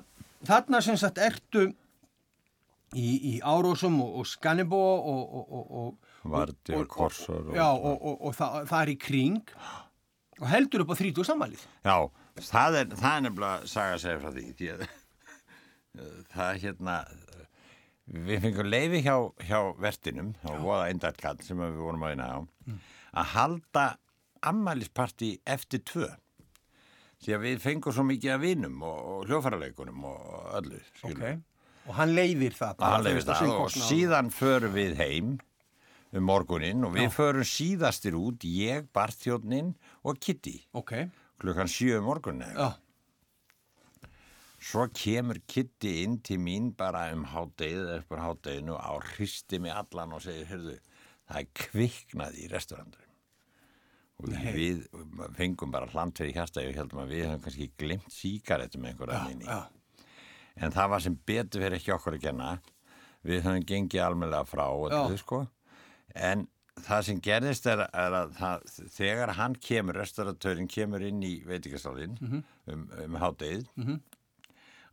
þarna 0.47 0.81
sem 0.85 0.97
sagt 1.01 1.19
ertu 1.21 1.67
í, 2.95 3.35
í 3.35 3.35
Árósum 3.43 3.99
og, 4.05 4.21
og 4.21 4.29
Skannibó 4.29 4.81
og, 4.95 5.37
og, 5.41 5.53
og, 5.59 5.77
og 5.83 6.31
Vardi 6.33 6.77
og 6.77 6.87
Korsor. 6.87 7.51
Já, 7.51 7.67
og, 7.67 7.97
og, 7.99 8.19
og 8.29 8.35
það, 8.37 8.59
það 8.71 8.79
er 8.79 8.91
í 8.93 8.99
kring 9.01 9.55
og 10.39 10.49
heldur 10.49 10.85
upp 10.85 10.93
á 10.95 11.01
30 11.03 11.27
sammælið. 11.27 11.65
Já, 11.83 11.97
það 12.39 12.79
er, 12.79 12.93
það 12.95 13.15
er 13.17 13.25
nefnilega 13.27 13.71
saga 13.75 13.97
að 13.97 14.03
segja 14.05 14.21
frá 14.23 14.31
því. 14.37 14.45
því 14.59 14.69
að, 14.73 14.85
það 16.33 16.59
hérna, 16.63 16.97
við 18.27 18.41
fengum 18.47 18.69
leiði 18.69 19.03
hjá, 19.05 19.15
hjá 19.45 19.59
vertinum, 19.81 20.33
hjá 20.41 20.57
voða 20.63 20.89
eindarkall 20.89 21.39
sem 21.45 21.61
við 21.61 21.79
vorum 21.79 22.03
að 22.05 22.15
vinna 22.15 22.29
á, 22.33 22.37
að 23.21 23.31
halda 23.35 23.85
ammælisparti 24.43 25.37
eftir 25.45 25.83
tvö. 25.87 26.09
Því 27.23 27.35
að 27.37 27.45
við 27.45 27.63
fengum 27.63 27.95
svo 27.95 28.03
mikið 28.03 28.33
af 28.35 28.41
vinum 28.43 28.81
og, 28.83 28.97
og 29.13 29.29
hljófarleikunum 29.29 30.05
og 30.09 30.23
öllu. 30.59 30.81
skilur. 30.99 31.37
Og 31.87 31.95
hann 31.95 32.13
leiðir 32.15 32.55
það. 32.55 32.83
Hann 32.83 33.07
á 33.07 33.11
það 33.23 33.39
sinn 33.39 33.53
og 33.53 33.71
síðan 33.71 34.31
förum 34.33 34.75
við 34.75 34.95
heim 34.99 35.33
um 36.13 36.27
morguninn 36.27 36.83
og 36.85 36.93
við 36.97 37.07
Já. 37.07 37.13
förum 37.15 37.47
síðastir 37.47 38.17
út, 38.19 38.43
ég, 38.43 38.89
Barþjóðnin 38.95 39.73
og 40.03 40.19
Kitty, 40.19 40.59
Ok, 40.75 40.93
klukkan 41.41 41.71
sjö 41.71 42.01
um 42.01 42.09
morgunni. 42.11 42.49
Svo 44.64 44.86
kemur 44.95 45.39
Kitty 45.49 45.89
inn 46.05 46.20
til 46.24 46.39
mín 46.39 46.70
bara 46.80 47.09
um 47.14 47.26
hádegið, 47.28 47.89
eftir 47.97 48.22
hádeginu 48.24 48.78
á 48.80 48.91
hristi 49.14 49.59
mig 49.59 49.74
allan 49.76 50.14
og 50.16 50.22
segir, 50.24 50.45
heyrðu, 50.47 50.78
það 51.28 51.39
er 51.41 51.49
kviknað 51.59 52.38
í 52.39 52.45
restaurandurum. 52.53 53.09
Og 54.24 54.30
Nei. 54.30 54.53
við 54.55 54.84
fengum 55.36 55.72
bara 55.74 55.89
hlant 55.91 56.16
fyrir 56.22 56.36
hjarta 56.38 56.64
og 56.64 56.78
heldum 56.78 57.01
að 57.03 57.11
við 57.11 57.26
höfum 57.28 57.41
kannski 57.43 57.68
glimt 57.82 58.14
síkaretum 58.14 58.86
einhverja 58.88 59.24
minni. 59.28 59.45
já. 59.49 59.66
En 60.55 60.72
það 60.72 60.89
var 60.93 61.01
sem 61.01 61.16
betur 61.26 61.64
fyrir 61.66 61.80
ekki 61.80 61.91
okkur 61.95 62.14
að 62.20 62.22
kenna. 62.30 62.49
Við 63.26 63.41
höfum 63.43 63.66
gengið 63.68 64.03
almennilega 64.05 64.45
frá 64.47 64.66
og 64.70 64.91
þetta, 64.93 65.18
sko. 65.18 65.39
En 66.16 66.47
það 66.84 67.01
sem 67.09 67.20
gerðist 67.26 67.66
er, 67.68 67.84
er 67.89 68.16
að 68.22 68.32
það, 68.38 68.64
þegar 68.95 69.34
hann 69.39 69.55
kemur, 69.55 69.97
restauratörinn 69.99 70.70
kemur 70.72 71.01
inn 71.09 71.20
í 71.26 71.34
veitingastálinn 71.47 72.16
Mhm. 72.22 72.43
um, 72.68 72.88
um 73.03 73.16
hádegið, 73.20 73.68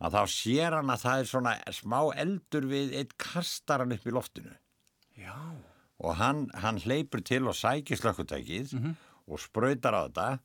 að 0.01 0.15
þá 0.17 0.21
sér 0.33 0.73
hann 0.79 0.89
að 0.89 1.03
það 1.05 1.19
er 1.23 1.29
svona 1.29 1.53
smá 1.77 1.99
eldur 2.23 2.65
við 2.71 2.95
eitt 2.97 3.13
kastaran 3.21 3.93
upp 3.93 4.07
í 4.07 4.11
loftinu. 4.15 4.55
Já, 5.17 5.35
Og 6.01 6.15
hann, 6.17 6.47
hann 6.57 6.79
hleypur 6.81 7.21
til 7.21 7.43
og 7.47 7.53
sækir 7.53 7.99
slökkutækið 7.99 8.71
Mhm. 8.73 8.95
og 9.29 9.37
sprautar 9.39 9.93
á 9.93 10.01
þetta 10.09 10.39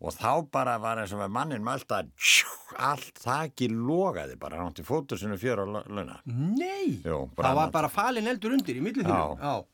og 0.00 0.14
þá 0.16 0.50
bara 0.50 0.78
var 0.80 0.96
eins 1.02 1.12
og 1.12 1.20
með 1.20 1.30
mannin 1.30 1.62
að 2.00 2.08
tjú, 2.16 2.48
allt 2.78 3.20
þakki 3.20 3.68
logaði 3.68 4.38
bara, 4.40 4.56
hann 4.56 4.72
átti 4.72 4.82
fótur 4.82 5.18
sinu 5.20 5.36
fjör 5.36 5.60
á 5.60 5.66
launa. 5.86 6.16
Nei, 6.24 7.02
Jú, 7.04 7.28
það 7.36 7.54
var 7.54 7.70
bara 7.70 7.88
falin 7.92 8.26
eldur 8.26 8.52
undir 8.56 8.76
í 8.76 8.80
millið 8.80 9.04
já. 9.06 9.64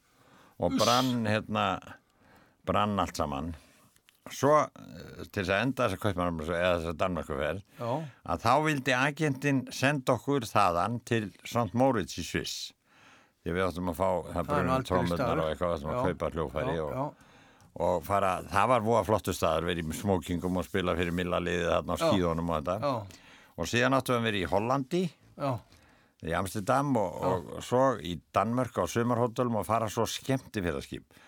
og 0.58 0.72
brann 0.76 1.24
hérna 1.24 1.80
brann 2.66 2.98
allt 2.98 3.14
saman 3.16 3.54
svo 4.34 4.54
eh, 4.64 5.22
til 5.28 5.42
þess 5.42 5.52
að 5.54 5.62
enda 5.64 5.84
þess 5.84 5.98
að 5.98 6.02
kaupmann 6.02 6.40
eða 6.44 6.72
þess 6.78 6.90
að 6.90 6.98
Danmarkuferð 7.02 7.62
að 8.32 8.42
þá 8.44 8.52
vildi 8.66 8.96
agentinn 8.96 9.62
senda 9.74 10.16
okkur 10.18 10.46
þaðan 10.48 10.98
til 11.08 11.22
St. 11.44 11.70
Moritz 11.78 12.18
í 12.20 12.26
Sviss. 12.26 12.58
Því 13.42 13.54
við 13.54 13.64
áttum 13.68 13.92
að 13.92 14.00
fá 14.00 14.08
það 14.34 14.50
brunum 14.50 15.12
staður. 15.12 15.42
og 15.44 15.52
eitthvað 15.52 15.74
áttum 15.76 15.92
að 15.92 16.08
kaupa 16.08 16.30
hljófæri 16.34 16.74
já, 16.76 16.82
og, 16.84 16.92
já. 16.98 17.38
og 17.86 18.02
fara, 18.08 18.32
það 18.50 18.68
var 18.72 18.84
voða 18.88 19.06
flottu 19.08 19.34
staður 19.36 19.70
verið 19.70 19.88
í 19.88 19.98
smókingum 20.00 20.60
og 20.60 20.66
spila 20.66 20.96
fyrir 20.98 21.16
millaliðið 21.16 21.70
þarna 21.72 21.96
á 21.96 22.02
skíðunum 22.02 22.52
og 22.52 22.58
þetta. 22.58 22.76
Já, 22.82 23.24
og 23.58 23.70
síðan 23.70 23.98
áttum 23.98 24.16
við 24.16 24.20
að 24.20 24.28
vera 24.28 24.40
í 24.40 24.50
Hollandi 24.52 25.02
já, 25.08 25.52
í 26.26 26.34
Amsterdam 26.38 26.92
og, 26.98 27.16
og 27.22 27.64
svo 27.64 27.84
í 28.02 28.18
Danmörk 28.34 28.82
á 28.82 28.84
sumarhóttelum 28.90 29.60
og 29.62 29.66
fara 29.68 29.88
svo 29.92 30.06
skemmti 30.10 30.62
fyrir 30.62 30.84
skip 30.84 31.18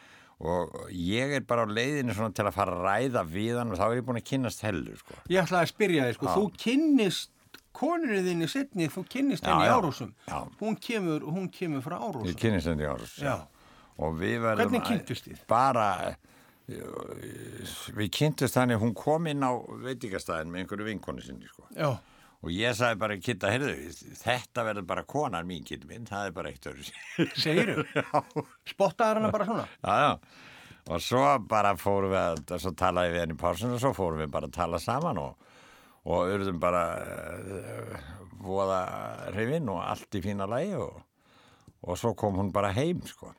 og 0.41 0.73
ég 0.95 1.35
er 1.37 1.45
bara 1.45 1.67
á 1.67 1.69
leiðinu 1.69 2.15
til 2.33 2.47
að 2.49 2.55
fara 2.57 2.77
að 2.77 2.87
ræða 2.87 3.25
við 3.29 3.59
hann 3.61 3.75
og 3.75 3.81
þá 3.81 3.85
er 3.91 3.99
ég 3.99 4.07
búin 4.09 4.21
að 4.21 4.29
kynnast 4.31 4.65
hellu 4.65 4.97
sko. 4.97 5.19
ég 5.29 5.43
ætlaði 5.45 5.67
að 5.67 5.73
spyrja 5.75 6.07
þig, 6.09 6.17
sko, 6.17 6.27
Já. 6.27 6.35
þú 6.39 6.45
kynnist 6.65 7.31
konunni 7.77 8.23
þinni 8.25 8.49
setni, 8.51 8.89
þú 8.91 9.05
kynnist 9.13 9.47
henni 9.47 9.69
í. 9.69 10.15
Já. 10.27 10.39
Hún 10.61 10.79
kemur, 10.81 11.27
hún 11.29 11.51
kemur 11.53 11.85
frá 11.85 11.99
Árósum. 12.01 12.27
ég 12.31 12.41
kynnist 12.41 12.67
henni 12.73 12.89
í 14.25 14.35
verðum 14.41 14.65
Hvernig 14.65 14.87
kynntust 14.89 15.29
þið? 15.29 15.47
bara 15.51 15.89
við 16.71 18.09
kynntust 18.15 18.57
þannig 18.57 18.81
hún 18.81 18.95
kom 18.97 19.27
inn 19.31 19.43
á 19.43 19.53
veitingastæðin 19.85 20.53
með 20.53 20.63
einhverju 20.65 20.87
vinkonu 20.87 21.25
sinni 21.25 21.49
sko. 21.51 21.67
Já, 21.75 21.91
og 22.41 22.53
ég 22.55 22.77
sagði 22.77 23.01
bara 23.03 23.17
kitta, 23.21 23.51
heyrðu, 23.53 23.75
þetta 24.23 24.65
verður 24.71 24.87
bara 24.89 25.05
konan 25.09 25.49
mín 25.49 25.67
kitt 25.67 25.85
minn, 25.89 26.07
það 26.09 26.31
er 26.31 26.37
bara 26.39 26.53
eitt 26.53 26.69
öru 26.71 26.87
segiru. 27.37 27.85
Spottaðar 28.73 29.21
hana 29.21 29.33
bara 29.35 29.49
svona. 29.49 29.67
Já, 29.85 30.07
já. 30.07 30.47
Og 30.91 31.03
svo 31.05 31.25
bara 31.51 31.75
fórum 31.79 32.15
við 32.15 32.23
að, 32.23 32.55
svo 32.63 32.73
talaði 32.79 33.13
við 33.13 33.23
henni 33.25 33.37
í 33.37 33.41
pásun 33.41 33.77
og 33.77 33.83
svo 33.83 33.93
fórum 33.95 34.23
við 34.23 34.33
bara 34.33 34.49
að 34.49 34.57
tala 34.57 34.81
saman 34.81 35.21
og, 35.21 35.53
og 36.09 36.33
urðum 36.33 36.63
bara 36.63 36.85
uh, 36.97 38.09
voða 38.41 38.81
hrifin 39.35 39.69
og 39.71 39.83
allt 39.85 40.17
í 40.17 40.25
fína 40.25 40.49
lagi 40.51 40.73
og, 40.81 40.97
og 41.85 42.01
svo 42.01 42.15
kom 42.19 42.41
hún 42.41 42.51
bara 42.55 42.73
heim, 42.75 43.05
sko. 43.07 43.35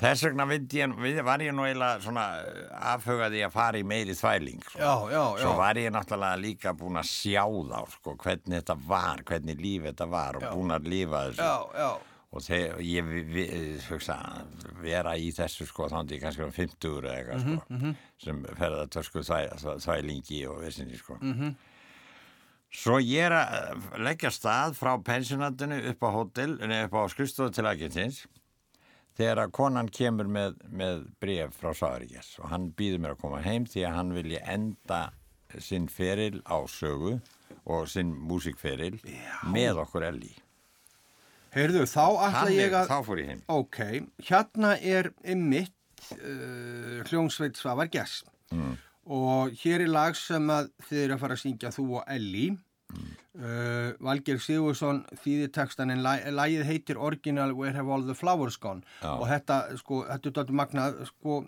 Þess 0.00 0.24
vegna 0.24 0.46
ég, 0.48 1.18
var 1.26 1.42
ég 1.44 1.52
nú 1.52 1.66
eiginlega 1.66 2.00
svona 2.00 2.22
eh, 2.40 2.62
afhugaði 2.92 3.42
að 3.44 3.52
fara 3.52 3.80
í 3.80 3.84
meiri 3.84 4.14
þvæling, 4.16 4.62
sko. 4.64 4.78
Já, 4.80 4.92
já, 5.12 5.20
já. 5.36 5.42
Svo 5.42 5.56
var 5.58 5.80
ég 5.80 5.92
náttúrulega 5.92 6.40
líka 6.40 6.72
búin 6.78 6.96
að 7.00 7.10
sjá 7.10 7.42
þá, 7.44 7.82
sko, 7.96 8.14
hvernig 8.22 8.56
þetta 8.62 8.78
var, 8.88 9.26
hvernig 9.28 9.60
líf 9.60 9.84
þetta 9.90 10.08
var 10.14 10.40
og 10.40 10.46
Já. 10.46 10.50
búin 10.56 10.74
að 10.78 10.88
lifa 10.94 11.26
þessu 11.28 11.44
Já, 11.44 11.82
já, 11.82 11.90
og 12.32 12.40
þegar 12.46 12.80
ég 12.88 13.08
vi, 13.08 13.22
vi, 13.28 13.44
hugsa, 13.90 14.16
vera 14.80 15.12
í 15.20 15.28
þessu 15.36 15.66
sko 15.68 15.88
ég 15.92 16.22
kannski 16.22 16.46
um 16.46 16.54
50 16.56 16.94
eða 17.02 17.16
eitthvað 17.18 17.42
sko 17.44 17.92
sem 18.24 18.40
ferða 18.56 18.86
törsku 18.94 19.24
þvæ, 19.26 19.40
þvæ, 19.60 19.74
þvælingi 19.84 20.40
og 20.48 20.62
vissinni 20.64 21.00
sko 21.00 21.18
svo 22.72 22.96
ég 23.04 23.26
er 23.28 23.34
að 23.36 23.98
leggja 24.00 24.30
stað 24.32 24.78
frá 24.78 24.94
pensionatinu 25.04 25.82
upp 25.92 26.06
á 26.08 26.10
hótel 26.14 26.56
nei, 26.64 26.86
upp 26.86 26.96
á 26.96 27.04
skrifstofu 27.12 27.52
til 27.52 27.68
agentins 27.68 28.22
þegar 29.18 29.42
að 29.44 29.54
konan 29.58 29.90
kemur 29.92 30.30
með, 30.30 30.56
með 30.68 31.04
bref 31.22 31.58
frá 31.58 31.72
Sáríkjas 31.76 32.34
og 32.40 32.52
hann 32.52 32.70
býður 32.76 33.02
mér 33.04 33.16
að 33.16 33.22
koma 33.24 33.42
heim 33.44 33.66
því 33.68 33.84
að 33.88 33.98
hann 33.98 34.14
vilji 34.16 34.40
enda 34.54 35.02
sinn 35.60 35.88
feril 35.92 36.40
á 36.48 36.64
sögu 36.70 37.18
og 37.68 37.90
sinn 37.92 38.14
músikferil 38.16 38.96
með 39.52 39.82
okkur 39.84 40.08
Elli. 40.08 40.32
Heyrðu, 41.52 41.84
þá 41.84 42.04
ætla 42.08 42.30
Þannig, 42.38 42.58
ég 42.62 42.74
að... 42.78 42.88
þá 42.88 43.06
fór 43.06 43.20
ég 43.20 43.28
heim. 43.28 43.42
Ok, 43.52 43.80
hérna 44.24 44.70
er 44.80 45.10
ymmit 45.28 46.06
uh, 46.16 47.02
hljónsveit 47.10 47.60
Svavar 47.60 47.92
Gess. 47.92 48.22
Mm. 48.52 48.76
og 49.08 49.54
hér 49.62 49.80
er 49.80 49.88
lag 49.88 50.16
sem 50.16 50.50
að 50.52 50.66
þið 50.84 50.98
eru 51.02 51.14
að 51.14 51.22
fara 51.22 51.36
að 51.38 51.40
syngja 51.40 51.70
þú 51.72 51.84
og 51.98 52.10
Elli. 52.12 52.50
Mm. 52.92 53.12
Uh, 53.38 53.92
Valger 54.02 54.40
Sigursson 54.42 55.02
þýðir 55.22 55.52
textan 55.54 55.92
en 55.94 56.02
lag, 56.04 56.24
lagið 56.32 56.66
heitir 56.68 57.00
Original 57.00 57.54
Where 57.56 57.74
Have 57.76 57.92
All 57.92 58.06
the 58.06 58.16
Flowers 58.18 58.58
Gone 58.60 58.82
Já. 59.00 59.14
og 59.16 59.26
þetta, 59.30 59.58
sko, 59.80 60.02
þetta 60.08 60.44
er 60.44 60.54
magnað 60.62 61.02
sko, 61.10 61.42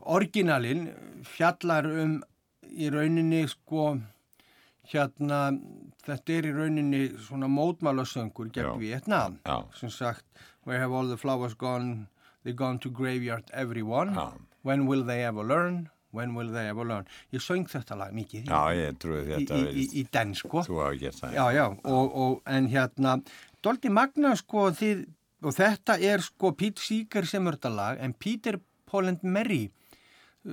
originalin 0.00 0.88
fjallar 1.28 1.88
um 1.90 2.18
í 2.70 2.90
rauninni, 2.92 3.44
sko 3.50 3.96
hérna, 4.90 5.40
þetta 6.06 6.36
er 6.38 6.48
í 6.50 6.54
rauninni 6.54 7.02
svona 7.26 7.50
mótmálasöngur 7.50 8.52
gegn 8.54 9.04
Já. 9.46 9.58
sem 9.78 9.90
sagt 9.90 10.24
Where 10.64 10.78
have 10.78 10.92
all 10.92 11.08
the 11.08 11.16
flowers 11.16 11.54
gone 11.54 12.08
They've 12.42 12.56
gone 12.56 12.78
to 12.80 12.90
graveyard 12.90 13.50
everyone 13.52 14.14
Já. 14.14 14.32
When 14.62 14.86
will 14.86 15.04
they 15.04 15.24
ever 15.24 15.44
learn 15.44 15.88
When 16.16 16.34
will 16.34 16.50
they 16.52 16.70
ever 16.72 16.86
learn 16.88 17.06
Ég 17.34 17.42
söng 17.44 17.68
þetta 17.70 17.98
lag 18.00 18.14
mikið 18.16 18.50
Já, 18.50 18.60
þetta 19.28 19.60
í, 19.60 19.84
í, 19.84 19.86
í 20.00 20.06
den 20.12 20.34
sko. 20.38 20.64
Já, 21.36 21.44
já, 21.54 21.66
og, 21.84 22.16
og 22.24 22.40
en 22.50 22.68
hérna 22.72 23.18
Doldi 23.62 23.92
Magna 23.92 24.32
sko 24.40 24.70
þið, 24.74 25.04
og 25.44 25.54
þetta 25.56 25.98
er 26.00 26.24
sko 26.24 26.54
Pete 26.56 26.82
Seeger 26.82 27.28
sem 27.28 27.46
er 27.46 27.58
þetta 27.58 27.74
lag 27.76 28.00
en 28.02 28.16
Peter 28.16 28.58
Paul 28.90 29.12
and 29.12 29.22
Mary 29.22 29.68
uh, 30.46 30.50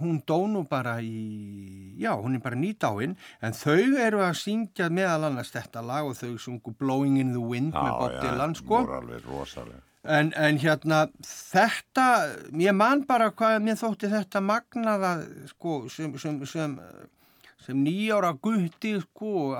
hún 0.00 0.20
dó 0.26 0.38
nú 0.48 0.62
bara 0.70 0.96
í 1.02 1.96
já, 1.98 2.12
hún 2.14 2.36
er 2.38 2.42
bara 2.44 2.58
nýdáin 2.58 3.16
en 3.42 3.56
þau 3.56 3.98
eru 4.06 4.22
að 4.24 4.38
syngja 4.40 4.88
meðal 4.92 5.28
annars 5.30 5.52
þetta 5.54 5.82
lag 5.84 6.06
og 6.08 6.16
þau 6.18 6.36
sungu 6.40 6.74
Blowing 6.78 7.18
in 7.20 7.34
the 7.34 7.42
Wind 7.42 7.74
með 7.74 7.92
Bob 8.00 8.16
Dylan 8.22 8.56
sko 8.58 8.82
alveg 9.00 9.26
rosalega. 9.28 9.82
En, 10.06 10.32
en 10.38 10.58
hérna, 10.62 11.06
þetta, 11.26 12.06
ég 12.62 12.76
man 12.76 13.02
bara 13.08 13.32
hvað 13.34 13.58
mér 13.64 13.78
þótti 13.80 14.10
þetta 14.12 14.42
magnaða, 14.44 15.12
sko, 15.50 15.80
sem, 15.92 16.14
sem, 16.22 16.40
sem 16.46 16.78
sem 17.66 17.78
nýjára 17.82 18.30
gutti 18.42 18.92
sko, 19.02 19.54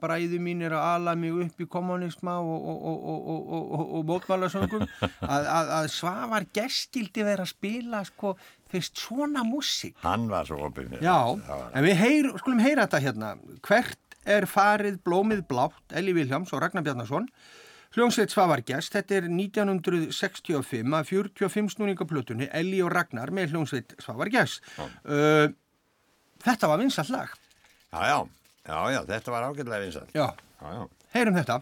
bræðu 0.00 0.38
mín 0.40 0.62
er 0.64 0.74
að 0.76 0.86
ala 0.94 1.14
mig 1.18 1.36
upp 1.44 1.60
í 1.60 1.66
kommunisma 1.68 2.38
og, 2.40 2.68
og, 2.72 2.78
og, 2.90 3.00
og, 3.12 3.24
og, 3.34 3.64
og, 3.76 3.90
og 3.98 4.06
mótmálasöngum 4.08 4.86
að, 5.02 5.44
að, 5.44 5.72
að 5.78 5.88
Svavar 5.92 6.46
gestildi 6.56 7.26
vera 7.26 7.44
að 7.44 7.52
spila 7.52 8.02
sko, 8.08 8.34
fyrst 8.72 9.02
svona 9.02 9.44
músík. 9.44 9.98
Hann 10.04 10.28
var 10.32 10.48
svo 10.48 10.62
opinn. 10.70 10.96
Já, 11.04 11.36
en 11.74 11.84
við 11.84 11.98
heyr, 12.00 12.30
skulum 12.40 12.62
heyra 12.64 12.86
þetta 12.86 13.02
hérna. 13.04 13.34
Hvert 13.66 14.20
er 14.30 14.46
farið 14.48 15.00
blómið 15.04 15.44
blátt 15.50 15.96
Eli 15.96 16.14
Viljáms 16.16 16.52
og 16.54 16.62
Ragnar 16.64 16.84
Bjarnason 16.86 17.28
Hljómsveit 17.90 18.30
Svavar 18.30 18.60
Gest, 18.62 18.92
þetta 18.94 19.16
er 19.18 19.24
1965 19.26 20.92
að 20.94 21.08
45 21.10 21.72
snúningaplutunni 21.74 22.46
Eli 22.54 22.78
og 22.86 22.92
Ragnar 22.94 23.32
með 23.34 23.54
hljómsveit 23.56 23.96
Svavar 24.02 24.30
Gest 24.30 24.62
uh, 24.78 25.48
Þetta 26.40 26.70
var 26.70 26.78
vinsall 26.80 27.10
lag. 27.12 27.32
Já, 27.90 28.00
já, 28.06 28.18
já, 28.70 28.78
já, 28.94 29.00
þetta 29.10 29.34
var 29.34 29.48
ágætlega 29.50 29.82
vinsall. 29.84 30.06
Já, 30.16 30.28
Já, 30.60 30.70
já. 30.76 30.86
heyrum 31.16 31.36
þetta 31.36 31.58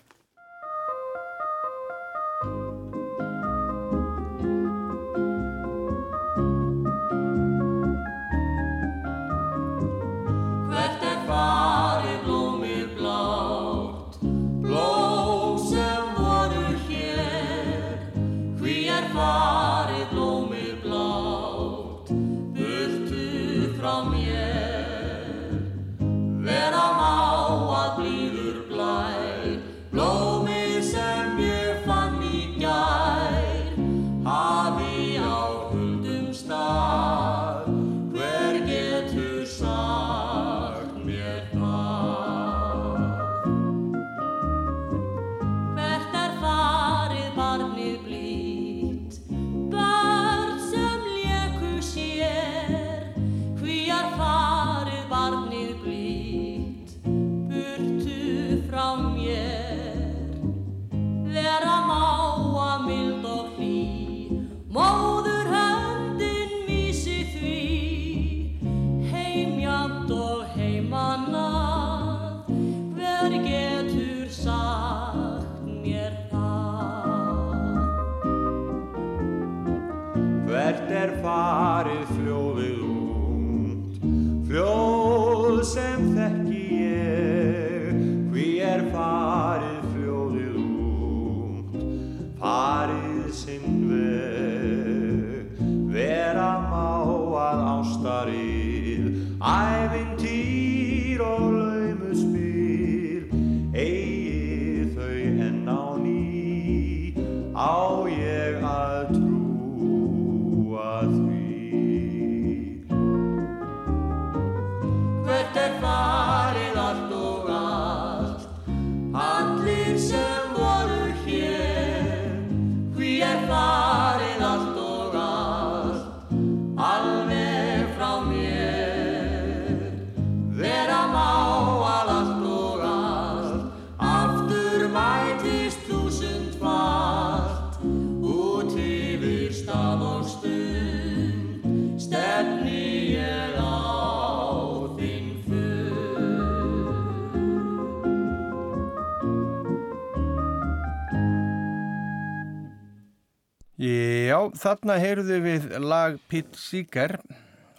Já, 154.39 154.51
þarna 154.55 154.95
heyrðu 155.03 155.36
við 155.43 155.64
lag 155.82 156.18
Pete 156.30 156.59
Seeger 156.59 157.16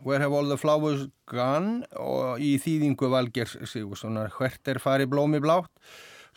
Where 0.03 0.19
Have 0.23 0.35
All 0.35 0.49
the 0.51 0.57
Flowers 0.59 1.05
Gone 1.29 1.85
og 1.99 2.41
í 2.43 2.57
þýðingu 2.59 3.07
Valgers 3.13 3.53
Sigurssonar 3.69 4.31
Hvert 4.35 4.67
er 4.71 4.79
farið 4.83 5.11
blómi 5.13 5.39
blátt 5.43 5.71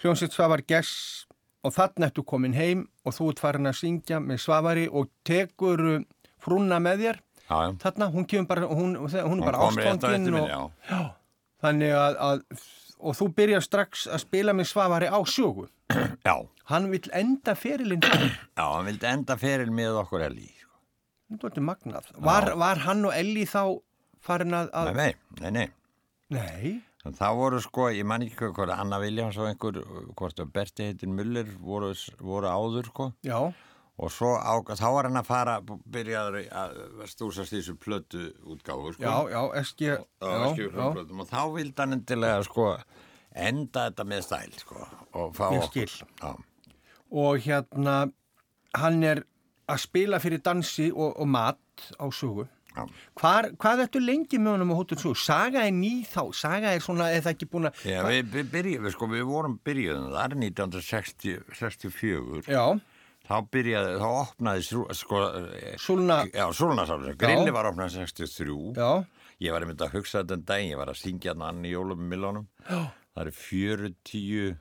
hljómsitt 0.02 0.34
Svavar 0.34 0.62
Gess 0.68 1.24
og 1.66 1.74
þarna 1.74 2.10
ertu 2.10 2.22
komin 2.26 2.54
heim 2.54 2.84
og 3.06 3.16
þú 3.16 3.32
ert 3.32 3.42
farin 3.42 3.70
að 3.70 3.80
syngja 3.80 4.20
með 4.22 4.42
Svavari 4.44 4.86
og 4.90 5.10
tekur 5.26 5.82
uh, 5.96 5.98
frúnna 6.42 6.78
með 6.82 7.04
þér 7.06 7.20
Já, 7.48 7.56
já. 7.58 7.72
þarna, 7.82 8.10
hún 8.14 8.28
kemur 8.30 8.50
bara 8.52 8.70
hún, 8.70 8.94
hún 9.02 9.18
er 9.18 9.26
Hún 9.26 9.42
bara 9.42 9.66
ástfangin 9.66 10.38
og, 10.38 10.46
já. 10.86 11.00
þannig 11.66 11.96
að, 11.98 12.20
að 12.28 12.46
og 13.02 13.16
þú 13.18 13.28
byrjar 13.36 13.64
strax 13.66 14.06
að 14.08 14.22
spila 14.24 14.54
með 14.56 14.70
Svavari 14.70 15.10
á 15.10 15.18
sjögu 15.26 15.66
Já, 16.28 16.34
hann 16.70 16.88
vill 16.92 17.10
enda 17.18 17.54
ferilinn 17.58 18.04
já, 18.58 18.64
hann 18.64 18.86
vildi 18.88 19.08
enda 19.10 19.36
feril 19.40 19.72
með 19.74 19.98
okkur 20.04 20.24
Elí. 20.28 20.48
sko. 20.62 20.78
Þetta 21.32 21.60
er 21.60 21.66
magnað. 21.66 22.08
Var, 22.28 22.48
var 22.60 22.82
hann 22.86 23.04
og 23.08 23.14
Elli 23.16 23.44
þá 23.48 23.62
farin 24.22 24.54
að... 24.56 24.70
að... 24.76 24.90
Nei, 24.96 25.12
nei, 25.40 25.50
nei, 25.50 25.68
nei. 26.36 26.72
En 27.02 27.16
Það 27.18 27.38
voru 27.40 27.58
sko, 27.64 27.88
ég 27.90 28.06
man 28.06 28.22
ekki 28.22 28.52
hvað, 28.54 28.70
Anna 28.76 29.00
Viljáns 29.02 29.38
og 29.40 29.48
einhver, 29.48 29.80
hvort 30.14 30.38
að 30.38 30.52
Berti 30.54 30.86
heitin 30.86 31.16
Muller 31.18 31.48
voru, 31.58 31.90
voru 32.22 32.46
áður 32.52 32.92
sko. 32.92 33.08
Já, 33.26 33.38
Og 34.02 34.10
svo 34.10 34.32
á, 34.34 34.58
þá 34.66 34.88
var 34.96 35.06
hann 35.06 35.20
að 35.20 35.28
fara, 35.28 35.52
byrjaður 35.62 36.40
að 36.50 36.70
stúsast 37.10 37.54
í 37.54 37.60
þessu 37.60 37.76
plötu 37.78 38.24
útgáfu 38.50 38.96
sko. 38.96 39.04
já, 39.04 39.14
já, 39.30 39.42
eski... 39.60 39.86
Já, 39.92 39.98
já, 40.18 40.66
já. 40.66 40.86
Og 40.90 41.28
þá 41.30 41.42
vildi 41.54 41.78
hann 41.78 41.94
endilega 41.98 42.40
sko 42.48 42.64
enda 43.32 43.86
þetta 43.88 44.04
með 44.08 44.20
stæl 44.26 44.52
sko. 44.60 44.76
Og 45.20 45.26
fá 45.36 45.46
okkur. 45.54 45.90
Og 47.12 47.44
hérna, 47.44 47.96
hann 48.78 49.02
er 49.06 49.18
að 49.70 49.78
spila 49.84 50.18
fyrir 50.22 50.40
dansi 50.44 50.90
og, 50.92 51.16
og 51.20 51.28
mat 51.28 51.58
á 52.00 52.06
sögu. 52.12 52.46
Hvar, 53.20 53.50
hvað 53.60 53.82
ertu 53.84 54.00
lengi 54.00 54.38
með 54.40 54.50
honum 54.56 54.72
á 54.72 54.74
hóttur 54.78 54.98
sögu? 55.00 55.16
Saga 55.20 55.60
er 55.68 55.74
ný 55.76 56.06
þá, 56.08 56.22
saga 56.36 56.68
er 56.72 56.80
svona, 56.84 57.10
eða 57.12 57.30
ekki 57.34 57.46
búin 57.52 57.68
að... 57.68 57.74
Já, 57.84 58.00
við, 58.08 58.30
við 58.32 58.46
byrjuðum, 58.54 58.92
sko, 58.94 59.04
við 59.12 59.24
vorum 59.28 59.56
byrjuðum 59.68 60.08
þar 60.16 60.30
1964 60.40 62.48
Já, 62.48 62.64
þá 63.28 63.36
byrjaði, 63.54 63.92
þá 64.02 64.08
opnaði 64.10 64.66
sko, 64.98 65.22
eh, 65.56 65.76
Súlna, 65.80 66.22
já, 66.32 66.46
Súlunarsálu, 66.56 67.14
grilli 67.20 67.54
var 67.54 67.70
opnað 67.70 67.94
63 67.98 68.74
já, 68.78 68.90
ég 69.42 69.54
var 69.54 69.64
einmitt 69.66 69.84
að 69.84 69.96
hugsa 69.98 70.22
þetta 70.22 70.38
en 70.38 70.44
daginn, 70.50 70.74
ég 70.74 70.82
var 70.82 70.92
að 70.92 71.00
syngja 71.02 71.34
hann 71.34 71.46
anni 71.48 71.72
jólum 71.72 72.04
miljónum 72.10 72.48
það 72.66 73.24
er 73.26 73.32
40 73.38 74.52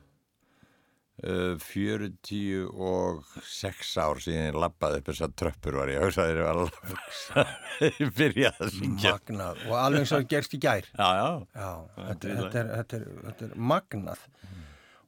uh, 1.21 1.55
40 1.61 2.67
og 2.71 3.25
6 3.47 3.91
ár 4.01 4.21
síðan 4.23 4.47
ég 4.49 4.59
lappaði 4.63 5.01
upp 5.01 5.11
þessar 5.11 5.33
tröppur 5.41 5.79
var 5.81 5.91
ég 5.91 6.01
að 6.01 6.07
hugsa 6.09 6.27
þegar 6.27 6.41
ég 6.41 6.47
var 6.47 6.61
að 6.61 6.69
lappa 6.69 7.45
ég 8.01 8.13
byrjaði 8.17 8.67
að 8.67 8.73
syngja. 8.77 9.15
Magnað. 9.17 9.65
Og 9.67 9.75
alveg 9.79 10.15
og 10.17 10.29
gerst 10.31 10.55
í 10.57 10.61
gær. 10.61 10.87
já, 10.91 11.09
já, 11.17 11.29
Já, 11.55 11.69
þetta, 11.97 12.37
þetta, 12.41 12.63
er, 12.63 12.71
þetta, 12.77 13.01
er, 13.01 13.05
þetta 13.27 13.47
er 13.49 13.55
magnað. 13.71 14.25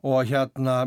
Og 0.04 0.20
hérna 0.28 0.78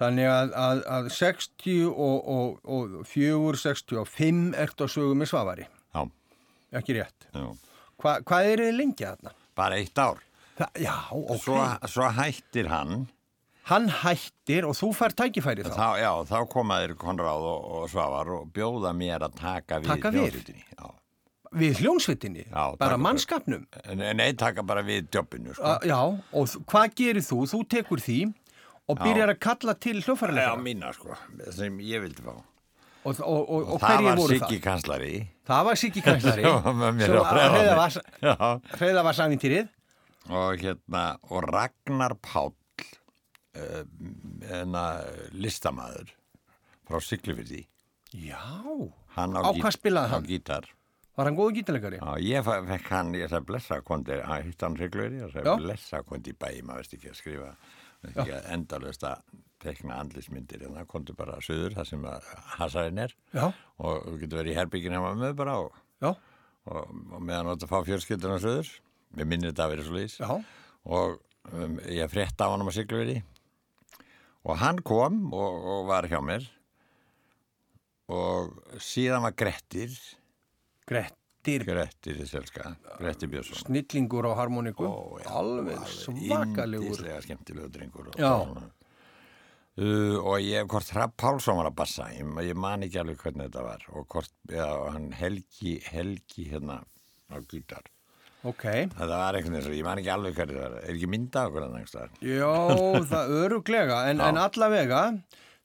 þannig 0.00 0.28
að, 0.32 0.54
að, 0.64 0.80
að 0.96 1.10
60 1.18 1.84
og, 1.90 2.16
og, 2.34 2.58
og 2.64 2.96
4, 3.10 3.60
65 3.60 4.42
ert 4.64 4.80
á 4.82 4.86
sögu 4.90 5.14
með 5.20 5.30
Svavari, 5.34 5.66
já, 5.94 6.02
ekki 6.80 6.96
rétt. 6.98 7.28
já. 7.36 7.46
Hva, 8.00 8.16
hvað 8.24 8.50
eru 8.54 8.68
þið 8.70 8.76
lengi 8.80 9.04
þarna? 9.06 9.34
bara 9.60 9.76
eitt 9.76 9.98
ár. 10.00 10.20
Það, 10.60 10.76
já, 10.80 10.94
ok. 11.12 11.40
Svo, 11.44 11.62
svo 11.94 12.12
hættir 12.16 12.70
hann, 12.72 13.02
Hann 13.70 13.86
hættir 13.92 14.64
og 14.66 14.72
þú 14.74 14.88
fær 14.96 15.12
tækifæri 15.14 15.62
þá. 15.62 15.74
þá, 15.76 15.88
já, 16.00 16.08
þá 16.26 16.38
komaðir 16.50 16.94
Konráð 16.98 17.44
og, 17.46 17.66
og 17.76 17.90
Svavar 17.92 18.30
og 18.34 18.48
bjóða 18.56 18.90
mér 18.96 19.22
að 19.28 19.36
taka 19.38 19.78
við 19.84 19.90
Taka 19.92 20.10
við? 20.10 20.24
hljómsveitinni. 20.24 20.64
Já. 20.74 20.88
Við 21.60 21.80
hljónsvitinni, 21.82 22.44
Já, 22.48 22.64
bara 22.80 22.96
mannskapnum. 22.98 23.62
Nei, 24.00 24.32
taka 24.38 24.62
bara 24.66 24.82
við 24.86 25.06
jobbinu, 25.14 25.52
sko. 25.54 25.76
Já, 25.86 25.98
og 26.00 26.56
hvað 26.72 26.96
gerir 26.98 27.24
þú? 27.26 27.38
Þú 27.52 27.60
tekur 27.76 28.02
því 28.02 28.18
og 28.90 29.00
byrjar 29.00 29.32
að 29.34 29.38
kalla 29.46 29.74
til 29.86 29.96
Já, 29.98 30.04
hljófærilega. 30.06 30.54
mína, 30.64 30.92
sko, 30.96 31.16
sem 31.56 31.78
ég 31.86 32.02
vildi 32.04 32.22
fá. 32.26 32.32
Og, 33.00 33.16
og, 33.24 33.42
og, 33.48 33.68
og 33.74 33.78
það 33.80 33.94
hverju 33.94 34.06
var 34.10 34.18
voru 34.20 34.34
Siggi 34.36 34.56
það? 34.58 34.64
kanslari. 34.66 35.12
Það 35.48 35.62
var 35.70 35.78
Siggi 35.80 36.02
Kanslari. 36.04 36.42
Það 36.50 36.64
var 36.66 36.74
með 36.80 36.98
mér 36.98 37.06
sem 37.06 37.16
á 37.16 37.24
Breiðholti. 37.30 38.02
Já. 38.26 38.34
Hreiða 38.76 39.04
var 39.06 39.16
samintýrið. 39.20 39.70
og 40.30 40.60
hérna 40.60 41.04
og 41.32 41.46
Ragnar 41.48 42.14
Páll 42.20 42.52
uh, 43.56 43.84
enna 44.60 44.84
listamaður 45.32 46.12
frá 46.90 47.00
Siglufyrði 47.02 47.62
Já, 48.12 48.42
hann 49.16 49.32
á, 49.38 49.40
Á 49.46 49.50
hvað 49.54 49.74
spilaði 49.78 50.10
á 50.10 50.12
hann? 50.12 50.26
gítar 50.28 50.68
var 51.16 51.28
hann 51.30 51.36
góðu 51.38 51.56
gítalegari? 51.58 51.98
Já, 52.00 52.12
ég 52.24 52.44
fe- 52.46 52.62
fekk 52.68 52.86
hann, 52.94 53.10
ég 53.18 53.28
sagði 53.32 53.48
blessa 53.50 53.80
kondi, 53.86 54.16
að 54.20 54.44
hitt 54.50 54.62
hann 54.64 54.76
Siglufyrði, 54.78 55.20
ég 55.24 55.26
Já. 55.26 55.32
sagði 55.40 55.56
blessa 55.64 56.02
kondi 56.06 56.32
í 56.34 56.36
bæ, 56.40 56.48
maður 56.68 56.84
veist 56.84 56.94
ekki 56.98 57.10
að 57.14 57.18
skrifa 57.18 57.50
veist 57.50 57.79
ekki 58.08 58.26
að 58.32 58.50
endalust 58.54 59.06
að 59.06 59.24
tekna 59.60 59.98
andlismyndir 60.00 60.62
en 60.66 60.76
það 60.78 60.86
kondi 60.88 61.16
bara 61.16 61.40
söður, 61.44 61.74
það 61.76 61.88
sem 61.90 62.04
að 62.08 62.28
hasarinn 62.56 63.02
er. 63.04 63.16
Já, 63.36 63.50
og 63.84 64.06
þú 64.06 64.14
getur 64.22 64.40
verið 64.40 64.54
í 64.54 64.58
herbyggin 64.60 64.96
heima 64.96 65.10
með 65.20 65.34
bara 65.40 65.56
og, 65.66 65.74
og, 66.08 66.22
og 66.70 67.18
meðan 67.18 67.52
átt 67.52 67.66
að 67.66 67.74
fá 67.74 67.82
fjörskilduna 67.88 68.38
söður 68.40 68.70
við 69.18 69.28
minnir 69.28 69.52
þetta 69.52 69.66
að 69.66 69.74
vera 69.74 69.86
svo 69.88 70.04
já, 70.06 70.32
og 70.96 71.18
um, 71.52 71.76
ég 71.90 72.12
frétta 72.12 72.48
á 72.48 72.52
hann 72.52 72.64
á 72.64 72.72
Sigluveri 72.72 73.18
og 74.46 74.56
hann 74.62 74.80
kom 74.86 75.26
og, 75.36 75.68
og 75.74 75.86
var 75.90 76.08
hjá 76.08 76.20
mér. 76.24 76.46
Og 78.10 78.56
síðan 78.82 79.22
var 79.22 79.36
Grettir 79.38 79.92
Grettir, 80.88 81.19
Grettir 81.44 82.20
í 82.20 82.26
selska, 82.28 82.74
Grettir 82.98 83.30
Björnsson. 83.32 83.62
snillingur 83.64 84.28
á 84.28 84.32
harmoniku, 84.36 84.84
Ó, 84.84 85.18
já, 85.22 85.30
alveg 85.40 85.78
svakalegur. 85.88 86.90
Índislega 86.90 87.22
skemmtilegu 87.24 87.70
drengur 87.72 88.10
og, 88.12 88.18
uh, 89.80 90.18
og 90.20 90.36
ég, 90.44 90.66
hvort 90.68 90.92
Rapp 90.96 91.16
Pálsson 91.16 91.56
var 91.56 91.70
að 91.70 91.78
bassa 91.80 92.10
ég, 92.12 92.26
ég 92.44 92.58
man 92.58 92.84
ekki 92.84 93.00
alveg 93.00 93.22
hvernig 93.22 93.48
þetta 93.48 93.64
var. 93.64 93.86
Og 93.94 94.06
hvort, 94.12 94.34
já, 94.50 94.66
hann 94.92 95.10
Helgi 95.16 95.78
Helgi 95.88 96.50
hérna 96.50 96.82
á 97.30 97.36
gítar. 97.48 97.88
Ok, 98.40 98.64
þetta 98.64 99.06
var 99.10 99.36
einhvern 99.36 99.58
veginn 99.60 99.76
ég 99.76 99.84
man 99.84 100.00
ekki 100.00 100.12
alveg 100.14 100.36
hvernig 100.38 100.56
það 100.56 100.70
var. 100.72 100.84
Er 100.84 100.94
ekki 100.94 101.08
mynda 101.12 101.42
okkur 101.48 101.64
að 101.66 101.74
einhverstaðar 101.76 102.10
já, 102.24 102.52
það 103.10 103.32
öruglega, 103.44 103.98
en, 104.08 104.22
en 104.24 104.40
allavega, 104.40 105.00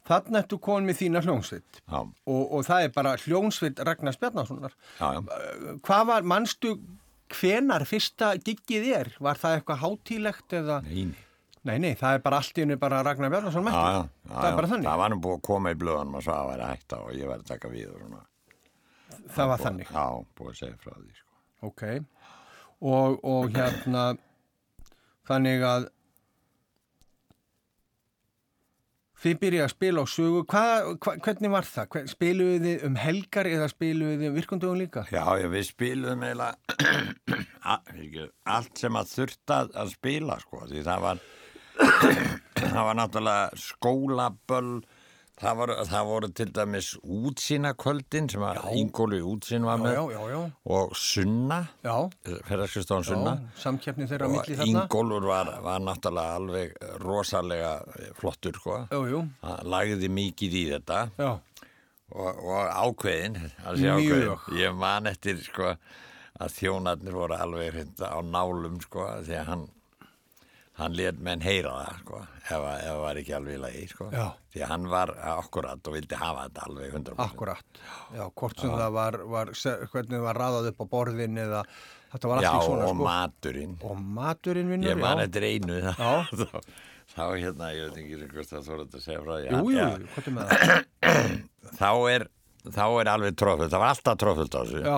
þannig 0.06 0.40
ertu 0.44 0.60
komin 0.62 0.86
með 0.90 1.00
þína 1.02 1.22
hljónsveit 1.26 1.82
og, 1.90 2.42
og 2.54 2.66
það 2.68 2.84
er 2.88 2.94
bara 2.96 3.16
hljónsveit 3.24 3.80
Ragnars 3.88 4.20
Bjarnasonar. 4.22 4.76
já, 5.00 5.08
já 5.18 5.78
Hvað 5.88 6.06
var, 6.12 6.28
manstu, 6.36 6.76
hvenar 7.40 7.86
fyrsta 7.90 8.36
giggið 8.38 8.90
er? 9.00 9.10
Var 9.20 9.40
það 9.42 9.56
eitthvað 9.60 9.82
hátílegt 9.84 10.54
eða? 10.62 10.82
Nei, 10.86 11.06
nei. 11.10 11.22
Nei, 11.66 11.80
nei, 11.82 11.96
það 11.98 12.14
er 12.14 12.22
bara 12.22 12.38
allt 12.38 12.60
í 12.60 12.62
henni 12.62 12.76
bara 12.78 13.00
Ragnar 13.02 13.32
Bjarnason 13.34 13.64
Já, 13.64 13.66
mættur. 13.66 13.82
já, 13.82 14.02
já, 14.30 14.34
það 14.36 14.48
er 14.52 14.58
bara 14.60 14.68
þannig. 14.70 14.86
Það 14.92 15.00
var 15.02 15.10
nú 15.10 15.16
búið 15.24 15.38
að 15.40 15.46
koma 15.48 15.72
í 15.74 15.78
blöðanum 15.82 16.18
og 16.20 16.26
svo 16.28 16.36
að 16.36 16.50
væri 16.52 16.62
að 16.68 16.74
hætta 16.76 17.00
og 17.02 17.16
ég 17.18 17.32
væri 17.32 17.42
að 17.42 17.48
taka 17.50 17.72
við 17.72 17.88
og 17.90 18.04
svona. 18.04 18.22
Það 19.34 19.50
var 19.50 19.64
þannig. 19.64 19.90
Já, 19.96 20.04
búið 20.38 20.52
að 20.52 20.60
segja 20.60 20.78
frá 20.84 20.94
því, 21.00 21.16
sko. 21.18 21.40
Ok. 21.66 21.84
Og, 22.86 23.18
og 23.34 23.50
hérna, 23.58 24.04
þannig 25.26 25.66
að 25.72 25.88
þið 29.26 29.38
byrjaði 29.42 29.66
að 29.66 29.72
spila 29.74 30.04
á 30.04 30.08
sögu. 30.12 30.42
Hvað, 30.52 30.90
hva, 31.02 31.14
hvernig 31.26 31.54
var 31.54 31.68
það? 31.70 31.96
Spiluðu 32.12 32.58
þið 32.66 32.84
um 32.90 32.98
helgar 33.02 33.50
eða 33.50 33.70
spiluðu 33.72 34.20
þið 34.20 34.30
um 34.30 34.36
virkundugum 34.40 34.82
líka? 34.82 35.06
Já, 35.14 35.24
já, 35.42 35.48
við 35.54 35.66
spiluðum 35.70 36.26
eiginlega 36.28 37.40
allt 38.56 38.84
sem 38.84 39.00
að 39.00 39.14
þurfti 39.16 39.58
að 39.58 39.74
að 39.82 39.96
spila, 39.96 40.38
sko, 40.44 40.62
því 40.70 40.84
það 40.86 41.06
var, 41.08 41.24
það 42.62 42.84
var 42.90 43.00
náttúrulega 43.02 43.64
skólaböll, 43.66 44.76
það 45.42 45.58
voru, 45.60 45.76
það 45.90 46.06
voru 46.10 46.30
til 46.40 46.48
dæmis 46.56 46.90
útsýnakvöldin 47.04 48.30
sem 48.32 48.44
að 48.48 48.60
Ingóli 48.80 49.20
útsýn 49.26 49.66
var 49.68 49.82
með 49.82 49.98
já, 49.98 50.04
já, 50.16 50.22
já. 50.32 50.40
og 50.78 50.96
Sunna, 50.96 51.60
Já, 51.84 51.96
ferðarskustofan 52.48 53.08
Sunna. 53.10 53.34
já 53.36 53.64
samkeppni 53.66 54.08
þeirra 54.10 54.30
og 54.30 54.36
milli 54.38 54.58
þarna. 54.62 54.86
Ingólfur 54.86 55.28
var, 55.30 55.52
var 55.66 55.84
náttúrulega 55.84 56.40
alveg 56.40 56.74
rosalega 57.04 57.74
flottur 58.20 58.60
sko. 58.62 58.80
Hann 58.90 59.70
lagði 59.76 60.10
mikið 60.22 60.58
í 60.62 60.66
þetta 60.72 61.02
já. 61.20 61.32
og, 62.16 62.32
og 62.32 62.74
ákveðin, 62.86 63.40
ákveðin 63.68 64.60
ég 64.62 64.76
man 64.80 65.12
eftir 65.12 65.42
sko, 65.44 65.76
að 66.40 66.58
þjónarnir 66.62 67.16
voru 67.16 67.38
alveg 67.40 67.74
hreint 67.76 68.02
á 68.04 68.20
nálum 68.24 68.80
sko, 68.84 69.10
því 69.24 69.42
að 69.42 69.50
hann 69.52 69.68
hann 70.76 70.96
let 70.98 71.20
menn 71.24 71.40
heyra 71.46 71.72
það 71.80 72.00
sko, 72.02 72.18
ef, 72.44 72.50
að- 72.52 72.80
ef 72.80 72.88
það 72.90 73.02
var 73.06 73.20
ekki 73.22 73.36
alveg 73.38 73.56
í 73.56 73.62
lagi 73.64 73.84
sko. 73.92 74.08
Já. 74.12 74.26
því 74.54 74.64
að 74.66 74.72
hann 74.74 74.88
var 74.92 75.12
akkurat 75.36 75.88
og 75.88 75.94
vildi 75.96 76.16
hafa 76.20 76.48
þetta 76.50 76.66
alveg 76.70 76.96
100% 76.98 77.22
Akkurat, 77.26 77.80
já, 78.18 78.26
hvort 78.42 78.60
sem 78.66 78.74
það 78.76 78.92
var, 78.98 79.18
var, 79.36 79.54
hvernig 79.56 80.18
það 80.18 80.26
var 80.28 80.42
raðað 80.44 80.68
upp 80.74 80.84
á 80.84 80.86
borðin 80.96 81.40
eða 81.46 81.62
þetta 82.16 82.32
var 82.34 82.44
Já, 82.44 82.50
allt 82.52 82.60
í 82.64 82.68
svona 82.68 82.86
og 82.90 82.96
sko. 82.96 83.08
maturinn 83.08 83.78
Og 83.84 83.98
maturinn 84.20 84.70
vinnur, 84.76 84.92
Ég 84.92 85.00
man 85.00 85.18
já. 85.18 85.26
eftir 85.30 85.48
einu 85.48 85.80
Já. 85.80 85.96
þá, 87.16 87.24
hérna, 87.40 87.72
ég 87.76 87.90
veit 87.90 88.00
ekki 88.04 88.30
hvort 88.36 88.52
það 88.52 88.68
þú 88.68 88.80
að 88.84 89.02
segja 89.04 89.24
frá 89.24 89.36
Jú, 89.46 89.60
jú, 89.72 89.76
Já, 89.80 89.90
jú, 89.96 90.08
hvað 90.16 90.28
er 90.28 90.36
með 90.36 90.54
það? 90.56 90.88
þá, 91.80 91.92
er, 92.16 92.28
þá 92.76 92.86
er 93.00 93.12
alveg 93.16 93.36
tróðfullt, 93.40 93.72
það 93.76 93.84
var 93.86 93.94
alltaf 93.96 94.18
tróðfullt 94.24 94.56
á 94.56 94.62
þessu 94.64 94.84
Já, 94.84 94.98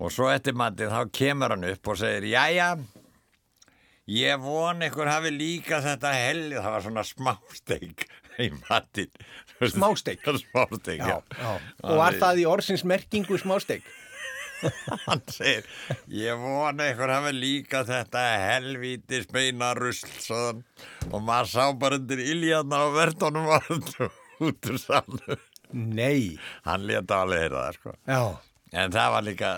og 0.00 0.14
svo 0.14 0.30
eftir 0.32 0.56
matið 0.56 0.90
þá 0.94 1.00
kemur 1.12 1.52
hann 1.54 1.66
upp 1.70 1.90
og 1.92 1.98
segir 2.00 2.26
Jæja, 2.32 2.70
ég 4.10 4.42
von 4.42 4.82
ykkur 4.86 5.10
hafi 5.10 5.32
líka 5.34 5.80
þetta 5.84 6.12
helg 6.16 6.58
það 6.58 6.74
var 6.74 6.84
svona 6.86 7.06
smásteik 7.06 8.06
í 8.40 8.50
matinn. 8.56 9.10
Smásteik? 9.60 10.22
Smásteik, 10.44 11.02
já, 11.02 11.18
já, 11.20 11.40
já. 11.40 11.50
Og 11.84 11.98
var 12.00 12.16
það 12.20 12.44
í 12.44 12.46
orðsins 12.48 12.86
merkingu 12.88 13.38
smásteik? 13.40 13.84
hann 15.06 15.22
segir 15.32 15.64
ég 16.12 16.40
vona 16.40 16.90
ykkur 16.92 17.12
hafi 17.14 17.32
líka 17.32 17.80
þetta 17.88 18.24
helvíti 18.42 19.22
speina 19.24 19.72
rusl 19.78 20.34
og 20.36 21.22
maður 21.24 21.52
sá 21.54 21.64
bara 21.80 21.96
undir 22.00 22.20
iljarnar 22.20 22.84
á 22.84 22.88
verðunum 22.98 23.48
var 23.48 23.70
út 24.50 24.70
úr 24.72 24.80
sallu 24.82 25.38
Nei, 25.70 26.34
hann 26.66 26.82
leta 26.88 27.20
alveg 27.22 27.44
heyra 27.44 27.60
það 27.68 27.76
sko. 27.76 27.92
Já, 28.10 28.22
en 28.72 28.92
það 28.94 29.08
var 29.14 29.24
líka 29.26 29.48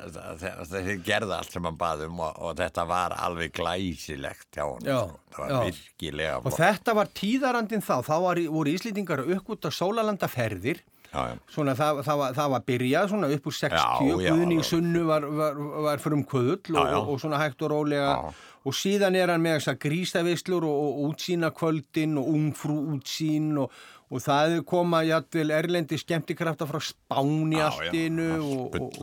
þeir 0.72 1.02
gerði 1.04 1.34
allt 1.36 1.52
sem 1.52 1.66
hann 1.68 1.76
bað 1.80 2.06
um 2.06 2.22
og, 2.24 2.38
og 2.48 2.54
þetta 2.60 2.86
var 2.88 3.16
alveg 3.20 3.52
glæsilegt 3.58 4.48
hjá 4.56 4.64
hann 4.64 4.88
Já, 4.88 5.00
sko. 5.02 5.18
það 5.36 5.42
var 5.42 5.52
já. 5.52 5.60
virkilega 5.68 6.38
og 6.38 6.46
flott. 6.46 6.60
þetta 6.62 6.94
var 7.00 7.12
tíðarandin 7.20 7.84
þá, 7.84 7.94
þá 8.08 8.14
var, 8.26 8.40
voru 8.56 8.72
Íslendingar 8.72 9.24
upp 9.26 9.52
út 9.56 9.68
af 9.68 9.76
sólalandaferðir 9.76 10.80
já. 11.12 11.36
Svona 11.52 11.74
það, 11.76 11.98
það, 12.06 12.20
var, 12.22 12.36
það 12.38 12.52
var 12.54 12.62
byrjað 12.70 13.10
svona 13.12 13.28
upp 13.34 13.48
úr 13.50 13.56
60, 13.58 13.76
Já, 13.76 14.22
já, 14.24 14.30
Guðning 14.32 14.62
alveg. 14.62 14.68
Sunnu 14.70 15.02
var, 15.10 15.26
var, 15.42 15.58
var 15.84 16.00
fyrir 16.00 16.16
um 16.16 16.24
kuðull 16.30 16.76
og, 16.78 16.86
og, 16.86 17.10
og 17.12 17.20
svona 17.20 17.40
hægt 17.42 17.64
og 17.66 17.72
rólega 17.74 18.14
og 18.62 18.76
síðan 18.78 19.18
er 19.18 19.28
hann 19.34 19.42
með 19.44 19.76
grísavislur 19.82 20.64
og, 20.64 20.78
og 20.86 21.10
útsýna 21.10 21.50
kvöldin 21.52 22.16
og 22.16 22.30
ungfrú 22.32 22.78
útsýn 22.94 23.58
og, 23.60 23.74
og 24.12 24.20
það 24.20 24.54
koma 24.68 24.98
jættvel 25.08 25.52
erlendi 25.56 25.96
skemmtikrafta 26.00 26.66
frá 26.68 26.78
Spáni 26.84 27.56
Já, 27.56 27.64
allt 27.70 27.86
já, 27.88 27.92
innu 28.06 28.26
allt 28.34 28.76
og, 28.76 28.76
og, 28.76 28.98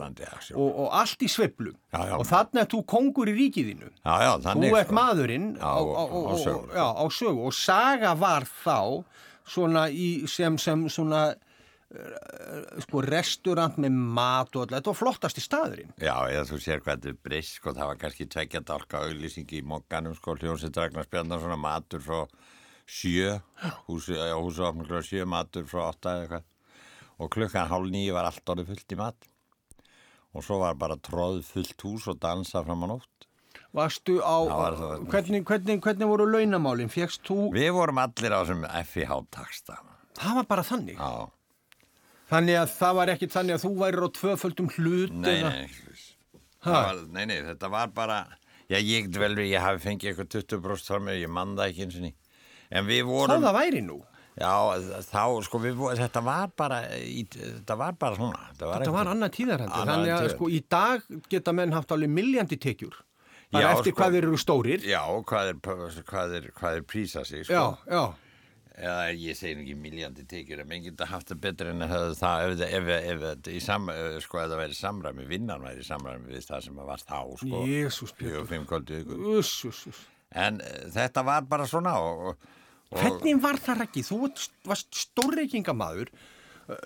og, 0.54 0.70
og 0.86 0.94
allt 1.00 1.26
í 1.26 1.30
já. 1.90 2.14
og 2.20 2.26
þannig 2.30 2.62
að 2.62 2.70
þú 2.76 2.82
kongur 2.94 3.32
í 3.32 3.36
ríkiðinu 3.40 3.90
já, 3.90 4.14
já, 4.22 4.32
þú 4.46 4.70
ert 4.78 4.92
sko. 4.92 4.98
maðurinn 5.00 5.48
Já, 5.58 5.66
á, 5.66 5.78
á, 5.82 6.04
á- 6.06 6.10
á, 6.78 6.88
á 7.02 7.06
sögu. 7.10 7.46
og 7.50 7.58
saga 7.58 8.14
var 8.22 8.46
þá 8.46 8.78
svona 9.50 9.88
í, 9.90 10.28
sem, 10.30 10.60
sem 10.62 10.86
svona 10.94 11.24
uh, 11.34 12.82
sko 12.86 13.02
restaurant 13.06 13.80
með 13.82 13.98
mat 13.98 14.54
og 14.54 14.68
alltaf, 14.68 14.78
þetta 14.78 14.92
var 14.94 15.00
flottasti 15.02 15.42
staðurinn 15.44 15.94
Já, 15.98 16.14
eða 16.30 16.46
þú 16.52 16.62
sér 16.62 16.84
hvað 16.86 17.00
þetta 17.00 17.14
er 17.16 17.20
breyst, 17.26 17.58
sko, 17.58 17.74
það 17.74 17.92
var 17.94 18.02
kannski 18.04 18.30
tvekja 18.30 18.62
dálka 18.70 19.02
auðlýsingi 19.08 19.64
í 19.64 19.66
mokkanum, 19.66 20.14
sko, 20.20 20.38
hljómsið 20.38 20.78
Ragnar 20.78 21.10
Spjarnar, 21.10 21.42
svona 21.42 21.58
matur 21.66 22.06
frá 22.06 22.22
sjö, 22.90 23.36
húsi, 23.88 24.16
húsi 24.18 24.64
opnum 24.66 24.88
klukkan 24.88 25.06
sjö, 25.06 25.26
matur 25.30 25.68
frá 25.70 25.84
åtta 25.92 26.16
eða 26.16 26.24
eitthvað. 26.26 26.48
Og 27.20 27.30
klukkan 27.36 27.68
hálf 27.70 27.90
nýju 27.94 28.14
var 28.16 28.30
allt 28.30 28.50
orðið 28.54 28.72
fullt 28.74 28.96
í 28.96 29.00
mat. 29.00 29.30
Og 30.34 30.44
svo 30.46 30.60
var 30.62 30.76
bara 30.80 30.96
tróð 30.98 31.42
fullt 31.48 31.82
hús 31.86 32.08
og 32.12 32.20
dansa 32.22 32.62
fram 32.66 32.86
á 32.86 32.88
nótt. 32.94 33.26
Varstu 33.76 34.18
á, 34.26 34.38
var 34.50 34.78
hvernig, 35.12 35.44
hvernig, 35.46 35.80
hvernig 35.84 36.08
voru 36.10 36.26
launamálin? 36.30 36.90
Fjöxst 36.90 37.22
þú, 37.28 37.50
Við 37.54 37.70
vorum 37.76 38.00
allir 38.02 38.34
á 38.34 38.42
þessum 38.42 38.64
FIH-taksta. 38.66 39.78
það 40.18 40.36
var 40.40 40.48
bara 40.50 40.64
þannig. 40.66 40.98
Já, 40.98 41.30
Þannig 42.30 42.58
að 42.62 42.74
það 42.78 42.96
var 43.00 43.10
ekki 43.10 43.28
þannig 43.34 43.56
að 43.58 43.64
þú 43.66 43.70
værir 43.80 44.06
á 44.06 44.10
tvöföldum 44.14 44.68
hlut 44.76 45.14
nei, 45.18 45.30
eða- 45.40 45.50
nei, 45.50 45.70
var, 46.66 46.96
nei, 47.10 47.26
nei, 47.26 47.38
þetta 47.42 47.70
var 47.74 47.88
bara, 47.88 48.20
Já, 48.70 48.78
ég 48.78 49.08
get 49.10 49.18
vel 49.18 49.34
við, 49.34 49.48
ég 49.56 49.62
hafi 49.66 49.82
fengið 49.82 50.12
eitthvað 50.12 50.30
20 50.30 50.60
bróst 50.62 50.86
frá 50.92 51.00
mig, 51.02 51.24
ég 51.24 51.30
man 51.34 51.56
það 51.58 51.72
ekki 51.72 51.82
eins 51.88 51.96
og 51.98 52.04
ný. 52.06 52.12
En 52.70 52.86
við 52.86 53.04
vorum, 53.10 53.42
það 53.44 53.58
væri 53.58 53.82
nú. 53.82 53.98
já, 54.40 54.54
þá, 55.10 55.24
sko, 55.46 55.60
við 55.64 55.84
þetta 56.00 56.22
var 56.24 56.52
bara, 56.58 56.80
í, 57.02 57.26
þetta 57.34 57.78
var 57.80 57.98
bara 58.00 58.20
svona. 58.20 58.48
Þetta 58.54 58.70
var, 58.70 58.88
var 58.96 59.12
annað. 59.16 59.40
Annað 59.50 59.76
Þannig 59.76 60.16
að 60.16 60.32
sko 60.36 60.50
í 60.54 60.64
dag 60.70 61.06
geta 61.32 61.54
menn 61.58 61.74
haft 61.76 61.92
alveg 61.96 62.14
miljandi 62.14 62.60
tekjur. 62.62 63.02
Bara 63.50 63.66
Já, 63.66 63.80
eftir 63.80 63.96
sko. 63.96 63.98
hvað 63.98 64.16
þeir 64.16 64.26
eru 64.28 64.38
stórir. 64.38 64.84
Já, 64.86 65.02
hvað 65.26 65.52
er, 65.52 65.62
hvað 66.06 66.34
er, 66.38 66.50
hvað 66.54 66.76
er 66.78 66.84
prísa 66.86 67.24
sig, 67.26 67.48
sko. 67.48 67.54
Já, 67.58 67.94
já. 67.96 68.04
Eða 68.80 69.08
ég 69.20 69.36
segi 69.36 69.58
nú 69.58 69.64
ekki 69.66 69.74
miljandi 69.76 70.24
tekjur, 70.30 70.62
en 70.64 70.70
menn 70.70 70.86
geta 70.86 71.08
haft 71.10 71.34
það 71.34 71.40
betur 71.44 71.72
en 71.74 71.84
að 71.84 71.90
höfðu 71.96 72.14
það 72.22 72.44
ef, 72.46 72.62
ef, 72.70 73.26
ef, 73.34 73.50
sam, 73.66 73.90
eh, 73.92 74.20
sko, 74.24 74.40
það 74.46 74.62
væri 74.62 74.78
samræmi, 74.78 75.26
vinnan 75.28 75.66
væri 75.66 75.84
samræmi 75.84 76.30
við 76.30 76.46
það 76.48 76.64
sem 76.70 76.80
að 76.80 76.94
var 76.94 77.04
þá, 77.04 77.18
sko. 77.42 77.64
Jésús, 77.68 78.14
og 78.30 78.48
fimm 78.54 78.70
kvöldu 78.70 79.02
ykkur. 79.02 79.26
Uss, 79.42 79.52
uss. 79.68 80.06
En 80.30 80.62
uh, 80.62 80.86
þetta 80.94 81.26
var 81.26 81.50
bara 81.50 81.66
svona 81.68 81.98
og 82.06 82.48
Hvernig 82.96 83.38
var 83.44 83.60
það 83.62 83.84
ekki? 83.86 84.02
Þú 84.08 84.18
varst- 84.26 84.56
varst 84.66 84.96
stórreikingamaður, 85.04 86.10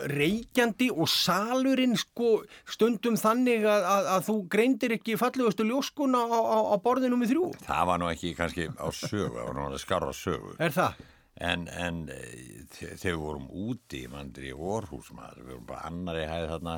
reykjandi 0.08 0.88
og 0.94 1.10
salurinn 1.12 1.96
sko 2.00 2.30
stundum 2.72 3.18
þannig 3.20 3.66
að, 3.68 3.88
að, 3.94 4.06
að 4.16 4.28
þú 4.30 4.36
greindir 4.54 4.94
ekki 4.98 5.18
fallegustu 5.20 5.66
ljóskuna 5.68 6.22
á, 6.24 6.40
á, 6.40 6.58
á 6.72 6.76
borðinu 6.84 7.18
með 7.20 7.34
þrjú. 7.34 7.48
það 7.66 7.90
var 7.90 8.00
nú 8.00 8.08
ekki 8.12 8.32
kannski 8.38 8.70
á 8.80 8.88
sögu, 8.96 9.34
það 9.36 9.44
var 9.50 9.58
nú 9.58 9.66
alveg 9.68 9.84
skarra 9.84 10.14
sögu. 10.16 10.54
Er 10.64 10.72
það? 10.76 11.02
En, 11.44 11.66
en 11.68 11.98
eh, 12.14 12.64
þe- 12.78 12.94
þegar 13.02 13.16
við 13.18 13.24
vorum 13.26 13.48
úti, 13.66 14.04
mandur 14.12 14.46
í 14.48 14.54
Orhús 14.54 15.10
maður, 15.18 15.42
við 15.48 15.52
vorum 15.56 15.68
bara 15.72 15.88
annari 15.90 16.28
hæði 16.30 16.52
þarna, 16.54 16.76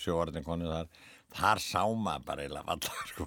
sjóarðin 0.00 0.46
konið 0.46 0.72
þar, 0.72 0.88
þar 1.36 1.60
sá 1.62 1.82
maður 1.92 2.24
bara 2.26 2.44
eila 2.46 2.62
vallar, 2.66 3.02
sko, 3.10 3.26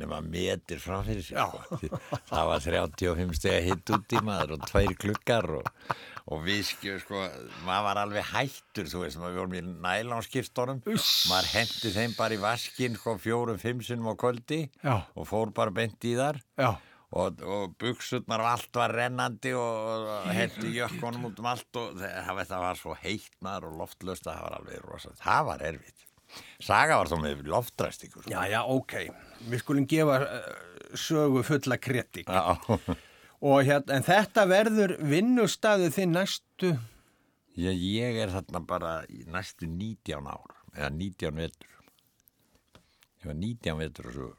nema 0.00 0.20
metir 0.24 0.80
frá 0.82 1.00
fyrir 1.06 1.24
sig, 1.26 1.36
sko. 1.36 1.98
Það 2.30 2.48
var 2.50 2.64
35 2.64 3.36
steg 3.38 3.58
að 3.58 3.68
hitt 3.68 3.92
úti 3.98 4.22
maður 4.24 4.56
og 4.56 4.64
tveir 4.70 4.94
klukkar 5.00 5.50
og, 5.58 5.68
og 6.32 6.40
við 6.46 6.62
skjum, 6.70 7.02
sko, 7.02 7.26
maður 7.66 7.86
var 7.90 8.00
alveg 8.04 8.30
hættur, 8.32 8.88
þú 8.90 9.04
veist, 9.04 9.20
maður 9.20 9.42
vorum 9.42 9.58
í 9.58 9.62
nælánskirtunum, 9.68 10.80
maður 10.88 11.52
hendi 11.52 11.92
þeim 11.98 12.16
bara 12.18 12.38
í 12.38 12.42
vaskin, 12.42 12.98
sko, 13.00 13.18
fjórum, 13.22 13.60
fimm 13.62 13.84
sinnum 13.84 14.10
á 14.12 14.14
kvöldi 14.18 14.64
Já. 14.80 14.96
og 15.14 15.28
fór 15.30 15.52
bara 15.54 15.74
bent 15.74 16.08
í 16.08 16.16
þar. 16.18 16.40
Já. 16.58 16.72
og, 17.14 17.44
og 17.46 17.76
buksutnar 17.78 18.42
og 18.42 18.48
allt 18.56 18.74
var 18.80 18.90
rennandi 18.96 19.52
og, 19.54 20.08
og 20.16 20.32
hendi 20.34 20.72
jökkunum 20.80 21.28
út 21.28 21.38
um 21.38 21.46
allt 21.52 21.78
og 21.78 22.00
það, 22.00 22.40
það 22.48 22.64
var 22.64 22.80
svo 22.80 22.96
heitt 23.04 23.36
maður 23.44 23.68
og 23.68 23.76
loftlöst 23.84 24.26
það 24.26 24.40
var 24.48 24.56
alveg 24.58 24.82
rosa, 24.88 25.12
það 25.20 25.46
var 25.52 25.62
erfitt 25.68 26.03
Saga 26.64 26.96
var 27.00 27.10
þó 27.10 27.18
með 27.20 27.42
loftræstingur 27.52 28.28
Já, 28.32 28.40
já, 28.48 28.60
ok. 28.64 28.94
Við 29.50 29.60
skulum 29.60 29.86
gefa 29.90 30.20
uh, 30.24 30.46
sögu 30.96 31.42
fulla 31.44 31.76
kritik. 31.82 32.28
Já, 32.30 32.56
Og 33.44 33.60
hérna, 33.66 33.98
en 33.98 34.04
þetta 34.06 34.46
verður 34.48 34.94
vinnustæðu 35.04 35.90
þinn 35.92 36.14
næstu, 36.16 36.70
ég, 37.60 37.76
ég 37.76 38.16
er 38.24 38.30
þarna 38.32 38.62
bara 38.64 38.92
næstu 39.28 39.68
19 39.68 40.24
ár 40.32 40.54
eða 40.72 40.88
19 40.94 41.36
vetur 41.42 41.74
ég 43.20 43.28
var 43.28 43.36
19 43.36 43.76
vetur 43.82 44.08
og 44.08 44.16
svo 44.16 44.30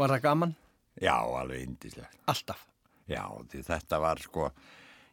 var 0.00 0.12
það 0.16 0.24
gaman? 0.26 0.56
já, 1.00 1.14
alveg 1.14 1.62
indislegt 1.68 2.18
Alltaf. 2.30 2.66
já, 3.06 3.22
þetta 3.54 4.00
var 4.02 4.20
sko 4.24 4.48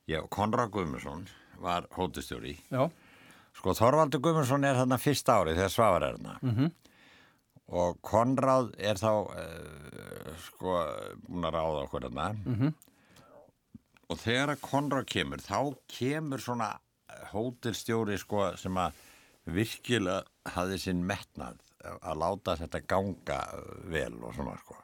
ég, 0.09 0.25
Konrad 0.33 0.73
Guðmundsson 0.73 1.27
var 1.61 1.85
hótustjóri 1.93 2.57
Já. 2.73 2.87
Sko 3.57 3.73
Þorvaldur 3.77 4.21
Guðmundsson 4.21 4.67
er 4.67 4.77
þarna 4.77 4.99
fyrsta 5.01 5.39
árið 5.41 5.61
þegar 5.61 5.73
Svavar 5.73 6.05
er 6.05 6.17
þarna 6.17 6.35
-hmm. 6.41 6.71
og 7.81 8.01
Konráð 8.05 8.71
er 8.77 9.01
þá 9.01 9.11
uh, 9.13 10.33
sko 10.45 10.75
búin 11.25 11.47
að 11.49 11.57
ráða 11.57 11.83
okkur 11.85 12.07
þarna 12.07 12.27
-hmm. 12.45 12.73
og 14.09 14.19
þegar 14.21 14.53
að 14.53 14.65
Konráð 14.69 15.05
kemur 15.15 15.41
þá 15.41 15.59
kemur 15.87 16.43
svona 16.43 16.71
hótelstjóri 17.33 18.17
sko 18.21 18.51
sem 18.57 18.77
að 18.77 19.05
virkilega 19.45 20.53
hafði 20.53 20.77
sinn 20.79 21.05
metnað 21.07 21.63
að 22.01 22.19
láta 22.19 22.57
þetta 22.59 22.83
ganga 22.87 23.39
vel 23.87 24.13
og 24.23 24.35
svona 24.35 24.57
sko 24.59 24.75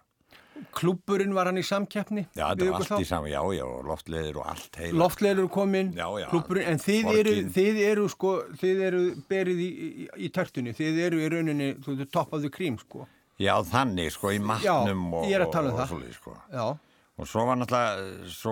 Klúburinn 0.72 1.34
var 1.36 1.50
hann 1.50 1.58
í 1.60 1.64
samkeppni? 1.68 2.24
Já, 2.36 2.46
þetta 2.54 2.68
var 2.72 2.80
allt 2.80 2.94
í 3.02 3.04
þá? 3.04 3.10
saman, 3.10 3.30
já, 3.34 3.42
já, 3.58 3.64
og 3.66 3.84
loftleðir 3.90 4.38
og 4.42 4.46
allt 4.54 4.80
heila 4.80 5.00
Loftleilur 5.04 5.50
komin, 5.54 5.92
Já, 5.98 6.06
já. 6.22 6.28
klúburinn, 6.32 6.68
en 6.72 6.80
þið 6.84 7.10
eru, 7.20 7.34
þið 7.58 7.82
eru 7.90 8.08
sko, 8.14 8.32
þið 8.62 8.82
eru 8.88 9.04
berið 9.30 9.60
í, 9.66 9.68
í, 9.68 10.08
í 10.28 10.32
tertunni, 10.34 10.74
þið 10.78 11.02
eru 11.10 11.20
í 11.24 11.28
rauninni, 11.36 11.70
þú 11.84 11.98
veit, 12.00 12.12
top 12.16 12.34
of 12.34 12.42
the 12.46 12.50
cream, 12.54 12.78
sko. 12.80 13.08
Já, 13.42 13.54
þannig, 13.66 14.12
sko, 14.16 14.32
í 14.32 14.40
matnum 14.40 15.08
og, 15.14 15.28
ég 15.28 15.36
er 15.40 15.48
að 15.48 15.54
tala 15.58 15.74
um 15.74 15.78
það. 15.82 15.92
svoleiðis, 15.94 16.18
sko. 16.22 16.38
Já, 16.54 16.66
Og 17.14 17.28
svo 17.30 17.44
var 17.46 17.60
náttúrulega, 17.62 18.30
svo 18.34 18.52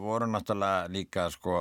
voru 0.00 0.26
náttúrulega 0.26 0.88
líka 0.90 1.28
sko 1.30 1.60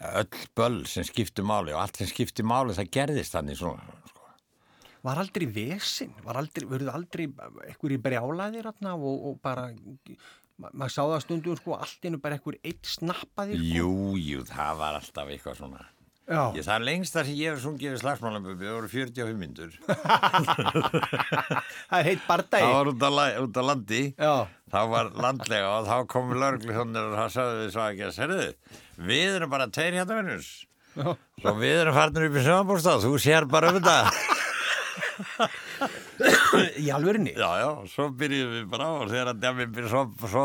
öll 0.00 0.26
böll 0.58 0.80
sem 0.90 1.04
skiptu 1.06 1.44
máli 1.46 1.70
og 1.70 1.84
allt 1.84 2.00
sem 2.00 2.08
skipti 2.10 2.42
máli 2.42 2.74
það 2.74 2.88
gerðist 2.96 3.36
þannig 3.36 3.60
svona. 3.60 3.84
Var 5.04 5.20
aldrei 5.20 5.46
vesinn, 5.52 6.14
var 6.24 6.38
aldrei, 6.40 6.64
verður 6.68 6.94
aldrei 6.96 7.26
ekkur 7.70 7.92
í 7.94 8.00
brjálaðir 8.02 8.64
þarna 8.70 8.94
og, 8.96 9.26
og 9.30 9.34
bara, 9.44 9.64
ma 10.56 10.70
maður 10.72 10.94
sá 10.94 11.02
það 11.02 11.24
stundum, 11.26 11.58
sko, 11.60 11.70
allt 11.76 12.06
innu 12.08 12.18
bara 12.22 12.38
ekkur 12.40 12.56
eitt 12.62 12.88
snappaði, 12.88 13.58
sko. 13.60 13.74
Jú, 13.74 13.90
jú, 14.20 14.46
það 14.48 14.80
var 14.80 14.92
alltaf 15.00 15.34
eitthvað 15.34 15.60
svona. 15.60 15.82
Ég, 16.24 16.62
það 16.64 16.76
er 16.78 16.84
lengst 16.88 17.12
það 17.12 17.26
sem 17.28 17.36
ég 17.36 17.52
hef 17.52 17.58
sungið 17.60 17.90
við 17.92 17.98
slagsmálamböbi, 18.00 18.64
það 18.64 18.76
voru 18.78 18.88
45 18.88 19.34
myndur. 19.42 19.74
það 21.90 21.98
er 21.98 22.08
heitt 22.08 22.22
bardagi. 22.24 22.64
Það 22.64 22.76
var 22.78 22.88
út 22.94 23.04
á, 23.04 23.10
út 23.44 23.60
á 23.60 23.62
landi, 23.68 24.00
Já, 24.16 24.32
þá 24.72 24.78
var 24.94 25.10
landlega 25.26 25.68
og 25.74 25.90
þá 25.90 25.96
kom 26.14 26.32
lörglu 26.40 26.72
hjónir 26.78 27.10
og 27.10 27.18
það 27.18 27.28
sagði 27.34 27.58
við 27.60 27.68
svo 27.74 27.82
ekki 27.90 28.06
að 28.08 28.14
serðu, 28.16 28.48
við 29.10 29.28
erum 29.34 29.52
bara 29.52 29.68
hérna 29.68 30.16
vinnus. 30.22 30.48
já, 30.96 31.12
Svo 31.44 31.54
við 31.60 31.76
erum 31.82 31.98
farnir 32.00 32.26
upp 32.30 32.40
í 32.40 32.46
sjónabúrstað, 32.48 33.04
þú 33.04 33.12
sér 33.20 33.44
bara 33.52 33.74
um 33.74 33.78
þetta. 33.82 33.98
í 36.84 36.90
alvörinni. 36.94 37.32
Já, 37.36 37.50
já, 37.60 37.70
svo 37.90 38.10
byrjuðum 38.18 38.58
við 38.58 38.66
bara 38.72 38.90
og 38.98 39.08
þegar 39.10 39.32
að 39.32 39.40
dæmi 39.44 39.66
byrjuð, 39.74 39.94
svo, 39.94 40.28
svo 40.34 40.44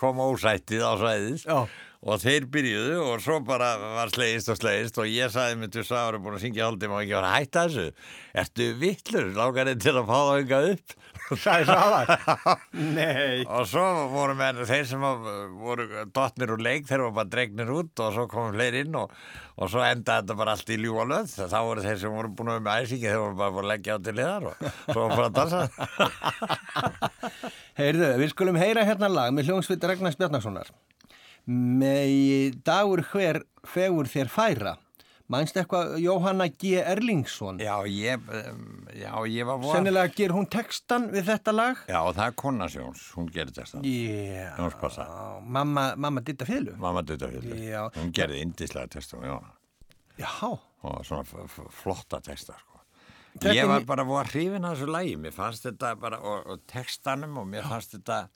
kom 0.00 0.22
ósættið 0.24 0.82
á 0.84 0.92
svæðis 1.00 1.44
Já. 1.48 1.58
og 2.08 2.22
þeir 2.22 2.48
byrjuðu 2.54 2.96
og 3.04 3.22
svo 3.24 3.38
bara 3.46 3.72
var 3.98 4.12
slegist 4.14 4.52
og 4.52 4.60
slegist 4.60 5.00
og 5.02 5.10
ég 5.10 5.32
sagði 5.34 5.70
þú 5.74 5.84
sáður 5.88 6.20
búin 6.24 6.38
að 6.38 6.44
syngja 6.46 6.68
haldið 6.68 6.92
má 6.92 6.98
ekki 7.02 7.16
vera 7.16 7.32
að 7.32 7.38
hætta 7.38 7.66
þessu 7.68 7.86
Ertu 8.44 8.68
villur, 8.82 9.30
lágar 9.38 9.72
þið 9.72 9.84
til 9.86 9.96
að 9.96 10.08
fá 10.10 10.18
það 10.18 10.38
hingað 10.42 10.70
upp 10.74 10.98
Sæði 11.44 11.64
sáðar. 11.68 12.08
Nei. 12.72 13.44
og 13.44 13.66
svo 13.68 14.08
voru 14.12 14.34
menn 14.38 14.64
þeir 14.68 14.86
sem 14.88 15.02
voru 15.60 15.84
dottnir 16.14 16.52
úr 16.54 16.62
leik 16.64 16.84
þeir 16.88 17.00
voru 17.04 17.14
bara 17.18 17.32
dregnir 17.32 17.68
út 17.74 17.94
og 18.04 18.08
svo 18.16 18.24
komum 18.30 18.52
fleiri 18.56 18.78
inn 18.86 18.94
og, 18.96 19.06
og 19.58 19.66
svo 19.72 19.80
endaði 19.84 20.20
þetta 20.24 20.34
bara 20.40 20.52
allt 20.56 20.68
í 20.72 20.76
ljúa 20.80 21.04
löð 21.10 21.28
þá 21.38 21.58
voru 21.66 21.80
þeir 21.84 21.98
sem 22.02 22.12
voru 22.16 22.28
búin 22.32 22.50
að 22.52 22.56
vera 22.58 22.66
með 22.68 22.76
æsingi 22.86 23.10
þeir 23.10 23.22
voru 23.24 23.36
bara 23.42 23.54
búin 23.56 23.66
að 23.66 23.72
leggja 23.74 23.96
á 23.96 23.98
til 24.08 24.16
liðar 24.18 24.42
og 24.48 24.54
svo 24.88 25.00
voru 25.04 25.16
bara 25.16 25.28
að 25.28 25.36
dansa 25.38 25.60
Heyrðu, 27.78 28.08
við 28.18 28.28
skulum 28.32 28.56
heyra 28.58 28.82
hérna 28.88 29.08
lag 29.12 29.30
með 29.34 29.44
hljómsveit 29.52 29.84
Ragnars 29.86 30.16
Bjarnasonar. 30.18 30.68
Megi 31.46 32.50
dagur 32.66 33.02
hver 33.12 33.36
fegur 33.70 34.06
þér 34.10 34.28
færa. 34.32 34.72
Mænst 35.28 35.58
eitthvað 35.60 35.98
Jóhanna 36.00 36.46
G. 36.48 36.78
Erlingsson. 36.80 37.58
Já, 37.60 37.74
ég, 37.84 38.22
já, 38.96 39.10
ég 39.28 39.44
var 39.44 39.58
voða. 39.60 39.74
Sennilega 39.76 40.14
ger 40.16 40.32
hún 40.32 40.48
textan 40.48 41.10
við 41.12 41.26
þetta 41.28 41.52
lag. 41.52 41.82
Já, 41.84 41.98
það 42.16 42.22
er 42.24 42.36
kona 42.40 42.68
Sjóns, 42.72 43.02
hún 43.16 43.28
gerir 43.34 43.52
þetta. 43.52 43.82
Já, 43.84 45.12
mamma, 45.44 45.84
mamma 46.00 46.24
ditta 46.24 46.48
fylgu. 46.48 46.78
Mamma 46.80 47.04
Duttafjöldi. 47.04 47.60
Já. 47.68 47.82
Hún 47.98 48.14
gerði 48.16 48.40
indislega 48.46 48.88
texta, 48.96 49.20
já. 49.20 49.36
Já, 50.18 50.58
Og 50.86 51.02
svona 51.02 51.24
flotta 51.26 52.20
texta, 52.22 52.54
sko. 52.54 52.78
Þetta 53.38 53.54
Ég 53.54 53.68
var 53.68 53.84
bara 53.86 54.04
voða 54.06 54.24
hrifin 54.30 54.64
að 54.66 54.76
þessu 54.76 54.90
lagi. 54.94 55.14
Mér 55.20 55.34
fannst 55.34 55.66
þetta 55.66 55.92
bara, 56.00 56.20
og, 56.22 56.46
og 56.54 56.62
textanum, 56.70 57.36
og 57.42 57.48
mér 57.50 57.66
fannst 57.68 57.96
þetta 57.96 58.28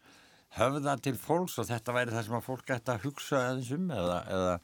höfða 0.59 0.97
til 1.01 1.15
fólks 1.17 1.57
og 1.63 1.69
þetta 1.71 1.95
væri 1.97 2.13
það 2.13 2.27
sem 2.27 2.37
að 2.37 2.47
fólk 2.47 2.73
ætti 2.75 2.93
að 2.93 3.07
hugsa 3.07 3.43
um 3.79 3.93
eða, 3.95 4.19
eða 4.37 4.57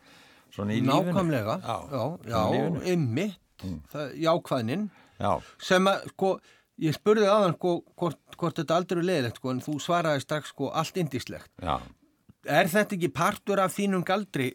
svona 0.55 0.73
í 0.77 0.81
lífinu. 0.81 1.13
nákvæmlega. 1.13 1.59
Já, 1.65 1.77
já, 2.29 2.43
lífinu. 2.53 2.85
Mm. 3.65 3.81
jákvæðnin. 4.23 4.89
Já, 5.19 5.33
Sem 5.59 5.85
að, 5.91 6.05
sko, 6.13 6.29
ég 6.79 6.95
spurði 6.95 7.27
aðan, 7.27 7.55
sko, 7.59 7.73
hvort, 7.99 8.19
hvort 8.39 8.55
þetta 8.61 8.77
aldrei 8.77 9.01
er 9.03 9.09
leiðilegt, 9.09 9.41
sko, 9.41 9.51
en 9.51 9.61
þú 9.65 9.79
svaraði 9.83 10.23
strax, 10.23 10.53
sko, 10.55 10.69
allt 10.71 10.97
indislegt. 11.03 11.51
já. 11.63 11.79
Er 12.49 12.69
þetta 12.71 12.95
ekki 12.97 13.09
partur 13.13 13.59
af 13.61 13.75
þínum 13.75 14.05
galdri, 14.07 14.53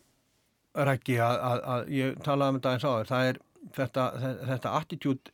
Rækki, 0.73 1.19
að, 1.21 1.35
að, 1.45 1.59
að 1.73 1.89
ég 1.93 2.15
talaði 2.25 2.49
um 2.49 2.55
þetta 2.57 2.71
eins 2.73 2.85
á 2.87 2.91
þér, 2.95 3.09
það 3.11 3.27
er 3.29 3.39
þetta, 3.75 4.05
þe- 4.23 4.47
þetta 4.47 4.71
attitude, 4.79 5.33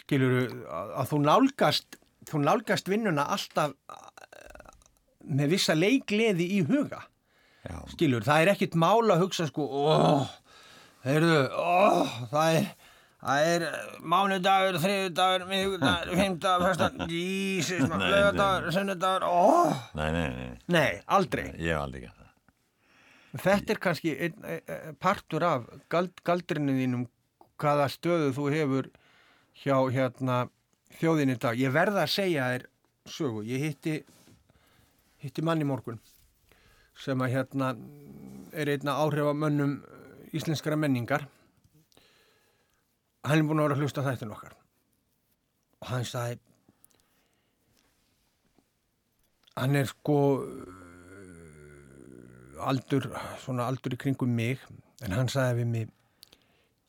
skiluru, 0.00 0.44
að, 0.70 0.92
að 1.02 1.10
þú 1.10 1.18
nálgast, 1.26 1.98
þú 2.30 2.40
nálgast 2.46 2.88
vinnuna 2.88 3.26
alltaf 3.34 3.74
eh, 3.90 4.70
með 5.28 5.52
vissa 5.56 5.74
leikleði 5.76 6.46
í 6.56 6.62
huga, 6.70 7.02
Já, 7.64 7.76
skilur, 7.94 8.24
það 8.26 8.42
er 8.44 8.52
ekkit 8.54 8.74
mál 8.76 9.04
að 9.14 9.22
hugsa, 9.24 9.46
sko, 9.48 9.64
óh, 9.64 10.26
heyrðu, 11.06 11.38
óh, 11.56 12.18
það 12.32 12.58
er 12.58 12.74
Það 13.24 13.46
er 13.48 13.62
eh, 13.64 13.92
mánudagur, 14.04 14.76
þriðudagur, 14.82 15.44
miðugudagur, 15.48 16.10
fimmdagur, 16.18 16.64
fyrstan, 16.68 16.98
jísis, 17.08 17.86
Nei, 17.88 18.10
lögadagur, 18.12 18.66
sunnudagur, 18.74 19.24
óh, 19.24 19.78
Nei, 19.96 20.10
nei, 20.12 20.26
nei, 20.34 20.50
nei, 20.74 20.90
aldrei. 21.16 21.46
ég 21.56 21.72
hef 21.72 21.80
aldrei 21.86 22.02
það. 22.10 22.20
Þetta 23.46 23.72
er 23.74 23.80
kannski 23.82 24.12
einn, 24.26 24.44
e, 24.44 24.58
e, 24.60 24.92
partur 25.00 25.46
af 25.48 25.64
gald, 25.90 26.12
galdrinu 26.26 26.76
þínum 26.76 27.08
hvaða 27.58 27.88
stöðu 27.90 28.28
þú 28.36 28.50
hefur 28.52 28.90
hjá 29.64 29.78
hérna 29.96 30.42
þjóðinni 31.00 31.38
í 31.38 31.40
dag. 31.42 31.58
Ég 31.58 31.72
verða 31.74 32.04
að 32.04 32.12
segja 32.18 32.50
þér 32.52 32.68
sögu. 33.10 33.42
Ég 33.48 33.64
hitti, 33.64 33.96
hitti 35.24 35.42
mann 35.48 35.64
í 35.64 35.66
morgun 35.66 35.98
sem 37.04 37.20
að 37.20 37.34
hérna 37.34 37.74
er 38.54 38.70
einna 38.72 38.96
áhrifamönnum 39.02 39.76
íslenskara 40.34 40.78
menningar. 40.80 41.26
Hann 43.24 43.40
er 43.40 43.48
búin 43.48 43.60
að 43.60 43.68
vera 43.68 43.78
að 43.78 43.84
hlusta 43.84 44.04
á 44.04 44.06
þættinu 44.08 44.36
okkar. 44.36 44.56
Og 45.84 45.90
hann 45.90 46.06
sagði, 46.08 46.38
hann 49.58 49.76
er 49.78 49.90
sko 49.90 50.18
aldur, 52.64 53.08
svona 53.42 53.68
aldur 53.68 53.94
í 53.94 54.00
kringum 54.00 54.32
mig 54.34 54.62
en 55.04 55.14
hann 55.14 55.30
sagði 55.30 55.60
við 55.62 55.70
mig 55.72 55.92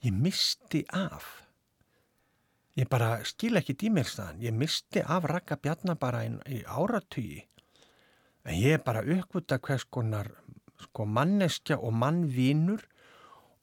ég 0.05 0.15
misti 0.25 0.83
af 0.93 1.27
ég 2.79 2.89
bara 2.91 3.17
skil 3.27 3.55
ekki 3.59 3.75
dímelstaðan 3.85 4.43
ég 4.43 4.55
misti 4.55 5.01
af 5.01 5.27
rakka 5.29 5.57
bjarnar 5.61 5.99
bara 5.99 6.23
í, 6.27 6.31
í 6.47 6.61
áratugi 6.65 7.43
en 8.45 8.57
ég 8.57 8.77
er 8.77 8.83
bara 8.85 9.03
uppvita 9.03 9.59
hvers 9.63 9.87
konar 9.89 10.29
sko 10.85 11.07
manneskja 11.09 11.79
og 11.79 11.95
mannvinur 11.97 12.83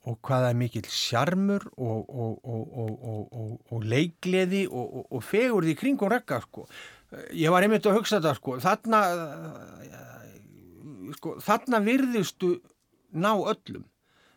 og 0.09 0.19
hvaða 0.27 0.51
er 0.51 0.59
mikill 0.59 0.89
sjarmur 0.91 1.69
og, 1.77 2.09
og, 2.11 2.41
og, 2.43 3.53
og 3.71 3.85
leikleði 3.87 4.65
og 4.67 5.21
fegur 5.23 5.63
því 5.63 5.77
kringum 5.79 6.11
rakka 6.11 6.41
sko 6.43 6.67
ég 7.37 7.53
var 7.53 7.63
einmitt 7.63 7.87
að 7.87 8.01
hugsa 8.01 8.19
þetta 8.19 8.35
sko 8.41 8.59
þarna 8.65 9.03
sko, 11.19 11.39
þarna 11.45 11.83
virðistu 11.85 12.57
ná 13.13 13.33
öllum 13.37 13.87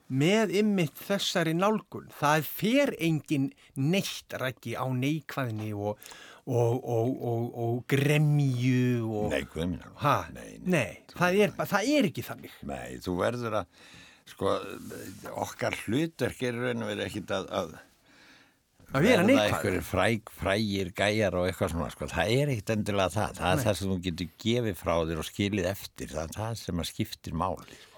með 0.06 0.54
ymmit 0.62 1.00
þessari 1.08 1.56
nálgun. 1.58 2.10
Það 2.14 2.46
fer 2.46 2.94
engin 3.02 3.50
neitt 3.76 4.36
rækki 4.38 4.76
á 4.78 4.86
neikvæðinni 4.86 5.72
og, 5.74 5.98
og, 6.46 7.16
og, 7.26 7.46
og 7.66 7.82
gremju 7.90 9.08
og... 9.10 9.28
Nei, 9.34 9.42
hvað 9.50 9.72
minna? 9.72 9.92
Hæ? 10.02 10.16
Nei, 10.36 10.52
nei. 10.62 10.72
nei 10.78 11.16
það, 11.16 11.42
er, 11.42 11.56
það 11.64 11.92
er 11.96 12.10
ekki 12.12 12.26
þannig. 12.28 12.56
Nei, 12.70 13.00
þú 13.02 13.18
verður 13.24 13.60
að, 13.62 13.82
sko, 14.30 14.54
okkar 15.46 15.78
hlutverk 15.86 16.46
er 16.46 16.62
raun 16.62 16.86
og 16.86 16.92
verið 16.94 17.08
ekkit 17.10 17.36
að, 17.40 17.50
að 17.50 17.76
að. 17.76 17.82
Það 18.96 19.66
er 19.72 19.82
fræg, 19.86 20.30
frægir 20.40 20.92
gæjar 20.96 21.36
og 21.40 21.50
eitthvað 21.50 21.74
svona, 21.74 21.90
sko, 21.94 22.08
það 22.12 22.32
er 22.36 22.54
ekkit 22.54 22.72
endilega 22.76 23.14
það. 23.16 23.36
Það 23.40 23.50
er 23.50 23.60
nei. 23.60 23.66
það 23.66 23.78
sem 23.80 23.92
þú 23.92 23.98
getur 24.06 24.32
gefið 24.46 24.80
frá 24.80 24.94
þér 25.10 25.22
og 25.22 25.30
skilið 25.30 25.70
eftir. 25.72 26.14
Það 26.14 26.24
er 26.24 26.38
það 26.38 26.58
sem 26.62 26.82
að 26.84 26.90
skiptir 26.92 27.38
máli, 27.42 27.80
sko. 27.82 27.95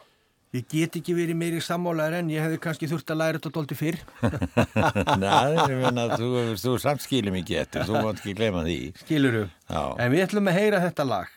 Ég 0.55 0.63
get 0.71 0.95
ekki 0.95 1.11
verið 1.11 1.35
meiri 1.35 1.57
sammálaður 1.59 2.21
en 2.21 2.29
ég 2.31 2.39
hefði 2.45 2.59
kannski 2.63 2.87
þurft 2.87 3.09
að 3.11 3.19
læra 3.19 3.39
þetta 3.39 3.51
tólti 3.57 3.75
fyrr. 3.75 3.97
Nei, 5.23 5.57
ég 5.59 5.73
menna, 5.81 6.05
þú, 6.15 6.29
þú 6.61 6.75
samskilum 6.79 7.35
ekki 7.41 7.57
eftir, 7.59 7.83
þú 7.89 7.99
mátt 7.99 8.21
ekki 8.21 8.35
glema 8.37 8.63
því. 8.63 8.77
Skiluru, 9.01 9.43
Já. 9.67 9.81
en 9.99 10.13
við 10.13 10.23
ætlum 10.23 10.47
að 10.47 10.57
heyra 10.61 10.79
þetta 10.85 11.07
lag. 11.09 11.33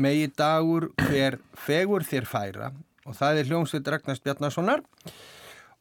Megi 0.00 0.30
dagur 0.40 0.88
hver 1.04 1.36
fegur 1.66 2.06
þér 2.08 2.26
færa 2.26 2.72
og 3.04 3.14
það 3.18 3.42
er 3.42 3.52
hljómsveit 3.52 3.92
Ragnars 3.92 4.24
Bjarnasonar 4.24 4.80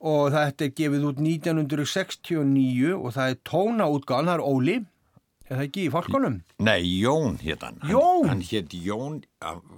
og 0.03 0.34
þetta 0.36 0.67
er 0.67 0.75
gefið 0.75 1.07
út 1.07 1.23
1969 1.23 2.91
og 2.99 3.15
það 3.15 3.31
er 3.31 3.41
tónaútgáðan, 3.47 4.29
það 4.29 4.36
er 4.36 4.43
Óli, 4.43 4.77
er 5.47 5.55
það 5.55 5.65
ekki 5.69 5.88
í 5.88 5.91
fólkonum? 5.95 6.39
Nei, 6.67 6.81
Jón 6.99 7.39
hétt 7.41 7.63
hann. 7.63 7.79
Jón? 7.88 8.27
Hann, 8.27 8.34
hann 8.36 8.47
hétt 8.51 8.75
Jón, 8.75 9.21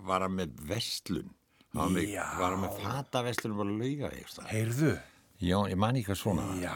var 0.09 0.25
hann 0.25 0.39
með 0.41 0.57
vestlun. 0.73 1.29
Með, 1.75 2.15
var 2.39 2.53
hann 2.53 2.63
með 2.63 2.79
fatavestunum 2.79 3.61
og 3.65 3.75
lauga 3.75 4.09
eitthvað. 4.13 4.47
Heyrðu. 4.53 4.95
Já, 5.43 5.57
ég 5.67 5.75
man 5.79 5.97
ekki 5.99 6.13
hvað 6.13 6.19
svona. 6.21 6.43
Já. 6.61 6.75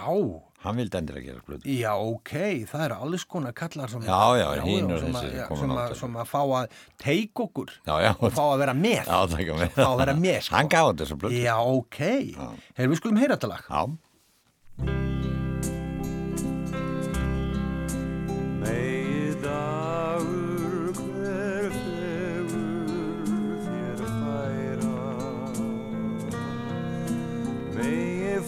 Hann 0.60 0.76
vildi 0.76 0.98
endur 1.00 1.16
að 1.16 1.28
gera 1.30 1.44
blödu. 1.48 1.72
Já, 1.72 1.94
ok, 1.96 2.34
það 2.68 2.82
eru 2.90 2.98
alls 3.06 3.24
konar 3.32 3.54
kallar 3.56 3.92
sem, 3.94 4.04
já, 4.04 4.18
já, 4.36 4.48
já, 4.60 4.64
sem, 4.66 5.16
að, 5.16 5.30
ja, 5.38 5.46
sem, 5.62 5.72
að, 5.72 5.94
sem 6.02 6.18
að 6.20 6.28
fá 6.34 6.42
að 6.44 6.76
teik 7.00 7.44
okkur 7.46 7.72
já, 7.78 7.94
já. 8.04 8.12
og 8.18 8.36
fá 8.36 8.44
að 8.50 8.58
vera 8.66 8.76
með. 8.76 9.00
Já, 9.00 9.16
það 9.16 9.40
ekki 9.46 9.58
með. 9.62 9.72
Fá 9.80 9.88
að 9.88 9.98
vera 10.04 10.18
með, 10.20 10.40
sko. 10.44 10.58
Hann 10.58 10.74
gaf 10.76 10.92
þetta 10.92 11.10
sem 11.14 11.24
blödu. 11.24 11.42
Já, 11.48 11.56
ok. 11.64 12.00
Heyrðu, 12.76 12.92
við 12.92 13.00
skulum 13.00 13.24
heyra 13.24 13.40
þetta 13.40 13.54
lag. 13.56 13.64
Já. 13.72 13.82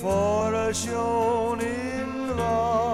For 0.01 0.73
sjónin 0.73 2.37
vak 2.37 2.90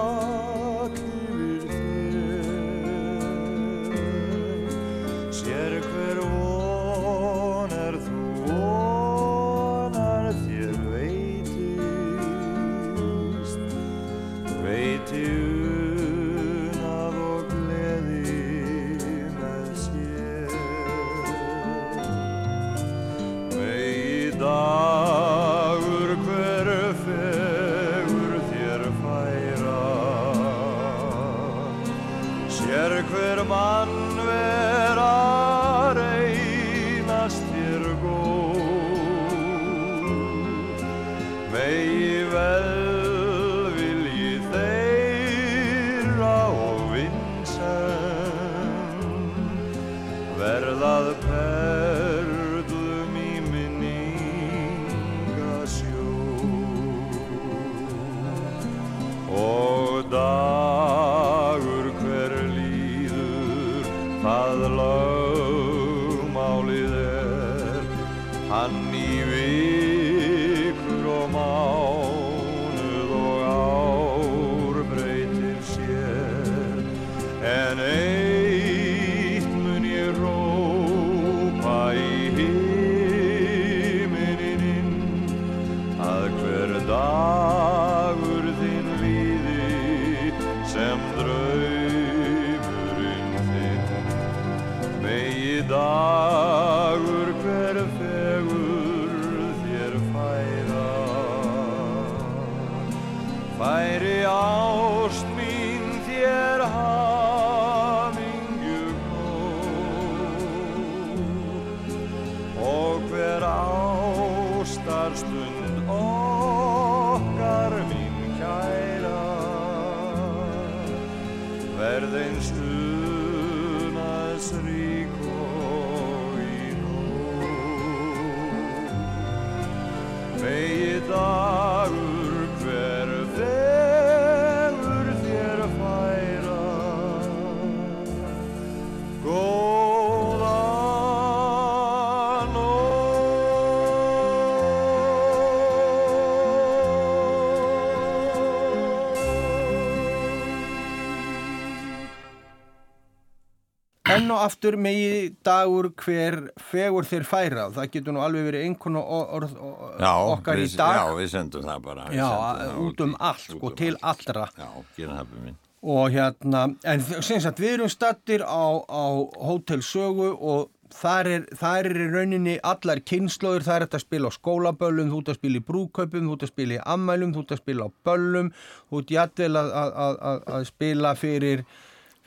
aftur 154.48 154.78
megi 154.80 155.28
dagur 155.46 155.90
hver 156.02 156.40
fegur 156.70 157.06
þeir 157.08 157.28
færa. 157.28 157.68
Það 157.76 157.92
getur 157.94 158.16
nú 158.16 158.24
alveg 158.24 158.48
verið 158.50 158.66
einhvern 158.66 158.98
orð 159.04 159.54
Já, 159.54 160.12
okkar 160.34 160.58
við, 160.58 160.72
í 160.72 160.80
dag. 160.80 160.98
Já, 160.98 161.14
við 161.20 161.30
sendum 161.36 161.68
það 161.68 161.86
bara. 161.86 162.08
Já, 162.10 162.26
sendum 162.26 162.58
það 162.58 162.82
út 162.88 163.06
um 163.06 163.16
allt, 163.30 163.46
sko, 163.46 163.60
út 163.62 163.70
um 163.70 163.78
til 163.84 163.94
allt. 164.00 164.28
allra. 164.32 164.48
Já, 164.58 164.68
gera 164.96 165.20
það 165.20 165.32
fyrir 165.32 165.46
minn. 165.46 165.60
Og 165.88 166.10
hérna, 166.10 166.64
en 166.90 167.04
sem 167.22 167.38
sagt 167.38 167.60
við 167.62 167.76
erum 167.76 167.90
stattir 167.92 168.42
á, 168.42 168.66
á 168.82 169.04
Hótel 169.46 169.84
Sögu 169.86 170.32
og 170.34 170.66
þar 170.94 171.28
er, 171.30 171.44
þar 171.58 171.88
er 171.90 172.00
í 172.02 172.06
rauninni 172.12 172.54
allar 172.66 173.00
kynnslóður, 173.06 173.66
það 173.66 173.76
er 173.76 173.84
þetta 173.86 173.98
að 174.00 174.04
spila 174.04 174.30
á 174.32 174.38
skólaböllum, 174.38 175.12
þú 175.12 175.20
ert 175.22 175.30
að 175.32 175.38
spila 175.38 175.60
í 175.60 175.66
brúkaupum, 175.68 176.26
þú 176.28 176.36
ert 176.36 176.46
að 176.46 176.52
spila 176.52 176.76
í 176.78 176.80
ammælum, 176.94 177.34
þú 177.34 177.44
ert 177.44 177.54
að 177.54 177.62
spila 177.62 177.86
á 177.88 177.90
böllum, 178.08 178.50
þú 178.88 179.02
ert 179.02 179.14
jætvel 179.14 179.52
að, 179.60 179.70
að, 179.82 179.92
að, 180.06 180.18
að, 180.30 180.42
að 180.56 180.66
spila 180.72 181.14
fyrir, 181.18 181.64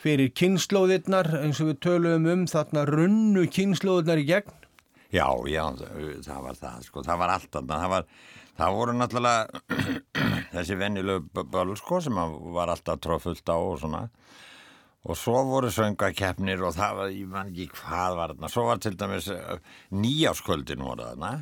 fyrir 0.02 0.32
kynnslóðirnar 0.38 1.30
eins 1.44 1.60
og 1.62 1.72
við 1.72 1.80
töluðum 1.86 2.28
um 2.34 2.44
þarna 2.50 2.86
runnu 2.90 3.44
kynnslóðirnar 3.54 4.22
í 4.24 4.28
gegn. 4.32 4.54
Já, 5.12 5.28
já, 5.52 5.64
það, 6.24 6.38
var 6.46 6.56
það, 6.58 6.84
sko, 6.88 7.04
það 7.04 7.20
var 7.20 7.34
allt 7.34 7.58
annað, 7.60 7.82
það 7.84 7.92
var, 7.92 8.06
það 8.62 8.76
voru 8.78 8.94
náttúrulega 8.96 9.62
þessi 10.56 10.78
venjulegu 10.80 11.46
böll, 11.52 11.76
sko, 11.80 12.00
sem 12.06 12.22
var 12.56 12.72
alltaf 12.72 13.02
tróðfullt 13.04 13.52
á 13.52 13.58
og 13.60 13.76
svona, 13.82 14.02
og 15.04 15.18
svo 15.20 15.42
voru 15.50 15.72
söngakeppnir 15.76 16.64
og 16.64 16.76
það 16.78 16.98
var, 17.02 17.12
ég 17.12 17.28
man 17.34 17.52
ekki 17.52 17.68
hvað 17.82 18.18
var 18.22 18.34
þarna, 18.36 18.52
svo 18.56 18.66
var 18.70 18.80
til 18.86 18.96
dæmis 19.02 19.28
uh, 19.36 19.58
nýjáskvöldin 19.92 20.86
voru 20.88 21.08
þarna, 21.12 21.34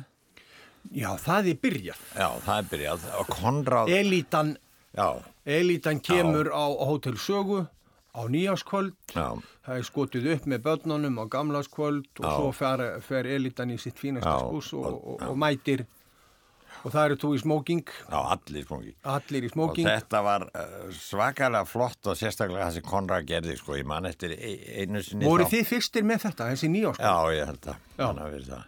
Já, 0.96 1.10
það 1.20 1.50
er 1.52 1.56
byrjað. 1.60 1.98
já, 2.16 2.28
það 2.40 2.54
er 2.56 2.68
byrjað, 2.70 3.02
og 3.20 3.26
Konráð, 3.36 3.90
Elítan, 3.92 4.54
já, 4.96 5.08
elítan 5.44 6.00
kemur 6.00 6.48
á, 6.50 6.64
á 6.72 6.84
Hótel 6.88 7.18
Sögu 7.20 7.66
á 8.10 8.22
nýjáskvöld. 8.26 8.92
já, 9.14 9.28
Það 9.66 9.76
er 9.78 9.86
skotið 9.86 10.26
upp 10.34 10.46
með 10.50 10.62
börnunum 10.66 11.18
á 11.22 11.24
gamlaskvöld 11.30 12.06
og 12.20 12.26
Já. 12.26 12.34
svo 12.36 12.50
fer, 12.52 13.00
fer 13.00 13.24
elitan 13.26 13.70
í 13.70 13.78
sitt 13.78 13.96
fínasta 14.00 14.38
skús 14.40 14.72
og, 14.74 14.84
og- 14.86 15.08
og, 15.22 15.28
og 15.30 15.36
mætir 15.38 15.86
og 16.84 16.92
það 16.94 17.04
eru 17.10 17.16
þú 17.20 17.30
í 17.36 17.40
smóking, 17.42 17.82
allir 18.08 18.64
allir 19.04 19.44
í 19.44 19.48
Og 19.50 19.52
smóking. 19.52 19.86
þetta 19.86 20.22
var 20.24 20.42
uh, 20.48 20.90
svakalega 20.96 21.66
flott 21.66 22.06
og 22.06 22.16
sérstaklega 22.16 22.66
það 22.70 22.72
sem 22.78 22.82
Konrad 22.88 23.26
gerði, 23.28 23.56
sko, 23.58 23.74
ég 23.76 23.84
man 23.86 24.06
eftir 24.06 24.32
e- 24.32 24.80
einu 24.82 25.02
sinni 25.02 25.26
Voru 25.28 25.44
þá- 25.44 25.50
þið 25.58 25.66
fyrstir 25.74 26.02
með 26.08 26.22
þetta, 26.24 26.50
þessi 26.54 26.70
nýjáskvöld? 26.72 27.04
Já, 27.04 27.34
ég 27.36 27.46
held 27.46 27.66
að 27.66 27.76
það. 28.48 28.64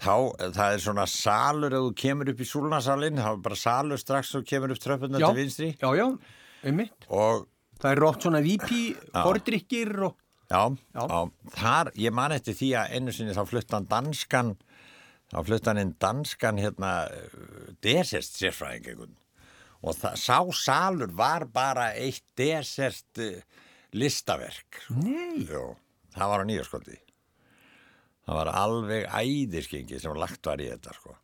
Þá, 0.00 0.14
það 0.56 0.72
er 0.74 0.78
svona 0.80 1.04
salur 1.06 1.74
ef 1.76 1.82
þú 1.84 1.94
kemur 2.00 2.28
upp 2.32 2.38
í 2.40 2.46
súlnasalinn, 2.48 3.18
það 3.20 3.32
er 3.36 3.42
bara 3.44 3.58
salur 3.60 4.00
strax 4.00 4.34
og 4.38 4.44
kemur 4.48 4.72
upp 4.72 4.80
tröppuna 4.80 5.18
til 5.20 5.34
vinstri 5.36 5.68
já, 5.76 5.90
já, 5.98 6.06
einmitt. 6.64 7.04
og 7.12 7.46
Það 7.80 7.90
er 7.94 8.02
rótt 8.04 8.26
svona 8.26 8.42
vípi, 8.44 8.82
fordrykkir 9.14 9.94
og... 10.08 10.16
já, 10.50 10.62
Já. 10.92 11.04
já. 11.06 11.20
þar, 11.56 11.90
ég 11.96 12.12
man 12.16 12.34
eftir 12.34 12.56
því 12.58 12.68
að 12.80 12.96
einu 12.98 13.14
sinni 13.14 13.36
þá 13.36 13.44
fluttan 13.48 13.86
danskan, 13.88 14.50
þá 15.30 15.38
fluttan 15.46 15.80
inn 15.80 15.94
danskan 16.02 16.60
hérna 16.60 16.92
desert 17.84 18.28
sérfræðing 18.28 18.90
einhvern 18.92 19.16
og 19.80 19.94
það, 19.96 20.16
sá 20.20 20.36
salur 20.60 21.12
var 21.16 21.46
bara 21.48 21.86
eitt 21.96 22.26
desert 22.36 23.20
uh, 23.24 23.38
listaverk. 23.96 24.82
Nei. 24.92 25.46
Jú, 25.48 25.70
það 26.12 26.32
var 26.34 26.44
á 26.44 26.48
nýjarskvöldi. 26.50 26.98
Það 28.26 28.36
var 28.36 28.50
alveg 28.60 29.06
æðiskengi 29.08 30.02
sem 30.02 30.18
lagt 30.20 30.44
var 30.50 30.60
í 30.60 30.68
þetta 30.68 30.92
sko. 30.98 31.14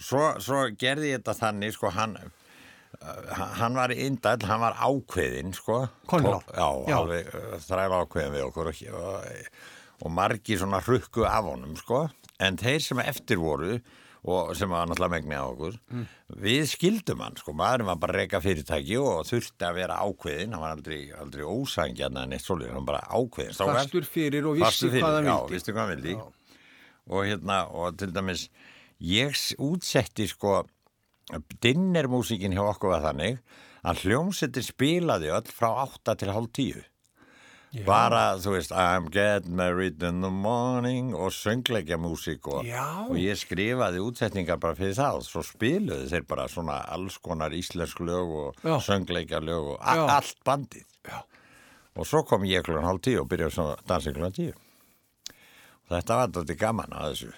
Svo, 0.00 0.24
svo 0.42 0.64
gerði 0.80 1.12
ég 1.12 1.20
þetta 1.20 1.36
þannig 1.38 1.76
sko, 1.76 1.92
hann, 1.94 2.16
hann 3.00 3.74
var 3.78 3.92
indæll, 3.94 4.44
hann 4.48 4.60
var 4.60 4.76
ákveðinn 4.84 5.54
sko. 5.56 5.86
Konráð? 6.10 6.42
Tó- 6.44 6.56
Já, 6.56 6.68
Já. 6.90 6.96
alveg 6.98 7.30
uh, 7.34 7.56
þræla 7.64 8.02
ákveðin 8.04 8.34
við 8.36 8.44
okkur 8.50 8.70
og, 8.72 8.82
og, 9.00 9.48
og 10.04 10.12
margi 10.12 10.58
svona 10.60 10.82
hrukku 10.84 11.24
af 11.28 11.48
honum 11.48 11.76
sko. 11.80 12.06
En 12.40 12.56
þeir 12.60 12.80
sem 12.84 13.00
eftir 13.04 13.40
voru 13.40 13.78
og 14.30 14.50
sem 14.56 14.68
var 14.68 14.84
náttúrulega 14.84 15.14
megni 15.14 15.32
á 15.32 15.48
okkur 15.48 15.76
við 16.44 16.66
skildum 16.68 17.22
hann 17.24 17.38
sko, 17.40 17.54
maðurinn 17.56 17.88
var 17.88 17.96
bara 18.02 18.12
að 18.12 18.18
reyka 18.20 18.40
fyrirtæki 18.44 18.98
og 19.00 19.22
þurfti 19.24 19.64
að 19.64 19.78
vera 19.78 19.96
ákveðin 20.04 20.52
hann 20.52 20.60
var 20.60 20.74
aldrei, 20.74 20.98
aldrei 21.16 21.46
ósangjarn 21.48 22.18
en 22.20 22.34
eitt 22.36 22.44
svolítið, 22.44 22.74
hann 22.74 22.84
var 22.84 22.90
bara 22.90 23.16
ákveðin. 23.16 23.56
Fastur 23.56 24.04
fyrir 24.04 24.44
og 24.50 24.58
vissi 24.60 24.90
hvað 24.92 25.16
hann 25.16 25.30
já, 25.30 25.36
vildi. 25.40 25.54
vissi 25.56 25.72
hvað 25.72 25.80
hann 25.80 25.94
vildi 25.94 26.18
og 27.10 27.24
hérna, 27.30 27.56
og 27.72 27.96
til 27.96 28.12
dæmis 28.12 28.44
ég 29.00 29.40
útsetti 29.56 30.28
sko 30.28 30.58
dinnermúsíkin 31.62 32.54
hjá 32.56 32.62
okkur 32.72 32.94
var 32.94 33.04
þannig 33.10 33.40
að 33.86 34.04
hljómsettir 34.04 34.64
spilaði 34.66 35.30
öll 35.32 35.50
frá 35.54 35.70
8 35.86 36.16
til 36.20 36.32
hálf 36.34 36.50
10 36.58 36.86
bara, 37.86 38.34
þú 38.42 38.56
veist, 38.56 38.72
I'm 38.74 39.06
getting 39.14 39.54
married 39.54 40.02
in 40.02 40.24
the 40.24 40.30
morning 40.30 41.12
og 41.14 41.30
söngleikja 41.30 42.00
músík 42.02 42.48
og, 42.50 42.64
Já. 42.66 43.06
og 43.06 43.14
ég 43.14 43.38
skrifaði 43.38 44.02
útsetningar 44.02 44.58
bara 44.58 44.74
fyrir 44.74 44.96
það 44.98 45.20
og 45.20 45.26
svo 45.28 45.44
spiluðu 45.46 46.08
þeir 46.10 46.26
bara 46.26 46.48
svona 46.50 46.80
alls 46.90 47.20
konar 47.22 47.54
íslensk 47.54 48.02
lög 48.02 48.34
og 48.40 48.64
Já. 48.66 48.74
söngleikja 48.88 49.38
lög 49.38 49.76
og 49.76 49.78
Já. 49.78 50.02
allt 50.16 50.42
bandið 50.46 50.88
Já. 51.06 51.22
og 51.94 52.06
svo 52.10 52.24
kom 52.26 52.42
ég 52.42 52.66
klukkan 52.66 52.88
hálf 52.90 53.04
tíu 53.06 53.22
og 53.22 53.30
byrjaði 53.30 53.54
svona 53.54 53.78
dansið 53.86 54.18
klukkan 54.18 54.36
tíu 54.40 54.58
þetta 55.90 56.18
var 56.18 56.34
þetta 56.34 56.58
gaman 56.58 56.98
að 56.98 57.12
þessu 57.12 57.32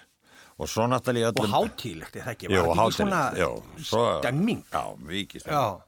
og 0.59 0.69
svo 0.69 0.85
náttúrulega 0.87 1.29
í 1.29 1.31
Og 1.31 1.39
öllum 1.39 1.53
hátílegt, 1.55 2.15
er 2.15 2.21
það 2.27 2.33
ekki? 2.35 2.47
Var 2.51 2.67
þetta 2.67 2.83
ekki 2.83 2.97
svona 2.97 3.21
jú, 3.39 3.49
svo- 3.89 4.19
stemming? 4.19 4.63
já, 4.73 4.83
vikið 5.09 5.41
Já. 5.41 5.41
stemming 5.43 5.81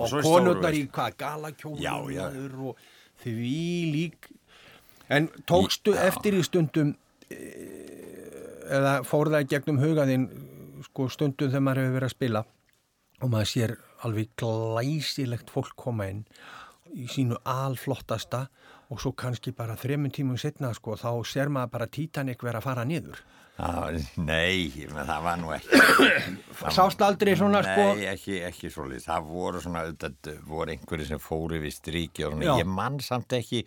Og, 0.00 0.08
svo 0.08 0.18
í 0.20 0.22
konurnar 0.24 0.72
í 0.78 0.82
hvað, 0.88 1.16
galakjólum 1.20 1.82
Já, 1.82 1.94
já. 2.14 2.22
maður 2.30 2.54
og 2.70 2.76
því 3.24 3.92
lík. 3.94 4.30
En 5.10 5.28
tókstu 5.46 5.92
eftir 5.98 6.34
í 6.38 6.42
stundum 6.46 6.94
eh, 7.30 8.70
eða 8.70 8.94
fór 9.06 9.30
það 9.32 9.44
í 9.44 9.48
gegnum 9.50 9.80
hugaðinn 9.82 10.26
sko 10.86 11.08
stundum 11.12 11.50
þegar 11.50 11.64
maður 11.66 11.82
hefur 11.84 11.96
verið 11.98 12.08
að 12.10 12.14
spila 12.16 12.42
og 13.20 13.28
maður 13.34 13.50
sér 13.52 13.74
alveg 14.06 14.30
glæsilegt 14.40 15.50
fólk 15.52 15.74
koma 15.76 16.06
inn 16.08 16.22
í 16.96 17.06
sínu 17.10 17.36
alflottasta 17.44 18.46
og 18.90 18.98
svo 19.02 19.12
kannski 19.12 19.52
bara 19.54 19.76
þremmun 19.78 20.10
tímum 20.14 20.38
setna 20.40 20.72
sko 20.74 20.96
þá 20.98 21.10
sér 21.28 21.50
maður 21.52 21.74
bara 21.76 21.86
Titanic 21.86 22.40
vera 22.42 22.58
að 22.62 22.66
fara 22.70 22.84
niður. 22.88 23.20
Já, 23.60 24.00
nei, 24.24 24.70
það 24.88 25.22
var 25.26 25.36
nú 25.42 25.50
ekki 25.52 25.80
Sást 26.76 27.02
aldrei 27.04 27.34
svona 27.36 27.60
sko 27.66 27.86
Nei, 27.94 28.06
ekki, 28.14 28.38
ekki 28.48 28.70
svolítið. 28.72 29.04
Það 29.10 29.28
voru 29.30 29.60
svona, 29.64 29.82
þetta 30.00 30.34
voru 30.48 30.72
einhverju 30.74 31.06
sem 31.10 31.20
fóru 31.22 31.60
við 31.60 31.74
stríki 31.76 32.24
og 32.26 32.34
Já. 32.34 32.40
svona. 32.40 32.58
Ég 32.62 32.70
mann 32.80 32.98
samt 33.04 33.36
ekki. 33.36 33.62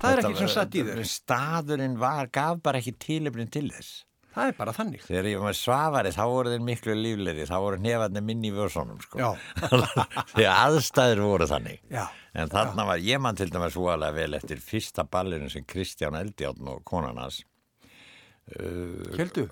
Það 0.00 0.10
er 0.16 0.22
ekki 0.24 0.40
var- 0.44 0.52
satt 0.56 0.74
í 0.78 0.82
þér. 0.86 1.04
Staðurinn 1.12 1.98
var, 2.00 2.30
gaf 2.34 2.58
bara 2.62 2.80
ekki 2.82 2.94
tilefnin 3.06 3.50
til 3.54 3.68
þess. 3.74 4.04
Það 4.34 4.48
er 4.50 4.56
bara 4.58 4.72
þannig. 4.74 5.02
Þegar 5.06 5.26
ég 5.30 5.38
var 5.38 5.46
með 5.52 5.58
svavari, 5.60 6.10
þá 6.10 6.22
voru 6.26 6.50
þeir 6.50 6.62
miklu 6.66 6.94
líflegri, 6.98 7.44
þá 7.46 7.54
voru 7.62 7.78
nefarnir 7.78 8.24
minni 8.26 8.50
í 8.50 8.54
vörsónum, 8.56 8.98
sko. 9.04 9.20
Já. 9.22 9.28
Þegar 10.34 10.56
aðstæður 10.58 11.22
voru 11.22 11.46
þannig. 11.46 11.78
Já. 11.94 12.08
En 12.34 12.50
þarna 12.50 12.88
var, 12.88 12.98
ég 12.98 13.22
mann 13.22 13.38
til 13.38 13.46
dæmis 13.54 13.78
voðalega 13.78 14.16
vel 14.18 14.34
eftir 14.40 14.58
fyrsta 14.58 15.06
ballinu 15.06 15.46
sem 15.54 15.62
Kristján 15.70 16.18
Eldjárn 16.18 16.66
og 16.74 16.82
konan 16.88 17.22
hans. 18.52 19.16
Heldu? 19.18 19.44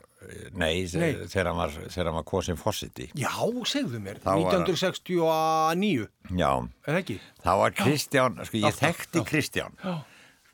Nei, 0.54 0.84
Nei. 0.94 1.12
þegar 1.26 1.48
hann 1.50 1.58
var, 1.58 2.12
var 2.14 2.24
kosin 2.28 2.58
fósiti. 2.60 3.08
Já, 3.18 3.32
segðu 3.66 3.98
mér. 4.04 4.20
Var- 4.22 4.38
1969, 4.38 6.08
Já, 6.38 6.52
eða 6.86 7.00
ekki? 7.02 7.16
þá 7.42 7.50
var 7.58 7.70
Kristján, 7.76 8.36
sko 8.46 8.56
ég 8.60 8.64
Alltaf, 8.70 8.82
þekkti 8.84 9.18
já. 9.22 9.24
Kristján. 9.32 9.78
Já. 9.82 9.94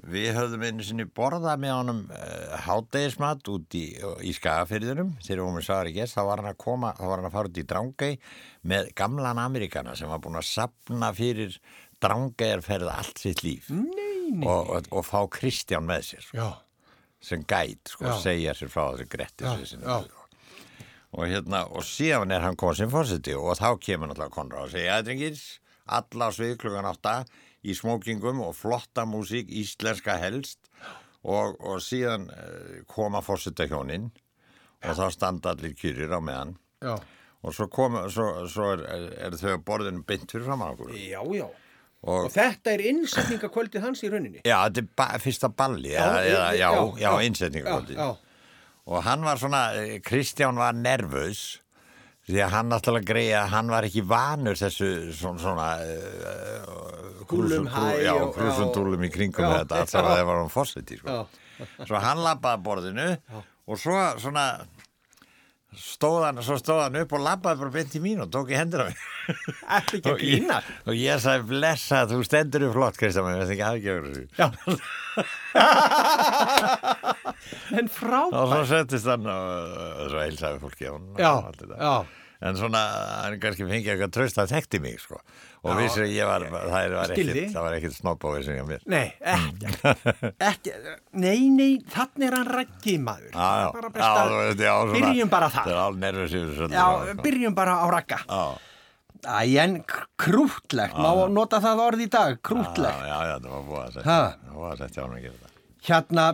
Við 0.08 0.28
höfðum 0.36 0.62
einu 0.62 0.84
sinni 0.86 1.04
borðað 1.10 1.58
með 1.58 1.72
honum 1.74 2.00
uh, 2.14 2.52
hádegismat 2.62 3.48
út 3.50 3.74
í, 3.74 3.98
í 4.22 4.30
skagafyrðunum 4.36 5.16
þegar 5.18 5.40
við 5.40 5.42
vorum 5.48 5.64
svar 5.66 5.90
í 5.90 5.94
gest, 5.96 6.14
þá 6.14 6.22
var 6.28 6.38
hann 6.44 6.52
að 6.52 6.60
koma, 6.62 6.92
þá 6.94 7.02
var 7.10 7.18
hann 7.18 7.26
að 7.26 7.34
fara 7.34 7.50
út 7.50 7.58
í 7.58 7.64
Drangei 7.66 8.12
með 8.70 8.92
gamlan 8.94 9.40
Amerikana 9.42 9.96
sem 9.98 10.08
var 10.08 10.22
búin 10.22 10.38
að 10.38 10.46
sapna 10.46 11.10
fyrir 11.18 11.58
Drangeiarferð 11.98 12.92
allt 12.94 13.18
sitt 13.18 13.42
líf 13.42 13.72
Nei, 13.74 14.30
nei. 14.38 14.46
og, 14.46 14.70
og, 14.78 14.86
og 14.94 15.02
fá 15.08 15.18
Kristján 15.34 15.82
með 15.90 16.06
sér 16.12 16.30
Já, 16.30 16.46
sem 17.20 17.42
gæt, 17.42 17.92
sko, 17.94 18.06
Já. 18.06 18.14
segja 18.22 18.54
sér 18.54 18.70
frá 18.72 18.84
þessu 18.92 19.08
gretti 19.10 19.44
já, 19.44 19.66
sinni. 19.66 19.84
já. 19.84 20.06
og 21.12 21.24
hérna, 21.26 21.64
og 21.72 21.82
síðan 21.86 22.34
er 22.34 22.44
hann 22.44 22.56
komið 22.58 22.82
sem 22.82 22.92
fórseti 22.92 23.34
og 23.34 23.56
þá 23.58 23.78
kemur 23.82 24.10
náttúrulega 24.10 24.34
Konráð 24.36 24.68
og 24.68 24.72
segja, 24.74 24.96
ja, 24.98 25.02
drengir, 25.02 25.42
alla 25.98 26.28
á 26.28 26.30
svið 26.36 26.56
klukkan 26.62 26.88
átta 26.88 27.14
í 27.66 27.74
smókingum 27.74 28.42
og 28.44 28.54
flotta 28.54 29.04
músík, 29.08 29.50
íslenska 29.50 30.18
helst 30.20 30.70
og, 31.24 31.56
og 31.58 31.80
síðan 31.82 32.28
uh, 32.30 32.80
koma 32.86 33.22
fórseta 33.24 33.66
hjónin 33.66 34.10
og 34.84 34.94
þá 34.94 35.06
standa 35.10 35.56
allir 35.56 35.74
kýrir 35.74 36.12
á 36.14 36.20
meðan 36.22 36.54
Já, 36.78 36.94
og 37.42 37.54
svo, 37.54 37.66
kom, 37.72 37.96
svo, 38.14 38.28
svo 38.46 38.68
er, 38.76 38.84
er, 38.86 39.08
er 39.26 39.38
þau 39.40 39.56
borðinu 39.66 40.04
bynt 40.06 40.30
fyrir 40.30 40.46
fram 40.46 40.62
á 40.62 40.70
okkur 40.70 40.94
já, 40.94 41.18
já. 41.34 41.48
Og 42.06 42.24
Og 42.28 42.32
þetta 42.32 42.72
er 42.76 42.84
innsetningakvöldið 42.92 43.82
hans 43.82 44.02
í 44.06 44.10
rauninni. 44.12 44.42
Já, 44.46 44.56
þetta 44.68 44.84
er 44.84 44.90
ba 44.96 45.06
fyrsta 45.22 45.48
balli, 45.50 45.90
já, 45.96 45.98
Já, 45.98 46.24
já, 46.24 46.42
já, 46.54 46.68
já, 46.70 46.92
já. 47.02 47.10
innsetningakvöldi. 47.26 47.96
Já, 47.98 48.04
já. 48.06 48.16
Og 48.88 49.02
hann 49.04 49.24
var 49.26 49.36
svona, 49.36 49.62
eh, 49.76 49.98
Kristján 50.00 50.56
var 50.56 50.72
nervös, 50.72 51.58
því 52.28 52.38
að 52.44 52.50
hann 52.54 52.70
náttúrulega 52.70 53.08
greiða 53.08 53.42
hann 53.52 53.68
var 53.72 53.84
ekki 53.88 54.02
vanur 54.04 54.56
þessu 54.56 54.88
svona, 55.16 55.38
svona 55.40 55.68
uh, 55.80 57.24
Kúlum, 57.28 57.66
hæ 57.72 57.84
já, 58.04 58.14
krúsundúlum 58.32 59.04
í 59.04 59.10
kringum 59.12 59.48
þetta 59.48 59.78
allt 59.82 59.92
þegar 59.92 60.08
það 60.12 60.24
var 60.30 60.40
hann 60.42 60.52
fórseti 60.52 60.98
sko. 61.00 61.08
Já. 61.08 61.84
svo 61.88 62.00
hann 62.04 62.20
labbaði 62.24 62.58
að 62.58 62.64
borðinu 62.68 63.06
og 63.68 63.80
svo 63.80 63.96
svona 64.22 64.44
stóð 65.76 66.22
hann, 66.24 66.40
svo 66.42 66.56
stóð 66.58 66.80
hann 66.86 66.96
upp 67.02 67.12
og 67.12 67.20
labbaði 67.22 67.58
bara 67.60 67.70
beint 67.74 67.94
í 67.98 68.00
mín 68.00 68.20
og 68.24 68.30
tók 68.32 68.48
í 68.52 68.54
hendur 68.56 68.80
á 68.80 68.84
mig 68.88 68.96
Ertu 69.68 69.96
ekki 69.98 70.08
að 70.08 70.12
og 70.14 70.20
ég, 70.24 70.30
grína? 70.40 70.58
og 70.88 70.94
ég 70.96 71.18
sagði 71.20 71.44
blessa 71.50 71.98
þú 72.08 72.18
stendur 72.24 72.64
upp 72.68 72.74
flott 72.78 72.96
Kristján 73.00 73.26
mér 73.28 73.38
veist 73.42 73.52
ekki 73.52 73.66
aðgjöfur 73.68 74.08
þessu 74.08 74.24
en 77.78 77.84
og 77.84 77.92
frábært. 77.98 78.48
svo 78.48 78.62
settist 78.72 79.06
hann 79.12 79.24
og 79.28 79.36
og 79.98 80.06
svo 80.12 80.18
heilsaði 80.24 80.56
fólki 80.64 80.84
á 80.88 80.90
hann 80.94 81.06
og 81.12 81.16
Já, 81.20 81.32
þetta. 81.58 81.76
já. 81.76 81.96
En 82.40 82.54
svona 82.58 82.80
hann 83.24 83.38
kannski 83.42 83.64
fengið 83.66 83.92
eitthvað 83.94 84.12
tröst 84.14 84.38
að 84.38 84.52
þekkti 84.52 84.78
mig 84.84 85.00
sko. 85.02 85.16
og 85.66 85.74
vissi 85.80 86.00
að 86.04 86.12
ég 86.14 86.28
var 86.28 86.44
það 86.46 86.92
var 86.94 87.12
það 87.16 87.64
var 87.64 87.74
ekkit 87.78 87.96
snobbóið 87.96 88.44
sem 88.46 88.58
ég 88.60 88.68
mér 88.68 88.84
Nei, 88.86 89.08
ekki, 89.18 89.72
ekki, 90.50 90.74
nei, 91.18 91.40
nei, 91.50 91.72
þannig 91.90 92.28
er 92.28 92.36
hann 92.38 92.50
rækki 92.54 92.94
maður. 93.02 93.32
Já, 93.34 93.48
já, 93.58 93.68
Bara 93.74 93.88
já, 93.88 93.92
best 93.98 94.06
að 94.06 94.62
já, 94.62 94.74
svona- 94.78 94.94
byrjum 94.94 95.28
bara. 95.34 95.48
Það 95.50 95.66
er 95.72 95.78
Já, 96.78 96.86
sko. 97.10 97.22
byrjum 97.26 97.54
bara 97.58 97.74
á. 97.82 97.86
Já, 98.28 98.44
Æ, 99.26 99.58
en 99.58 99.72
k- 99.82 100.06
krúttlegt, 100.16 100.94
má 100.94 101.10
nota 101.28 101.58
það 101.58 101.80
orð 101.88 102.00
í 102.04 102.06
dag, 102.08 102.36
krúttlegt. 102.40 103.00
já, 103.02 103.18
já, 103.26 103.34
það 103.42 103.50
var 103.50 103.64
búið 103.66 103.82
að 103.82 103.92
setja 103.96 104.04
það 104.06 104.22
var 104.46 104.54
búið 104.54 104.70
að 104.70 104.78
setja 104.84 105.02
á 105.02 105.04
hann 105.08 105.16
að 105.16 105.22
gera 105.26 105.38
það 105.42 105.50
Hérna, 105.88 106.26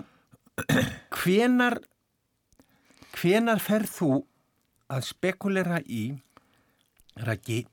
hvenar, 1.17 1.77
hvenar 3.17 3.63
ferð 3.65 3.91
þú 3.97 4.11
að 4.95 5.09
spekulera 5.09 5.81
í, 5.85 6.07
rækki, 7.27 7.65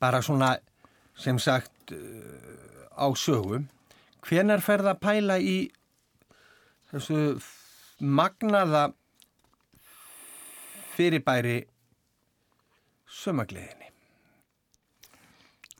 bara 0.00 0.22
svona, 0.22 0.54
sem 1.18 1.38
sagt, 1.42 1.92
uh, 1.94 2.70
á 2.94 3.06
sögum, 3.16 3.66
hvenar 4.26 4.62
ferð 4.64 4.92
að 4.92 5.02
pæla 5.02 5.38
í 5.40 5.58
þessu 6.90 7.38
magnaða 8.00 8.90
fyrirbæri 10.94 11.60
sömagliðinni? 13.20 13.90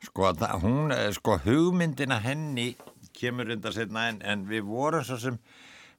Sko, 0.01 0.31
það, 0.33 0.55
hún, 0.63 0.93
eh, 0.95 1.11
sko, 1.13 1.37
hugmyndina 1.45 2.17
henni 2.23 2.71
kemur 3.17 3.51
undar 3.53 3.75
setna 3.75 4.07
en, 4.09 4.21
en 4.25 4.47
við 4.49 4.65
vorum 4.65 5.05
svo 5.05 5.17
sem, 5.21 5.37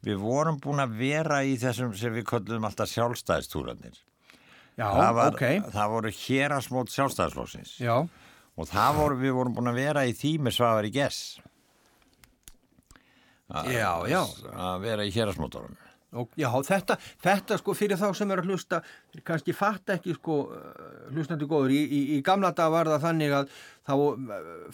við 0.03 0.19
vorum 0.25 0.59
búin 0.63 0.83
að 0.83 0.97
vera 0.99 1.43
í 1.47 1.55
þessum 1.61 1.95
sem 1.99 2.15
við 2.17 2.27
köllum 2.33 2.67
alltaf 2.67 2.91
sjálfstæðistúranir. 2.91 4.01
Já, 4.73 4.87
það, 4.89 5.15
var, 5.19 5.35
ok, 5.35 5.73
það 5.75 5.91
voru 5.93 6.13
hérasmót 6.17 6.93
sjálfstæðisflóksins 6.95 7.73
já, 7.83 7.97
og 8.57 8.69
það 8.71 9.01
voru, 9.01 9.19
við 9.21 9.35
vorum 9.37 9.57
búin 9.59 9.73
að 9.73 9.81
vera 9.83 10.05
í 10.09 10.15
því 10.17 10.31
með 10.47 10.57
Svavari 10.57 10.93
Gess. 10.95 11.39
já, 13.69 13.91
já. 14.09 14.21
Að 14.53 14.85
vera 14.87 15.05
í 15.05 15.13
hérasmótorum. 15.13 15.77
Og, 16.13 16.29
já, 16.37 16.49
þetta, 16.69 16.99
þetta 17.25 17.57
sko 17.61 17.73
fyrir 17.77 17.97
þá 17.97 18.11
sem 18.17 18.33
er 18.35 18.43
að 18.43 18.51
hlusta, 18.53 18.83
kannski 19.25 19.55
fatta 19.57 19.97
ekki 19.97 20.13
sko, 20.19 20.39
uh, 20.53 21.07
hlustandi 21.15 21.49
góður, 21.49 21.73
í, 21.73 21.81
í, 21.85 22.01
í 22.17 22.19
gamla 22.25 22.51
dag 22.57 22.73
var 22.73 22.91
það 22.93 23.07
þannig 23.07 23.37
að 23.39 23.55
þá 23.87 23.93
uh, 23.99 24.15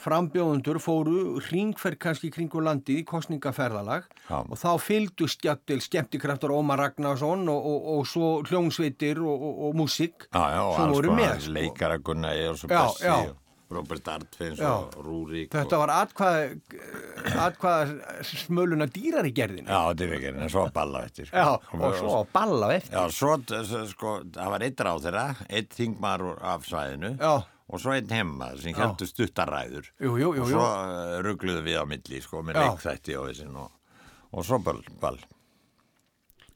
frambjóðundur 0.02 0.80
fóru 0.82 1.40
ringferð 1.48 2.00
kannski 2.04 2.30
kringu 2.34 2.62
landið 2.64 3.02
í 3.02 3.06
kostningaferðalag 3.08 4.06
Já. 4.28 4.38
og 4.42 4.54
þá 4.60 4.70
fylgdu 4.84 5.28
skjattil 5.30 5.80
skemmtikraftur 5.84 6.52
Ómar 6.54 6.82
Ragnarsson 6.82 7.48
og, 7.48 7.68
og, 7.72 7.90
og 7.96 8.06
svo 8.10 8.30
hljóngsveitir 8.48 9.20
og, 9.24 9.34
og, 9.48 9.60
og 9.68 9.76
músík 9.80 10.28
og 10.32 10.74
sem 10.76 10.96
voru 10.96 11.12
konar 11.12 11.20
með. 11.22 11.44
Sko. 11.44 11.58
Leikara 11.58 12.00
Gunnar 12.04 12.38
Já, 12.38 12.50
Bessi 12.68 13.12
og 13.12 13.36
Robert 13.68 14.06
Artfins 14.08 14.60
og 14.64 14.94
Rúrik. 15.04 15.50
Þetta 15.52 15.80
var 15.82 15.90
atkvað, 15.92 17.90
smöluna 18.24 18.86
dýrar 18.88 19.28
í 19.28 19.32
gerðinu. 19.36 19.68
Já, 19.68 19.92
þetta 19.92 20.30
er 20.30 20.40
en 20.40 20.52
svo 20.52 20.64
balla 20.72 21.02
eftir. 21.04 21.28
sko. 21.28 21.36
Já, 21.36 21.76
og 21.76 21.98
svo 21.98 22.22
balla 22.32 22.70
eftir. 22.78 22.96
Já, 22.96 23.02
svo, 23.12 23.36
svo, 23.68 23.84
sko, 23.92 24.14
það 24.34 24.54
var 24.54 24.64
einn 24.64 24.82
ráð 24.88 25.04
þeirra, 25.08 25.26
einn 25.48 25.70
þingmar 25.76 26.26
af 26.54 26.68
svæðinu 26.68 27.14
Já. 27.18 27.34
Og 27.68 27.82
svo 27.82 27.94
einn 27.94 28.12
hemmaður 28.12 28.62
sem 28.64 28.76
heldur 28.76 29.10
stuttaræður. 29.10 29.90
Jú, 30.00 30.14
jú, 30.16 30.30
jú, 30.38 30.44
Og 30.44 30.52
svo 30.52 30.64
uh, 30.64 31.18
ruggluðu 31.24 31.64
við 31.66 31.80
á 31.80 31.84
milli, 31.88 32.20
sko, 32.24 32.42
með 32.46 32.62
leikþætti 32.62 33.16
og 33.20 33.28
þessin 33.30 33.58
og, 33.60 33.98
og 34.32 34.46
svo 34.48 34.60
ball, 34.64 34.80
ball. 35.02 35.18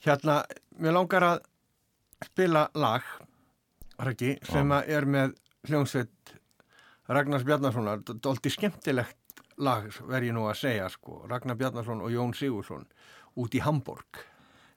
Hérna, 0.03 0.41
mér 0.83 0.97
langar 0.97 1.29
að 1.29 1.43
spila 2.27 2.67
lag, 2.79 3.07
Raggi, 4.03 4.37
sem 4.49 4.73
að 4.75 4.89
er 4.97 5.07
með 5.07 5.35
hljómsveit 5.69 6.33
Ragnars 7.13 7.45
Bjarnarssonar, 7.47 8.01
doldi 8.25 8.51
skemmtilegt 8.51 9.43
lag, 9.63 9.87
verð 10.09 10.31
ég 10.31 10.35
nú 10.35 10.47
að 10.49 10.61
segja, 10.65 10.89
sko, 10.91 11.23
Ragnar 11.31 11.59
Bjarnarsson 11.61 12.03
og 12.03 12.13
Jón 12.15 12.33
Sigursson 12.37 12.87
út 13.39 13.55
í 13.55 13.63
Hamburg. 13.63 14.23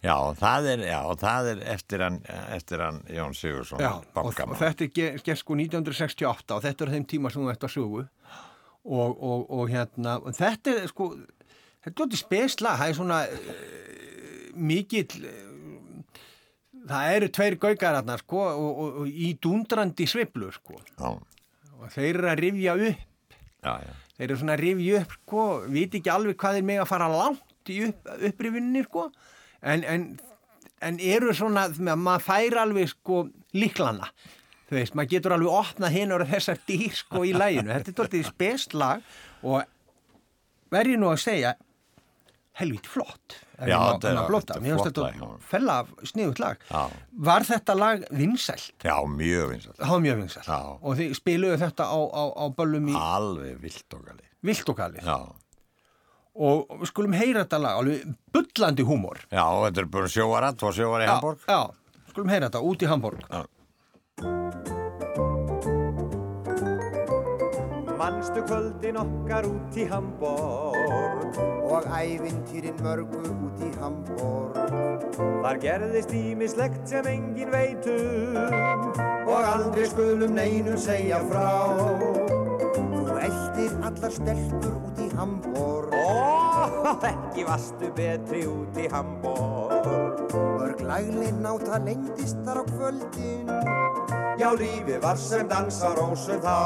Já, 0.05 0.15
það 0.37 0.67
er, 0.69 0.81
já, 0.85 0.99
það 1.21 1.47
er 1.51 1.61
eftir 1.73 2.03
hann, 2.05 2.17
eftir 2.53 2.83
hann 2.83 2.99
Jón 3.09 3.33
Sigursson, 3.37 3.81
Já, 3.81 3.93
og, 4.21 4.35
þetta 4.59 4.85
er 4.85 4.91
ge- 4.93 5.13
gert 5.25 5.41
sko 5.41 5.57
1968 5.57 6.53
og 6.53 6.61
þetta 6.65 6.85
er 6.85 6.91
þeim 6.93 7.07
tíma 7.09 7.31
sem 7.33 7.41
þú 7.41 7.53
ert 7.53 7.65
að 7.65 7.73
sögu. 7.73 8.03
Og, 8.85 9.15
og, 9.17 9.47
og 9.49 9.71
hérna, 9.71 10.19
þetta 10.37 10.75
er 10.83 10.91
sko, 10.91 11.09
þetta 11.87 12.05
er 12.05 12.21
spesla, 12.21 12.75
það 12.77 12.91
er 12.91 12.97
svona 12.99 13.19
uh, 13.25 14.53
mikill, 14.61 15.25
uh, 15.25 16.19
það 16.85 17.13
eru 17.15 17.31
tveir 17.39 17.57
gaugararnar, 17.65 18.21
sko, 18.21 18.45
og, 18.53 18.81
og, 18.85 19.03
í 19.09 19.33
dundrandi 19.41 20.05
sviplu, 20.09 20.51
sko. 20.53 20.77
Já, 20.99 21.15
og 21.79 21.87
þeir 21.95 22.11
eru 22.13 22.29
að 22.35 22.43
rifja 22.45 22.77
upp. 22.91 23.39
Þeir 24.15 24.29
eru 24.29 24.37
svona 24.43 24.53
að 24.53 24.61
rifja 24.67 24.99
upp 25.01 25.15
sko, 25.17 25.45
viti 25.73 26.03
ekki 26.03 26.13
alveg 26.13 26.37
hvað 26.39 26.59
þeir 26.59 26.67
með 26.69 26.83
að 26.83 26.91
fara 26.93 27.09
langt 27.09 27.73
í 27.73 27.81
upp, 27.87 28.11
upprifinni 28.29 28.85
sko 28.85 29.09
en, 29.65 29.83
en, 29.89 30.07
en 30.85 30.99
eru 31.01 31.33
svona 31.35 31.67
maður 31.81 32.25
fær 32.29 32.57
alveg 32.63 32.89
sko 32.93 33.25
líklana. 33.57 34.09
Þú 34.69 34.79
veist, 34.79 34.95
maður 34.97 35.11
getur 35.13 35.35
alveg 35.35 35.53
opnað 35.59 35.95
hinn 35.99 36.13
og 36.15 36.25
þessar 36.29 36.61
dýr 36.69 36.95
sko 36.97 37.21
í 37.27 37.35
læginu 37.37 37.69
þetta 37.73 37.91
er 37.91 37.97
tóttið 37.99 38.27
spestlag 38.31 39.03
og 39.45 39.61
verði 40.73 40.97
nú 40.97 41.11
að 41.13 41.21
segja 41.21 41.53
helviti 42.55 42.87
flott. 42.89 43.35
Já, 43.55 43.77
þetta 43.95 44.09
er- 44.11 44.27
flott 44.27 44.49
lag, 44.99 45.15
já. 45.15 45.27
fella 45.51 45.75
sniðut 46.03 46.39
lag. 46.39 46.57
Já. 46.69 46.81
var 47.29 47.45
þetta 47.47 47.75
lag 47.77 48.03
vinsælt? 48.11 48.73
Já, 48.83 48.95
mjög 49.07 49.53
það 49.79 49.89
var 49.93 49.99
mjög 50.03 50.17
vinsælt. 50.23 50.47
Já. 50.47 50.59
og 50.81 50.97
þið 50.99 51.13
spiluðu 51.19 51.57
þetta 51.61 51.83
á, 51.87 51.99
á, 51.99 52.23
á 52.35 52.45
böllum 52.55 52.89
í 52.91 52.95
Alveg 52.99 53.59
vilt 53.61 53.93
og 53.93 54.05
gali. 54.07 54.25
vilt 54.41 54.69
og 54.69 54.77
kalið 54.77 55.03
Já, 55.07 55.19
og 56.35 56.77
við 56.81 56.91
skulum 56.91 57.15
heyra 57.15 57.45
þetta 57.45 57.61
lag, 57.63 57.81
alveg 57.81 58.15
bullandi 58.35 58.85
húmor. 58.87 59.23
já, 59.31 59.45
þetta 59.65 59.81
er 59.83 59.91
bara 59.97 60.11
sjóara, 60.11 60.53
tvo 60.53 60.71
sjóara 60.75 61.05
í 61.05 61.11
Hamburg. 61.11 61.45
Já, 61.47 61.59
já, 61.59 62.09
skulum 62.11 62.33
heyra 62.33 62.49
þetta 62.49 62.63
út 62.71 62.83
í 62.83 62.91
Hamburg. 62.91 63.27
Já. 63.31 63.45
Manstu 67.95 68.41
kvöldin 68.45 68.97
okkar 68.99 69.47
út 69.47 69.77
í 69.79 69.85
Hamborg 69.89 71.39
og 71.65 71.87
ævintýrin 71.89 72.77
mörgu 72.83 73.23
út 73.31 73.63
í 73.65 73.71
Hamborg 73.79 75.15
Þar 75.15 75.59
gerðist 75.63 76.13
ímislegt 76.13 76.83
sem 76.89 77.07
engin 77.09 77.51
veit 77.53 77.87
um 77.89 78.91
og 79.25 79.39
aldrei 79.39 79.87
skulum 79.89 80.35
neinum 80.37 80.77
segja 80.77 81.21
frá 81.29 82.24
Þú 83.05 83.15
eldir 83.21 83.73
allar 83.85 84.13
stelpur 84.13 84.77
út 84.79 84.99
í 85.03 85.05
Hamborg. 85.13 85.91
Ó, 85.93 86.93
ekki 87.05 87.43
vastu 87.45 87.91
betri 87.93 88.41
út 88.49 88.79
í 88.81 88.87
Hamborg. 88.89 90.33
Mörg 90.33 90.81
laglein 90.87 91.37
náta 91.43 91.77
lengdist 91.85 92.39
þar 92.47 92.61
á 92.61 92.65
kvöldin. 92.71 93.51
Já, 94.41 94.49
lífi 94.57 94.97
var 95.03 95.21
sem 95.21 95.45
dansa 95.51 95.93
rósum 95.99 96.41
þá. 96.41 96.57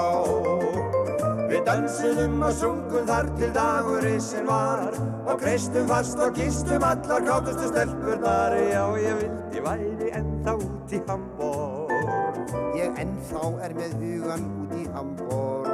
Við 1.50 1.66
dansuðum 1.68 2.40
og 2.46 2.56
sungum 2.56 3.10
þar 3.10 3.30
til 3.36 3.52
dagurinn 3.58 4.24
sem 4.24 4.48
var. 4.48 4.96
Og 5.28 5.44
kreistum 5.44 5.92
fast 5.92 6.24
og 6.24 6.40
gistum 6.40 6.86
allar 6.88 7.26
kátustu 7.28 7.68
stelpurnar. 7.74 8.56
Já, 8.70 8.86
ég 9.04 9.20
vildi 9.26 9.66
væri 9.68 10.14
ennþá 10.22 10.56
út 10.56 10.96
í 10.96 11.04
Hamborg. 11.10 12.56
Ég 12.80 13.04
ennþá 13.04 13.44
er 13.68 13.76
með 13.76 14.00
hugan 14.00 14.48
út 14.64 14.78
í 14.80 14.88
Hamborg 14.96 15.69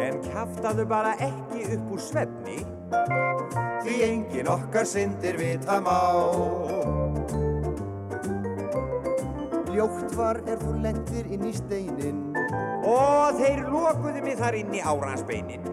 En 0.00 0.20
kjaftaðu 0.24 0.86
bara 0.88 1.14
ekki 1.20 1.66
upp 1.76 1.96
úr 1.96 2.02
svefni 2.02 2.60
Því 3.80 3.96
engin 4.04 4.48
okkar 4.50 4.84
syndir 4.84 5.38
vita 5.40 5.78
má. 5.80 5.98
Ljótt 9.70 10.16
var 10.18 10.40
er 10.44 10.58
þú 10.60 10.74
lendir 10.82 11.30
inn 11.32 11.46
í 11.48 11.52
steinin. 11.54 12.20
Og 12.84 13.38
þeir 13.38 13.64
lokuðu 13.70 14.24
mig 14.26 14.36
þar 14.40 14.58
inn 14.60 14.76
í 14.76 14.82
áransbeinin. 14.84 15.64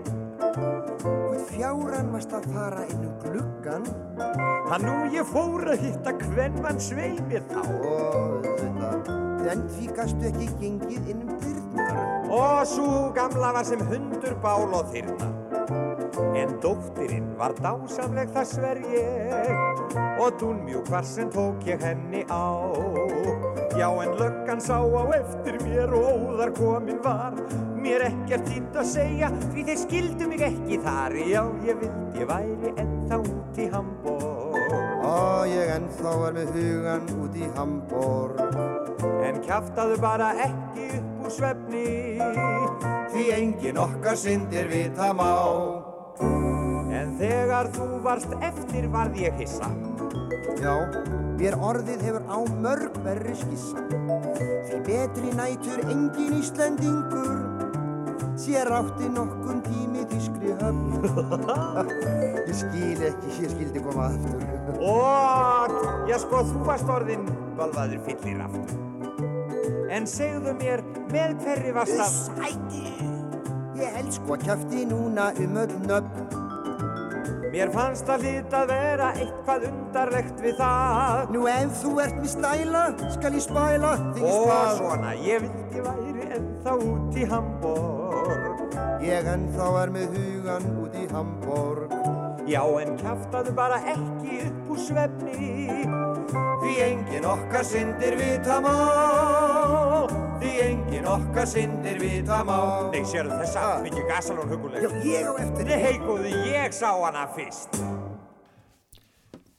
Hvort 1.04 1.52
fjáran 1.52 2.14
varst 2.14 2.38
að 2.38 2.50
fara 2.54 2.86
inn 2.88 3.06
um 3.10 3.16
gluggan 3.26 3.86
Hann 4.68 4.84
nú 4.86 4.98
ég 5.12 5.28
fór 5.28 5.68
að 5.74 5.84
hitta 5.86 6.16
hvern 6.24 6.60
mann 6.64 6.82
sveimir 6.84 7.44
þá. 7.52 7.64
Og 7.66 8.52
þetta 8.62 9.27
en 9.52 9.66
því 9.72 9.90
gastu 9.98 10.30
ekki 10.30 10.48
gengið 10.62 11.12
inn 11.14 11.26
um 11.26 11.36
dyrnar. 11.42 12.00
Og 12.38 12.62
svo 12.68 13.10
gamla 13.16 13.54
var 13.56 13.68
sem 13.68 13.82
hundur 13.90 14.36
bál 14.44 14.68
og 14.68 14.94
þyrna. 14.94 15.34
En 16.38 16.56
dóttirinn 16.62 17.34
var 17.38 17.54
dásamleg 17.62 18.32
það 18.34 18.48
sver 18.50 18.80
ég 18.90 19.52
Og 20.18 20.40
dúnmjúk 20.40 20.90
var 20.90 21.06
sem 21.06 21.30
tók 21.34 21.66
ég 21.68 21.82
henni 21.84 22.24
á 22.30 22.74
Já 23.78 23.90
en 24.02 24.16
löggan 24.18 24.62
sá 24.62 24.82
á 24.82 25.04
eftir 25.18 25.60
mér 25.62 25.94
og 25.94 26.08
óðar 26.10 26.54
komin 26.58 27.02
var 27.06 27.38
Mér 27.78 28.08
ekkert 28.10 28.50
þýtt 28.50 28.82
að 28.82 28.92
segja 28.96 29.32
því 29.52 29.68
þeir 29.70 29.82
skildu 29.84 30.32
mig 30.32 30.46
ekki 30.50 30.82
þar 30.86 31.20
Já 31.22 31.44
ég 31.70 31.82
vildi 31.84 32.24
ég 32.24 32.32
væri 32.34 32.74
ennþá 32.74 33.22
út 33.22 33.62
í 33.62 33.70
Hamborg 33.74 34.48
Ó, 35.08 35.46
ég 35.48 35.70
ennþá 35.72 36.14
er 36.28 36.36
með 36.36 36.54
hugan 36.58 37.08
út 37.22 37.36
í 37.40 37.48
Hamborg. 37.56 38.87
En 39.28 39.42
kjaftaðu 39.46 40.00
bara 40.02 40.32
ekki 40.48 40.88
upp 40.98 41.26
úr 41.28 41.34
svefni 41.34 41.86
Því 43.14 43.26
engin 43.36 43.82
okkar 43.82 44.18
syndir 44.20 44.70
vita 44.72 45.12
má. 45.18 45.30
En 46.98 47.14
þegar 47.20 47.70
þú 47.76 47.90
varst 48.06 48.34
eftir 48.42 48.90
varð 48.94 49.20
ég 49.22 49.38
hissa 49.42 49.70
Já, 50.58 50.74
mér 51.38 51.58
orðið 51.62 52.08
hefur 52.08 52.24
á 52.26 52.38
mörg 52.64 52.96
verri 53.06 53.36
skissa. 53.38 53.84
Því 54.66 54.80
betri 54.88 55.34
nætur 55.38 55.84
engin 55.86 56.40
Íslendingur 56.40 57.68
sér 58.38 58.70
átti 58.74 59.10
nokkun 59.14 59.62
tími 59.66 60.06
þýskri 60.10 60.56
höfn. 60.62 61.06
ég 62.50 62.54
skil 62.58 63.06
ekki, 63.12 63.38
ég 63.44 63.54
skildi 63.54 63.86
koma 63.86 64.10
aftur. 64.10 64.46
Og, 64.78 65.80
já 66.10 66.18
sko, 66.22 66.44
þú 66.52 66.66
varst 66.70 66.94
orðin 66.98 67.26
balvaður 67.58 68.06
fyllir 68.10 68.46
aftur. 68.46 68.87
En 69.94 70.08
segðu 70.10 70.54
mér, 70.60 70.84
með 71.12 71.38
hverri 71.44 71.74
varst 71.76 72.02
að... 72.04 72.18
Sæti! 72.28 72.86
Ég 73.78 73.94
held 73.94 74.14
sko 74.16 74.36
að 74.38 74.48
kæfti 74.48 74.86
núna 74.90 75.30
um 75.44 75.58
öll 75.62 75.76
nöfn. 75.86 76.28
Mér 77.48 77.72
fannst 77.74 78.10
að 78.12 78.26
hlýtt 78.26 78.54
að 78.54 78.72
vera 78.72 79.08
eitthvað 79.18 79.68
undarlegt 79.70 80.42
við 80.44 80.58
það. 80.60 81.32
Nú 81.34 81.46
ef 81.50 81.80
þú 81.82 81.94
ert 82.04 82.18
með 82.20 82.32
stæla, 82.34 82.84
skal 83.16 83.32
ég 83.38 83.46
spæla 83.46 83.94
þig 84.18 84.22
í 84.22 84.34
stað. 84.34 84.74
svona, 84.82 85.14
ég 85.26 85.46
vildi 85.46 85.86
væri 85.86 86.28
ennþá 86.38 86.76
út 86.90 87.18
í 87.18 87.28
Hamborg. 87.32 88.78
Ég 89.08 89.32
ennþá 89.34 89.70
er 89.82 89.94
með 89.96 90.18
hugan 90.20 90.70
út 90.84 90.98
í 90.98 91.08
Hamborg. 91.14 91.98
Já, 92.48 92.62
en 92.82 92.94
kjaftaðu 93.02 93.56
bara 93.56 93.82
ekki 93.96 94.42
upp 94.46 94.70
úr 94.76 94.84
svefni. 94.86 95.88
Því 96.62 96.76
engin 96.86 97.26
okkar 97.28 97.66
syndir 97.68 98.20
vita 98.20 98.62
má. 98.64 98.76
Okkar 101.38 101.52
syndir 101.54 102.00
vita 102.02 102.40
má. 102.42 102.56
Nei, 102.90 103.04
sérðu 103.06 103.36
þessa 103.38 103.62
Ah. 103.62 103.82
mikið 103.86 104.06
gasalón 104.10 104.48
Já, 104.50 104.56
huguleg. 104.58 105.06
ég 105.06 105.26
á 105.30 105.34
eftir. 105.38 105.66
Nei, 105.66 105.98
góði, 106.02 106.32
ég 106.50 106.74
sá 106.74 106.90
hana 107.06 107.28
fyrst. 107.28 107.78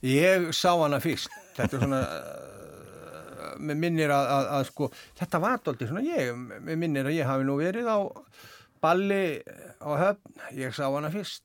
Ég 0.03 0.49
sá 0.51 0.75
hana 0.75 0.99
fyrst. 0.99 1.31
Þetta 1.55 1.77
er 1.77 1.79
svona, 1.79 2.01
uh, 2.03 3.55
með 3.61 3.77
minnir 3.79 4.11
að, 4.11 4.27
að, 4.27 4.49
að 4.57 4.65
sko, 4.67 4.91
þetta 5.21 5.41
var 5.41 5.61
aldrei 5.65 5.87
svona 5.89 6.03
ég, 6.03 6.35
með 6.67 6.77
minnir 6.83 7.05
að 7.07 7.15
ég 7.15 7.31
hafi 7.31 7.45
nú 7.47 7.57
verið 7.63 7.87
á 7.87 7.99
balli 8.83 9.39
á 9.79 9.91
höfn, 10.03 10.35
ég 10.59 10.75
sá 10.75 10.91
hana 10.91 11.13
fyrst. 11.15 11.45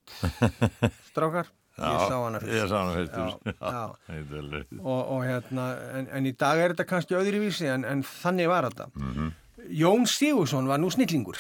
Strákar, 1.14 1.45
ég 1.77 2.10
sá 2.10 2.18
hana 2.26 2.41
fyrst. 2.41 2.57
Ég 2.57 2.68
sá 2.73 2.77
hana 2.81 2.97
fyrst. 2.97 3.14
Já, 3.14 3.61
já. 3.61 4.81
Og, 4.81 5.14
og 5.14 5.23
hérna, 5.30 5.69
en, 5.93 6.10
en 6.10 6.26
í 6.26 6.34
dag 6.34 6.57
er 6.57 6.73
þetta 6.73 6.89
kannski 6.89 7.22
öðruvísi, 7.22 7.69
en, 7.69 7.85
en 7.85 8.01
þannig 8.01 8.49
var 8.49 8.72
þetta. 8.72 8.89
Mhm. 8.97 9.31
Jón 9.69 10.07
Sigursson 10.10 10.68
var 10.68 10.80
nú 10.81 10.90
snillingur. 10.91 11.38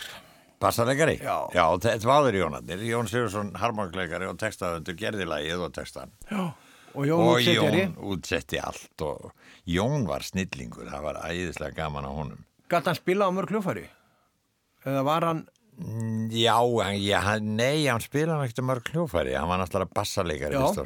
Bassalegari? 0.63 1.17
Já. 1.19 1.49
Já, 1.53 1.65
þetta 1.83 2.07
var 2.07 2.21
aður 2.23 2.37
Jónandir. 2.39 2.83
Jón 2.87 3.09
Sigursson, 3.11 3.51
harmangleikari 3.59 4.29
og 4.29 4.37
textaðundur 4.39 4.95
gerði 4.99 5.25
lagið 5.27 5.65
og 5.67 5.73
textan. 5.75 6.13
Já. 6.31 6.53
Og 6.93 7.07
Jón 7.09 7.23
og 7.25 7.33
útsettjari, 7.39 7.81
Jón 7.87 7.97
útsetti 8.13 8.59
allt 8.61 9.01
og 9.01 9.31
Jón 9.67 10.05
var 10.07 10.21
snillingur, 10.23 10.85
það 10.91 11.01
var 11.07 11.19
æðislega 11.25 11.75
gaman 11.81 12.05
á 12.05 12.11
honum. 12.13 12.45
gæti 12.69 12.85
hann 12.89 12.95
spila 12.95 13.27
á 13.27 13.31
mörg 13.33 13.49
hljófari? 13.51 13.87
Eða 14.85 15.03
var 15.03 15.21
hann, 15.31 15.43
Mm, 15.73 16.29
Já, 16.29 16.61
já, 17.01 17.39
nei, 17.41 17.87
hann 17.89 17.99
spilaði 17.99 18.45
ekkert 18.45 18.61
mörg 18.61 18.89
hljófæri, 18.93 19.33
hann 19.33 19.49
var 19.49 19.57
náttúrulega 19.57 19.89
bassalegari 19.97 20.53
og 20.55 20.77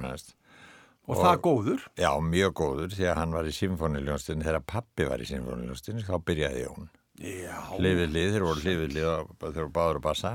og, 1.08 1.18
það 1.20 1.42
góður? 1.44 1.82
Já, 2.00 2.12
mjög 2.24 2.54
góður 2.56 2.96
því 2.96 3.04
að 3.12 3.18
hann 3.20 3.32
var 3.36 3.44
í 3.44 3.52
symfóniljónstin, 3.52 4.44
þegar 4.44 4.64
pappi 4.64 5.04
var 5.10 5.20
í 5.20 5.28
symfóniljónstin, 5.28 6.00
þá 6.08 6.16
byrjaði 6.24 6.64
Jón. 6.64 6.88
Já. 7.18 7.56
Hlifið 7.74 8.14
lið, 8.14 8.32
þeir 8.36 8.46
voru 8.46 8.64
hlifið 8.64 8.94
lið 8.94 9.08
og 9.10 9.30
þeir 9.42 9.60
voru 9.64 9.74
báður 9.74 10.00
að 10.00 10.06
bassa. 10.06 10.34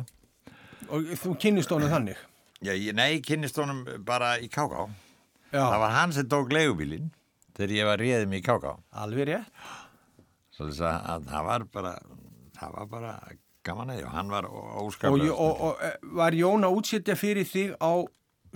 Og 0.93 1.13
þú 1.21 1.35
kynnist 1.41 1.71
honum 1.73 1.93
þannig? 1.93 2.23
Já, 2.63 2.73
ég, 2.75 2.95
nei, 2.99 3.21
kynnist 3.25 3.59
honum 3.59 3.85
bara 4.07 4.35
í 4.43 4.49
Káká. 4.51 4.89
Já. 5.53 5.63
Það 5.63 5.79
var 5.85 5.95
hann 5.97 6.15
sem 6.17 6.29
tók 6.31 6.53
leigubílinn 6.55 7.13
þegar 7.57 7.77
ég 7.77 7.89
var 7.89 8.03
réðið 8.03 8.29
mig 8.33 8.43
í 8.43 8.47
Káká. 8.47 8.75
Alveg 9.05 9.29
rétt. 9.31 9.63
Svo 10.53 10.69
þess 10.69 10.83
að, 10.85 10.99
að 11.15 11.31
það 11.31 11.47
var 11.49 11.67
bara, 11.77 11.93
það 12.59 12.75
var 12.77 12.91
bara 12.91 13.13
gaman 13.63 13.95
og 13.95 14.11
hann 14.13 14.33
var 14.33 14.49
óskaplega. 14.51 15.31
og, 15.33 15.39
og, 15.39 15.63
og 15.69 15.87
eh, 15.87 16.11
var 16.19 16.35
Jón 16.37 16.67
að 16.67 16.81
útsetja 16.81 17.17
fyrir 17.19 17.47
þig 17.49 17.77
á 17.79 17.93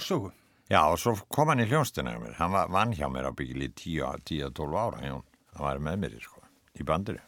sögu? 0.02 0.32
Já, 0.66 0.80
og 0.82 0.98
svo 0.98 1.14
kom 1.30 1.52
hann 1.52 1.62
í 1.62 1.68
hljónstina. 1.70 2.16
Hann 2.40 2.54
var 2.54 2.70
vann 2.74 2.94
hjá 2.96 3.06
mér 3.12 3.30
á 3.30 3.32
byggili 3.38 3.70
10-12 3.70 4.78
ára, 4.82 5.04
Jón. 5.06 5.22
Hann 5.54 5.66
var 5.68 5.82
með 5.82 6.00
mér, 6.02 6.18
sko, 6.24 6.42
í 6.74 6.86
bandinu. 6.86 7.22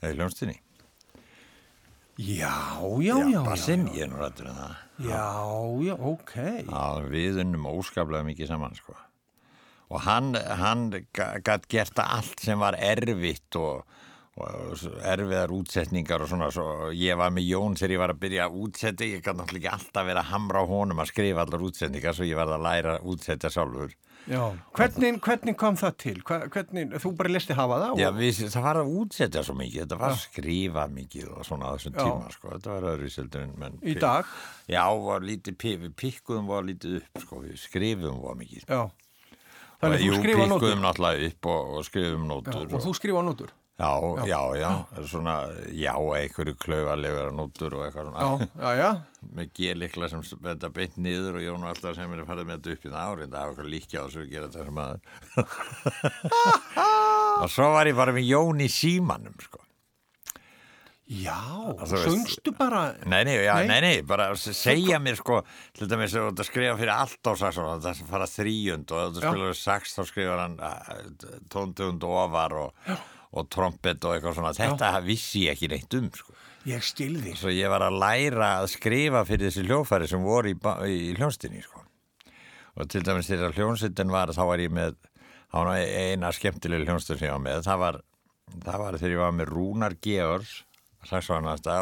Eða 0.00 0.16
hljónstinni. 0.16 0.56
Já, 2.20 2.80
já, 3.00 3.14
já. 3.16 3.28
já, 3.32 3.42
Bassinn, 3.46 3.86
ég 3.96 4.04
er 4.04 4.10
nú 4.12 4.18
rættur 4.20 4.50
um 4.50 4.58
það. 4.58 4.74
Já, 5.08 5.28
já, 5.86 5.94
ok. 6.10 6.34
Já, 6.66 6.82
við 7.08 7.40
unnum 7.44 7.70
óskaplega 7.70 8.26
mikið 8.26 8.50
saman, 8.50 8.76
sko. 8.76 8.96
Og 9.90 10.04
hann, 10.04 10.34
hann 10.36 10.90
gætt 11.16 11.64
gert 11.72 12.02
allt 12.02 12.44
sem 12.44 12.60
var 12.60 12.76
erfitt 12.78 13.56
og, 13.58 13.88
erfiðar 14.40 15.52
útsetningar 15.56 16.22
og 16.22 16.30
svona. 16.30 16.50
Svo 16.54 16.90
ég 16.94 17.18
var 17.18 17.32
með 17.34 17.48
Jón 17.48 17.76
þegar 17.80 17.96
ég 17.96 18.02
var 18.04 18.14
að 18.14 18.20
byrja 18.26 18.46
að 18.46 18.60
útsetja. 18.66 19.08
Ég 19.08 19.24
gætt 19.24 19.40
náttúrulega 19.40 19.72
ekki 19.72 19.74
alltaf 19.78 20.06
vera 20.10 20.22
að 20.22 20.30
hamra 20.34 20.62
á 20.62 20.70
honum 20.70 21.02
að 21.02 21.10
skrifa 21.14 21.44
allar 21.46 21.66
útsetningar 21.66 22.16
svo 22.16 22.28
ég 22.28 22.38
var 22.38 22.52
að 22.52 22.66
læra 22.68 22.94
að 22.98 23.10
útsetja 23.14 23.52
sjálfur. 23.52 23.96
Já. 24.28 24.42
Hvernig, 24.76 25.20
hvernig 25.24 25.56
kom 25.56 25.76
það 25.80 25.94
til? 25.96 26.14
Hvernig, 26.22 26.92
þú 27.02 27.12
bara 27.16 27.28
listi 27.32 27.54
hafa 27.56 27.78
það? 27.80 27.98
Já, 27.98 28.08
og- 28.08 28.18
við, 28.20 28.40
það 28.52 28.62
var 28.62 28.76
að 28.82 28.90
útsetja 29.00 29.42
svo 29.46 29.54
mikið, 29.58 29.80
þetta 29.86 29.98
var 29.98 30.10
að 30.10 30.20
skrifa 30.26 30.84
mikið 30.92 31.28
og 31.36 31.44
svona 31.48 31.64
á 31.66 31.70
þessum 31.76 31.94
Já. 31.94 32.04
tíma, 32.04 32.32
sko, 32.32 32.48
þetta 32.54 32.70
var 32.74 32.88
öðru 32.92 33.10
seldur 33.10 33.42
en 33.42 33.54
menn. 33.58 33.78
Í 33.82 33.94
dag? 33.98 34.24
Já, 34.68 34.84
var 35.06 35.20
lítið, 35.20 35.56
við 35.86 35.94
pikkuðum 35.94 36.46
var 36.46 36.62
lítið 36.68 36.96
upp, 37.00 37.22
sko, 37.24 37.40
við 37.42 37.56
skrifum 37.58 38.20
var 38.22 38.34
mikið. 38.36 38.64
Já. 38.68 38.90
Þannig 39.80 39.94
Og 39.96 40.00
þú 40.00 40.06
jú, 40.10 40.18
skrifa 40.20 40.44
nótur? 40.46 40.60
pikkuðum 40.60 40.82
náttúrulega 40.84 41.26
upp 41.32 41.46
og, 41.46 41.70
og 41.78 41.84
skrifum 41.84 42.24
Já, 42.24 42.28
nótur. 42.34 42.74
og 42.74 42.80
þú 42.84 42.94
skrifa 42.94 43.22
nótur? 43.24 43.50
Já, 43.80 43.92
já, 44.28 44.40
já, 44.60 44.70
svona, 45.08 45.34
já, 45.72 45.94
einhverju 45.96 46.52
klaufarlegar 46.60 47.30
nótur 47.32 47.78
og 47.78 47.86
eitthvað 47.86 48.10
Já, 48.10 48.12
svona. 48.12 48.48
já, 48.60 48.70
já. 48.76 48.90
Með 49.38 49.46
gelikla 49.56 50.08
sem 50.12 50.24
þetta 50.44 50.68
beint 50.76 50.98
niður 51.00 51.38
og 51.40 51.46
Jón 51.46 51.64
alltaf 51.70 51.96
sem 51.96 52.12
er 52.12 52.26
fara 52.28 52.44
með 52.44 52.58
þetta 52.60 52.74
upp 52.76 52.84
í 52.84 52.92
það 52.92 53.08
árið, 53.14 53.30
það 53.32 53.40
hafa 53.40 53.50
eitthvað 53.54 53.72
líkja 53.72 53.96
á 53.96 54.04
þessu 54.04 54.20
að 54.20 54.30
gera 54.34 54.50
þetta 54.50 54.68
sem 54.68 54.78
aður. 54.84 55.00
og 57.44 57.50
svo 57.56 57.70
var 57.78 57.88
ég 57.90 57.98
bara 57.98 58.14
með 58.16 58.28
Jón 58.30 58.62
í 58.64 58.68
símanum, 58.72 59.36
sko. 59.48 59.64
Já, 61.10 61.34
þú 61.90 61.98
söngstu 62.04 62.52
bara... 62.54 62.82
Nei, 63.10 63.24
nei, 63.26 63.32
já, 63.42 63.56
Nei? 63.58 63.66
nei, 63.66 63.80
nei, 63.82 64.02
bara 64.06 64.28
segja 64.38 65.00
mér 65.02 65.16
sko, 65.18 65.40
til 65.74 65.88
dæmis 65.90 66.12
að 66.14 66.38
skrifa 66.46 66.76
fyrir 66.78 66.92
allt 66.94 67.26
á 67.26 67.32
sax 67.40 67.58
og 67.58 67.80
það 67.82 68.04
fara 68.12 68.28
þrýjund 68.30 68.92
og 68.94 69.16
Já. 69.18 69.24
spilur 69.24 69.56
sax 69.58 69.96
þá 69.96 70.02
skrifar 70.06 70.44
hann 70.44 70.54
tóndugund 71.50 72.06
ofar 72.06 72.54
og, 72.60 72.70
og 73.30 73.48
trompet 73.52 74.04
og 74.04 74.16
eitthvað 74.16 74.38
svona, 74.38 74.54
þetta 74.56 74.90
vissi 75.04 75.44
ég 75.46 75.54
ekki 75.54 75.68
neitt 75.70 75.96
um 75.98 76.08
sko. 76.14 76.34
Ég 76.68 76.82
stilði. 76.84 77.32
Svo 77.40 77.52
ég 77.54 77.70
var 77.72 77.84
að 77.86 77.98
læra 78.02 78.48
að 78.60 78.66
skrifa 78.74 79.22
fyrir 79.28 79.48
þessi 79.48 79.64
hljófæri 79.68 80.08
sem 80.10 80.24
voru 80.24 80.50
í, 80.52 80.56
í 80.92 81.12
hljónstinni 81.16 81.62
sko. 81.64 81.84
Og 82.80 82.88
til 82.90 83.04
dæmis 83.06 83.30
þegar 83.30 83.54
hljónsettin 83.56 84.12
var, 84.12 84.32
þá 84.36 84.42
var 84.48 84.62
ég 84.62 84.72
með, 84.74 84.98
eina 85.54 86.32
skemmtilega 86.36 86.88
hljónstin 86.88 87.18
sem 87.18 87.28
ég 87.30 87.36
var 87.36 87.44
með, 87.46 87.62
það 87.66 87.80
var, 87.84 88.00
það 88.66 88.82
var 88.84 88.98
þegar 89.00 89.14
ég 89.14 89.22
var 89.22 89.38
með 89.38 89.54
Rúnar 89.54 89.96
Georgs, 90.04 90.52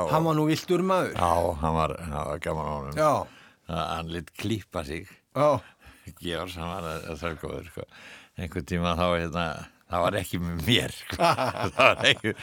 og... 0.05 0.13
Hann 0.13 0.29
var 0.29 0.39
nú 0.39 0.47
viltur 0.47 0.85
maður. 0.87 1.17
Já, 1.19 1.57
hann 1.65 1.75
var, 1.75 1.97
hann 2.05 2.31
var 2.31 2.45
gaman 2.45 2.71
á. 2.71 2.77
Já, 2.95 3.11
Að 3.69 3.83
Hann 3.93 4.13
lit 4.15 4.31
klípa 4.39 4.81
sig, 4.87 5.11
já. 5.37 5.59
Georgs, 6.23 6.55
hann 6.57 6.71
var 6.71 7.19
þörgóður, 7.21 7.67
sko. 7.73 7.89
Einhvern 8.39 8.69
tíma 8.71 8.95
þá, 8.97 9.05
hérna, 9.19 9.45
það 9.89 10.05
var 10.05 10.19
ekki 10.21 10.41
með 10.43 10.67
mér, 10.67 10.95
sko. 10.97 11.31
ekki, 12.11 12.35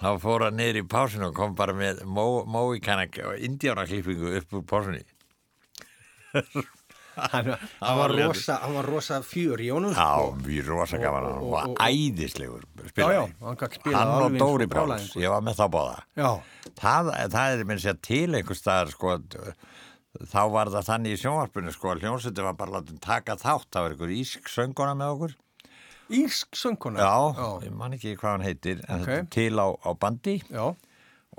þá 0.00 0.08
fór 0.22 0.46
hann 0.48 0.58
niður 0.58 0.80
í 0.82 0.86
pásinu 0.94 1.30
og 1.30 1.36
kom 1.38 1.54
bara 1.58 1.76
með 1.76 2.02
móíkana 2.08 3.06
og 3.28 3.46
indjánaklípingu 3.48 4.34
upp 4.40 4.58
úr 4.58 4.66
pásunni. 4.68 5.04
hann, 7.18 7.48
hann, 7.80 7.98
var 7.98 8.12
rosa, 8.14 8.58
hann 8.62 8.74
var 8.76 8.86
rosa 8.86 9.20
fjör 9.26 9.62
í 9.64 9.70
honum 9.72 9.94
Já, 9.96 10.10
sko. 10.12 10.36
við 10.44 10.68
rosa 10.68 11.00
gaman 11.00 11.24
hann 11.26 11.48
var 11.50 11.72
æðislegur 11.88 12.66
já, 12.92 13.08
já, 13.16 13.22
hann 13.42 13.94
Hann 13.96 14.12
og 14.26 14.36
Dóri 14.38 14.68
Páls, 14.70 15.08
ég 15.18 15.32
var 15.32 15.42
með 15.44 15.58
þá 15.58 15.66
báða. 15.74 15.96
Já, 16.18 16.30
Það, 16.78 17.10
það 17.32 17.52
er 17.56 17.64
minn 17.66 17.80
sér 17.82 17.98
til 18.04 18.28
einhver 18.36 18.58
staðar 18.58 18.92
sko, 18.92 19.16
þá 20.30 20.40
var 20.52 20.70
það 20.74 20.88
þannig 20.92 21.16
í 21.16 21.20
sjónvarpinu 21.22 21.74
sko, 21.74 21.92
að 21.94 22.04
hljómsveitin 22.04 22.46
var 22.46 22.58
bara 22.60 22.76
látið 22.78 23.00
taka 23.02 23.38
þátt, 23.40 23.70
það 23.74 23.86
var 23.86 23.96
einhver 23.96 24.14
ísk 24.14 24.50
sönguna 24.52 24.94
með 24.98 25.14
okkur. 25.16 25.36
Írsk 26.10 26.56
söngkona 26.56 27.00
Já, 27.02 27.14
ég 27.66 27.72
man 27.76 27.92
ekki 27.96 28.14
hvað 28.16 28.30
hann 28.36 28.46
heitir, 28.46 28.80
en 28.88 29.00
Ok. 29.02 29.06
þetta 29.06 29.18
er 29.18 29.28
til 29.34 29.58
á, 29.60 29.66
á 29.84 29.90
bandi 30.00 30.36
já, 30.50 30.64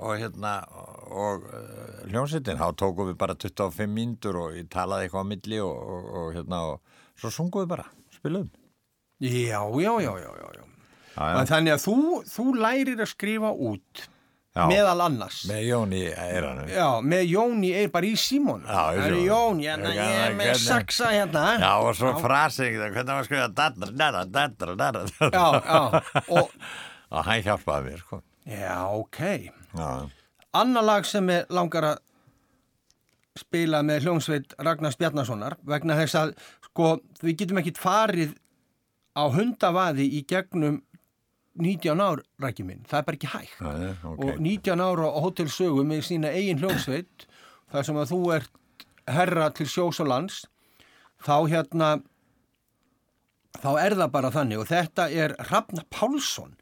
og 0.00 0.12
hérna, 0.16 0.52
og 1.10 1.44
uh, 1.44 2.06
hljómsveitin, 2.08 2.56
þá 2.60 2.68
tókum 2.80 3.10
við 3.10 3.18
bara 3.20 3.34
25 3.34 3.90
mínútur 3.92 4.38
og 4.44 4.54
ég 4.56 4.68
talaði 4.72 5.08
eitthvað 5.08 5.26
á 5.26 5.30
milli 5.32 5.58
og, 5.60 5.76
og, 5.76 6.06
og 6.22 6.30
hérna, 6.38 6.60
og 6.72 6.80
svo 7.20 7.30
sungum 7.34 7.64
við 7.66 7.72
bara, 7.74 7.84
spiluðum. 8.14 8.48
já, 9.20 9.60
já, 9.60 9.92
já, 10.00 10.12
já, 10.24 10.30
já, 10.40 10.48
já. 10.56 10.64
Já, 11.20 11.44
Þannig 11.50 11.74
að 11.74 11.82
þú, 11.84 11.96
þú 12.30 12.44
lærir 12.62 13.00
að 13.02 13.10
skrifa 13.10 13.50
út 13.52 14.04
Já. 14.60 14.66
meðal 14.70 15.02
annars 15.06 15.38
Með 15.50 15.62
Jóni 15.68 16.02
Eiranum. 16.12 16.68
Já, 16.70 16.86
með 17.12 17.24
bara 17.94 18.06
í 18.10 18.12
Símon 18.20 18.62
Já, 18.66 18.70
í 18.76 19.00
Það 19.00 19.00
er 19.00 19.14
Símon. 19.14 19.24
Jón, 19.30 19.62
hérna, 19.64 19.92
Ég- 19.96 20.20
er 20.26 20.36
með 20.40 20.52
saxa 20.62 21.10
hérna 21.14 21.44
Já, 21.62 21.72
og 21.80 21.94
svo 21.98 22.12
frasing, 22.20 22.76
hvernig 22.80 23.14
að 23.16 23.24
skrifa 23.30 23.48
dadra, 23.60 23.90
dadra, 24.02 24.24
dadra, 24.26 24.76
dadra. 24.76 25.30
já, 25.32 25.46
já. 25.64 26.22
Og, 26.28 26.50
Og 27.10 27.24
hann 27.26 27.42
hjálpaði 27.42 27.88
mér, 27.88 28.04
sko. 28.04 28.20
já, 28.46 28.76
ok 28.94 29.18
Já, 29.74 29.90
Anna 30.52 30.80
lag 30.82 31.04
sem 31.06 31.28
er 31.30 31.44
langar 31.50 31.84
að 31.94 31.98
spila 33.38 33.80
með 33.86 34.04
hljómsveit 34.04 34.54
Ragnars 34.58 34.96
Bjarnasonar 34.98 35.54
vegna 35.66 35.96
þess 36.00 36.16
að 36.18 36.32
sko, 36.66 36.88
við 37.22 37.36
getum 37.44 37.60
ekkit 37.62 37.78
farið 37.80 38.32
á 39.16 39.26
hundavaði 39.32 40.06
í 40.18 40.24
gegnum 40.28 40.80
19 41.64 42.04
ár, 42.04 42.22
rækki 42.42 42.66
minn, 42.66 42.84
það 42.88 43.00
er 43.00 43.08
bara 43.08 43.18
ekki 43.18 43.32
hægt 43.32 43.58
já, 43.60 43.70
já, 43.84 43.90
ok. 44.12 44.22
og 44.24 44.40
19 44.40 44.84
ára 44.86 45.10
á 45.10 45.18
hótelsögu 45.24 45.84
með 45.86 46.06
sína 46.08 46.32
eigin 46.36 46.62
hljómsveit 46.62 47.26
þar 47.72 47.88
sem 47.88 48.00
að 48.00 48.14
þú 48.14 48.20
ert 48.36 48.86
herra 49.10 49.50
til 49.56 49.66
sjós 49.70 50.00
og 50.02 50.10
lands 50.10 50.44
þá 51.24 51.36
hérna 51.50 51.90
þá 53.60 53.70
er 53.82 53.98
það 53.98 54.14
bara 54.14 54.32
þannig 54.34 54.62
og 54.62 54.70
þetta 54.70 55.10
er 55.10 55.36
Hrafna 55.50 55.86
Pálsson 55.90 56.56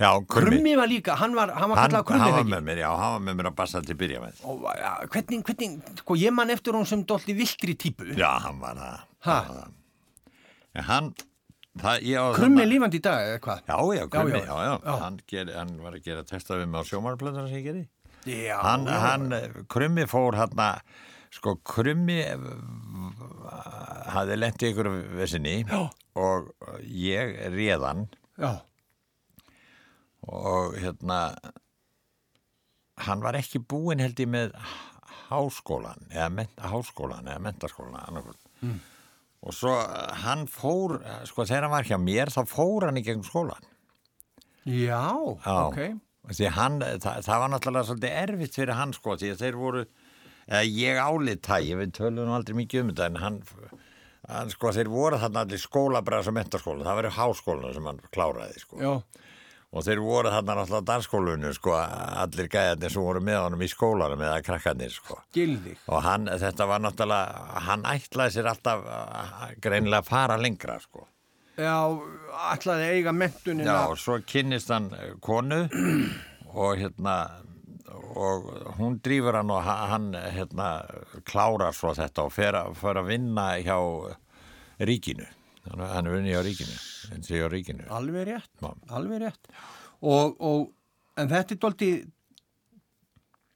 Já, 0.00 0.14
krummi. 0.24 0.56
Krummi 0.56 0.76
var 0.78 0.88
líka, 0.88 1.14
hann 1.20 1.34
var, 1.36 1.50
hann 1.52 1.68
var 1.68 1.82
kallað 1.82 2.04
Krummi 2.08 2.24
hann 2.24 2.36
var 2.38 2.46
með 2.48 2.62
mér, 2.70 2.78
já, 2.80 2.88
hann 2.96 3.10
var 3.18 3.24
með 3.26 3.34
mér 3.36 3.48
að 3.50 3.56
bassa 3.58 3.82
til 3.84 3.96
byrja 4.00 4.22
með. 4.22 4.38
og 4.48 4.62
ja, 4.78 4.92
hvernig, 5.12 5.42
hvernig, 5.44 5.74
sko 6.00 6.16
ég 6.16 6.32
man 6.32 6.52
eftir 6.54 6.78
hún 6.78 6.88
sem 6.88 7.02
dolli 7.04 7.36
viltri 7.36 7.74
típu 7.76 8.14
Já, 8.16 8.30
hann 8.46 8.62
var 8.62 8.80
það. 8.80 9.02
Ha? 9.28 9.36
Hann 10.88 11.10
það. 11.76 11.80
En 11.80 11.84
hann, 11.84 12.00
það, 12.00 12.02
ég 12.10 12.16
á 12.18 12.26
Krummi 12.34 12.60
það- 12.62 12.70
lífandi 12.72 12.96
í 12.98 13.02
dag, 13.02 13.20
eða 13.28 13.40
hvað? 13.40 13.60
Já, 13.68 13.76
já, 14.00 14.06
krummi, 14.10 14.32
Já, 14.32 14.38
já, 14.40 14.46
já, 14.46 14.70
já. 14.70 14.78
já. 14.84 14.98
Hann, 15.04 15.20
ger, 15.26 15.52
hann 15.56 15.76
var 15.82 15.92
að 15.92 16.02
gera 16.04 16.24
testa 16.24 16.54
við 16.58 16.68
mig 16.68 16.80
á 16.80 16.84
sjómarplönduna 16.90 17.48
sem 17.48 17.56
ég 17.60 17.64
gerði. 17.64 17.88
Já, 18.26 18.58
hann, 18.62 18.84
já, 18.86 18.98
hann, 19.00 19.64
krummi 19.68 20.04
fór 20.06 20.34
hann 20.36 20.50
sko, 21.30 21.56
krummi 21.64 22.18
hafði 24.10 24.36
lent 24.36 24.62
í 24.62 24.70
ykkur 24.72 24.88
vesinni 25.16 25.64
Já. 25.68 25.90
og 26.18 26.50
ég 26.82 27.36
réðan 27.54 28.08
já, 28.36 28.60
og 30.26 30.74
hérna 30.76 31.20
hann 33.06 33.22
var 33.24 33.38
ekki 33.38 33.62
búinn 33.62 34.02
held 34.02 34.18
ég 34.20 34.28
með 34.28 34.52
háskólan 35.30 36.02
eða 36.10 36.46
háskólan 36.58 37.30
eða 37.30 37.44
mentaskólan 37.46 38.02
annarkvöld 38.08 38.36
Mm. 38.60 38.80
Og 39.40 39.54
svo 39.56 39.72
eh, 39.80 40.14
hann 40.24 40.46
fór 40.50 40.98
sko 41.28 41.46
þegar 41.48 41.66
hann 41.68 41.74
var 41.78 41.88
hjá 41.88 41.98
mér 42.00 42.32
þá 42.34 42.40
fór 42.50 42.88
hann 42.88 43.00
í 43.00 43.04
gegnum 43.06 43.24
skólan 43.26 43.66
já, 44.68 45.00
Já. 45.46 45.56
ok. 45.66 45.80
Hann, 46.54 46.76
það, 47.00 47.22
það 47.26 47.40
var 47.42 47.48
náttúrulega 47.54 47.88
svolítið 47.88 48.16
erfitt 48.20 48.58
fyrir 48.60 48.76
hann 48.76 48.92
sko 48.94 49.16
því 49.18 49.30
að 49.32 49.40
þeir 49.40 49.56
voru 49.58 49.84
eða 50.50 50.60
ég 50.68 50.98
álið 51.00 51.40
tægi, 51.46 51.72
við 51.80 51.94
tölum 51.96 52.28
nú 52.28 52.34
aldrei 52.36 52.58
mikið 52.58 52.82
um 52.84 52.90
þetta 52.92 53.06
en 53.08 53.18
hann, 53.22 53.38
hann 54.28 54.52
sko 54.52 54.72
þeir 54.76 54.90
voru 54.92 55.18
þarna 55.22 55.46
allir 55.46 55.62
skólabræðs 55.62 56.28
og 56.30 56.36
mentaskóla 56.36 56.86
það 56.86 56.98
var 57.00 57.08
í 57.08 57.14
háskólanu 57.16 57.72
sem 57.74 57.88
hann 57.90 58.00
kláraði 58.14 58.62
sko. 58.62 58.78
Já, 58.84 58.92
og 59.70 59.84
þeir 59.86 60.00
voru 60.02 60.30
þarna 60.34 60.54
náttúrulega 60.58 60.82
á 60.82 60.88
dansskólinu 60.90 61.52
sko, 61.54 61.74
allir 62.24 62.48
gæðarnir 62.50 62.90
sem 62.90 63.04
voru 63.06 63.20
með 63.22 63.36
honum 63.44 63.60
í 63.62 63.68
skólanum 63.70 64.24
eða 64.26 64.40
krakkarnir 64.46 64.90
sko. 64.94 65.20
gildi 65.36 65.76
og 65.86 66.02
hann, 66.02 66.26
þetta 66.42 66.66
var 66.66 66.82
náttúrulega 66.82 67.60
hann 67.68 67.84
ætlaði 67.92 68.34
sér 68.38 68.48
alltaf 68.50 68.82
uh, 68.82 69.44
greinilega 69.62 70.02
að 70.02 70.10
fara 70.10 70.36
lengra 70.42 70.80
sko. 70.82 71.06
Já, 71.60 71.76
ætlaði 72.54 72.88
að 72.88 72.96
eiga 72.98 73.12
mentunin 73.12 73.66
já, 73.68 73.78
svo 74.00 74.18
kynnist 74.26 74.70
hann 74.74 74.90
eh, 74.96 75.12
konu 75.22 75.62
og 76.50 76.78
hérna 76.80 77.16
og 78.10 78.46
hún 78.78 78.96
drýfur 79.04 79.36
hann 79.38 79.50
og 79.54 79.62
ha- 79.66 79.86
hann 79.92 80.10
hérna 80.34 80.70
klárar 81.28 81.74
svo 81.76 81.92
þetta 81.94 82.24
og 82.26 82.32
fer 82.34 82.56
að, 82.58 82.72
fer 82.80 82.98
að 82.98 83.10
vinna 83.12 83.44
hjá 83.62 83.76
ríkinu 84.80 85.26
hann, 85.68 86.06
er 86.06 86.14
vinni 86.16 86.32
hjá 86.32 86.40
ríkinu 86.46 86.76
hjá 87.26 87.48
ríkinu. 87.52 87.84
Alveg 87.92 88.28
rétt, 88.30 88.50
Já. 88.62 88.70
alveg 88.96 89.22
rétt. 89.26 89.50
Og, 90.00 90.36
og, 90.40 90.70
en 91.20 91.28
þetta 91.28 91.56
er 91.56 91.60
doldi 91.60 91.90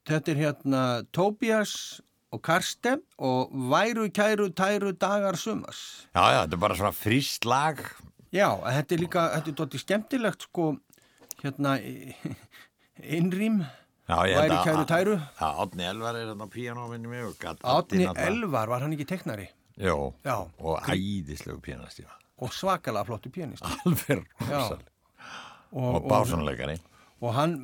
þetta 0.05 0.32
er 0.35 0.40
hérna 0.43 0.82
Tobias 1.16 1.74
og 2.35 2.43
Karsten 2.44 3.01
og 3.22 3.52
væru 3.70 4.09
kæru 4.12 4.51
tæru 4.52 4.93
dagar 4.93 5.39
sumas 5.40 5.78
já, 6.12 6.24
já, 6.35 6.40
þetta 6.44 6.59
er 6.59 6.62
bara 6.66 6.76
svona 6.81 6.93
fríst 6.93 7.47
lag. 7.48 7.81
Já, 8.35 8.51
þetta 8.66 8.94
er 8.97 9.01
líka, 9.05 9.24
þetta 9.39 9.52
er 9.52 9.59
doldi 9.62 9.81
skemmtilegt 9.81 10.48
sko, 10.48 10.68
hérna 11.44 11.76
innrým 13.16 13.62
að- 14.10 14.56
kæru 14.66 14.85
tæru? 14.90 15.16
Já, 15.40 15.48
Átni 15.64 15.86
Elvar 15.89 16.18
er 16.18 16.26
hérna 16.35 16.44
á 16.44 16.52
píanóminni 16.52 17.09
mig 17.09 17.44
Átni 17.64 18.05
Elvar, 18.12 18.68
var 18.68 18.81
hann 18.85 18.93
ekki 18.93 19.06
teknari 19.09 19.48
Jó, 19.81 20.15
Já. 20.25 20.37
og 20.59 20.87
æðislegu 20.87 21.59
píanastífa 21.65 22.15
og 22.45 22.51
svakalega 22.55 23.07
flottu 23.09 23.31
pianist 23.35 23.65
Alveg 23.67 24.21
rosalega 24.41 24.91
og, 25.75 25.95
Og 25.97 26.05
básunleikari 26.11 26.77
og 27.25 27.33
hann, 27.33 27.55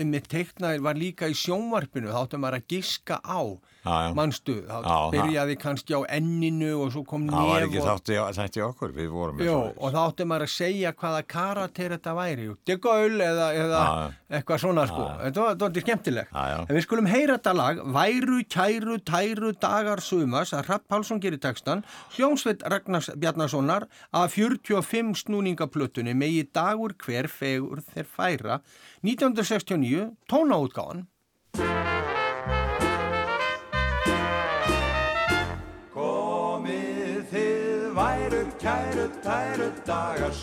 einmitt 0.00 0.30
teiknaði, 0.32 0.80
var 0.80 0.96
líka 0.96 1.28
í 1.28 1.34
sjónvarpinu, 1.36 2.08
þá 2.08 2.22
áttum 2.22 2.40
maður 2.40 2.60
að 2.60 2.68
giska 2.72 3.18
á 3.20 3.40
Já, 3.42 3.50
já. 3.50 3.79
Mannstu, 3.84 4.58
þá 4.68 5.10
byrjaði 5.14 5.56
kannski 5.60 5.96
á 5.96 6.00
enninu 6.12 6.72
og 6.84 6.92
svo 6.94 7.04
kom 7.08 7.28
Það 7.30 7.48
var 7.48 7.66
ekki 7.66 7.84
þátti, 7.84 8.18
þætti 8.36 8.64
okkur, 8.66 8.92
við 8.96 9.12
vorum 9.14 9.40
Jó, 9.44 9.58
og 9.72 9.94
þá 9.94 10.00
áttum 10.02 10.30
maður 10.30 10.46
að 10.46 10.52
segja 10.54 10.92
hvaða 10.92 11.22
karater 11.30 11.94
þetta 11.96 12.14
væri, 12.18 12.48
Degaul 12.68 13.24
eða, 13.24 13.46
eða 13.56 13.82
eitthvað 14.30 14.62
svona 14.64 14.86
sko, 14.90 15.06
þetta 15.22 15.46
var, 15.46 15.58
var 15.62 15.84
skemmtilegt. 15.86 16.32
Já, 16.34 16.44
já. 16.52 16.58
En 16.66 16.76
við 16.76 16.86
skulum 16.86 17.10
heyra 17.10 17.38
þetta 17.38 17.54
lag, 17.56 17.82
Væru, 17.96 18.40
kæru, 18.52 18.98
tæru, 19.10 19.52
dagar 19.60 20.04
sumas, 20.04 20.54
að 20.56 20.70
Rapp 20.70 20.86
Pálsson 20.90 21.22
gerir 21.22 21.40
textan, 21.42 21.84
Hljómsveit 22.16 22.64
Ragnars 22.70 23.10
Bjarnasonar 23.16 23.88
að 24.12 24.36
45 24.36 25.14
snúningaplötunni 25.24 26.14
megi 26.16 26.44
dagur 26.54 26.94
hver 27.00 27.30
fegur 27.32 27.82
þeir 27.94 28.10
færa, 28.10 28.60
1969, 29.06 30.10
tónaútgáðan. 30.30 31.08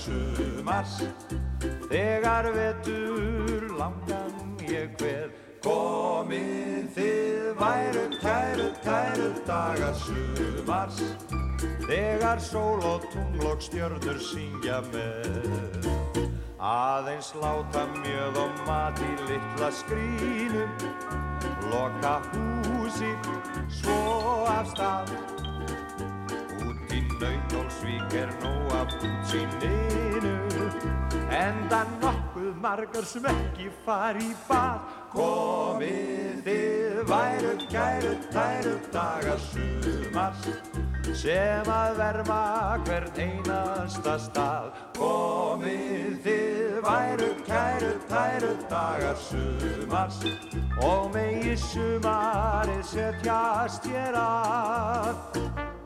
Sumars 0.08 1.02
Þegar 1.92 2.50
vetur 2.56 3.68
langan 3.78 4.58
ég 4.68 4.96
hver 5.02 5.28
Komið 5.68 6.92
þið 6.96 7.48
væru 7.58 8.04
kæru 8.22 8.68
tæru 8.84 9.30
dagar 9.48 9.96
sumars. 10.00 11.00
Þegar 11.88 12.40
sól 12.40 12.84
og 12.86 13.08
tungl 13.12 13.48
og 13.50 13.64
stjörnur 13.66 14.20
syngja 14.22 14.80
með. 14.94 15.90
Aðeins 16.58 17.34
láta 17.42 17.84
mjöð 17.98 18.40
og 18.46 18.62
mat 18.68 19.02
í 19.02 19.12
litla 19.28 19.70
skrínum 19.82 20.72
Loka 21.68 22.16
húsi 22.32 23.12
svo 23.82 24.00
af 24.54 24.72
stað. 24.72 25.12
Út 26.64 26.96
í 26.96 27.02
nautólsvík 27.68 28.14
er 28.14 28.30
nóg 28.42 28.72
af 28.72 28.88
útsýninu 29.04 30.38
Enda 31.30 31.84
nokkuð 32.02 32.56
margar 32.62 33.04
sem 33.04 33.26
ekki 33.26 33.70
fari 33.86 34.32
í 34.32 34.36
bað. 34.48 34.80
Komið 35.12 36.40
þið 36.46 37.02
væru 37.10 37.54
kæru 37.72 38.14
tæru 38.32 38.76
dagar 38.94 39.40
sumars 39.40 40.48
sem 41.14 41.68
að 41.68 41.98
verma 41.98 42.80
hvern 42.86 43.20
einasta 43.20 44.18
stað. 44.20 44.72
Komið 44.96 46.18
þið 46.24 46.80
væru 46.88 47.32
kæru 47.48 47.94
tæru 48.08 48.54
dagar 48.70 49.18
sumars 49.28 50.24
og 50.82 51.12
megi 51.14 51.58
sumarið 51.58 52.86
setjast 52.94 53.92
hér 53.92 54.16
að 54.16 55.77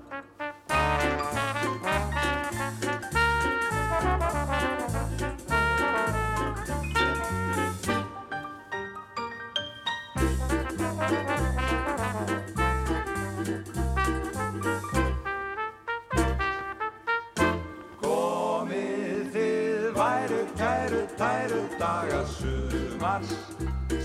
tæru 21.22 21.62
dagar 21.78 22.26
sumars 22.26 23.30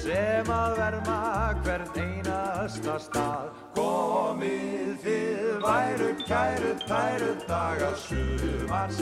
sem 0.03 0.51
að 0.53 0.75
verma 0.77 1.21
hvern 1.65 1.95
einasta 2.03 2.97
stað 3.01 3.63
komið 3.79 4.91
þið 5.05 5.47
væru 5.63 6.11
kæru 6.27 6.75
tæru 6.83 7.31
dagar 7.49 7.97
sumars 8.03 9.01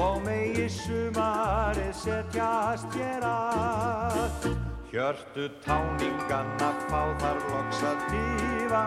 og 0.00 0.24
megi 0.24 0.64
sumari 0.78 1.90
setjast 2.00 2.96
hér 2.96 3.28
að 3.28 4.48
Hjörtu 4.92 5.50
táninganna 5.66 6.72
fá 6.88 7.04
þar 7.20 7.44
loks 7.52 7.84
að 7.92 8.02
tífa 8.08 8.82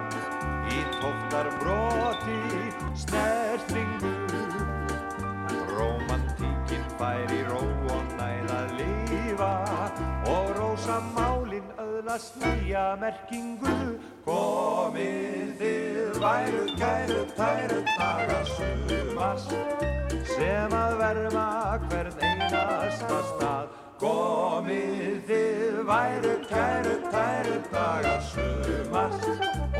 í 0.74 0.84
tóftar 0.98 1.54
broti 1.62 2.42
snertingu. 3.06 4.14
Rómantíkin 5.78 6.86
fær 6.98 7.34
í 7.34 7.42
ró 7.50 7.75
öðlast 11.86 12.38
nýja 12.42 12.84
merkingu. 13.02 13.74
Komið 14.26 15.52
þið 15.60 16.20
væru 16.24 16.66
kæru 16.80 17.22
tæru 17.38 17.82
dagar 17.92 18.50
sumars 18.56 19.48
sem 20.34 20.76
að 20.80 20.98
verma 21.02 21.48
hvern 21.86 22.24
einasta 22.30 23.20
stað. 23.32 23.70
Komið 24.02 25.22
þið 25.30 25.78
væru 25.92 26.34
kæru 26.50 26.98
tæru 27.14 27.62
dagar 27.70 28.26
sumars 28.32 29.30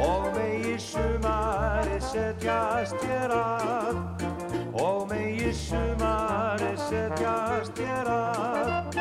og 0.06 0.30
megi 0.38 0.78
sumari 0.92 2.00
setjast 2.12 3.02
hér 3.10 3.36
að 3.42 4.35
og 4.76 5.08
megi 5.10 5.54
sumari 5.56 6.74
setjast 6.76 7.80
hér 7.80 8.10
að. 8.12 8.98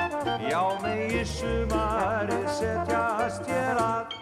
Já 0.47 0.63
megi 0.83 1.25
sumari 1.27 2.39
setjast 2.59 3.49
hér 3.51 3.81
að. 3.83 4.15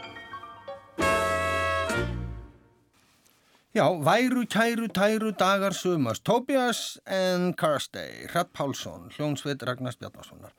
Já, 3.72 3.86
væru, 4.04 4.44
kæru, 4.44 4.88
tæru, 4.92 5.30
dagar, 5.32 5.72
sumars, 5.72 6.20
Tobias 6.20 6.98
and 7.06 7.54
Karstey, 7.56 8.26
Hrapp 8.28 8.52
Pálsson, 8.52 9.08
Hljónsveit 9.16 9.64
Ragnars 9.64 9.96
Bjarnasonar. 9.96 10.52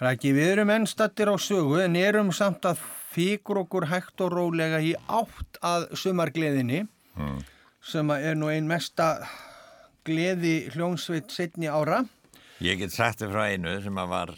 Rækki, 0.00 0.32
við 0.34 0.56
erum 0.56 0.72
ennstattir 0.74 1.30
á 1.30 1.36
sögu 1.38 1.78
en 1.84 1.94
erum 1.98 2.32
samt 2.34 2.66
að 2.66 2.80
fíkur 3.12 3.62
okkur 3.62 3.86
hægt 3.90 4.22
og 4.24 4.32
rólega 4.34 4.80
í 4.82 4.94
átt 5.06 5.60
að 5.62 5.90
sumargleðinni 5.98 6.84
sem 7.84 8.10
að 8.10 8.26
er 8.30 8.38
nú 8.38 8.50
ein 8.50 8.66
mesta 8.70 9.12
gleði 10.06 10.54
Hljónsveit 10.74 11.30
setni 11.34 11.68
ára. 11.70 12.02
Ég 12.60 12.78
get 12.82 12.92
sagt 12.92 13.22
þér 13.22 13.30
frá 13.32 13.44
einu 13.54 13.76
sem 13.84 13.98
að 14.02 14.08
var 14.12 14.32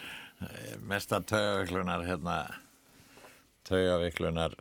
mesta 0.90 1.20
taugaviklunar 1.24 2.04
hérna 2.08 2.36
taugaviklunar 3.68 4.54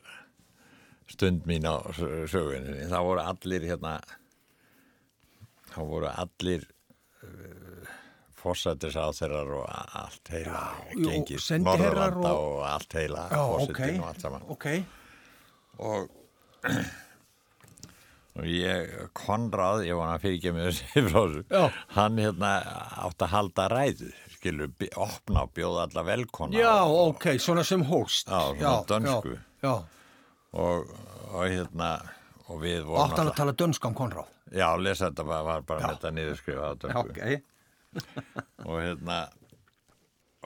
stund 1.11 1.43
mín 1.45 1.67
á 1.67 1.75
sö- 1.97 2.25
sögunni. 2.31 2.85
Það 2.89 3.03
voru 3.09 3.25
allir 3.25 3.67
hérna 3.69 3.97
það 5.75 5.89
voru 5.91 6.09
allir 6.13 6.63
uh, 7.25 7.93
fórsættisáþeirar 8.41 9.51
og 9.59 9.65
a- 9.69 9.87
allt 10.05 10.31
heila 10.33 10.61
gengið 10.95 11.49
Norðurlanda 11.65 12.31
og- 12.31 12.43
og... 12.55 12.61
allt 12.71 12.93
heila 12.97 13.27
Já, 13.31 13.41
ok, 13.43 13.59
fórsetin 13.59 13.99
og 14.01 14.07
allt 14.11 14.21
saman 14.25 14.47
ok. 14.55 14.67
og 15.77 15.89
og 15.91 16.09
ég 18.43 18.89
Konrad, 19.15 19.85
ég 19.87 19.95
var 19.95 20.09
hann 20.11 20.19
fyrir 20.19 20.37
ekki 20.39 20.51
með 20.55 20.65
þessi 20.69 21.03
frá 21.07 21.19
þessu 21.21 21.43
Já. 21.47 21.63
hann 21.95 22.19
hérna 22.19 22.51
átti 23.05 23.23
að 23.27 23.31
halda 23.31 23.67
ræðu 23.71 24.09
skilur, 24.35 24.73
opna 24.99 25.45
og 25.45 25.53
bjóða 25.55 25.85
alla 25.87 26.03
velkona 26.09 26.59
Já, 26.59 26.73
og, 26.83 27.15
ok, 27.15 27.29
svona 27.39 27.63
sem 27.63 27.85
hóst. 27.87 28.27
Já, 28.27 28.41
svona 28.59 28.83
dönsku. 28.91 29.37
Já, 29.63 29.69
já. 29.69 29.75
og, 30.51 30.91
og 31.31 31.45
hérna 31.47 31.91
og 32.45 32.61
við 32.61 32.83
vorum 32.85 33.07
átt 33.07 33.23
að 33.23 33.33
tala 33.39 33.55
dönskam 33.57 33.95
Konráð. 33.97 34.27
já, 34.51 34.67
lesa 34.77 35.09
þetta 35.09 35.27
var, 35.31 35.43
var 35.47 35.61
bara 35.65 35.85
með 35.85 35.95
þetta 35.95 36.15
niðurskrifa 36.19 36.67
á 36.67 36.73
dönsku 36.83 37.41
og 38.67 38.81
hérna 38.83 39.19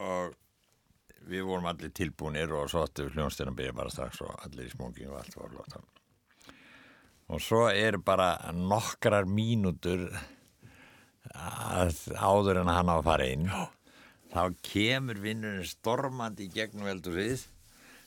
og 0.00 0.36
við 1.30 1.42
vorum 1.46 1.66
allir 1.70 1.90
tilbúinir 1.94 2.52
og 2.54 2.70
svo 2.70 2.86
ætti 2.86 3.10
hljónstina 3.10 3.52
byrja 3.54 3.74
bara 3.76 3.90
strax 3.92 4.22
og 4.24 4.46
allir 4.46 4.70
í 4.70 4.72
smóking 4.72 5.10
og 5.10 5.18
allt 5.20 5.36
var 5.36 5.58
lóta 5.58 5.82
og 7.30 7.42
svo 7.42 7.68
er 7.70 8.00
bara 8.02 8.34
nokkrar 8.54 9.28
mínútur 9.30 10.08
áður 11.30 12.64
en 12.64 12.72
hann 12.72 12.90
á 12.90 12.96
að 12.98 13.06
fara 13.06 13.30
inn. 13.30 13.46
Þá 14.30 14.42
kemur 14.66 15.18
vinnurinn 15.22 15.66
stormandi 15.66 16.46
í 16.48 16.52
gegnum 16.54 16.86
veldurrið 16.86 17.46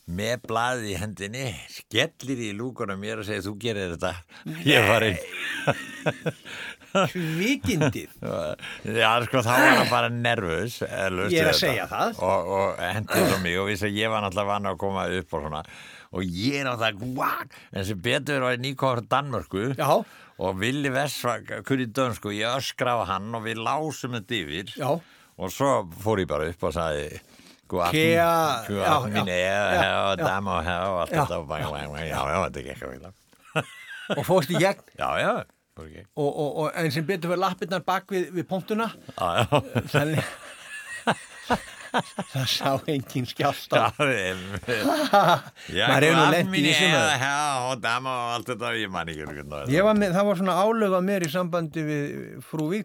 með 0.03 0.41
blaðið 0.49 0.89
í 0.91 0.95
hendinni 0.99 1.43
skellir 1.71 2.39
í 2.43 2.49
lúkuna 2.55 2.97
mér 2.99 3.21
og 3.21 3.27
segir 3.27 3.45
þú 3.45 3.53
gerir 3.59 3.93
þetta. 3.95 4.13
Ég 4.67 4.87
var 4.89 5.05
inn. 5.07 5.19
Kvikindið. 7.13 8.11
Já, 8.85 9.09
sko, 9.25 9.41
þá 9.41 9.51
var 9.55 9.77
hann 9.79 9.89
bara 9.89 10.09
nervus 10.13 10.75
Ég 10.83 11.39
er 11.41 11.49
að 11.49 11.57
segja 11.57 11.87
það. 11.89 12.19
Og, 12.19 12.51
og 12.57 12.83
hendið 12.83 13.29
svo 13.31 13.39
mig 13.41 13.57
og 13.61 13.69
vissi 13.71 13.87
að 13.87 13.99
ég 14.01 14.13
var 14.13 14.25
náttúrulega 14.25 14.51
vann 14.51 14.71
að 14.73 14.79
koma 14.83 15.07
upp 15.19 15.37
og 15.39 15.47
svona 15.47 15.63
og 16.13 16.23
ég 16.23 16.59
er 16.61 16.67
náttúrulega, 16.67 17.13
guak, 17.15 17.55
en 17.73 17.87
sem 17.87 18.01
betur 18.05 18.45
var 18.45 18.59
nýkóður 18.61 19.03
Danmörku 19.09 19.63
Já. 19.77 19.89
og 20.37 20.59
Willi 20.61 20.91
Vess 20.93 21.17
var 21.25 21.41
kurið 21.65 21.93
dönsku 21.97 22.31
og 22.31 22.37
ég 22.37 22.53
öskra 22.53 22.99
á 23.01 23.09
hann 23.13 23.33
og 23.33 23.45
við 23.47 23.63
lásum 23.65 24.17
þetta 24.19 24.39
yfir 24.39 24.75
Já. 24.77 24.91
og 24.93 25.53
svo 25.53 25.71
fór 26.03 26.23
ég 26.23 26.29
bara 26.29 26.51
upp 26.53 26.69
og 26.69 26.75
sagði 26.77 27.07
er 29.49 29.73
já, 29.73 29.79
her 29.81 29.97
og 29.97 30.19
já. 30.19 30.25
dam 30.27 30.47
og 30.53 30.63
her 30.63 30.87
og 30.91 31.01
allt 31.01 31.15
þetta 31.17 31.39
og 31.41 31.47
bang, 31.49 31.67
já, 32.05 32.21
já, 32.21 32.39
þetta 32.45 32.65
gekk 32.69 32.85
að 32.85 32.95
vilja 32.95 33.13
Og 34.17 34.25
fórst 34.27 34.51
í 34.51 34.59
gegn. 34.59 34.81
Já, 34.99 35.09
já, 35.21 35.29
ekki 35.79 36.01
Og, 36.19 36.27
og, 36.27 36.49
og 36.63 36.73
en 36.75 36.91
sem 36.91 37.05
betur 37.07 37.31
fyrir 37.31 37.39
lappirnar 37.39 37.85
bak 37.87 38.11
við, 38.11 38.27
við 38.35 38.47
punktuna. 38.49 38.89
Já, 39.15 39.29
já, 39.39 39.61
Þannig 39.93 40.19
það 42.33 42.45
sá 42.49 42.71
engin 42.89 43.27
skjált 43.29 43.69
á. 43.77 43.93
Maður 43.93 44.09
hefur 46.07 46.17
nú 46.17 46.25
lent 46.33 46.49
í 46.49 46.51
mín 46.51 46.65
þessu, 46.69 46.87
maður. 46.91 47.17
her 47.23 47.67
og 47.69 47.75
dam 47.83 48.03
og 48.09 48.19
allt 48.35 48.47
þetta 48.53 48.67
ég 48.79 48.89
man 48.93 49.07
ekki 49.13 49.23
hvernig 49.25 49.43
það 50.17 50.27
var 50.29 50.37
svona 50.41 50.55
álög 50.63 50.91
á 50.97 51.01
mér 51.05 51.21
í 51.27 51.29
sambandi 51.33 51.81
við 51.87 52.03
frú. 52.49 52.65
Já, 52.73 52.79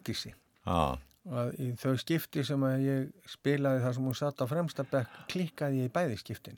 Að 1.29 1.49
í 1.61 1.67
þau 1.77 1.93
skipti 2.01 2.41
sem 2.47 2.63
að 2.65 2.85
ég 2.87 3.01
spilaði 3.29 3.83
þar 3.85 3.95
sem 3.99 4.07
hún 4.09 4.17
satt 4.17 4.41
á 4.41 4.47
fremsta 4.49 4.83
bekk 4.89 5.11
klikkaði 5.29 5.83
ég 5.83 5.89
í 5.91 5.93
bæði 5.93 6.17
skiptin. 6.23 6.57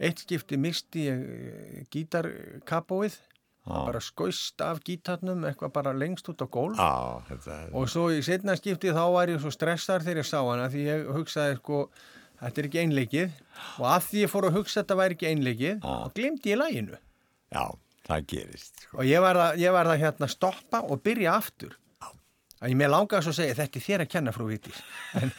Eitt 0.00 0.18
skipti 0.22 0.56
misti 0.56 1.00
ég 1.08 1.18
eh, 1.18 1.82
Já. 3.68 3.80
bara 3.84 4.00
skoist 4.00 4.62
af 4.64 4.78
gítarnum 4.84 5.42
eitthvað 5.48 5.72
bara 5.74 5.92
lengst 5.92 6.28
út 6.32 6.40
á 6.40 6.46
gólf. 6.48 6.78
er 7.58 7.74
Og 7.76 7.88
svo 7.92 8.08
í 8.12 8.22
setna 8.24 8.56
skipti 8.56 8.94
þá 8.96 9.04
var 9.12 9.32
ég 9.32 9.42
svo 9.42 9.52
stressar 9.52 10.04
þegar 10.04 10.22
ég 10.22 10.28
sá 10.28 10.38
hana 10.40 10.68
því 10.72 10.84
ég 10.86 11.10
hugsaði 11.16 11.58
sko, 11.58 11.82
þetta 12.40 12.62
er 12.62 12.68
ekki 12.70 12.80
einleikið 12.84 13.42
og 13.78 13.90
af 13.90 14.08
því 14.08 14.24
ég 14.24 14.32
fór 14.32 14.48
að 14.48 14.56
hugsa 14.58 14.80
þetta 14.80 14.98
væri 15.02 15.18
ekki 15.18 15.30
einleikið 15.32 15.84
og 15.84 16.14
glemdi 16.16 16.54
ég 16.54 16.62
læginu. 16.62 17.02
Já, 17.52 17.64
það 18.08 18.24
gerist 18.32 18.86
sko. 18.86 18.98
Og 19.02 19.04
ég 19.10 19.20
var 19.24 19.42
að, 19.44 19.60
ég 19.64 19.76
var 19.76 19.92
að 19.92 20.00
hérna 20.04 20.30
stoppa 20.32 20.82
og 20.88 21.02
byrja 21.04 21.36
aftur. 21.36 21.76
Að 22.58 22.72
ég 22.72 22.78
með 22.80 22.90
langaði 22.90 23.22
svo 23.22 23.30
að 23.36 23.38
segja, 23.38 23.58
þetta 23.60 23.78
er 23.78 23.84
þér 23.86 24.02
að 24.02 24.12
kenna 24.16 24.32
frú 24.34 24.48
Vítis. 24.48 24.80
En 25.14 25.30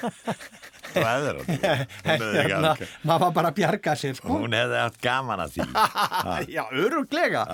Það 0.94 1.28
er 1.30 1.38
hérna, 2.08 2.72
ekki- 2.74 2.88
maður 3.06 3.24
var 3.26 3.32
bara 3.38 3.52
að 3.52 3.58
bjarga 3.60 3.94
sér 4.00 4.18
sko. 4.18 4.40
Hún 4.42 4.56
hefði 4.58 4.80
haft 4.82 5.00
gaman 5.04 5.44
að 5.46 5.56
því 5.56 5.68
Já, 6.56 6.62
öruglega. 6.72 7.44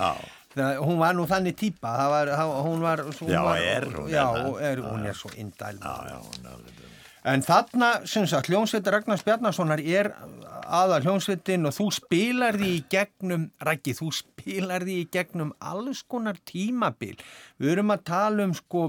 Það, 0.57 0.79
hún 0.87 0.97
var 0.97 1.13
nú 1.13 1.27
þannig 1.29 1.53
típa, 1.59 1.91
það 1.99 2.11
var, 2.15 2.29
það, 2.39 2.51
hún 2.65 2.79
var... 2.81 3.03
Hún 3.19 3.29
Já, 3.29 3.41
var, 3.45 3.59
er 3.61 3.83
hún, 3.93 4.07
Já, 4.09 4.23
er 4.71 4.79
það? 4.81 4.87
hún 4.89 5.05
er 5.11 5.17
svo 5.19 5.29
indæl. 5.37 5.77
En 7.27 7.41
þarna, 7.43 7.89
hljónsveitir 8.07 8.93
Ragnars 8.95 9.23
Bjarnasonar 9.27 9.81
er 9.83 10.07
aða 10.63 11.01
hljónsveitin 11.03 11.67
og 11.67 11.73
þú 11.75 11.87
spilar 11.97 12.55
því 12.55 12.69
í 12.77 12.83
gegnum, 12.93 13.43
Raggi, 13.67 13.91
þú 13.97 14.07
spilar 14.15 14.85
því 14.87 14.95
í 15.01 15.07
gegnum 15.11 15.51
alls 15.59 16.05
konar 16.07 16.39
tímabil. 16.47 17.17
Við 17.59 17.73
erum 17.75 17.91
að 17.97 18.05
tala 18.07 18.47
um, 18.47 18.55
sko, 18.55 18.85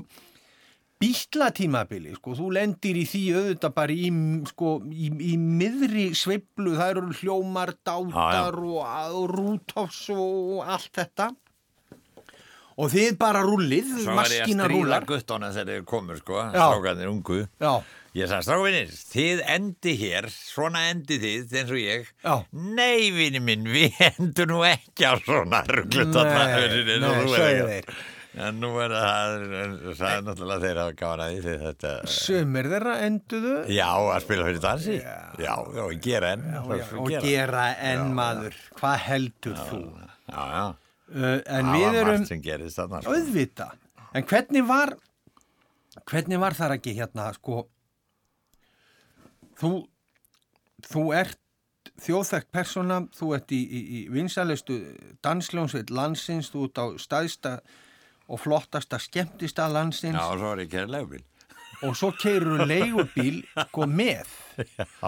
bíla 0.98 1.50
tímabili, 1.54 2.14
sko, 2.18 2.34
þú 2.38 2.48
lendir 2.56 2.96
í 2.98 3.04
því 3.08 3.22
auðvitað 3.38 3.74
bara 3.76 3.94
í, 3.94 4.08
sko, 4.50 4.72
í, 4.90 5.10
í 5.32 5.34
miðri 5.38 6.08
sveiflu, 6.18 6.74
það 6.78 6.94
eru 6.94 7.18
hljómar, 7.20 7.74
dátar 7.86 8.58
og, 8.58 8.80
og 8.82 9.28
rútofs 9.30 10.08
og 10.14 10.64
allt 10.66 10.90
þetta. 10.98 11.30
Og 12.78 12.92
þið 12.92 13.16
bara 13.18 13.40
rúllið, 13.42 13.88
Svo 14.04 14.14
var 14.14 14.30
ég 14.30 14.52
að 14.54 14.68
rúlar. 14.70 15.06
guttóna 15.06 15.48
þegar 15.50 15.72
þeir 15.72 15.86
komur 15.90 16.20
sko 16.20 16.36
Já. 16.44 16.60
Strákarnir 16.62 17.08
ungu 17.10 17.40
Já, 17.58 17.72
Ég 18.14 18.30
sagði, 18.30 18.44
stráfinir, 18.46 18.92
þið 19.12 19.40
endi 19.54 19.94
hér, 20.00 20.28
svona 20.32 20.84
endi 20.92 21.18
þið, 21.20 21.56
eins 21.58 21.72
og 21.74 21.80
ég. 21.82 22.12
Já. 22.22 22.36
Nei, 22.78 23.10
vini 23.14 23.42
minn, 23.44 23.66
við 23.68 23.98
endur 24.12 24.48
nú 24.50 24.62
ekki 24.66 25.10
á 25.10 25.14
svona 25.22 25.64
rugglut 25.66 26.14
Nei, 26.14 26.94
nei, 27.02 27.26
sögðu 27.34 27.66
þeir. 27.72 27.92
En 28.36 28.58
nú 28.60 28.74
er 28.82 28.92
það, 28.92 29.44
það 29.96 30.10
er 30.12 30.24
náttúrulega 30.26 30.62
þeirra 30.66 30.82
að 30.84 30.96
gána 31.00 31.28
því 31.32 31.54
þetta... 31.62 31.92
Sumir 32.12 32.68
þeirra 32.70 32.96
enduðu 33.06 33.54
Já, 33.72 33.88
að 33.88 34.18
spila 34.26 34.44
fyrir 34.48 34.60
dansi. 34.62 34.98
Já, 35.00 35.16
já, 35.40 35.54
og 35.86 35.94
gera 36.04 36.34
enn. 36.36 36.44
og, 36.60 36.74
og 37.00 37.14
gera 37.24 37.64
enn 37.88 38.12
maður. 38.18 38.58
Hvað 38.78 38.96
heldur 39.06 39.58
þú? 39.70 39.80
Já, 40.28 40.44
já. 40.52 40.66
Uh, 41.08 41.40
en 41.40 41.70
Það 41.70 41.74
við 41.78 41.98
erum 42.02 42.26
gerist 42.44 42.76
þarna. 42.82 43.00
sko. 43.00 43.16
auðvita. 43.16 43.68
En 44.18 44.28
hvernig 44.28 44.68
var, 44.68 44.94
hvernig 46.12 46.42
var 46.44 46.56
þar 46.58 46.76
ekki 46.76 46.94
hérna, 46.98 47.30
sko, 47.38 47.62
þú, 49.60 49.72
þú 50.84 51.04
ert 51.16 51.40
þjóðþekkt 52.04 52.52
persóna, 52.54 53.00
þú 53.16 53.32
ert 53.38 53.56
í, 53.56 53.58
í, 53.64 53.80
í 53.98 54.00
vinsalestu 54.12 54.78
dansljónsveit 55.24 55.90
landsins, 55.90 56.52
þú 56.52 56.68
ert 56.68 56.78
á 56.78 56.86
staðsta 57.00 57.56
og 58.28 58.40
flottasta 58.42 58.98
skemmtista 59.02 59.66
landsins 59.72 60.16
Já, 60.18 60.28
svo 60.38 60.52
er 60.54 60.64
ég 60.66 60.70
kerið 60.72 60.94
leifbíl. 60.94 61.24
og 61.86 61.94
svo 61.96 62.10
keirur 62.18 62.64
leigubíl 62.72 63.42
sko 63.68 63.86
með 63.86 64.30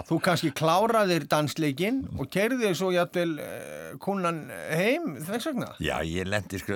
þú 0.07 0.19
kannski 0.23 0.51
kláraðir 0.55 1.25
dansleikin 1.31 2.03
og 2.17 2.29
keirðir 2.31 2.77
svo 2.79 2.93
jætvel 2.95 3.33
uh, 3.43 3.97
kunan 4.03 4.45
heim 4.71 5.17
þess 5.27 5.49
vegna 5.51 5.73
Já, 5.83 5.97
ég 6.07 6.29
lendi. 6.31 6.61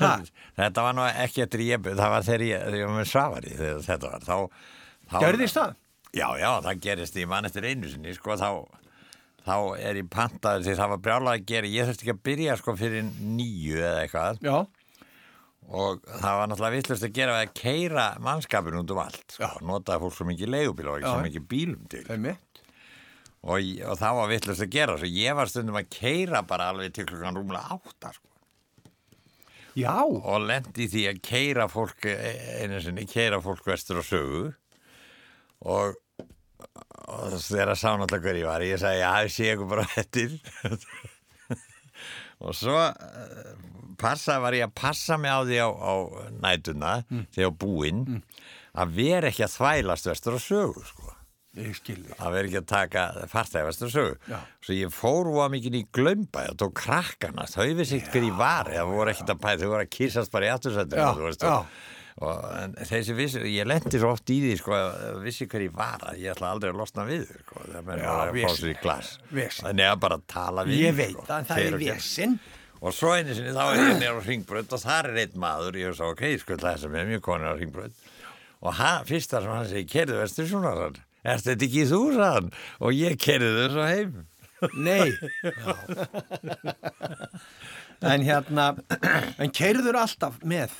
Ha? 0.00 0.16
þetta 0.58 0.82
var 0.82 0.94
nú 0.98 1.04
ekki 1.06 1.44
eftir 1.44 1.60
ég, 1.62 1.84
það 1.86 2.08
var 2.10 2.24
þegar 2.26 2.42
ég, 2.42 2.62
þegar 2.64 2.76
ég 2.80 2.88
var 2.88 2.96
með 2.98 3.06
safari 3.06 3.52
þegar 3.54 3.84
þetta 3.86 4.08
var, 4.10 4.24
þá... 4.26 4.64
þá 5.12 5.14
gerðist 5.22 5.58
það? 5.60 5.76
Já, 6.10 6.26
já, 6.42 6.48
það 6.66 6.80
gerist 6.88 7.18
í 7.22 7.26
mann 7.30 7.46
eftir 7.46 7.66
einu 7.70 7.92
sinni, 7.92 8.14
sko, 8.16 8.34
þá, 8.40 8.48
þá 9.46 9.54
er 9.78 10.00
ég 10.02 10.08
pantaður 10.10 10.66
því 10.66 10.74
það 10.80 10.90
var 10.96 11.00
brjálað 11.06 11.36
að 11.38 11.46
gera, 11.52 11.70
ég 11.70 11.86
þurfti 11.86 12.04
ekki 12.08 12.16
að 12.16 12.22
byrja 12.28 12.56
sko 12.58 12.74
fyrir 12.82 13.06
nýju 13.38 13.78
eða 13.78 14.02
eitthvað 14.02 14.42
Já, 14.50 14.56
og 15.70 16.00
það 16.08 16.38
var 16.40 16.48
náttúrulega 16.50 16.76
vittlust 16.76 17.04
að 17.06 17.12
gera 17.14 17.34
að 17.40 17.52
keira 17.54 18.06
mannskapin 18.26 18.78
út 18.80 18.90
um 18.94 19.02
allt, 19.04 19.36
sko, 19.36 19.50
notaði 19.68 20.02
fólk 20.02 20.16
svo 20.16 20.26
mikið 20.30 20.50
leigubíl 20.54 20.88
og 20.90 20.96
ekki 20.98 21.10
svo 21.12 21.20
mikið 21.28 21.44
bílum 21.52 21.84
til. 21.92 22.02
Og, 23.40 23.68
og 23.86 23.94
það 24.00 24.16
var 24.18 24.32
vittlust 24.32 24.64
að 24.66 24.74
gera, 24.74 24.96
svo 25.00 25.10
ég 25.14 25.38
var 25.38 25.52
stundum 25.52 25.78
að 25.78 25.92
keira 25.94 26.42
bara 26.48 26.66
alveg 26.72 26.92
til 26.96 27.06
klukkan 27.08 27.38
rúmlega 27.38 27.76
átta, 27.78 28.10
sko. 28.16 28.26
Já, 29.78 29.94
og 30.02 30.42
lendi 30.48 30.88
því 30.90 31.04
að 31.12 31.20
keira 31.22 31.68
fólk 31.70 32.08
e- 32.10 32.18
einu 32.64 32.80
sinni, 32.82 33.06
keira 33.08 33.38
fólk 33.44 33.62
vestur 33.70 34.00
og 34.02 34.08
sögu. 34.08 34.42
Og, 35.70 35.94
og 37.06 37.38
þegar 37.38 37.76
sá 37.78 37.92
náttúrulega 37.94 38.26
hver 38.26 38.40
ég 38.40 38.50
var 38.50 38.66
ég 38.66 38.82
sagði, 38.82 39.04
já, 39.04 39.12
ég 39.22 39.34
sé 39.36 39.52
ykkur 39.54 39.70
bara 39.70 39.86
eftir. 40.02 40.34
Og 42.40 42.54
svo 42.56 42.72
passa, 44.00 44.40
var 44.42 44.56
ég 44.58 44.66
að 44.66 44.76
passa 44.80 45.20
mig 45.20 45.30
á 45.32 45.40
því 45.44 45.62
á, 45.62 45.68
á 45.70 45.94
nætuna 46.40 46.92
þegar 47.36 47.56
búinn 47.60 48.20
að 48.74 48.98
vera 48.98 49.30
ekki 49.30 49.46
að 49.46 49.56
þvælast 49.58 50.10
vestur 50.10 50.38
og 50.38 50.44
sögu 50.44 50.84
sko 50.88 51.16
að 51.50 52.34
vera 52.34 52.46
ekki 52.46 52.58
að 52.60 52.66
taka 52.70 53.04
fartæfast 53.30 53.82
og 53.82 53.92
sögu. 53.92 54.18
Já. 54.30 54.38
Svo 54.62 54.74
ég 54.76 54.92
fór 54.94 55.30
úr 55.32 55.48
mikið 55.50 55.78
í 55.80 55.84
glömba, 55.90 56.44
ég 56.46 56.58
tók 56.60 56.76
krakkana, 56.78 57.46
þau 57.50 57.72
vissi 57.78 57.98
ekkert 57.98 58.14
hver 58.14 58.26
ég 58.28 58.36
var, 58.38 58.70
það 58.70 58.92
voru 58.94 59.14
ekkert 59.14 59.32
að 59.34 59.40
pæða, 59.42 59.62
þau 59.62 59.72
voru 59.72 59.86
að 59.86 59.94
kýsast 59.96 60.34
bara 60.34 60.46
í 60.46 60.52
já. 61.40 61.56
Og, 62.20 62.36
og 62.36 62.78
þessi 62.90 63.16
vissi, 63.16 63.42
ég 63.54 63.66
lendi 63.66 63.98
svo 63.98 64.12
oft 64.14 64.30
í 64.30 64.38
því, 64.44 64.54
sko, 64.60 64.76
að 64.76 65.20
vissi 65.24 65.48
hver 65.50 65.66
ég 65.66 65.74
var, 65.74 66.06
að 66.10 66.22
ég 66.22 66.34
ætla 66.34 66.54
aldrei 66.54 66.70
að 66.70 66.80
losna 66.84 67.06
við, 67.08 67.26
sko, 67.42 67.66
það 67.66 67.92
Já, 68.04 68.06
bara 68.06 68.30
að 68.30 68.40
fá 68.44 68.56
sér 68.60 68.70
í 68.70 68.78
glas. 68.82 69.12
Þannig 69.58 69.90
að 69.90 70.00
bara 70.06 70.20
tala 70.30 70.66
við. 70.68 70.82
Ég 70.84 70.98
veit 71.00 71.14
sko. 71.16 71.26
að 71.26 71.50
það 71.50 71.62
Þeir 71.62 71.66
er 71.66 71.78
og 71.78 71.86
vesinn 71.88 72.40
Og 72.80 72.94
svo 72.96 73.12
einu 73.12 73.34
sinni 73.36 73.52
þá 73.52 73.62
er 73.66 73.80
ég 73.82 73.98
nýjar 74.00 74.16
á 74.16 74.22
ringbrönd 74.24 74.72
og 74.72 74.80
þar 74.80 75.10
er 75.10 75.20
einn 75.24 75.36
maður, 75.42 75.76
ég 75.80 75.96
svo, 75.98 76.14
ok, 76.14 76.22
ég 76.32 76.40
skulle 76.40 76.64
þess 76.64 76.88
að 76.88 76.94
með 76.94 77.10
mjög 77.12 77.22
konur 77.26 77.52
á 77.52 77.60
ringbrönd. 77.60 78.02
Og 78.60 78.76
hann, 78.76 79.06
fyrsta 79.08 79.40
sem 79.40 79.52
hann 79.52 79.68
segi, 79.68 79.88
kerðu 79.90 80.20
vestur 80.20 80.48
svona, 80.48 80.72
sann. 80.78 81.00
Er 81.20 81.42
þetta 81.44 81.66
ekki 81.68 81.86
þú, 81.90 82.00
sann? 82.16 82.48
Og 82.80 82.96
ég 82.96 83.20
kerði 83.20 83.50
þau 83.58 83.72
svo 83.74 83.88
heim. 83.90 84.20
Nei 84.76 85.08
En 88.12 88.20
hérna 88.24 88.66
En 89.40 89.52
keirður 89.56 89.96
alltaf 90.02 90.36
með 90.44 90.74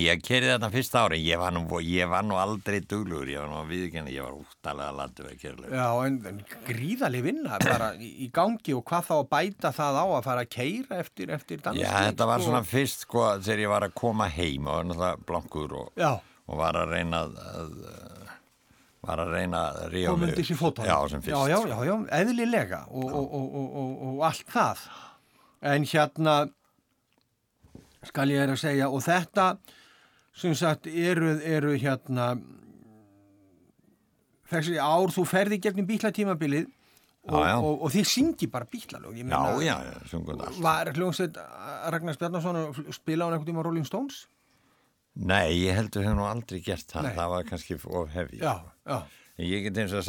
Ég 0.00 0.22
kerði 0.26 0.48
þarna 0.50 0.70
fyrsta 0.72 1.02
ári, 1.06 1.20
ég 1.22 1.38
var 1.38 1.52
nú, 1.54 1.62
ég 1.86 2.08
var 2.10 2.24
nú 2.26 2.38
aldrei 2.40 2.80
duglugur, 2.82 3.28
ég 3.30 3.38
var 3.42 3.50
nú 3.52 3.58
að 3.60 3.68
viðkenni, 3.70 4.14
ég 4.16 4.26
var 4.26 4.34
úttalega 4.40 4.94
landu 4.98 5.26
að 5.28 5.36
kerlega. 5.42 5.70
Já, 5.78 5.86
en, 6.08 6.16
en 6.30 6.40
gríðaleg 6.66 7.24
vinna 7.28 7.60
bara 7.62 7.92
í, 8.02 8.28
gangi 8.34 8.74
og 8.74 8.82
hvað 8.88 9.06
þá 9.08 9.14
að 9.20 9.28
bæta 9.36 9.72
það 9.76 10.00
á 10.02 10.04
að 10.06 10.24
fara 10.26 10.44
að 10.46 10.50
keira 10.56 10.98
eftir, 11.04 11.30
eftir 11.36 11.62
dansleik 11.62 11.86
Já, 11.86 12.08
þetta 12.08 12.28
var 12.32 12.42
sko. 12.42 12.48
svona 12.50 12.62
fyrst, 12.72 13.06
sko, 13.06 13.26
þegar 13.46 13.62
ég 13.64 13.72
var 13.74 13.86
að 13.88 13.94
koma 14.02 14.28
heim 14.34 14.66
og 14.66 14.74
var 14.74 14.88
náttúrulega 14.90 15.28
blankur 15.30 15.76
og, 15.84 16.02
og 16.48 16.58
var 16.64 16.80
að 16.82 16.96
reyna 16.96 17.22
að, 17.28 17.38
að 17.54 17.78
var 19.04 19.20
að 19.20 19.32
reyna 19.36 19.62
að 19.68 19.80
ríða 19.92 20.12
komandi 20.16 20.44
sér 20.48 20.58
fótball 20.58 20.88
Já, 20.88 20.96
sem 21.12 21.22
fyrst. 21.24 21.36
Já, 21.36 21.54
já, 21.54 21.58
já, 21.70 21.78
já, 21.90 21.94
eðlilega 22.18 22.82
og, 22.88 23.04
og, 23.04 23.24
og, 23.38 23.48
og, 23.60 23.80
og, 23.84 24.04
og 24.10 24.22
allt 24.30 24.52
það 24.54 24.84
En 25.64 25.86
hérna 25.88 26.34
skal 28.04 28.32
ég 28.32 28.42
er 28.44 28.52
að 28.52 28.60
segja 28.60 28.90
og 28.92 29.00
þetta 29.04 29.46
sem 30.34 30.54
sagt 30.58 30.86
eru, 30.90 31.34
eru 31.46 31.74
hérna 31.78 32.32
þessi 34.50 34.78
ár 34.82 35.12
þú 35.14 35.24
ferði 35.28 35.58
gegnum 35.62 35.86
bílatímabilið 35.88 36.66
og, 37.24 37.38
Já, 37.40 37.46
já. 37.48 37.56
og, 37.64 37.82
og 37.86 37.92
þið 37.94 38.08
syngi 38.10 38.48
bara 38.52 38.66
bílalög 38.68 39.16
Já, 39.22 39.40
já, 39.64 39.76
já, 39.88 39.94
sungum 40.10 40.42
allt. 40.44 40.58
Var 40.60 40.90
hljómsveit 40.98 41.38
Ragnars 41.94 42.18
Bjarnason 42.20 42.58
að 42.60 42.80
spila 42.92 43.24
á 43.24 43.32
einhvern 43.32 43.48
tíma 43.48 43.64
Rolling 43.64 43.86
Stones? 43.88 44.24
Nei, 45.14 45.54
ég 45.62 45.78
heldur 45.78 46.04
hef 46.04 46.16
nú 46.18 46.26
aldrei 46.26 46.58
gert 46.66 46.90
það, 46.90 47.06
Nei. 47.06 47.14
það 47.16 47.30
var 47.32 47.46
kannski 47.48 47.76
of 47.86 48.10
hefði. 48.12 48.40
Já, 48.42 48.54
já. 48.90 48.98
En 49.38 49.48
ég 49.48 49.64
get 49.64 49.78
eins 49.80 49.94
og 49.94 50.02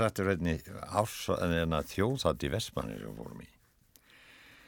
ás, 0.85 1.13
en 1.37 1.53
þjóðhátt 1.93 2.43
í 2.45 2.49
Vestmanni 2.53 2.97
sem 2.99 3.13
fórum 3.17 3.39
í. 3.45 3.47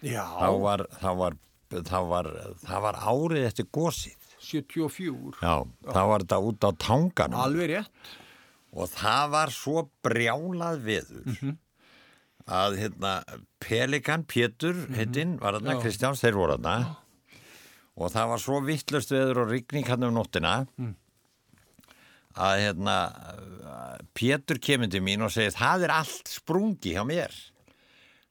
Já, 0.08 0.24
Þá 0.38 0.50
var, 0.62 0.86
þá 1.02 1.10
var, 1.20 1.38
þá 1.74 1.98
var, 2.14 2.30
það 2.64 2.84
var 2.86 3.00
árið 3.12 3.48
eftir 3.50 3.68
gósið. 3.74 4.27
74. 4.40 5.40
Já, 5.42 5.56
þá 5.90 6.02
var 6.12 6.24
þetta 6.26 6.40
út 6.50 6.68
á 6.68 6.72
tanganum. 6.84 7.40
Alveg 7.42 7.72
rétt. 7.74 8.12
og 8.78 8.90
það 8.94 9.30
var 9.34 9.50
svo 9.56 9.86
brjálað 10.06 10.82
veður 10.86 11.56
að 12.48 12.76
hérna 12.80 13.12
Pelikan 13.64 14.24
Pétur 14.30 14.78
hittinn 14.96 15.38
var 15.42 15.58
þarna, 15.58 15.74
Já. 15.78 15.82
Kristjáns 15.84 16.22
þeir 16.24 16.38
voru 16.38 16.56
þarna 16.60 16.96
og 17.98 18.12
það 18.14 18.30
var 18.32 18.44
svo 18.44 18.60
vittlust 18.68 19.12
veður 19.12 19.42
og 19.44 19.52
rigning 19.56 19.88
hann 19.90 20.06
um 20.08 20.14
nóttina 20.20 20.54
að 22.38 22.60
hérna 22.62 22.98
Pétur 24.16 24.60
kemur 24.62 24.92
til 24.94 25.02
mín 25.04 25.26
og 25.26 25.34
segir 25.34 25.56
það 25.58 25.88
er 25.88 25.96
allt 25.98 26.30
sprungi 26.30 26.94
hjá 26.94 27.04
mér 27.08 27.34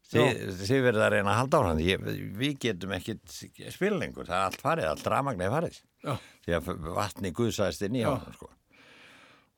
þið, 0.07 0.71
verður 0.87 1.03
að 1.09 1.13
reyna 1.17 1.33
að 1.33 1.39
halda 1.41 1.59
á 1.59 1.63
hann 1.67 1.81
við 2.39 2.59
getum 2.63 2.93
ekkit 2.95 3.37
spila 3.75 3.99
lengur 3.99 4.29
það 4.29 4.39
er 4.39 4.47
allt 4.53 4.63
farið, 4.63 4.91
allt 4.93 5.11
rafmagn 5.11 5.43
er 5.43 5.51
farið 5.57 5.81
Já. 5.81 5.83
Því 6.47 6.57
að 6.59 6.71
vatni 6.97 7.33
guðsæðist 7.35 7.85
inn 7.87 7.99
í 7.99 8.05
Já. 8.05 8.13
hann 8.15 8.37
sko. 8.37 8.51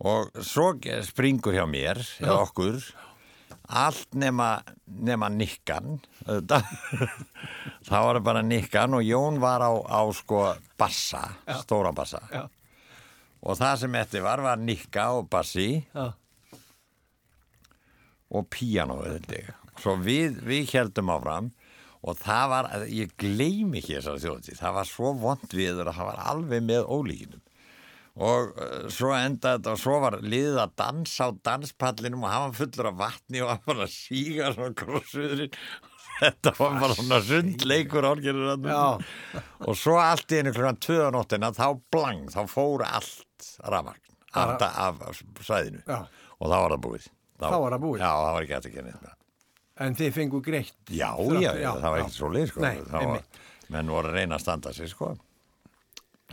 og 0.09 0.41
svo 0.47 0.71
springur 1.07 1.57
hjá 1.57 1.67
mér 1.69 2.01
eða 2.21 2.41
okkur 2.47 2.81
allt 3.69 4.15
nema, 4.17 4.63
nema 4.87 5.29
nikkan 5.33 5.99
þá 7.89 7.97
var 8.05 8.19
það 8.19 8.23
bara 8.25 8.45
nikkan 8.45 8.97
og 8.97 9.05
Jón 9.05 9.41
var 9.43 9.65
á, 9.65 9.73
á 9.73 10.01
sko 10.17 10.47
bassa, 10.81 11.25
stóra 11.61 11.93
bassa 11.93 12.23
Já. 12.33 12.47
og 13.45 13.61
það 13.61 13.77
sem 13.85 14.01
eftir 14.01 14.25
var 14.25 14.45
var 14.45 14.61
nikka 14.61 15.11
og 15.19 15.29
bassi 15.31 15.85
Já. 15.93 16.13
og 18.29 18.49
ég. 18.53 19.55
Svo 19.79 19.95
við, 20.03 20.41
við 20.43 20.73
heldum 20.75 21.13
áfram 21.15 21.53
og 22.03 22.19
það 22.21 22.47
var, 22.53 22.71
ég 22.93 23.13
gleymi 23.19 23.81
ekki 23.81 23.97
þessari 23.97 24.23
þjóðtíð, 24.23 24.61
það 24.61 24.79
var 24.79 24.89
svo 24.89 25.13
vond 25.19 25.55
viður 25.55 25.91
að 25.91 25.99
það 25.99 26.11
var 26.13 26.25
alveg 26.33 26.65
með 26.69 26.87
ólíkinum. 26.87 27.45
Og 28.19 28.57
uh, 28.59 28.87
svo 28.91 29.13
enda 29.15 29.55
þetta 29.57 29.75
og 29.75 29.83
svo 29.83 29.99
var 30.03 30.17
liðið 30.25 30.57
að 30.65 30.73
dansa 30.81 31.29
á 31.31 31.39
danspallinum 31.47 32.25
og 32.27 32.33
var 32.35 32.57
fullur 32.59 32.91
af 32.91 32.97
vatni 32.99 33.45
og 33.45 33.71
að 33.71 33.85
síga 33.93 34.51
svona 34.57 34.75
krossviðurinn. 34.79 35.55
Þetta 36.19 36.51
var 36.59 36.81
bara 36.83 36.95
svona 36.99 37.21
sundleikur 37.23 38.09
álgerður. 38.09 39.05
Og 39.63 39.77
svo 39.79 40.01
allt 40.03 40.35
í 40.35 40.41
einu 40.41 40.51
klukkan 40.51 40.81
tvöða 40.83 41.13
nóttina 41.15 41.53
þá 41.55 41.69
blang, 41.95 42.25
þá 42.35 42.41
fór 42.51 42.83
allt 42.89 43.47
rafmagn 43.63 44.03
af, 44.35 44.65
af, 44.67 45.23
svæðinu. 45.47 45.85
Já. 45.87 46.01
Og 46.39 46.51
þá 46.51 46.57
var 46.57 46.75
það 46.75 46.83
búið. 46.89 47.07
Þá 47.39 47.55
var 47.55 47.77
það 47.77 47.85
búið. 47.87 48.03
Já, 48.03 48.11
það 48.11 48.35
var 48.35 48.49
ekki 48.49 48.57
hægt 48.57 48.69
að 48.73 48.89
með 48.89 48.99
það. 48.99 49.18
En 49.79 49.95
þið 49.95 50.13
fengu 50.17 50.41
greitt. 50.43 50.75
Já, 50.91 51.13
Þrátt- 51.15 51.43
já, 51.45 51.53
já, 51.63 51.69
það 51.79 51.91
var 51.93 52.01
ekkert 52.03 52.17
svo 52.17 52.31
leið, 52.35 52.49
sko. 52.51 52.61
Nei, 52.65 52.81
Það 52.89 53.07
var, 53.13 53.23
menn 53.75 53.93
voru 53.95 54.09
að 54.11 54.17
reyna 54.19 54.35
að 54.39 54.43
standa 54.43 54.73
sig, 54.75 54.89
sko. 54.91 55.13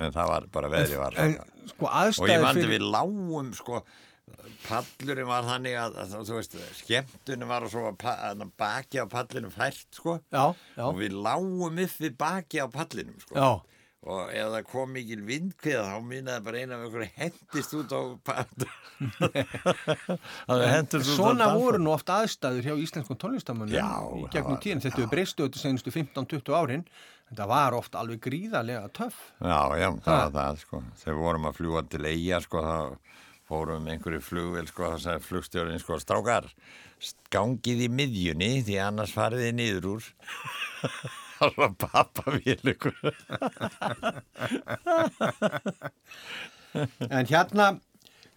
En 0.01 0.11
það 0.15 0.31
var 0.31 0.47
bara 0.51 0.71
veðri 0.73 0.97
var. 0.99 1.13
En 1.21 1.35
svaka. 1.37 1.51
sko 2.11 2.23
Og 2.25 2.29
ég 2.29 2.41
vandi 2.43 2.63
fyrir... 2.65 2.73
við 2.73 2.87
lágum, 2.95 3.51
sko, 3.55 3.83
pallurinn 4.65 5.29
var 5.29 5.45
þannig 5.47 5.77
að, 5.79 5.99
að 6.01 6.15
þú 6.27 6.39
veist, 6.39 6.57
skemmtunum 6.81 7.53
var 7.53 7.67
og 7.67 7.71
svo 7.73 7.85
að 7.91 8.43
baki 8.57 8.99
á 9.01 9.05
pallinum 9.09 9.53
fært, 9.53 9.85
sko. 9.93 10.17
Já, 10.33 10.45
já. 10.75 10.83
Og 10.89 10.97
við 10.99 11.15
lágum 11.15 11.79
upp 11.85 11.95
við 12.01 12.17
baki 12.17 12.61
á 12.61 12.67
pallinum, 12.73 13.15
sko. 13.21 13.37
Já. 13.37 13.74
Og 14.05 14.29
ef 14.29 14.51
það 14.53 14.67
kom 14.69 14.91
mikil 14.93 15.21
vindkviða 15.25 15.85
þá 15.89 15.97
minnaði 16.05 16.45
bara 16.45 16.61
eina 16.61 16.77
af 16.77 16.83
einhverju 16.85 17.09
hendist 17.15 17.73
út 17.77 17.95
á 17.95 18.01
það 20.45 20.61
á 20.93 21.05
Svona 21.05 21.49
voru 21.55 21.81
nú 21.81 21.91
oft 21.95 22.11
aðstæður 22.13 22.69
hjá 22.69 22.75
íslenskum 22.85 23.17
tónlistamönnum 23.19 23.75
í 23.75 23.81
það 23.81 24.29
gegnum 24.35 24.61
tíðin. 24.61 24.83
Þetta 24.85 25.03
er 25.03 25.11
breystu 25.11 25.47
þetta 25.47 25.63
senustu 25.63 25.93
15-20 25.95 26.55
árin. 26.55 26.85
Þetta 27.31 27.49
var 27.49 27.75
oft 27.75 27.97
alveg 27.97 28.21
gríðarlega 28.21 28.85
töff. 28.93 29.17
Já, 29.41 29.61
já, 29.81 29.89
það 30.05 30.21
var 30.21 30.33
það, 30.37 30.61
sko. 30.61 30.81
Þegar 31.01 31.21
vorum 31.23 31.49
að 31.49 31.59
fljúa 31.59 31.83
til 31.89 32.03
eiga, 32.05 32.41
sko, 32.45 32.61
þá 32.61 32.77
fórum 33.49 33.89
einhverju 33.89 34.21
flugvél, 34.25 34.67
sko, 34.69 34.93
þá 34.93 34.97
sagði 35.07 35.25
flugstjórinn, 35.31 35.81
sko, 35.81 35.97
strákar, 36.01 36.51
gangið 37.33 37.85
í 37.87 37.91
miðjunni, 37.93 38.51
því 38.65 38.79
annars 38.85 39.13
farið 39.17 39.47
þið 39.47 39.55
niður 39.59 39.93
úr. 39.95 40.09
Það 41.35 41.57
var 41.59 41.73
pappa 41.79 42.31
vél 42.35 42.71
ykkur. 42.71 42.95
En 47.09 47.27
hérna, 47.27 47.67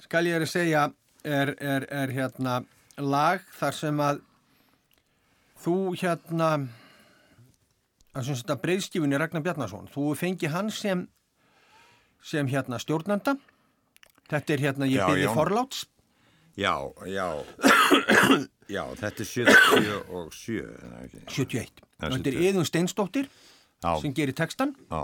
skal 0.03 0.29
ég 0.31 0.39
er 0.39 0.47
að 0.47 0.51
segja, 0.53 0.83
er, 1.27 1.55
er, 1.59 1.87
er 1.91 2.13
hérna 2.15 2.61
lag 2.99 3.45
þar 3.59 3.77
sem 3.79 4.03
að 4.03 4.21
þú 5.63 5.77
hérna, 5.99 6.51
að 8.15 8.29
sem 8.29 8.41
þetta 8.41 8.59
breyðskifunni 8.65 9.21
Ragnar 9.21 9.45
Bjarnason, 9.47 9.91
þú 9.95 10.13
fengi 10.19 10.51
hann 10.51 10.71
sem, 10.75 11.07
sem 12.23 12.51
hérna 12.51 12.81
stjórnanda. 12.83 13.37
Þetta 14.29 14.55
er 14.55 14.67
hérna, 14.67 14.91
ég 14.91 15.03
byrði 15.07 15.33
forláts. 15.35 15.87
Já, 16.59 16.75
já, 17.07 17.27
já, 18.69 18.83
þetta 19.01 19.25
er 19.25 19.31
70 19.33 19.95
og 20.19 20.35
7, 20.35 20.59
er 20.65 20.91
það 20.93 21.07
ekki? 21.07 21.23
71. 21.37 21.81
Já, 21.81 21.87
Þetta 21.99 22.13
er 22.15 22.37
71. 22.37 22.45
Iðun 22.51 22.69
Steinsdóttir 22.69 23.29
Já, 23.83 23.91
sem 24.03 24.15
gerir 24.15 24.35
textan. 24.39 24.75
já, 24.91 25.01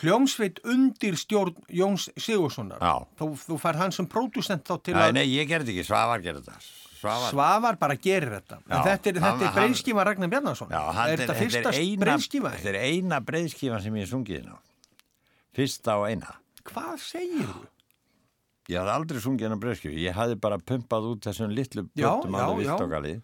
Hljómsveit 0.00 0.60
undir 0.70 1.16
stjórn 1.18 1.56
Jóns 1.74 2.06
Sigurssonar. 2.16 2.78
Þú, 3.18 3.26
þú 3.42 3.56
fær 3.60 3.76
hann 3.80 3.92
sem 3.92 4.06
pródusent 4.08 4.62
þá 4.64 4.76
til 4.86 4.94
Nei, 4.94 5.02
að 5.08 5.16
nei, 5.18 5.24
ég 5.34 5.48
gerði 5.50 5.74
ekki, 5.74 5.84
Svavar 5.90 6.22
gerði 6.24 6.44
þetta. 6.46 6.60
Svavar, 7.00 7.32
Svavar 7.32 7.78
bara 7.80 7.96
gerir 7.96 8.30
þetta. 8.36 8.60
Já, 8.62 8.76
en 8.78 8.86
þetta 8.86 9.10
er, 9.10 9.18
er 9.48 9.52
breyðskífa 9.56 10.04
Ragnar 10.06 10.30
Bjarnason. 10.32 10.70
já, 10.72 10.82
er 11.10 11.22
þetta 11.24 11.36
fyrsta 11.40 11.72
eina, 11.74 12.00
breyðskífa? 12.04 12.52
þetta 12.56 12.70
er 12.70 12.78
eina 12.86 13.20
breiðskífa 13.24 13.80
sem 13.82 13.96
ég 13.98 14.06
hef 14.06 14.12
sungið 14.14 14.40
inn 14.42 14.50
á. 14.54 14.58
Fyrsta 15.58 15.96
og 16.00 16.06
eina. 16.12 16.34
Hvað 16.70 16.96
segir 17.02 17.48
þú? 17.50 17.62
Ég 18.70 18.78
hafði 18.78 18.92
aldrei 18.94 19.20
sungið 19.24 19.48
hennar 19.48 19.60
breyðskjöf. 19.64 19.94
Ég 19.98 20.14
hafði 20.14 20.36
bara 20.44 20.58
pumpað 20.62 21.08
út 21.10 21.26
þessum 21.26 21.54
litlu 21.54 21.86
já, 21.98 22.10
alveg 22.12 22.36
já. 22.38 22.58
vilt 22.60 22.84
og 22.84 22.92
galið. 22.92 23.22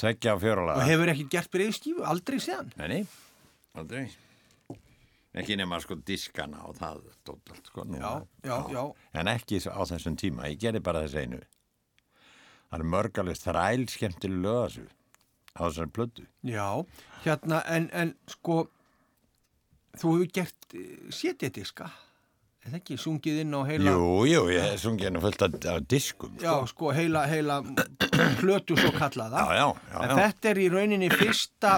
Tveggja 0.00 0.34
og 0.36 0.42
fjóra 0.42 0.74
Og 0.74 0.82
hefur 0.88 1.12
ekki 1.12 1.28
gert 1.32 1.52
breyðskífu? 1.52 2.04
Aldrei 2.08 2.40
séðan. 2.40 2.68
Nei, 2.80 3.00
aldrei. 3.76 4.04
Ekki 5.40 5.56
nema 5.60 5.78
sko 5.80 5.94
diskana 5.94 6.64
og 6.66 6.76
það 6.80 7.04
stótt 7.14 7.52
allt 7.54 7.70
sko. 7.70 7.84
Já, 7.94 8.12
já, 8.42 8.56
já. 8.74 8.82
En 9.20 9.30
ekki 9.30 9.60
á 9.70 9.80
þessum 9.92 10.16
tíma. 10.18 10.48
Ég 10.50 10.58
gerði 10.64 10.82
bara 10.84 11.04
þess 11.04 11.20
einu. 11.22 11.40
Það 12.70 12.80
er 12.80 12.90
mörgalegt 12.94 13.44
þræl 13.44 13.86
skemmtileg 13.90 14.42
lögasu 14.44 14.86
á 15.54 15.60
þessari 15.62 15.94
plötu. 15.94 16.26
Já, 16.46 16.66
hérna, 17.24 17.62
en, 17.70 17.88
en 17.94 18.12
sko, 18.30 18.64
þú 19.96 20.16
hefur 20.16 20.32
gert 20.40 20.76
sétjadiska. 21.14 21.90
Það 22.60 22.74
ekki 22.76 22.96
sungið 23.00 23.38
inn 23.40 23.54
á 23.56 23.60
heila... 23.64 23.92
Jú, 23.96 24.08
jú, 24.28 24.40
ég 24.52 24.66
hef 24.68 24.82
sungið 24.82 25.06
hennar 25.08 25.22
fullt 25.24 25.42
af, 25.46 25.54
af 25.72 25.84
diskum. 25.88 26.34
Já, 26.42 26.52
sko, 26.68 26.90
heila, 26.92 27.22
heila 27.30 27.60
plötu 28.40 28.76
svo 28.76 28.90
kallaða. 28.92 29.46
Já, 29.48 29.54
já, 29.56 29.68
já, 29.94 30.00
En 30.04 30.10
já. 30.12 30.16
þetta 30.20 30.50
er 30.50 30.60
í 30.60 30.66
rauninni 30.74 31.08
fyrsta, 31.14 31.72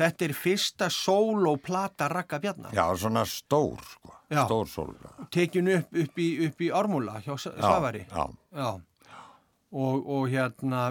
þetta 0.00 0.24
er 0.28 0.34
fyrsta 0.38 0.88
sólóplata 0.94 2.08
Ragga 2.08 2.40
Bjarnar. 2.40 2.72
Já, 2.76 2.86
svona 2.96 3.26
stór, 3.28 3.76
sko. 3.92 4.14
Já. 4.32 4.42
Stór 4.46 4.68
sólga. 4.72 5.12
Tekin 5.32 5.68
upp, 5.76 5.92
upp, 6.06 6.18
í, 6.24 6.28
upp 6.48 6.64
í 6.64 6.70
Ármúla 6.80 7.18
hjá 7.24 7.36
Svavari. 7.44 8.06
Já, 8.08 8.24
Já. 8.56 8.70
Og, 9.68 10.08
og 10.08 10.30
hérna, 10.32 10.86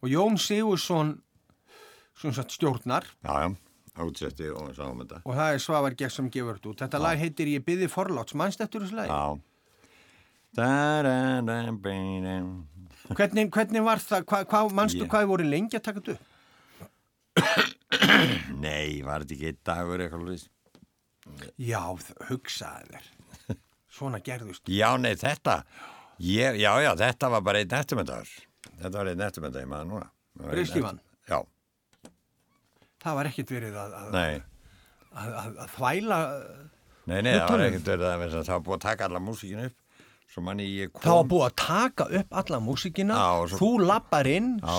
og 0.00 0.08
Jón 0.08 0.38
Sigursson, 0.40 1.18
sagt 2.16 2.54
stjórnar, 2.56 3.04
já, 3.20 3.34
já. 3.44 3.52
Útsetti 3.94 4.48
og 4.50 4.72
sáum 4.74 4.98
þetta. 5.04 5.20
og 5.24 5.34
það 5.38 5.52
er 5.54 5.58
Svavar 5.62 5.94
Gekk 5.94 6.10
sem 6.10 6.28
gefur 6.34 6.56
þetta 6.58 6.70
út. 6.72 6.78
Þetta 6.82 6.98
lag 7.00 7.18
heitir 7.18 7.46
Ég 7.52 7.62
byði 7.64 7.86
forláts, 7.92 8.34
mannst 8.34 8.60
eftir 8.60 8.80
þessu 8.82 8.96
lagi? 8.98 9.08
Já. 9.10 9.38
Hvernig, 13.14 13.50
hvernig 13.52 13.82
var 13.84 14.00
það, 14.02 14.24
hvað, 14.30 14.44
hva, 14.50 14.60
mannstu 14.72 15.02
Ég- 15.04 15.10
hvað 15.12 15.26
voru 15.28 15.44
lengi 15.44 15.76
að 15.78 15.82
taka 15.84 16.00
þetta 16.00 16.14
upp? 16.14 16.24
Nei, 18.58 19.02
var 19.04 19.20
þetta 19.24 19.34
ekki 19.36 19.48
einn 19.50 19.58
dagur 19.68 20.00
eitthvað? 20.04 20.48
Já, 21.58 21.82
hugsaði 22.28 22.86
þér. 22.94 23.58
Svona 23.94 24.18
gerðust. 24.24 24.64
Já, 24.66 24.96
nei, 24.98 25.14
þetta, 25.20 25.58
ég, 26.18 26.58
já, 26.58 26.72
já, 26.82 26.92
þetta 26.98 27.30
var 27.30 27.40
bara 27.46 27.58
einn 27.62 27.76
eftirmyndagur. 27.78 28.30
Þetta 28.80 28.96
var 28.98 29.06
einn 29.12 29.20
eftirmyndag, 29.28 29.62
ég 29.66 29.70
maður 29.70 29.90
núna. 29.92 30.08
Það 30.34 30.42
var 30.42 30.50
einn 30.50 30.56
Breiðskífan? 30.58 30.98
eftir- 30.98 31.10
Já, 31.34 31.38
Það 33.04 33.16
var 33.18 33.28
ekkert 33.30 33.54
verið 33.54 33.78
að, 33.78 33.94
að, 34.00 34.18
að, 35.14 35.38
að, 35.44 35.64
þvæla. 35.76 36.18
nei, 37.04 37.18
nei, 37.20 37.32
það 37.36 37.50
var 37.50 37.64
ekkert 37.68 37.90
verið 37.92 38.06
að 38.08 38.36
það 38.38 38.52
var 38.54 38.62
búið 38.68 38.76
að 38.78 38.84
taka 38.88 39.08
alla 39.10 39.24
músíkinu 39.24 39.66
upp. 39.68 39.80
Það 40.34 41.12
var 41.14 41.26
búið 41.30 41.44
að 41.46 41.52
taka 41.60 42.04
upp 42.18 42.32
alla 42.40 42.58
músíkina, 42.64 43.14
Já, 43.20 43.26
og 43.44 43.52
þú 43.54 43.68
lappar 43.84 44.26
inn, 44.26 44.48
Já, 44.58 44.78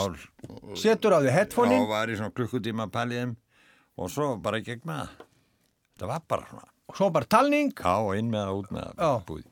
setur 0.75 1.15
á 1.15 1.19
því 1.21 1.29
Já, 1.29 1.35
headphone-in 1.37 1.85
var 1.87 2.11
í 2.11 2.17
svona 2.19 2.33
klukkutíma 2.35 2.89
að 2.89 2.95
pæli 2.97 3.19
þeim 3.21 3.35
og 3.95 4.11
svo 4.11 4.31
bara 4.43 4.59
gegn 4.65 4.83
með 4.89 5.13
það. 6.01 6.09
Var 6.09 6.25
bara 6.27 6.49
svona. 6.49 6.67
og 6.89 6.97
svo 6.99 7.09
bara 7.15 7.29
talning. 7.31 7.71
Já, 7.71 7.93
og 7.95 8.17
inn 8.19 8.33
með 8.33 8.49
það, 8.49 8.57
út 8.59 8.73
með 8.75 8.89
það. 8.89 9.05
Já. 9.05 9.23
Búið. 9.29 9.45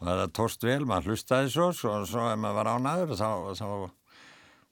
Og 0.00 0.08
það 0.10 0.26
tókst 0.36 0.62
vel, 0.64 0.84
maður 0.88 1.14
hlustaði 1.14 1.54
svo, 1.54 1.70
svo, 1.76 1.94
svo 2.08 2.26
ef 2.28 2.38
maður 2.40 2.58
var 2.60 2.70
ánæður, 2.74 3.16
þá, 3.16 3.30
þá, 3.56 3.66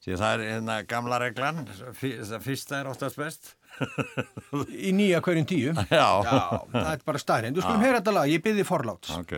því 0.08 0.18
það 0.22 0.34
er 0.34 0.44
hérna 0.48 0.80
gamla 0.88 1.20
reglan, 1.20 1.62
það 1.68 2.42
fyrsta 2.44 2.80
er 2.80 2.88
oftast 2.88 3.18
best. 3.20 3.54
í 4.88 4.92
nýja 4.96 5.20
hverjum 5.24 5.46
tíu. 5.48 5.74
Já. 5.92 6.08
Já, 6.24 6.40
það 6.72 6.92
er 6.94 7.06
bara 7.06 7.22
starrinn. 7.22 7.56
Þú 7.56 7.64
skulum 7.66 7.84
heyra 7.84 8.00
þetta 8.00 8.14
lag, 8.16 8.32
ég 8.32 8.44
byrði 8.44 8.64
forláts. 8.66 9.12
Ok. 9.18 9.36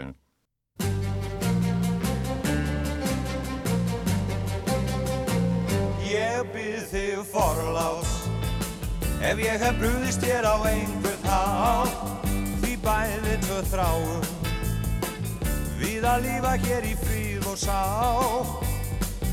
Ég 6.11 6.49
byrð 6.55 6.87
þig 6.91 7.27
forlás 7.31 8.15
Ef 9.21 9.43
ég 9.43 9.61
hef 9.61 9.77
brúðist 9.79 10.25
þér 10.25 10.49
á 10.49 10.57
einhvern 10.71 11.29
hátt 11.29 12.25
Því 12.63 12.73
bæði 12.87 13.37
tvö 13.45 13.61
þráum 13.69 14.27
Við 15.83 16.09
að 16.09 16.27
lífa 16.27 16.57
hér 16.65 16.89
í 16.89 16.97
fríð 17.05 17.47
og 17.53 17.61
sá 17.61 18.70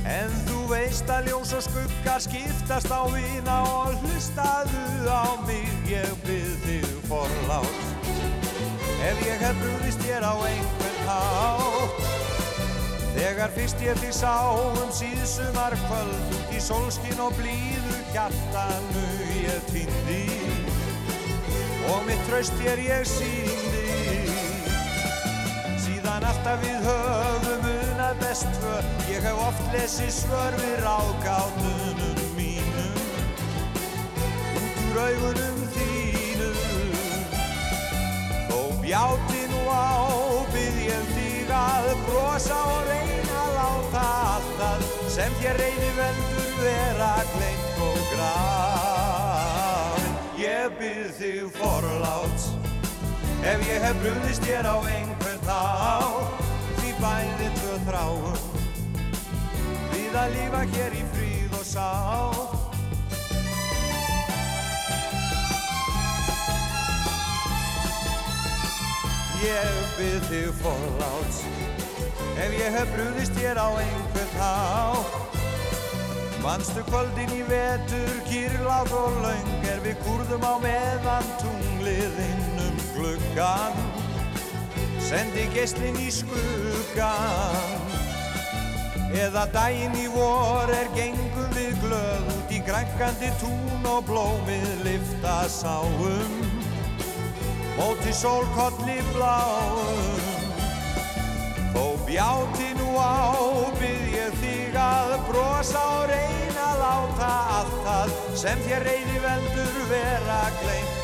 En 0.07 0.31
þú 0.47 0.63
veist 0.71 1.09
að 1.11 1.31
ljós 1.31 1.51
og 1.57 1.65
skuggar 1.67 2.23
skiptast 2.23 2.91
á 2.91 3.03
vina 3.11 3.59
Og 3.67 3.99
hlustaðu 4.05 4.87
á 5.11 5.35
mig, 5.43 5.67
ég 5.91 6.15
byrð 6.23 6.65
þig 6.65 6.89
forlás 7.11 7.87
Ef 9.07 9.19
ég 9.23 9.39
hef 9.39 9.59
brúðist 9.61 10.01
þér 10.01 10.23
á 10.25 10.35
einhvern 10.41 11.01
hátt. 11.07 11.99
Þegar 13.13 13.53
fyrst 13.53 13.83
ég 13.85 13.99
því 14.01 14.09
sá 14.17 14.33
um 14.57 14.89
síðsumar 14.93 15.75
kvöld 15.85 16.33
í 16.51 16.59
sólskin 16.61 17.21
og 17.21 17.37
blíðu 17.37 18.01
hjartanu 18.09 19.05
ég 19.45 19.69
týndi. 19.69 20.23
Og 21.93 22.03
mitt 22.09 22.25
tröst 22.27 22.57
þér 22.59 22.83
ég 22.87 23.07
síndi 23.07 23.85
síðan 25.85 26.27
alltaf 26.27 26.61
við 26.65 26.89
höfum 26.89 27.76
unað 28.07 28.21
best 28.23 28.47
tvö 28.55 28.75
ég 29.11 29.23
hef 29.25 29.39
oft 29.43 29.73
lesið 29.73 30.11
svör 30.15 30.53
við 30.61 30.75
ráðgátunum 30.79 32.19
mínum. 32.37 32.95
Út 34.55 34.77
úr 34.87 34.99
augunum 35.01 35.59
þínum. 35.75 36.55
Þó 38.47 38.59
bjáti 38.79 39.43
nú 39.51 39.61
á, 39.67 39.99
byrð 40.53 40.79
ég 40.87 41.11
þig 41.17 41.51
að 41.51 41.91
brosa 42.07 42.61
og 42.77 42.87
reyna 42.87 43.43
að 43.43 43.51
láta 43.59 44.05
allt 44.31 44.55
það 44.61 44.87
sem 45.17 45.37
þér 45.41 45.55
reyni 45.65 45.91
veldur 45.99 46.51
vera 46.63 47.13
gleymt 47.35 47.85
og 47.91 48.01
grafin. 48.15 50.13
Ég 50.39 50.79
byrð 50.79 51.11
þig 51.19 51.47
forláts. 51.59 52.51
Ef 53.43 53.59
ég 53.67 53.83
hef 53.83 54.03
brúðist 54.03 54.43
þér 54.47 54.65
á 54.71 54.75
einhvern 54.95 55.41
þá, 55.43 55.59
bæði 57.07 57.49
tvö 57.55 57.75
þráum 57.87 58.39
við 59.93 60.15
að 60.19 60.33
lífa 60.35 60.61
hér 60.73 60.95
í 60.97 61.03
fríð 61.13 61.53
og 61.55 61.65
sátt. 61.67 62.55
Ég 69.37 69.77
byrð 69.95 70.25
þig 70.27 70.47
forláts 70.59 71.43
Ef 72.41 72.55
ég 72.57 72.73
hef 72.73 72.89
brúðist 72.91 73.37
þér 73.37 73.61
á 73.61 73.69
einhvern 73.69 74.33
þá 74.33 74.55
Manstu 76.43 76.83
kvöldin 76.89 77.31
í 77.35 77.43
vetur, 77.47 78.17
kýrlát 78.27 78.91
og 78.97 79.21
laung 79.23 79.69
er 79.71 79.79
við 79.85 80.01
kurðum 80.03 80.43
á 80.47 80.53
meðan 80.63 81.31
tunglið 81.43 82.19
innum 82.25 82.83
gluggan 82.95 83.96
sendi 85.07 85.45
geislinn 85.53 85.95
í 86.03 86.09
skuggan 86.11 87.85
eða 89.15 89.45
daginn 89.53 89.95
í 89.95 90.07
vor 90.11 90.67
er 90.75 90.89
gengum 90.97 91.53
við 91.55 91.77
glöð 91.79 92.25
út 92.33 92.51
í 92.51 92.59
grænkandi 92.67 93.29
tún 93.39 93.87
og 93.87 94.01
blómið 94.09 94.67
lifta 94.83 95.37
sáum. 95.47 96.35
Móti 97.77 98.11
sólkolli 98.19 98.97
bláum. 99.13 100.27
Þó 101.71 101.85
bjáti 102.09 102.69
nú 102.81 102.91
á, 102.99 103.31
byrð 103.79 104.13
ég 104.17 104.37
þig 104.43 104.77
að 104.81 105.15
brosa 105.29 105.87
og 106.01 106.05
reyna 106.11 106.67
að 106.73 106.83
láta 106.83 107.33
allt 107.61 107.81
það 107.87 108.15
sem 108.43 108.67
þér 108.67 108.87
reyni 108.91 109.19
veldur 109.23 109.83
vera 109.93 110.41
grafið. 110.59 110.96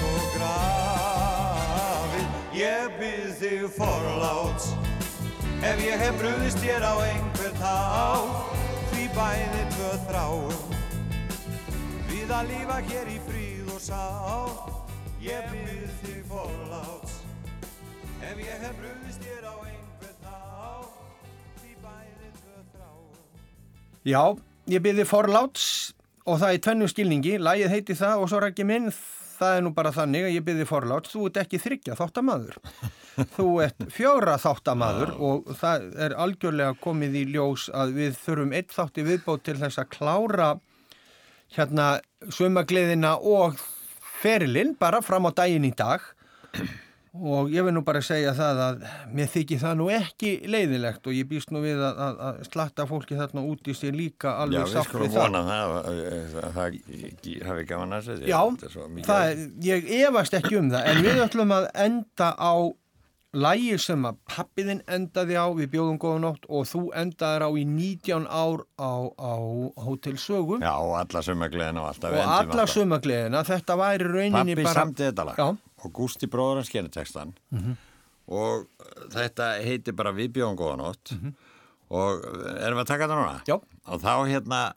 Ég 2.53 2.91
byrð 2.99 3.39
þig 3.41 3.63
forláts 3.73 4.67
ef 5.65 5.79
ég 5.81 5.97
hef 5.97 6.19
brúðist 6.19 6.59
þér 6.61 6.83
á 6.85 6.93
einhvern 7.01 7.55
hátt, 7.57 8.51
því 8.91 9.05
bæði 9.15 9.63
tvö 9.73 9.87
þráum. 10.03 10.75
Við 12.11 12.33
að 12.37 12.51
lífa 12.51 12.77
hér 12.91 13.09
í 13.09 13.17
fríð 13.25 13.71
og 13.73 13.81
sátt, 13.81 14.93
ég 15.25 15.49
byrð 15.49 15.95
þig 16.03 16.19
forláts 16.29 17.15
ef 18.21 18.37
ég 18.45 18.61
hef 18.67 18.77
brúðist 18.83 19.25
þér 19.25 19.49
á 19.49 19.55
einhvern 19.57 20.29
hátt. 20.29 20.93
Já, 24.05 24.21
ég 24.69 24.85
byrði 24.85 25.09
forláts 25.09 25.65
og 26.29 26.37
það 26.37 26.53
er 26.53 26.63
tvennu 26.69 26.93
skilningi, 26.93 27.33
lægið 27.41 27.73
heiti 27.73 27.97
það 27.97 28.27
og 28.27 28.29
svo 28.29 28.45
rækki 28.45 28.69
minn, 28.69 28.93
það 29.37 29.57
er 29.57 29.63
nú 29.65 29.71
bara 29.75 29.93
þannig 29.95 30.27
að 30.27 30.35
ég 30.35 30.45
byrði 30.47 30.67
forláts, 30.69 31.13
þú 31.13 31.27
ert 31.29 31.39
ekki 31.43 31.61
þryggja 31.63 31.97
þáttamaður, 31.99 32.59
þú 33.35 33.47
ert 33.65 33.87
fjóra 33.93 34.37
þáttamaður 34.41 35.13
og 35.29 35.51
það 35.59 35.87
er 36.07 36.17
algjörlega 36.25 36.77
komið 36.83 37.19
í 37.21 37.25
ljós 37.33 37.67
að 37.73 37.97
við 37.99 38.19
þurfum 38.21 38.55
eitt 38.59 38.75
þátti 38.75 39.07
viðbót 39.09 39.45
til 39.47 39.57
þess 39.61 39.81
að 39.81 39.91
klára 39.97 40.49
hérna 41.53 41.89
sumagliðina 42.33 43.17
og 43.19 43.59
ferilinn 44.21 44.77
bara 44.79 45.03
fram 45.05 45.27
á 45.29 45.31
daginn 45.35 45.67
í 45.67 45.73
dag. 45.77 46.01
og 46.53 46.82
ég 47.13 47.61
vil 47.61 47.73
nú 47.75 47.83
bara 47.85 48.01
segja 48.01 48.31
það 48.33 48.59
að 48.65 48.85
mér 49.13 49.27
þykir 49.29 49.59
það 49.61 49.75
nú 49.77 49.89
ekki 49.93 50.31
leiðilegt 50.49 51.05
og 51.05 51.13
ég 51.13 51.27
býst 51.29 51.51
nú 51.53 51.61
við 51.61 51.77
að, 51.85 51.99
að, 52.07 52.21
að 52.27 52.39
slatta 52.47 52.85
fólki 52.89 53.17
þarna 53.19 53.43
út 53.51 53.69
í 53.69 53.75
sig 53.77 53.93
líka 53.93 54.31
Já, 54.31 54.37
alveg 54.45 54.63
við 54.63 54.73
sátt 54.73 54.95
við 54.97 55.13
það. 55.13 55.19
vona 55.19 55.43
það 55.49 55.73
að 55.77 55.99
að 56.43 56.55
það 56.57 57.49
hafi 57.51 57.65
gaman 57.69 57.97
að 57.99 58.07
segja 58.07 58.31
Já, 58.33 58.39
það, 59.09 59.43
ég 59.69 59.91
efast 60.01 60.39
ekki 60.39 60.57
um 60.57 60.71
það 60.73 60.89
en 60.89 61.03
við 61.05 61.21
ætlum 61.27 61.53
að 61.53 61.67
enda 61.85 62.31
á 62.33 62.53
lægi 63.33 63.77
sem 63.81 64.03
að 64.05 64.17
pappiðinn 64.29 64.81
endaði 64.93 65.37
á 65.37 65.45
við 65.57 65.69
bjóðum 65.73 65.97
góða 66.01 66.19
nótt 66.21 66.43
og 66.53 66.67
þú 66.69 66.81
endaðir 67.01 67.45
á 67.45 67.49
í 67.49 67.63
19 67.65 68.27
ár 68.29 68.61
á, 68.77 68.93
á 69.17 69.33
Hotel 69.85 70.17
Sögu 70.21 70.59
Já, 70.61 70.73
og 70.77 70.93
alla 70.99 71.23
sumagleðina 71.25 71.81
og 71.81 71.89
alltaf 71.89 72.13
og 72.13 72.33
alla 72.37 72.67
sumagleðina, 72.69 73.41
þetta 73.47 73.77
væri 73.81 74.09
rauninni 74.11 74.57
Pappi 74.57 74.67
bara 74.67 74.75
samti 74.81 75.07
þetta 75.09 75.25
lag 75.29 75.41
Já. 75.41 75.47
Og 75.83 75.93
Gústi 75.93 76.27
bróður 76.31 76.61
hans 76.61 76.69
gerði 76.73 76.91
textan 76.95 77.33
Mhm. 77.51 77.77
og 78.27 78.67
þetta 79.13 79.51
heitir 79.63 79.95
bara 79.95 80.13
Við 80.15 80.31
bjóðum 80.37 80.57
góða 80.57 80.77
nótt 80.79 81.13
og 81.93 82.23
erum 82.63 82.79
við 82.79 82.83
að 82.85 82.87
taka 82.87 83.07
þetta 83.07 83.17
núna? 83.19 83.41
Já. 83.47 83.57
Og 83.87 83.99
þá 84.01 84.13
hérna 84.31 84.73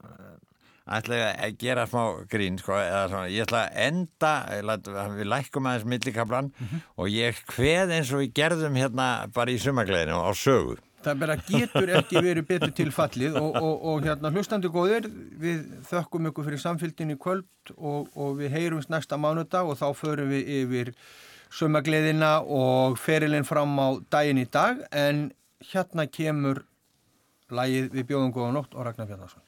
ætla 0.87 1.17
ég 1.19 1.39
að 1.43 1.55
gera 1.59 1.85
smá 1.87 2.03
grín 2.31 2.59
sko, 2.61 2.73
eða 2.79 3.09
svona, 3.11 3.31
ég 3.33 3.43
ætla 3.47 3.63
að 3.67 3.79
enda 3.87 4.33
læt, 4.63 4.91
við 5.19 5.27
lækkum 5.33 5.67
aðeins 5.67 5.87
millikablan 5.91 6.51
og 6.97 7.09
ég 7.11 7.41
hveð 7.51 7.91
eins 7.97 8.13
og 8.15 8.21
við 8.23 8.33
gerðum 8.39 8.77
hérna 8.79 9.07
bara 9.35 9.51
í 9.51 9.59
sumagleðinu 9.59 10.15
á 10.15 10.31
sögu 10.35 10.77
Það 11.07 11.21
bara 11.23 11.37
getur 11.47 11.91
ekki 12.01 12.19
verið 12.25 12.47
betur 12.49 12.73
til 12.75 12.89
fallið 12.95 13.37
og, 13.39 13.59
og, 13.61 13.85
og 13.93 14.07
hérna 14.09 14.33
hlustandi 14.35 14.71
góðir, 14.75 15.07
við 15.39 15.63
þökkum 15.87 16.31
ykkur 16.33 16.49
fyrir 16.49 16.63
samfélgin 16.63 17.15
í 17.15 17.19
kvöld 17.23 17.75
og, 17.77 18.09
og 18.19 18.35
við 18.41 18.57
heyrumst 18.57 18.91
næsta 18.91 19.19
mánudag 19.21 19.71
og 19.71 19.79
þá 19.79 19.87
förum 19.95 20.35
við 20.35 20.51
yfir 20.61 20.93
sömagleðina 21.55 22.41
og 22.43 22.99
ferilinn 22.99 23.47
fram 23.47 23.79
á 23.79 23.89
daginn 24.11 24.43
í 24.43 24.49
dag 24.51 24.83
en 24.91 25.29
hérna 25.71 26.11
kemur 26.11 26.65
lægið 27.55 27.93
við 27.95 28.11
bjóðum 28.11 28.35
góða 28.35 28.55
nótt 28.59 28.75
og 28.75 28.89
Ragnar 28.89 29.07
Bjarnarsson. 29.07 29.46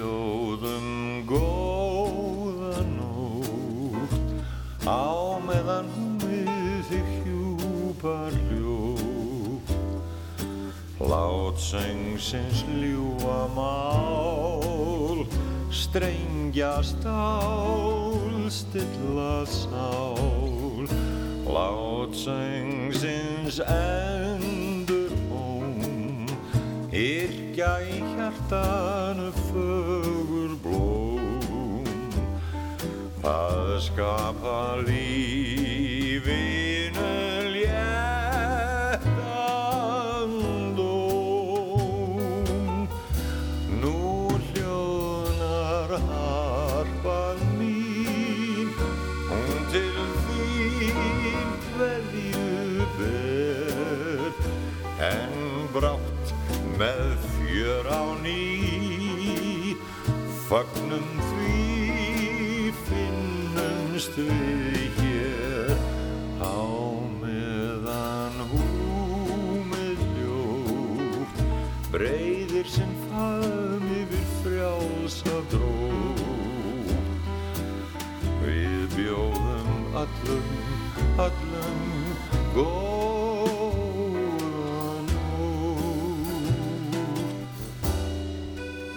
Við 0.00 0.06
bjóðum 0.06 1.26
góða 1.28 2.80
nótt 2.88 4.16
á 4.88 5.36
meðan 5.44 5.90
við 6.22 6.48
þig 6.88 7.10
hjúpar 7.26 8.32
ljótt 8.48 9.68
Látsöngsins 11.04 12.64
ljúa 12.80 13.44
mál 13.52 15.28
strengja 15.68 16.80
stál 16.80 18.48
stilla 18.48 19.44
sál. 19.44 20.88
Látsöngsins 21.44 23.60
endur 23.68 25.12
óm 25.28 26.24
Yrkja 27.60 27.76
í 27.84 27.98
hjartanu 28.16 29.26
fögur 29.36 30.52
blóm. 30.64 31.84
Það 33.20 33.68
skapa 33.84 34.80
lífinu 34.88 35.59
Fagnum 60.50 61.06
því 61.22 62.72
finnumst 62.88 64.16
við 64.18 64.96
hér 64.98 65.70
Á 66.42 66.58
meðan 67.20 68.34
húmið 68.50 70.02
ljótt 70.16 71.38
Breiðir 71.92 72.66
sinn 72.66 72.90
faðm 73.04 73.86
yfir 73.94 74.26
frjálsa 74.40 75.38
drótt. 75.54 76.98
Við 78.42 78.90
bjóðum 78.96 79.70
öllum, 80.02 80.50
öllum 81.28 81.80
góðan 82.58 83.70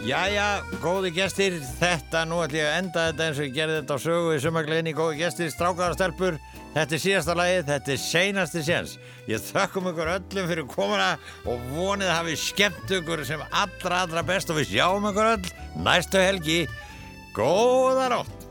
Jæja, 0.03 0.62
góði 0.84 1.14
gestir, 1.15 1.55
þetta 1.80 2.26
nú 2.27 2.41
ætlum 2.43 2.60
ég 2.60 2.68
að 2.68 2.77
enda 2.81 3.05
þetta 3.07 3.27
eins 3.27 3.39
og 3.39 3.45
ég 3.47 3.55
gerði 3.55 3.77
þetta 3.77 3.95
á 3.95 4.03
sögu 4.03 4.34
í 4.35 4.41
sumargleginni, 4.43 4.93
góði 4.97 5.19
gestir, 5.22 5.51
strákar 5.53 5.93
og 5.93 5.97
stelpur, 5.97 6.39
þetta 6.73 6.97
er 6.97 7.03
síðasta 7.05 7.38
lagið, 7.39 7.64
þetta 7.72 7.93
er 7.93 8.01
seinasti 8.03 8.65
séns. 8.68 8.97
Ég 9.31 9.47
þökkum 9.47 9.89
ykkur 9.93 10.14
öllum 10.18 10.51
fyrir 10.51 10.69
komuna 10.73 11.10
og 11.47 11.68
vonið 11.72 12.11
hafi 12.11 12.38
skemmt 12.43 12.95
ykkur 12.99 13.23
sem 13.27 13.43
allra, 13.49 14.03
allra 14.03 14.27
best 14.27 14.51
og 14.51 14.60
við 14.60 14.73
sjáum 14.76 15.11
ykkur 15.14 15.35
öll 15.38 15.53
næstu 15.88 16.23
helgi. 16.23 16.64
Góða 17.38 18.10
nótt! 18.18 18.43